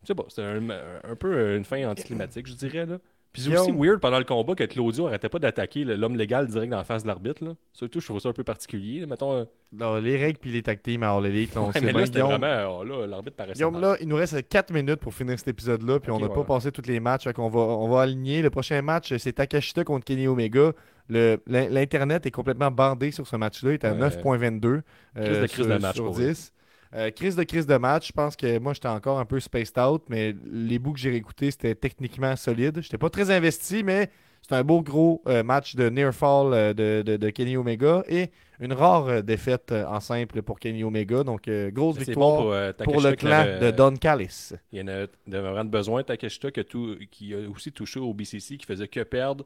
je 0.03 0.07
sais 0.07 0.15
pas, 0.15 0.25
c'est 0.29 0.43
un, 0.43 0.69
un 1.03 1.15
peu 1.15 1.55
une 1.55 1.65
fin 1.65 1.85
anticlimatique, 1.89 2.47
je 2.47 2.53
dirais. 2.53 2.85
Là. 2.85 2.97
Puis 3.33 3.41
c'est 3.43 3.55
aussi 3.57 3.71
weird 3.71 3.99
pendant 3.99 4.17
le 4.17 4.23
combat 4.23 4.55
que 4.55 4.63
Claudio 4.63 5.05
arrêtait 5.07 5.29
pas 5.29 5.37
d'attaquer 5.37 5.83
l'homme 5.83 6.15
légal 6.15 6.47
direct 6.47 6.71
dans 6.71 6.77
la 6.77 6.83
face 6.85 7.03
de 7.03 7.07
l'arbitre. 7.07 7.55
Surtout, 7.71 7.99
je 7.99 8.05
trouve 8.07 8.19
ça 8.19 8.29
un 8.29 8.33
peu 8.33 8.43
particulier. 8.45 9.01
là. 9.01 9.05
Mettons, 9.05 9.45
euh, 9.79 9.99
les 10.01 10.17
règles 10.17 10.39
puis 10.39 10.49
les 10.51 10.63
tag 10.63 10.81
teams 10.81 11.03
à 11.03 11.11
All 11.11 11.25
Elite, 11.27 11.53
là, 11.53 11.61
on 11.61 11.67
ouais, 11.67 11.73
sait 11.73 11.81
mais 11.81 11.91
bien, 11.91 11.99
là, 11.99 12.05
c'était 12.07 12.21
Guillaume. 12.21 12.39
vraiment. 12.41 12.83
là, 12.83 13.05
l'arbitre 13.05 13.35
paraissait. 13.35 13.55
Guillaume, 13.57 13.79
là, 13.79 13.95
il 14.01 14.07
nous 14.07 14.15
reste 14.15 14.47
4 14.47 14.73
minutes 14.73 15.01
pour 15.01 15.13
finir 15.13 15.37
cet 15.37 15.49
épisode-là, 15.49 15.99
puis 15.99 16.09
on 16.09 16.19
n'a 16.19 16.27
ouais, 16.27 16.33
pas 16.33 16.45
passé 16.45 16.71
tous 16.71 16.87
les 16.87 16.99
matchs. 16.99 17.25
Fait 17.25 17.37
on 17.37 17.49
va, 17.49 17.59
on 17.59 17.89
va 17.89 18.01
aligner. 18.01 18.41
Le 18.41 18.49
prochain 18.49 18.81
match, 18.81 19.15
c'est 19.17 19.33
Takashita 19.33 19.83
contre 19.83 20.05
Kenny 20.05 20.25
Omega. 20.27 20.71
L'Internet 21.09 22.25
est 22.25 22.31
complètement 22.31 22.71
bandé 22.71 23.11
sur 23.11 23.27
ce 23.27 23.35
match-là. 23.35 23.71
Il 23.71 23.73
est 23.75 23.85
à 23.85 23.93
Ouais. 23.93 23.99
9.22 24.09 24.81
Crise 25.15 25.27
de 25.27 25.33
euh, 25.33 25.47
crise 25.47 25.49
sur, 25.55 25.65
de 25.67 25.77
match, 25.77 25.95
sur 25.95 26.05
pour 26.05 26.13
vrai. 26.13 26.27
10. 26.29 26.53
Euh, 26.95 27.11
crise 27.11 27.35
de 27.35 27.43
crise 27.43 27.67
de 27.67 27.75
match. 27.77 28.07
Je 28.07 28.13
pense 28.13 28.35
que 28.35 28.59
moi, 28.59 28.73
j'étais 28.73 28.87
encore 28.87 29.19
un 29.19 29.25
peu 29.25 29.39
spaced 29.39 29.77
out, 29.77 30.03
mais 30.09 30.35
les 30.51 30.79
bouts 30.79 30.93
que 30.93 30.99
j'ai 30.99 31.09
réécoutés, 31.09 31.51
c'était 31.51 31.75
techniquement 31.75 32.35
solide. 32.35 32.79
J'étais 32.81 32.97
pas 32.97 33.09
très 33.09 33.29
investi, 33.31 33.83
mais 33.83 34.09
c'est 34.41 34.55
un 34.55 34.63
beau 34.63 34.81
gros 34.81 35.21
euh, 35.27 35.43
match 35.43 35.75
de 35.75 35.89
near 35.89 36.13
fall 36.13 36.53
euh, 36.53 36.73
de, 36.73 37.01
de- 37.05 37.17
de 37.17 37.29
Kenny 37.29 37.57
Omega 37.57 38.03
et 38.07 38.29
une 38.61 38.71
rare 38.73 39.21
défaite 39.21 39.71
en 39.71 39.99
simple 39.99 40.41
pour 40.41 40.59
Kenny 40.59 40.83
Omega. 40.83 41.23
Donc, 41.23 41.47
grosse 41.73 41.97
victoire 41.97 42.37
bon 42.43 42.73
pour, 42.85 43.01
le 43.01 43.15
clan 43.15 43.45
de 43.61 43.69
Don 43.71 43.95
Callis. 43.97 44.53
Il 44.71 44.79
y 44.79 44.81
en 44.81 44.87
a 44.87 45.01
de 45.27 45.37
vraiment 45.37 45.65
besoin, 45.65 46.01
Takeshita, 46.03 46.49
qui 46.51 46.59
a, 46.61 46.63
tout- 46.63 46.97
qui 47.11 47.33
a 47.35 47.37
aussi 47.49 47.71
touché 47.71 47.99
au 47.99 48.13
BCC, 48.13 48.57
qui 48.57 48.65
faisait 48.65 48.87
que 48.87 49.01
perdre. 49.03 49.45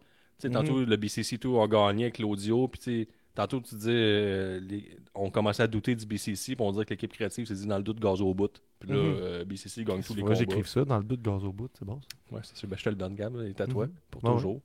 Mhm. 0.50 0.54
Tantôt, 0.56 0.84
le 0.86 0.96
BCC 0.98 1.38
tout 1.38 1.60
a 1.62 1.68
gagné 1.68 2.06
avec 2.06 2.16
Claudio. 2.16 2.68
Puis, 2.68 3.08
tantôt, 3.36 3.60
tu 3.62 3.76
dis, 3.76 3.86
euh, 3.90 4.60
les- 4.62 4.90
on 5.16 5.30
commençait 5.30 5.64
à 5.64 5.68
douter 5.68 5.96
du 5.96 6.06
BCC. 6.06 6.56
Puis, 6.56 6.66
on 6.66 6.72
dirait 6.72 6.86
que 6.86 6.92
l'équipe 6.92 7.12
créative 7.12 7.46
s'est 7.46 7.54
dit 7.56 7.68
dans 7.68 7.78
le 7.78 7.84
doute 7.84 8.00
gaz 8.00 8.22
au 8.22 8.34
bout. 8.34 8.62
Puis 8.80 8.90
là, 8.90 8.96
Mhm. 8.96 9.02
euh, 9.22 9.46
BCC 9.46 9.84
gagne 9.84 10.02
tous 10.02 10.14
les 10.16 10.22
Moi, 10.22 10.30
combats. 10.32 10.40
j'écrive 10.40 10.68
ça 10.68 10.84
dans 10.86 10.98
le 10.98 11.04
doute 11.04 11.22
gaz 11.22 11.44
au 11.44 11.52
bout, 11.52 11.70
c'est 11.78 11.86
bon 11.86 12.00
ça. 12.02 12.36
Ouais, 12.36 12.42
c'est 12.44 12.58
sûr. 12.58 12.68
Ben, 12.68 12.78
je 12.78 12.84
te 12.84 12.90
le 12.90 12.96
donne, 12.96 13.16
Gab. 13.16 13.36
Il 13.42 13.50
est 13.50 13.62
à 13.62 13.68
toi, 13.68 13.86
Mhm. 13.88 13.94
pour 14.10 14.24
Ouais, 14.24 14.32
toujours. 14.34 14.62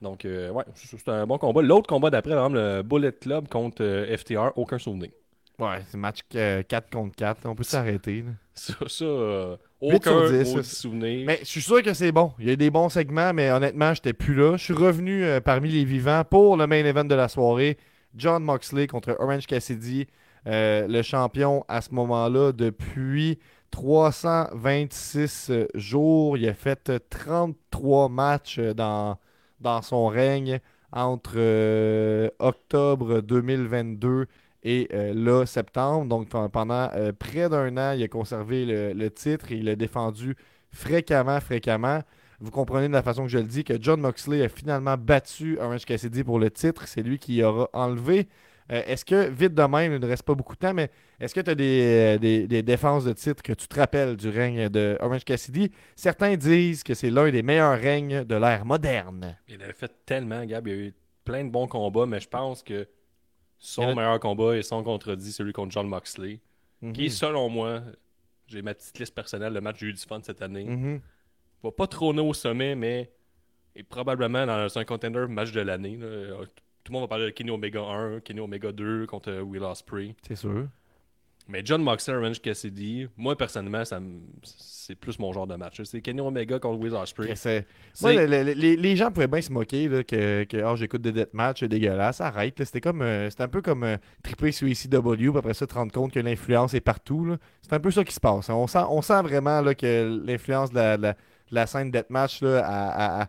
Donc, 0.00 0.24
euh, 0.24 0.50
ouais, 0.50 0.64
c'est 0.74 1.08
un 1.08 1.26
bon 1.28 1.38
combat. 1.38 1.62
L'autre 1.62 1.86
combat 1.86 2.10
d'après, 2.10 2.34
le 2.34 2.82
Bullet 2.82 3.12
Club 3.12 3.46
contre 3.48 3.82
euh, 3.84 4.16
FTR, 4.16 4.50
aucun 4.56 4.78
souvenir. 4.78 5.10
Ouais, 5.58 5.78
c'est 5.88 5.96
match 5.96 6.20
euh, 6.34 6.62
4 6.62 6.90
contre 6.90 7.14
4. 7.16 7.46
On 7.46 7.54
peut 7.54 7.62
s'arrêter. 7.64 8.24
Ça, 8.54 8.74
ça 8.86 9.04
euh, 9.04 9.56
aucun 9.80 10.28
dix, 10.30 10.54
maudit 10.54 10.68
ça. 10.68 10.76
souvenir. 10.76 11.26
Mais 11.26 11.38
je 11.40 11.46
suis 11.46 11.62
sûr 11.62 11.82
que 11.82 11.94
c'est 11.94 12.12
bon. 12.12 12.32
Il 12.38 12.46
y 12.46 12.50
a 12.50 12.52
eu 12.52 12.56
des 12.56 12.70
bons 12.70 12.88
segments, 12.88 13.32
mais 13.32 13.50
honnêtement, 13.50 13.94
j'étais 13.94 14.12
plus 14.12 14.34
là. 14.34 14.56
Je 14.56 14.64
suis 14.64 14.74
revenu 14.74 15.24
euh, 15.24 15.40
parmi 15.40 15.70
les 15.70 15.84
vivants 15.84 16.22
pour 16.28 16.56
le 16.56 16.66
main 16.66 16.84
event 16.84 17.04
de 17.04 17.14
la 17.14 17.28
soirée. 17.28 17.78
John 18.14 18.42
Moxley 18.44 18.86
contre 18.86 19.16
Orange 19.18 19.46
Cassidy, 19.46 20.06
euh, 20.46 20.86
le 20.86 21.02
champion 21.02 21.64
à 21.68 21.80
ce 21.80 21.94
moment-là 21.94 22.52
depuis 22.52 23.38
326 23.70 25.50
euh, 25.50 25.66
jours. 25.74 26.36
Il 26.36 26.48
a 26.48 26.54
fait 26.54 26.90
euh, 26.90 26.98
33 27.10 28.08
matchs 28.08 28.58
euh, 28.58 28.74
dans, 28.74 29.18
dans 29.60 29.82
son 29.82 30.08
règne 30.08 30.60
entre 30.92 31.34
euh, 31.36 32.28
octobre 32.38 33.20
2022 33.22 34.26
et 34.62 34.88
euh, 34.92 35.12
là, 35.14 35.46
septembre. 35.46 36.06
Donc 36.06 36.28
pen- 36.28 36.48
pendant 36.48 36.90
euh, 36.94 37.12
près 37.12 37.48
d'un 37.48 37.76
an, 37.76 37.92
il 37.92 38.02
a 38.02 38.08
conservé 38.08 38.64
le, 38.66 39.10
titre 39.10 39.52
et 39.52 39.56
il 39.56 39.64
l'a 39.64 39.76
défendu 39.76 40.36
fréquemment, 40.70 41.40
fréquemment. 41.40 42.00
Vous 42.40 42.50
comprenez 42.50 42.88
de 42.88 42.92
la 42.92 43.02
façon 43.02 43.22
que 43.22 43.28
je 43.28 43.38
le 43.38 43.44
dis 43.44 43.62
que 43.62 43.74
John 43.80 44.00
Moxley 44.00 44.42
a 44.42 44.48
finalement 44.48 44.96
battu 44.96 45.58
Orange 45.60 45.84
Cassidy 45.84 46.24
pour 46.24 46.38
le 46.38 46.50
titre. 46.50 46.88
C'est 46.88 47.02
lui 47.02 47.18
qui 47.18 47.42
aura 47.42 47.68
enlevé. 47.72 48.28
Euh, 48.70 48.82
est-ce 48.86 49.04
que, 49.04 49.28
vite 49.28 49.54
de 49.54 49.62
même, 49.62 49.92
il 49.92 50.00
ne 50.00 50.06
reste 50.06 50.22
pas 50.22 50.34
beaucoup 50.34 50.54
de 50.54 50.58
temps, 50.60 50.72
mais 50.72 50.90
est-ce 51.20 51.34
que 51.34 51.40
tu 51.40 51.50
as 51.50 51.54
des, 51.54 52.16
euh, 52.16 52.18
des- 52.18 52.46
des 52.46 52.62
défenses 52.62 53.04
de 53.04 53.12
titre 53.12 53.42
que 53.42 53.52
tu 53.52 53.66
te 53.68 53.78
rappelles 53.78 54.16
du 54.16 54.28
règne 54.28 54.68
de 54.68 54.96
Orange 55.00 55.24
Cassidy? 55.24 55.70
Certains 55.94 56.36
disent 56.36 56.82
que 56.82 56.94
c'est 56.94 57.10
l'un 57.10 57.30
des 57.30 57.42
meilleurs 57.42 57.78
règnes 57.78 58.24
de 58.24 58.34
l'ère 58.36 58.64
moderne. 58.64 59.36
Il 59.48 59.62
avait 59.62 59.72
fait 59.72 59.92
tellement, 60.06 60.44
Gab. 60.44 60.66
Il 60.68 60.70
y 60.70 60.76
a 60.76 60.80
eu 60.86 60.94
plein 61.24 61.44
de 61.44 61.50
bons 61.50 61.66
combats, 61.66 62.06
mais 62.06 62.20
je 62.20 62.28
pense 62.28 62.62
que 62.62 62.88
son 63.64 63.94
meilleur 63.94 64.18
combat 64.20 64.56
est 64.56 64.62
son 64.62 64.82
contredit, 64.82 65.32
celui 65.32 65.52
contre 65.52 65.70
John 65.72 65.86
Moxley. 65.88 66.40
Qui, 66.94 67.04
Mhm. 67.04 67.08
selon 67.10 67.48
moi, 67.48 67.80
j'ai 68.48 68.60
ma 68.60 68.74
petite 68.74 68.98
liste 68.98 69.14
personnelle, 69.14 69.52
le 69.52 69.60
match 69.60 69.76
j'ai 69.78 69.86
eu 69.86 69.92
du 69.92 70.00
fun 70.00 70.20
cette 70.22 70.42
année. 70.42 70.64
Mhm. 70.64 71.00
Va 71.62 71.70
pas 71.70 71.86
trôner 71.86 72.20
au 72.22 72.34
sommet, 72.34 72.74
mais 72.74 73.10
est 73.76 73.84
probablement 73.84 74.44
dans 74.46 74.78
un 74.78 74.84
contender 74.84 75.26
match 75.28 75.52
de 75.52 75.60
l'année. 75.60 75.96
Tout 75.96 76.90
le 76.90 76.92
monde 76.92 77.02
va 77.02 77.08
parler 77.08 77.26
de 77.26 77.30
Kenny 77.30 77.50
Omega 77.52 77.80
1, 77.82 78.18
Kenny 78.20 78.40
Omega 78.40 78.72
2 78.72 79.06
contre 79.06 79.30
euh, 79.30 79.40
Will 79.42 79.62
Ospreay. 79.62 80.16
C'est 80.26 80.34
sûr. 80.34 80.66
Mais 81.52 81.60
John 81.64 81.82
Moxley, 81.82 82.16
Orange 82.16 82.40
Cassidy, 82.40 83.06
moi 83.16 83.36
personnellement, 83.36 83.84
ça 83.84 84.00
c'est 84.42 84.94
plus 84.94 85.18
mon 85.18 85.32
genre 85.32 85.46
de 85.46 85.54
match. 85.54 85.80
C'est 85.84 86.00
Kenny 86.00 86.20
Omega 86.20 86.58
contre 86.58 86.80
Will 86.80 86.94
Ospreay. 86.94 87.34
Moi, 88.00 88.12
le- 88.14 88.26
le- 88.26 88.52
les, 88.54 88.74
les 88.76 88.96
gens 88.96 89.10
pouvaient 89.12 89.28
bien 89.28 89.42
se 89.42 89.52
moquer 89.52 89.86
là, 89.88 90.02
que, 90.02 90.44
que 90.44 90.56
Ah, 90.56 90.74
j'écoute 90.76 91.02
des 91.02 91.12
deathmatchs, 91.12 91.60
c'est 91.60 91.68
dégueulasse. 91.68 92.20
Arrête. 92.22 92.58
là. 92.58 92.64
C'était 92.64 92.80
comme 92.80 93.02
euh, 93.02 93.28
c'était 93.30 93.42
un 93.44 93.48
peu 93.48 93.60
comme 93.62 93.84
euh, 93.84 93.96
triper 94.22 94.50
sur 94.50 94.66
ECW, 94.66 95.14
puis 95.30 95.38
après 95.38 95.54
ça, 95.54 95.66
te 95.66 95.74
rendre 95.74 95.92
compte 95.92 96.12
que 96.12 96.20
l'influence 96.20 96.74
est 96.74 96.80
partout. 96.80 97.24
là. 97.26 97.36
C'est 97.60 97.74
un 97.74 97.80
peu 97.80 97.90
ça 97.90 98.02
qui 98.02 98.14
se 98.14 98.20
passe. 98.20 98.48
hein. 98.50 98.54
On 98.54 98.66
sent, 98.66 98.82
on 98.88 99.02
sent 99.02 99.22
vraiment 99.22 99.60
là, 99.60 99.74
que 99.74 100.20
l'influence 100.24 100.70
de 100.70 100.76
la, 100.76 100.96
de 100.96 101.02
la- 101.02 101.12
de 101.12 101.54
la 101.56 101.66
scène 101.66 101.90
deathmatch 101.90 102.40
là, 102.42 102.62
a- 102.66 103.28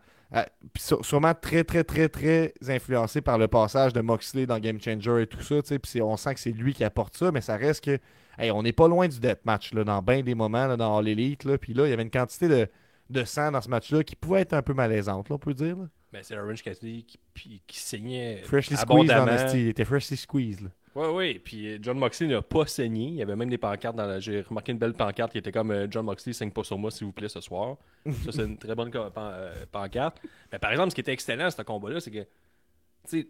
sû- 0.77 1.03
sûrement 1.03 1.33
très, 1.33 1.63
très, 1.63 1.83
très, 1.83 2.09
très 2.09 2.53
influencée 2.67 3.21
par 3.21 3.37
le 3.37 3.47
passage 3.47 3.93
de 3.93 4.01
Moxley 4.01 4.45
dans 4.45 4.59
Game 4.59 4.79
Changer 4.81 5.21
et 5.23 5.27
tout 5.27 5.41
ça. 5.41 5.55
Puis 5.77 6.01
on 6.01 6.17
sent 6.17 6.33
que 6.33 6.39
c'est 6.39 6.51
lui 6.51 6.73
qui 6.73 6.83
apporte 6.83 7.15
ça, 7.15 7.31
mais 7.31 7.41
ça 7.41 7.55
reste 7.55 7.83
que. 7.83 7.99
hey, 8.39 8.49
on 8.51 8.63
n'est 8.63 8.73
pas 8.73 8.87
loin 8.87 9.07
du 9.07 9.19
deathmatch 9.19 9.73
là, 9.73 9.83
dans 9.83 10.01
bien 10.01 10.21
des 10.23 10.35
moments 10.35 10.65
là, 10.67 10.75
dans 10.77 10.97
All 10.97 11.07
Elite. 11.07 11.43
Là, 11.43 11.57
puis 11.57 11.73
là, 11.73 11.85
il 11.85 11.89
y 11.91 11.93
avait 11.93 12.03
une 12.03 12.11
quantité 12.11 12.47
de 12.47 12.67
de 13.09 13.25
sang 13.25 13.51
dans 13.51 13.61
ce 13.61 13.69
match-là 13.69 14.03
qui 14.03 14.15
pouvait 14.15 14.41
être 14.41 14.53
un 14.53 14.61
peu 14.61 14.73
malaisante, 14.73 15.29
là, 15.29 15.35
on 15.35 15.39
peut 15.39 15.53
dire. 15.53 15.75
là. 15.77 15.85
Ben, 16.13 16.21
c'est 16.23 16.37
Orange 16.37 16.63
Cassidy 16.63 17.03
qui, 17.35 17.61
qui 17.67 17.77
saignait 17.79 18.37
Freshly 18.45 18.77
squeezed. 18.77 19.07
Il 19.55 19.67
était 19.67 19.85
freshly 19.85 20.15
squeezed. 20.17 20.61
là. 20.61 20.69
Oui, 20.95 21.07
oui. 21.11 21.39
Puis 21.39 21.67
euh, 21.67 21.79
John 21.81 21.97
Moxley 21.97 22.27
n'a 22.27 22.41
pas 22.41 22.67
saigné. 22.67 23.07
Il 23.07 23.15
y 23.15 23.21
avait 23.21 23.35
même 23.35 23.49
des 23.49 23.57
pancartes 23.57 23.95
dans 23.95 24.05
la. 24.05 24.19
J'ai 24.19 24.41
remarqué 24.41 24.71
une 24.71 24.77
belle 24.77 24.93
pancarte 24.93 25.31
qui 25.31 25.39
était 25.39 25.51
comme 25.51 25.71
euh, 25.71 25.87
John 25.89 26.05
Moxley 26.05 26.33
saigne 26.33 26.51
pas 26.51 26.63
sur 26.63 26.77
moi, 26.77 26.91
s'il 26.91 27.07
vous 27.07 27.13
plaît, 27.13 27.29
ce 27.29 27.41
soir. 27.41 27.77
ça, 28.05 28.31
c'est 28.31 28.43
une 28.43 28.57
très 28.57 28.75
bonne 28.75 28.91
euh, 28.95 29.65
pancarte. 29.71 30.21
Mais 30.51 30.59
par 30.59 30.71
exemple, 30.71 30.91
ce 30.91 30.95
qui 30.95 31.01
était 31.01 31.13
excellent 31.13 31.45
à 31.45 31.51
ce 31.51 31.61
combat-là, 31.61 31.99
c'est 31.99 32.11
que, 32.11 32.25
tu 33.09 33.27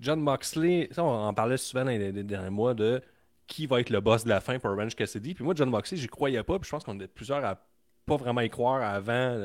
John 0.00 0.20
Moxley, 0.20 0.88
ça, 0.92 1.02
on 1.02 1.26
en 1.26 1.34
parlait 1.34 1.56
souvent 1.56 1.84
dans 1.84 1.90
les, 1.90 2.12
derniers 2.12 2.50
mois 2.50 2.74
de 2.74 3.02
qui 3.46 3.66
va 3.66 3.80
être 3.80 3.90
le 3.90 4.00
boss 4.00 4.24
de 4.24 4.28
la 4.28 4.40
fin 4.40 4.58
pour 4.58 4.70
Orange 4.70 4.94
Cassidy. 4.94 5.34
Puis 5.34 5.42
moi, 5.42 5.54
John 5.56 5.70
Moxley, 5.70 5.96
j'y 5.96 6.06
croyais 6.06 6.42
pas. 6.42 6.58
Puis 6.58 6.66
je 6.66 6.70
pense 6.70 6.84
qu'on 6.84 6.94
était 6.96 7.08
plusieurs 7.08 7.44
à 7.44 7.58
pas 8.06 8.16
vraiment 8.16 8.42
y 8.42 8.50
croire 8.50 8.82
avant 8.82 9.36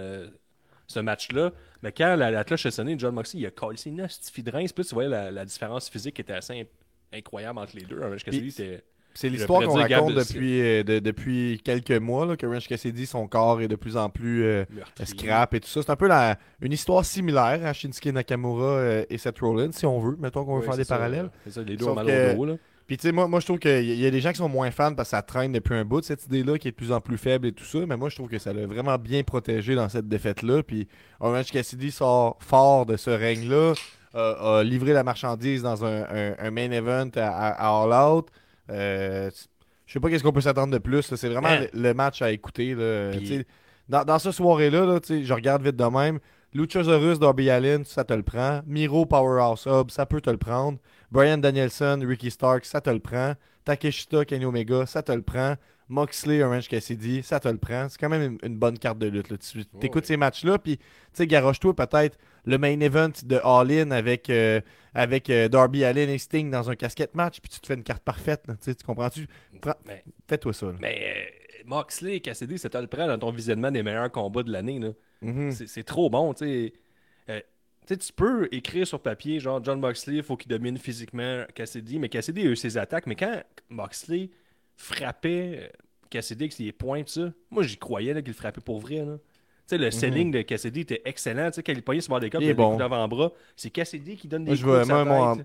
ce 0.88 1.00
match-là. 1.00 1.52
Mais 1.82 1.92
quand 1.92 2.16
la, 2.16 2.44
cloche 2.44 2.66
a 2.66 2.72
sonné, 2.72 2.96
John 2.98 3.16
Moxley, 3.16 3.42
il 3.42 3.46
a 3.46 3.52
collé 3.52 3.78
ses 3.78 3.92
nasty 3.92 4.44
de. 4.44 4.52
Puis 4.52 4.86
tu 4.86 4.94
voyais 4.94 5.32
la, 5.32 5.46
différence 5.46 5.90
physique 5.90 6.16
qui 6.16 6.22
était 6.22 6.34
assez 6.34 6.68
incroyable 7.14 7.60
entre 7.60 7.76
les 7.76 7.84
deux. 7.84 8.00
Orange 8.02 8.24
Cassidy. 8.24 8.52
C'est 9.16 9.28
Je 9.30 9.34
l'histoire 9.34 9.62
qu'on 9.62 9.74
raconte 9.76 10.16
depuis, 10.16 10.60
euh, 10.62 10.82
de- 10.84 10.98
depuis 10.98 11.62
quelques 11.64 11.92
mois, 11.92 12.26
là, 12.26 12.36
que 12.36 12.48
Orange 12.48 12.68
Cassidy, 12.68 13.06
son 13.06 13.28
corps 13.28 13.62
est 13.62 13.68
de 13.68 13.76
plus 13.76 13.96
en 13.96 14.10
plus 14.10 14.44
euh, 14.44 14.66
scrap 15.04 15.54
et 15.54 15.60
tout 15.60 15.68
ça. 15.70 15.84
C'est 15.84 15.92
un 15.92 15.96
peu 15.96 16.08
la, 16.08 16.38
une 16.62 16.72
histoire 16.72 17.06
similaire 17.06 17.64
à 17.64 17.74
Shinsuke 17.74 18.08
Nakamura 18.08 18.66
euh, 18.66 19.06
et 19.12 19.20
Seth 19.20 19.38
Rollins, 19.40 19.72
si 19.72 19.86
on 19.86 20.00
veut. 20.00 20.16
Mettons 20.20 20.44
qu'on 20.46 20.56
veut 20.56 20.60
Oui, 20.62 20.66
faire 20.66 20.74
c'est 20.74 20.80
des 20.82 20.86
ça. 20.86 20.96
parallèles. 20.96 21.30
C'est 21.44 21.52
ça, 21.52 21.62
les 21.62 21.78
deux 21.78 21.94
mal 21.94 22.08
que- 22.08 22.34
au 22.34 22.38
dos. 22.38 22.46
Là. 22.46 22.58
Puis 22.88 22.98
tu 22.98 23.04
sais, 23.04 23.12
moi, 23.14 23.28
moi 23.28 23.40
je 23.40 23.46
trouve 23.46 23.60
qu'il 23.60 23.84
y, 23.86 23.96
y 24.02 24.06
a 24.06 24.12
des 24.12 24.20
gens 24.20 24.32
qui 24.32 24.40
sont 24.40 24.50
moins 24.50 24.70
fans 24.72 24.94
parce 24.94 25.10
que 25.10 25.16
ça 25.16 25.22
traîne 25.22 25.52
depuis 25.54 25.74
un 25.76 25.86
bout, 25.86 26.04
cette 26.04 26.26
idée-là, 26.26 26.58
qui 26.58 26.68
est 26.68 26.72
de 26.72 26.76
plus 26.76 26.92
en 26.92 27.00
plus 27.00 27.18
faible 27.18 27.48
et 27.48 27.52
tout 27.54 27.64
ça. 27.64 27.80
Mais 27.88 27.96
moi, 27.96 28.10
je 28.10 28.16
trouve 28.16 28.28
que 28.30 28.40
ça 28.40 28.52
l'a 28.52 28.66
vraiment 28.66 28.98
bien 28.98 29.24
protégé 29.24 29.74
dans 29.76 29.88
cette 29.90 30.08
défaite-là. 30.10 30.64
Puis 30.64 30.88
Orange 31.20 31.52
Cassidy 31.52 31.92
sort 31.92 32.38
fort 32.42 32.86
de 32.88 32.98
ce 32.98 33.10
règne-là, 33.12 33.74
a- 34.14 34.58
a 34.60 34.64
livré 34.64 34.94
la 34.94 35.04
marchandise 35.04 35.62
dans 35.62 35.84
un, 35.86 36.04
un- 36.04 36.36
un 36.40 36.52
main 36.52 36.72
event 36.72 37.10
à, 37.16 37.84
All 37.84 38.12
Out. 38.12 38.28
Euh, 38.70 39.30
je 39.86 39.94
sais 39.94 40.00
pas 40.00 40.10
qu'est-ce 40.10 40.24
qu'on 40.24 40.32
peut 40.32 40.42
s'attendre 40.42 40.72
de 40.74 40.78
plus. 40.78 41.02
C'est 41.16 41.28
vraiment 41.30 41.50
Man. 41.50 41.68
le, 41.74 41.82
le 41.82 41.94
match 41.94 42.22
à 42.22 42.32
écouter. 42.32 42.74
là. 42.76 43.12
Dans, 43.90 44.04
dans 44.06 44.18
cette 44.20 44.32
soirée-là, 44.34 44.86
là, 44.86 45.00
je 45.08 45.34
regarde 45.34 45.62
vite 45.64 45.76
de 45.76 45.84
même. 45.86 46.20
Luchasaurus, 46.54 47.20
Darby 47.20 47.50
Allin, 47.50 47.82
ça 47.84 48.04
te 48.04 48.14
le 48.14 48.24
prend. 48.24 48.62
Miro, 48.68 49.06
Powerhouse 49.06 49.66
Hub, 49.66 49.90
ça 49.90 50.06
peut 50.06 50.22
te 50.22 50.30
le 50.30 50.38
prendre. 50.38 50.78
Brian 51.12 51.38
Danielson, 51.38 52.00
Ricky 52.08 52.30
Stark, 52.32 52.64
ça 52.66 52.80
te 52.80 52.90
le 52.92 53.00
prend. 53.00 53.34
Takeshita, 53.66 54.24
Kenny 54.26 54.46
Omega, 54.46 54.86
ça 54.86 55.02
te 55.02 55.12
le 55.12 55.22
prend. 55.24 55.56
Moxley, 55.90 56.42
Orange 56.44 56.68
Cassidy, 56.68 57.24
ça 57.24 57.40
te 57.40 57.48
le 57.48 57.58
prend. 57.58 57.88
C'est 57.90 58.00
quand 58.00 58.10
même 58.10 58.38
une, 58.44 58.58
bonne 58.58 58.78
carte 58.80 58.98
de 59.00 59.08
lutte. 59.08 59.30
là. 59.30 59.38
Tu 59.38 59.60
écoutes 59.82 60.04
ouais. 60.04 60.08
ces 60.08 60.18
matchs-là, 60.18 60.58
puis 60.58 60.78
tu 60.78 60.84
sais, 61.14 61.28
garoche-toi 61.28 61.76
peut-être 61.76 62.18
le 62.46 62.58
main 62.58 62.80
event 62.80 63.12
de 63.24 63.92
avec, 63.92 64.30
euh, 64.30 64.62
avec 64.94 65.30
euh, 65.30 65.48
Darby 65.48 65.84
Allin 65.84 66.10
et 66.10 66.18
Sting 66.18 66.50
dans 66.50 66.70
un 66.70 66.76
casquette 66.76 67.16
match, 67.16 67.40
puis 67.40 67.50
tu 67.50 67.60
te 67.60 67.68
fais 67.68 67.76
une 67.76 67.84
carte 67.84 68.04
parfaite. 68.04 68.44
là. 68.48 68.56
Tu 68.62 68.74
comprends-tu? 68.86 69.28
Fais-toi 70.28 70.54
ça. 70.54 70.68
là. 70.68 70.74
mais 70.80 71.04
euh, 71.08 71.44
Moxley 71.66 72.16
et 72.16 72.20
Cassidy, 72.20 72.58
c'est 72.58 72.74
le 72.74 72.88
prend 72.88 73.08
dans 73.08 73.18
ton 73.18 73.32
visionnement 73.32 73.72
des 73.72 73.84
meilleurs 73.84 74.12
combats 74.12 74.44
de 74.44 74.52
l'année. 74.52 74.80
Mhm. 75.22 75.52
C'est 75.52 75.84
trop 75.84 76.10
bon, 76.10 76.34
tu 76.34 76.46
sais. 76.46 76.74
Euh, 77.30 77.40
tu 77.86 77.94
sais, 77.94 77.98
tu 77.98 78.14
peux 78.14 78.48
écrire 78.52 78.88
sur 78.88 79.02
papier, 79.02 79.40
genre 79.40 79.64
John 79.64 79.80
Moxley, 79.80 80.18
il 80.18 80.24
faut 80.24 80.38
qu'il 80.38 80.50
domine 80.50 80.78
physiquement 80.78 81.44
Cassidy, 81.54 82.00
mais 82.00 82.10
Cassidy 82.10 82.42
a 82.42 82.46
eu 82.46 82.56
ses 82.56 82.78
attaques. 82.78 83.08
Mais 83.08 83.16
quand 83.16 83.42
Moxley 83.70 84.30
frappait 84.76 85.60
euh, 85.64 85.68
Cassidy 86.10 86.44
avec 86.46 86.54
ses 86.54 86.72
points, 86.72 87.04
tout 87.04 87.10
ça, 87.12 87.32
moi 87.50 87.64
j'y 87.64 87.78
croyais 87.78 88.22
qu'il 88.24 88.34
frappait 88.34 88.62
pour 88.62 88.80
vrai. 88.80 88.98
là. 88.98 89.18
Tu 89.66 89.70
sais, 89.70 89.78
le 89.78 89.92
selling 89.92 90.30
de 90.30 90.42
Cassidy 90.42 90.82
était 90.82 91.02
excellent. 91.06 91.50
Tu 91.50 91.56
sais, 91.56 91.64
quand 91.64 91.72
il 91.72 91.82
pognait 91.82 92.02
sur 92.02 92.14
le 92.14 92.20
des 92.20 92.28
Mhm. 92.28 92.42
Il 92.44 92.48
coups 92.50 92.58
bon. 92.58 92.78
d'avant-bras, 92.78 93.32
c'est 93.56 93.70
Cassidy 93.70 94.18
qui 94.18 94.28
donne 94.28 94.44
des 94.44 94.52
Moi, 94.52 94.58
coups 94.58 94.90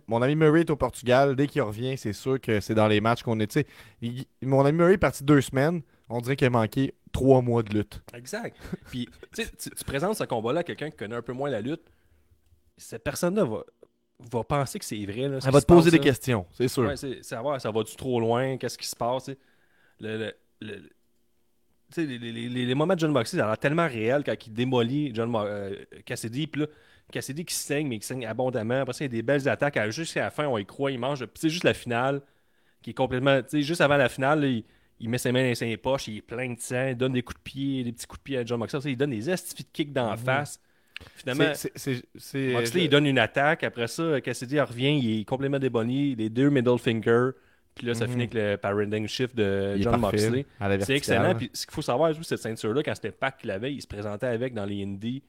mon, 0.09 0.23
ami 0.23 0.35
Murray 0.35 0.61
est 0.63 0.71
au 0.71 0.77
Portugal. 0.77 1.37
Dès 1.37 1.47
qu'il 1.47 1.63
revient, 1.63 1.97
c'est 1.97 2.13
sûr 2.13 2.41
que 2.41 2.59
c'est 2.59 2.75
dans 2.75 2.89
les 2.89 3.01
matchs 3.01 3.23
qu'on 3.23 3.39
est. 3.39 3.47
tu 3.47 3.61
sais, 3.61 3.67
il- 4.03 4.25
mon 4.43 4.65
ami 4.65 4.77
Murray 4.79 4.95
est 4.95 4.99
parti 4.99 5.23
deux 5.23 5.41
semaines. 5.41 5.83
On 6.09 6.21
dirait 6.21 6.35
qu'il 6.35 6.49
a 6.49 6.51
manqué 6.51 6.95
trois 7.13 7.43
mois 7.43 7.63
de 7.63 7.73
lutte. 7.73 8.03
Exact. 8.13 8.57
Puis, 8.91 9.09
tu- 9.37 9.45
tu 9.57 9.85
présentes 9.85 10.17
ce 10.17 10.25
combat-là 10.25 10.61
à 10.61 10.65
quelqu'un 10.65 10.91
qui 10.91 10.97
connaît 10.97 11.15
un 11.17 11.23
peu 11.23 11.33
moins 11.33 11.49
la 11.49 11.61
lutte, 11.61 11.83
cette 12.77 13.05
personne-là 13.05 13.45
va, 13.45 13.63
va 14.21 14.43
penser 14.45 14.79
que 14.79 14.85
c'est 14.85 15.05
vrai. 15.07 15.29
Là, 15.29 15.41
ce 15.41 15.47
Elle 15.47 15.53
va 15.53 15.61
te 15.61 15.67
poser 15.67 15.91
passe, 15.91 15.93
des 15.93 15.99
là. 15.99 16.05
questions, 16.05 16.47
c'est 16.53 16.69
sûr. 16.69 16.85
Ouais, 16.85 16.97
c'est 16.97 17.23
savoir, 17.25 17.61
ça 17.61 17.71
va-tu 17.71 17.97
trop 17.97 18.19
loin, 18.21 18.57
qu'est-ce 18.57 18.77
qui 18.79 18.87
se 18.87 18.97
passe, 18.97 19.31
le, 20.01 20.33
le, 20.61 20.83
les, 21.97 22.07
les- 22.07 22.19
les- 22.49 22.67
les 22.67 22.75
moments 22.75 22.95
de 22.95 22.99
John 23.01 23.13
Moxley, 23.13 23.39
ça 23.39 23.45
a 23.47 23.49
l'air 23.49 23.59
tellement 23.59 23.87
réel 23.87 24.23
quand 24.25 24.35
il 24.47 24.53
démolit 24.53 25.13
John 25.15 25.33
euh, 25.37 25.75
Cassidy, 26.05 26.47
puis 26.47 26.63
là, 26.63 26.67
Cassidy 27.11 27.45
qui 27.45 27.55
saigne, 27.55 27.89
mais 27.89 27.99
qui 27.99 28.07
saigne 28.07 28.27
abondamment. 28.27 28.81
Après 28.83 28.93
ça, 28.93 29.05
il 29.05 29.07
y 29.07 29.11
a 29.11 29.17
des 29.17 29.23
belles 29.23 29.49
attaques. 29.49 29.79
Jusqu'à 29.91 30.25
la 30.25 30.31
fin, 30.31 30.47
on 30.47 30.59
y 30.59 30.67
croit, 30.67 30.91
il 30.91 30.99
mange. 30.99 31.21
Puis 31.25 31.33
c'est 31.41 31.49
juste 31.49 31.65
la 31.65 31.73
finale 31.73 32.21
qui 32.83 32.91
est 32.91 32.95
complètement. 32.95 33.41
Juste 33.51 33.81
avant 33.81 33.97
la 33.97 34.11
finale, 34.11 34.43
là, 34.43 34.47
il, 34.49 34.65
il 35.01 35.09
met 35.09 35.17
ses 35.17 35.33
mains 35.33 35.49
dans 35.49 35.55
ses 35.55 35.77
poches, 35.79 36.09
il 36.09 36.19
est 36.19 36.23
plein 36.23 36.53
de 36.53 36.61
sang, 36.61 36.89
il 36.89 36.97
donne 36.97 37.13
des 37.15 37.23
coups 37.23 37.39
de 37.39 37.43
pied, 37.43 37.83
des 37.85 37.93
petits 37.93 38.07
coups 38.07 38.19
de 38.21 38.25
pied 38.25 38.37
à 38.39 38.45
John 38.45 38.59
Moxley. 38.59 38.81
Il 38.93 38.97
donne 38.99 39.11
des 39.11 39.31
estifs 39.31 39.57
de 39.67 39.73
kick 39.73 39.91
dans 39.93 40.11
la 40.11 40.17
face. 40.19 40.61
Finalement. 41.17 41.53
C'est- 41.55 41.73
c'est- 41.77 41.95
c'est- 41.95 42.05
c'est- 42.17 42.53
Moxley, 42.53 42.81
je- 42.81 42.85
il 42.87 42.89
donne 42.91 43.07
une 43.07 43.19
attaque. 43.19 43.65
Après 43.65 43.87
ça, 43.89 44.21
Cassidy 44.21 44.61
revient, 44.61 44.99
il 44.99 45.21
est 45.21 45.25
complètement 45.25 45.59
débonné. 45.59 46.15
Les 46.17 46.29
deux 46.29 46.51
middle 46.51 46.79
fingers. 46.79 47.31
Puis 47.75 47.87
là, 47.87 47.95
ça 47.95 48.07
Mhm. 48.07 48.11
finit 48.13 48.23
avec 48.25 48.35
le 48.35 48.57
paradigm 48.57 49.07
shift 49.07 49.37
de 49.37 49.75
il 49.77 49.83
John 49.85 50.01
Moxley. 50.01 50.45
C'est 50.81 50.97
excellent. 50.97 51.35
Puis 51.37 51.51
ce 51.53 51.65
qu'il 51.65 51.75
faut 51.75 51.83
savoir, 51.83 52.13
juste 52.13 52.29
cette 52.31 52.41
ceinture-là, 52.41 52.83
quand 52.83 52.95
c'était 52.95 53.13
Pac 53.13 53.39
qui 53.39 53.47
l'avait, 53.47 53.73
il 53.73 53.81
se 53.81 53.87
présentait 53.87 54.27
avec 54.27 54.53
dans 54.55 54.65
les 54.65 54.83
Indies 54.83 55.23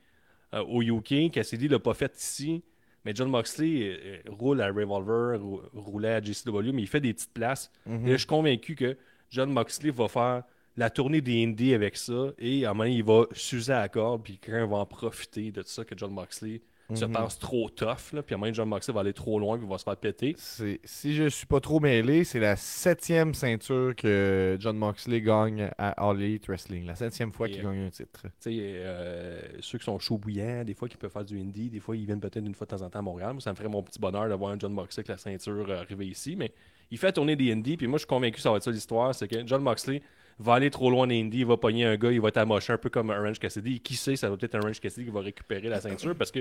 euh, 0.55 0.63
au 0.63 0.81
UK. 0.81 1.29
Cassidy 1.31 1.67
l'a 1.67 1.77
pas 1.77 1.93
fait 1.93 2.11
ici. 2.17 2.63
Mais 3.05 3.13
John 3.15 3.29
Moxley 3.29 3.83
euh, 3.83 3.97
euh, 4.03 4.17
roule 4.31 4.61
à 4.61 4.67
Revolver, 4.67 5.39
rou- 5.39 5.61
roulait 5.73 6.15
à 6.15 6.21
JCW, 6.21 6.71
mais 6.73 6.81
il 6.81 6.87
fait 6.87 6.99
des 6.99 7.13
petites 7.13 7.33
places. 7.33 7.71
Mhm. 7.85 8.05
Et 8.07 8.09
là, 8.09 8.11
je 8.13 8.17
suis 8.17 8.27
convaincu 8.27 8.75
que 8.75 8.97
John 9.29 9.51
Moxley 9.51 9.91
va 9.91 10.07
faire 10.07 10.43
la 10.79 10.89
tournée 10.89 11.21
des 11.21 11.43
Indies 11.43 11.73
avec 11.73 11.97
ça. 11.97 12.31
Et 12.39 12.65
à 12.65 12.69
un 12.71 12.73
moment 12.73 12.85
donné, 12.85 12.95
il 12.95 13.03
va 13.03 13.25
s'user 13.33 13.73
à 13.73 13.79
la 13.81 13.89
corde. 13.89 14.23
Puis 14.23 14.37
quelqu'un 14.37 14.65
va 14.65 14.77
en 14.77 14.85
profiter 14.85 15.51
de 15.51 15.61
ça 15.63 15.83
que 15.85 15.95
John 15.97 16.11
Moxley 16.11 16.61
se 16.95 17.05
Mhm. 17.05 17.11
pense 17.11 17.37
trop 17.37 17.69
tough. 17.69 18.13
Là, 18.13 18.23
puis 18.23 18.33
à 18.33 18.35
un 18.35 18.37
moment 18.37 18.45
donné, 18.47 18.53
John 18.55 18.67
Moxley 18.67 18.93
va 18.95 19.01
aller 19.01 19.13
trop 19.13 19.37
loin. 19.39 19.57
Puis 19.57 19.67
il 19.67 19.69
va 19.69 19.77
se 19.77 19.83
faire 19.83 19.97
péter. 19.97 20.33
C'est- 20.37 20.79
Si 20.85 21.13
je 21.13 21.27
suis 21.29 21.45
pas 21.45 21.59
trop 21.59 21.79
mêlé, 21.79 22.23
c'est 22.23 22.39
la 22.39 22.55
septième 22.55 23.35
ceinture 23.35 23.93
que 23.95 24.57
John 24.59 24.75
Moxley 24.77 25.21
gagne 25.21 25.69
à 25.77 25.89
All 26.09 26.19
Elite 26.19 26.47
Wrestling. 26.47 26.85
La 26.87 26.95
septième 26.95 27.31
fois 27.31 27.47
qu'il 27.47 27.59
euh, 27.59 27.63
gagne 27.69 27.81
un 27.85 27.89
titre. 27.91 28.23
Tu 28.23 28.29
sais, 28.39 28.49
euh, 28.59 29.39
ceux 29.59 29.77
qui 29.77 29.83
sont 29.83 29.99
chauds 29.99 30.17
bouillants, 30.17 30.63
des 30.63 30.73
fois 30.73 30.87
qui 30.87 30.97
peuvent 30.97 31.11
faire 31.11 31.25
du 31.25 31.39
indie, 31.39 31.69
des 31.69 31.79
fois 31.79 31.95
ils 31.95 32.05
viennent 32.05 32.19
peut-être 32.21 32.37
une 32.45 32.55
fois 32.55 32.65
de 32.65 32.75
temps 32.75 32.81
en 32.83 32.89
temps 32.89 32.99
à 32.99 33.03
Montréal. 33.03 33.33
Moi, 33.33 33.41
ça 33.41 33.51
me 33.51 33.55
ferait 33.55 33.69
mon 33.69 33.83
petit 33.83 33.99
bonheur 33.99 34.27
d'avoir 34.29 34.51
un 34.53 34.57
John 34.57 34.73
Moxley 34.73 35.01
avec 35.01 35.09
la 35.09 35.17
ceinture 35.17 35.69
euh, 35.69 35.81
arriver 35.81 36.07
ici. 36.07 36.35
Mais 36.35 36.51
il 36.89 36.97
fait 36.97 37.11
tourner 37.11 37.35
des 37.35 37.51
indies, 37.51 37.77
puis 37.77 37.85
moi 37.85 37.97
je 37.97 38.01
suis 38.05 38.07
convaincu 38.07 38.37
que 38.37 38.41
ça 38.41 38.49
va 38.49 38.57
être 38.57 38.63
ça 38.63 38.71
l'histoire. 38.71 39.13
C'est 39.13 39.27
que 39.27 39.45
John 39.45 39.61
Moxley 39.61 40.01
va 40.39 40.53
aller 40.55 40.69
trop 40.69 40.89
loin 40.89 41.09
indies, 41.09 41.39
il 41.39 41.45
va 41.45 41.57
pogner 41.57 41.85
un 41.85 41.95
gars, 41.97 42.11
il 42.11 42.21
va 42.21 42.29
être 42.29 42.37
amoché 42.37 42.73
un 42.73 42.77
peu 42.77 42.89
comme 42.89 43.09
Orange 43.09 43.39
Cassidy. 43.39 43.75
Et 43.75 43.79
qui 43.79 43.95
sait, 43.95 44.15
ça 44.15 44.29
va 44.29 44.37
peut-être 44.37 44.55
un 44.55 44.59
Orange 44.59 44.79
Cassidy 44.79 45.05
qui 45.07 45.11
va 45.11 45.21
récupérer 45.21 45.67
la 45.69 45.79
ceinture 45.81 46.15
parce 46.15 46.31
que. 46.31 46.39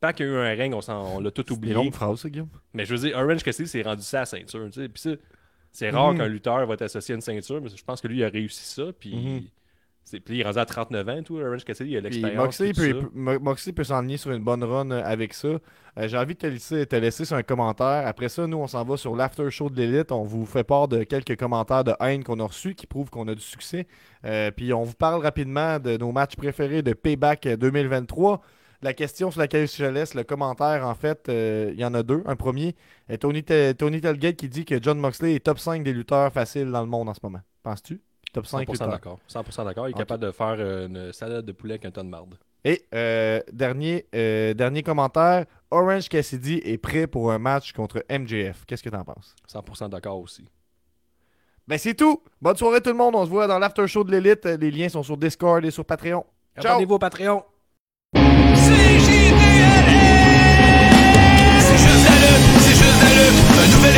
Pas 0.00 0.12
qu'il 0.12 0.26
y 0.26 0.28
a 0.28 0.32
eu 0.32 0.36
un 0.36 0.54
règne, 0.56 0.74
on, 0.74 0.80
s'en- 0.80 1.16
on 1.16 1.20
l'a 1.20 1.32
tout 1.32 1.42
C'est 1.44 1.50
une 1.50 1.56
oublié. 1.56 1.74
longue 1.74 1.92
phrase, 1.92 2.20
ça, 2.20 2.30
Guillaume. 2.30 2.48
Mais 2.72 2.84
je 2.86 2.94
veux 2.94 3.00
dire, 3.08 3.18
Orange 3.18 3.42
Cassidy 3.42 3.68
s'est 3.68 3.82
rendu 3.82 4.02
ça 4.02 4.18
à 4.18 4.20
la 4.20 4.26
ceinture. 4.26 4.68
Puis 4.70 5.18
c'est 5.72 5.90
rare 5.90 6.12
Mhm. 6.12 6.18
qu'un 6.18 6.28
lutteur 6.28 6.64
va 6.68 6.74
être 6.74 6.82
associé 6.82 7.14
à 7.14 7.16
une 7.16 7.20
ceinture, 7.20 7.60
mais 7.60 7.68
je 7.68 7.82
pense 7.84 8.00
que 8.00 8.06
lui 8.06 8.18
il 8.18 8.22
a 8.24 8.28
réussi 8.28 8.62
ça. 8.64 8.84
Puis, 8.98 9.16
Mhm. 9.16 9.42
Puis 10.10 10.36
il 10.36 10.40
est 10.40 10.44
rendu 10.44 10.58
à 10.58 10.64
39 10.64 11.08
ans, 11.08 11.22
tout. 11.22 11.38
Orange 11.38 11.64
Cassidy, 11.64 11.90
il 11.90 11.96
a 11.98 12.00
l'expérience. 12.00 12.60
Moxley 12.60 12.72
peut, 12.72 13.10
Moxley 13.14 13.72
peut 13.72 13.84
s'enligner 13.84 14.16
sur 14.16 14.30
une 14.30 14.42
bonne 14.42 14.64
run 14.64 14.90
euh, 14.90 15.02
avec 15.04 15.34
ça. 15.34 15.48
Euh, 15.48 16.06
J'ai 16.06 16.16
envie 16.16 16.34
de 16.34 16.38
te 16.38 16.46
laisser, 16.46 16.86
te 16.86 16.96
laisser 16.96 17.24
sur 17.24 17.36
un 17.36 17.42
commentaire. 17.42 18.06
Après 18.06 18.28
ça, 18.28 18.46
nous, 18.46 18.56
on 18.56 18.66
s'en 18.66 18.84
va 18.84 18.96
sur 18.96 19.16
l'after 19.16 19.50
show 19.50 19.68
de 19.68 19.76
l'élite. 19.76 20.12
On 20.12 20.22
vous 20.22 20.46
fait 20.46 20.64
part 20.64 20.88
de 20.88 21.02
quelques 21.02 21.36
commentaires 21.36 21.84
de 21.84 21.92
haine 22.00 22.22
qu'on 22.24 22.38
a 22.40 22.44
reçus 22.44 22.74
qui 22.74 22.86
prouvent 22.86 23.10
qu'on 23.10 23.26
a 23.28 23.34
du 23.34 23.40
succès. 23.40 23.86
Euh, 24.24 24.50
puis 24.50 24.72
on 24.72 24.84
vous 24.84 24.94
parle 24.94 25.22
rapidement 25.22 25.78
de 25.78 25.96
nos 25.96 26.12
matchs 26.12 26.36
préférés 26.36 26.82
de 26.82 26.92
Payback 26.92 27.46
euh, 27.46 27.56
2023. 27.56 28.40
La 28.80 28.94
question 28.94 29.32
sur 29.32 29.40
laquelle 29.40 29.66
je 29.66 29.84
laisse 29.84 30.14
le 30.14 30.22
commentaire, 30.22 30.86
en 30.86 30.94
fait, 30.94 31.28
euh, 31.28 31.70
il 31.74 31.80
y 31.80 31.84
en 31.84 31.94
a 31.94 32.04
deux. 32.04 32.22
Un 32.26 32.36
premier, 32.36 32.76
Tony, 33.18 33.42
Tony 33.42 34.00
Telgate 34.00 34.36
qui 34.36 34.48
dit 34.48 34.64
que 34.64 34.80
John 34.80 35.00
Moxley 35.00 35.34
est 35.34 35.44
top 35.44 35.58
5 35.58 35.82
des 35.82 35.92
lutteurs 35.92 36.32
faciles 36.32 36.70
dans 36.70 36.82
le 36.82 36.86
monde 36.86 37.08
en 37.08 37.14
ce 37.14 37.20
moment. 37.24 37.40
Penses-tu? 37.64 38.00
Top 38.32 38.46
5 38.46 38.68
100% 38.68 38.72
lutteurs. 38.72 38.88
d'accord. 38.88 39.18
100% 39.28 39.64
d'accord. 39.64 39.88
Il 39.88 39.92
est 39.92 39.94
capable 39.94 40.24
de 40.24 40.30
faire 40.30 40.56
euh, 40.58 40.86
une 40.86 41.12
salade 41.12 41.44
de 41.44 41.52
poulet 41.52 41.74
avec 41.74 41.84
un 41.86 41.90
ton 41.90 42.04
de 42.04 42.08
marde. 42.08 42.36
Et 42.64 42.84
euh, 42.94 43.40
dernier, 43.52 44.06
euh, 44.14 44.52
dernier 44.52 44.82
commentaire, 44.82 45.46
Orange 45.70 46.08
Cassidy 46.08 46.60
est 46.64 46.78
prêt 46.78 47.06
pour 47.06 47.30
un 47.32 47.38
match 47.38 47.72
contre 47.72 48.04
MJF. 48.10 48.64
Qu'est-ce 48.66 48.82
que 48.82 48.90
t'en 48.90 49.04
penses? 49.04 49.34
100% 49.50 49.88
d'accord 49.90 50.18
aussi. 50.20 50.48
Ben 51.66 51.78
c'est 51.78 51.94
tout! 51.94 52.22
Bonne 52.40 52.56
soirée 52.56 52.80
tout 52.80 52.90
le 52.90 52.96
monde, 52.96 53.14
on 53.14 53.24
se 53.24 53.30
voit 53.30 53.46
dans 53.46 53.58
l'after 53.58 53.86
show 53.86 54.02
de 54.02 54.10
l'élite. 54.10 54.44
Les 54.46 54.70
liens 54.70 54.88
sont 54.88 55.02
sur 55.02 55.16
Discord 55.16 55.64
et 55.64 55.70
sur 55.70 55.84
Patreon. 55.84 56.24
Ciao! 56.60 56.72
Abonnez-vous 56.72 56.94
au 56.94 56.98
Patreon. 56.98 57.44
C'est 58.14 58.20
juste 61.76 62.04
la 62.08 62.14
lutte, 62.16 62.44
c'est 62.60 62.74
juste 62.74 63.00
la 63.02 63.10
lutte. 63.14 63.38
Un 63.58 63.66
nouvel 63.76 63.90
épisode 63.90 63.97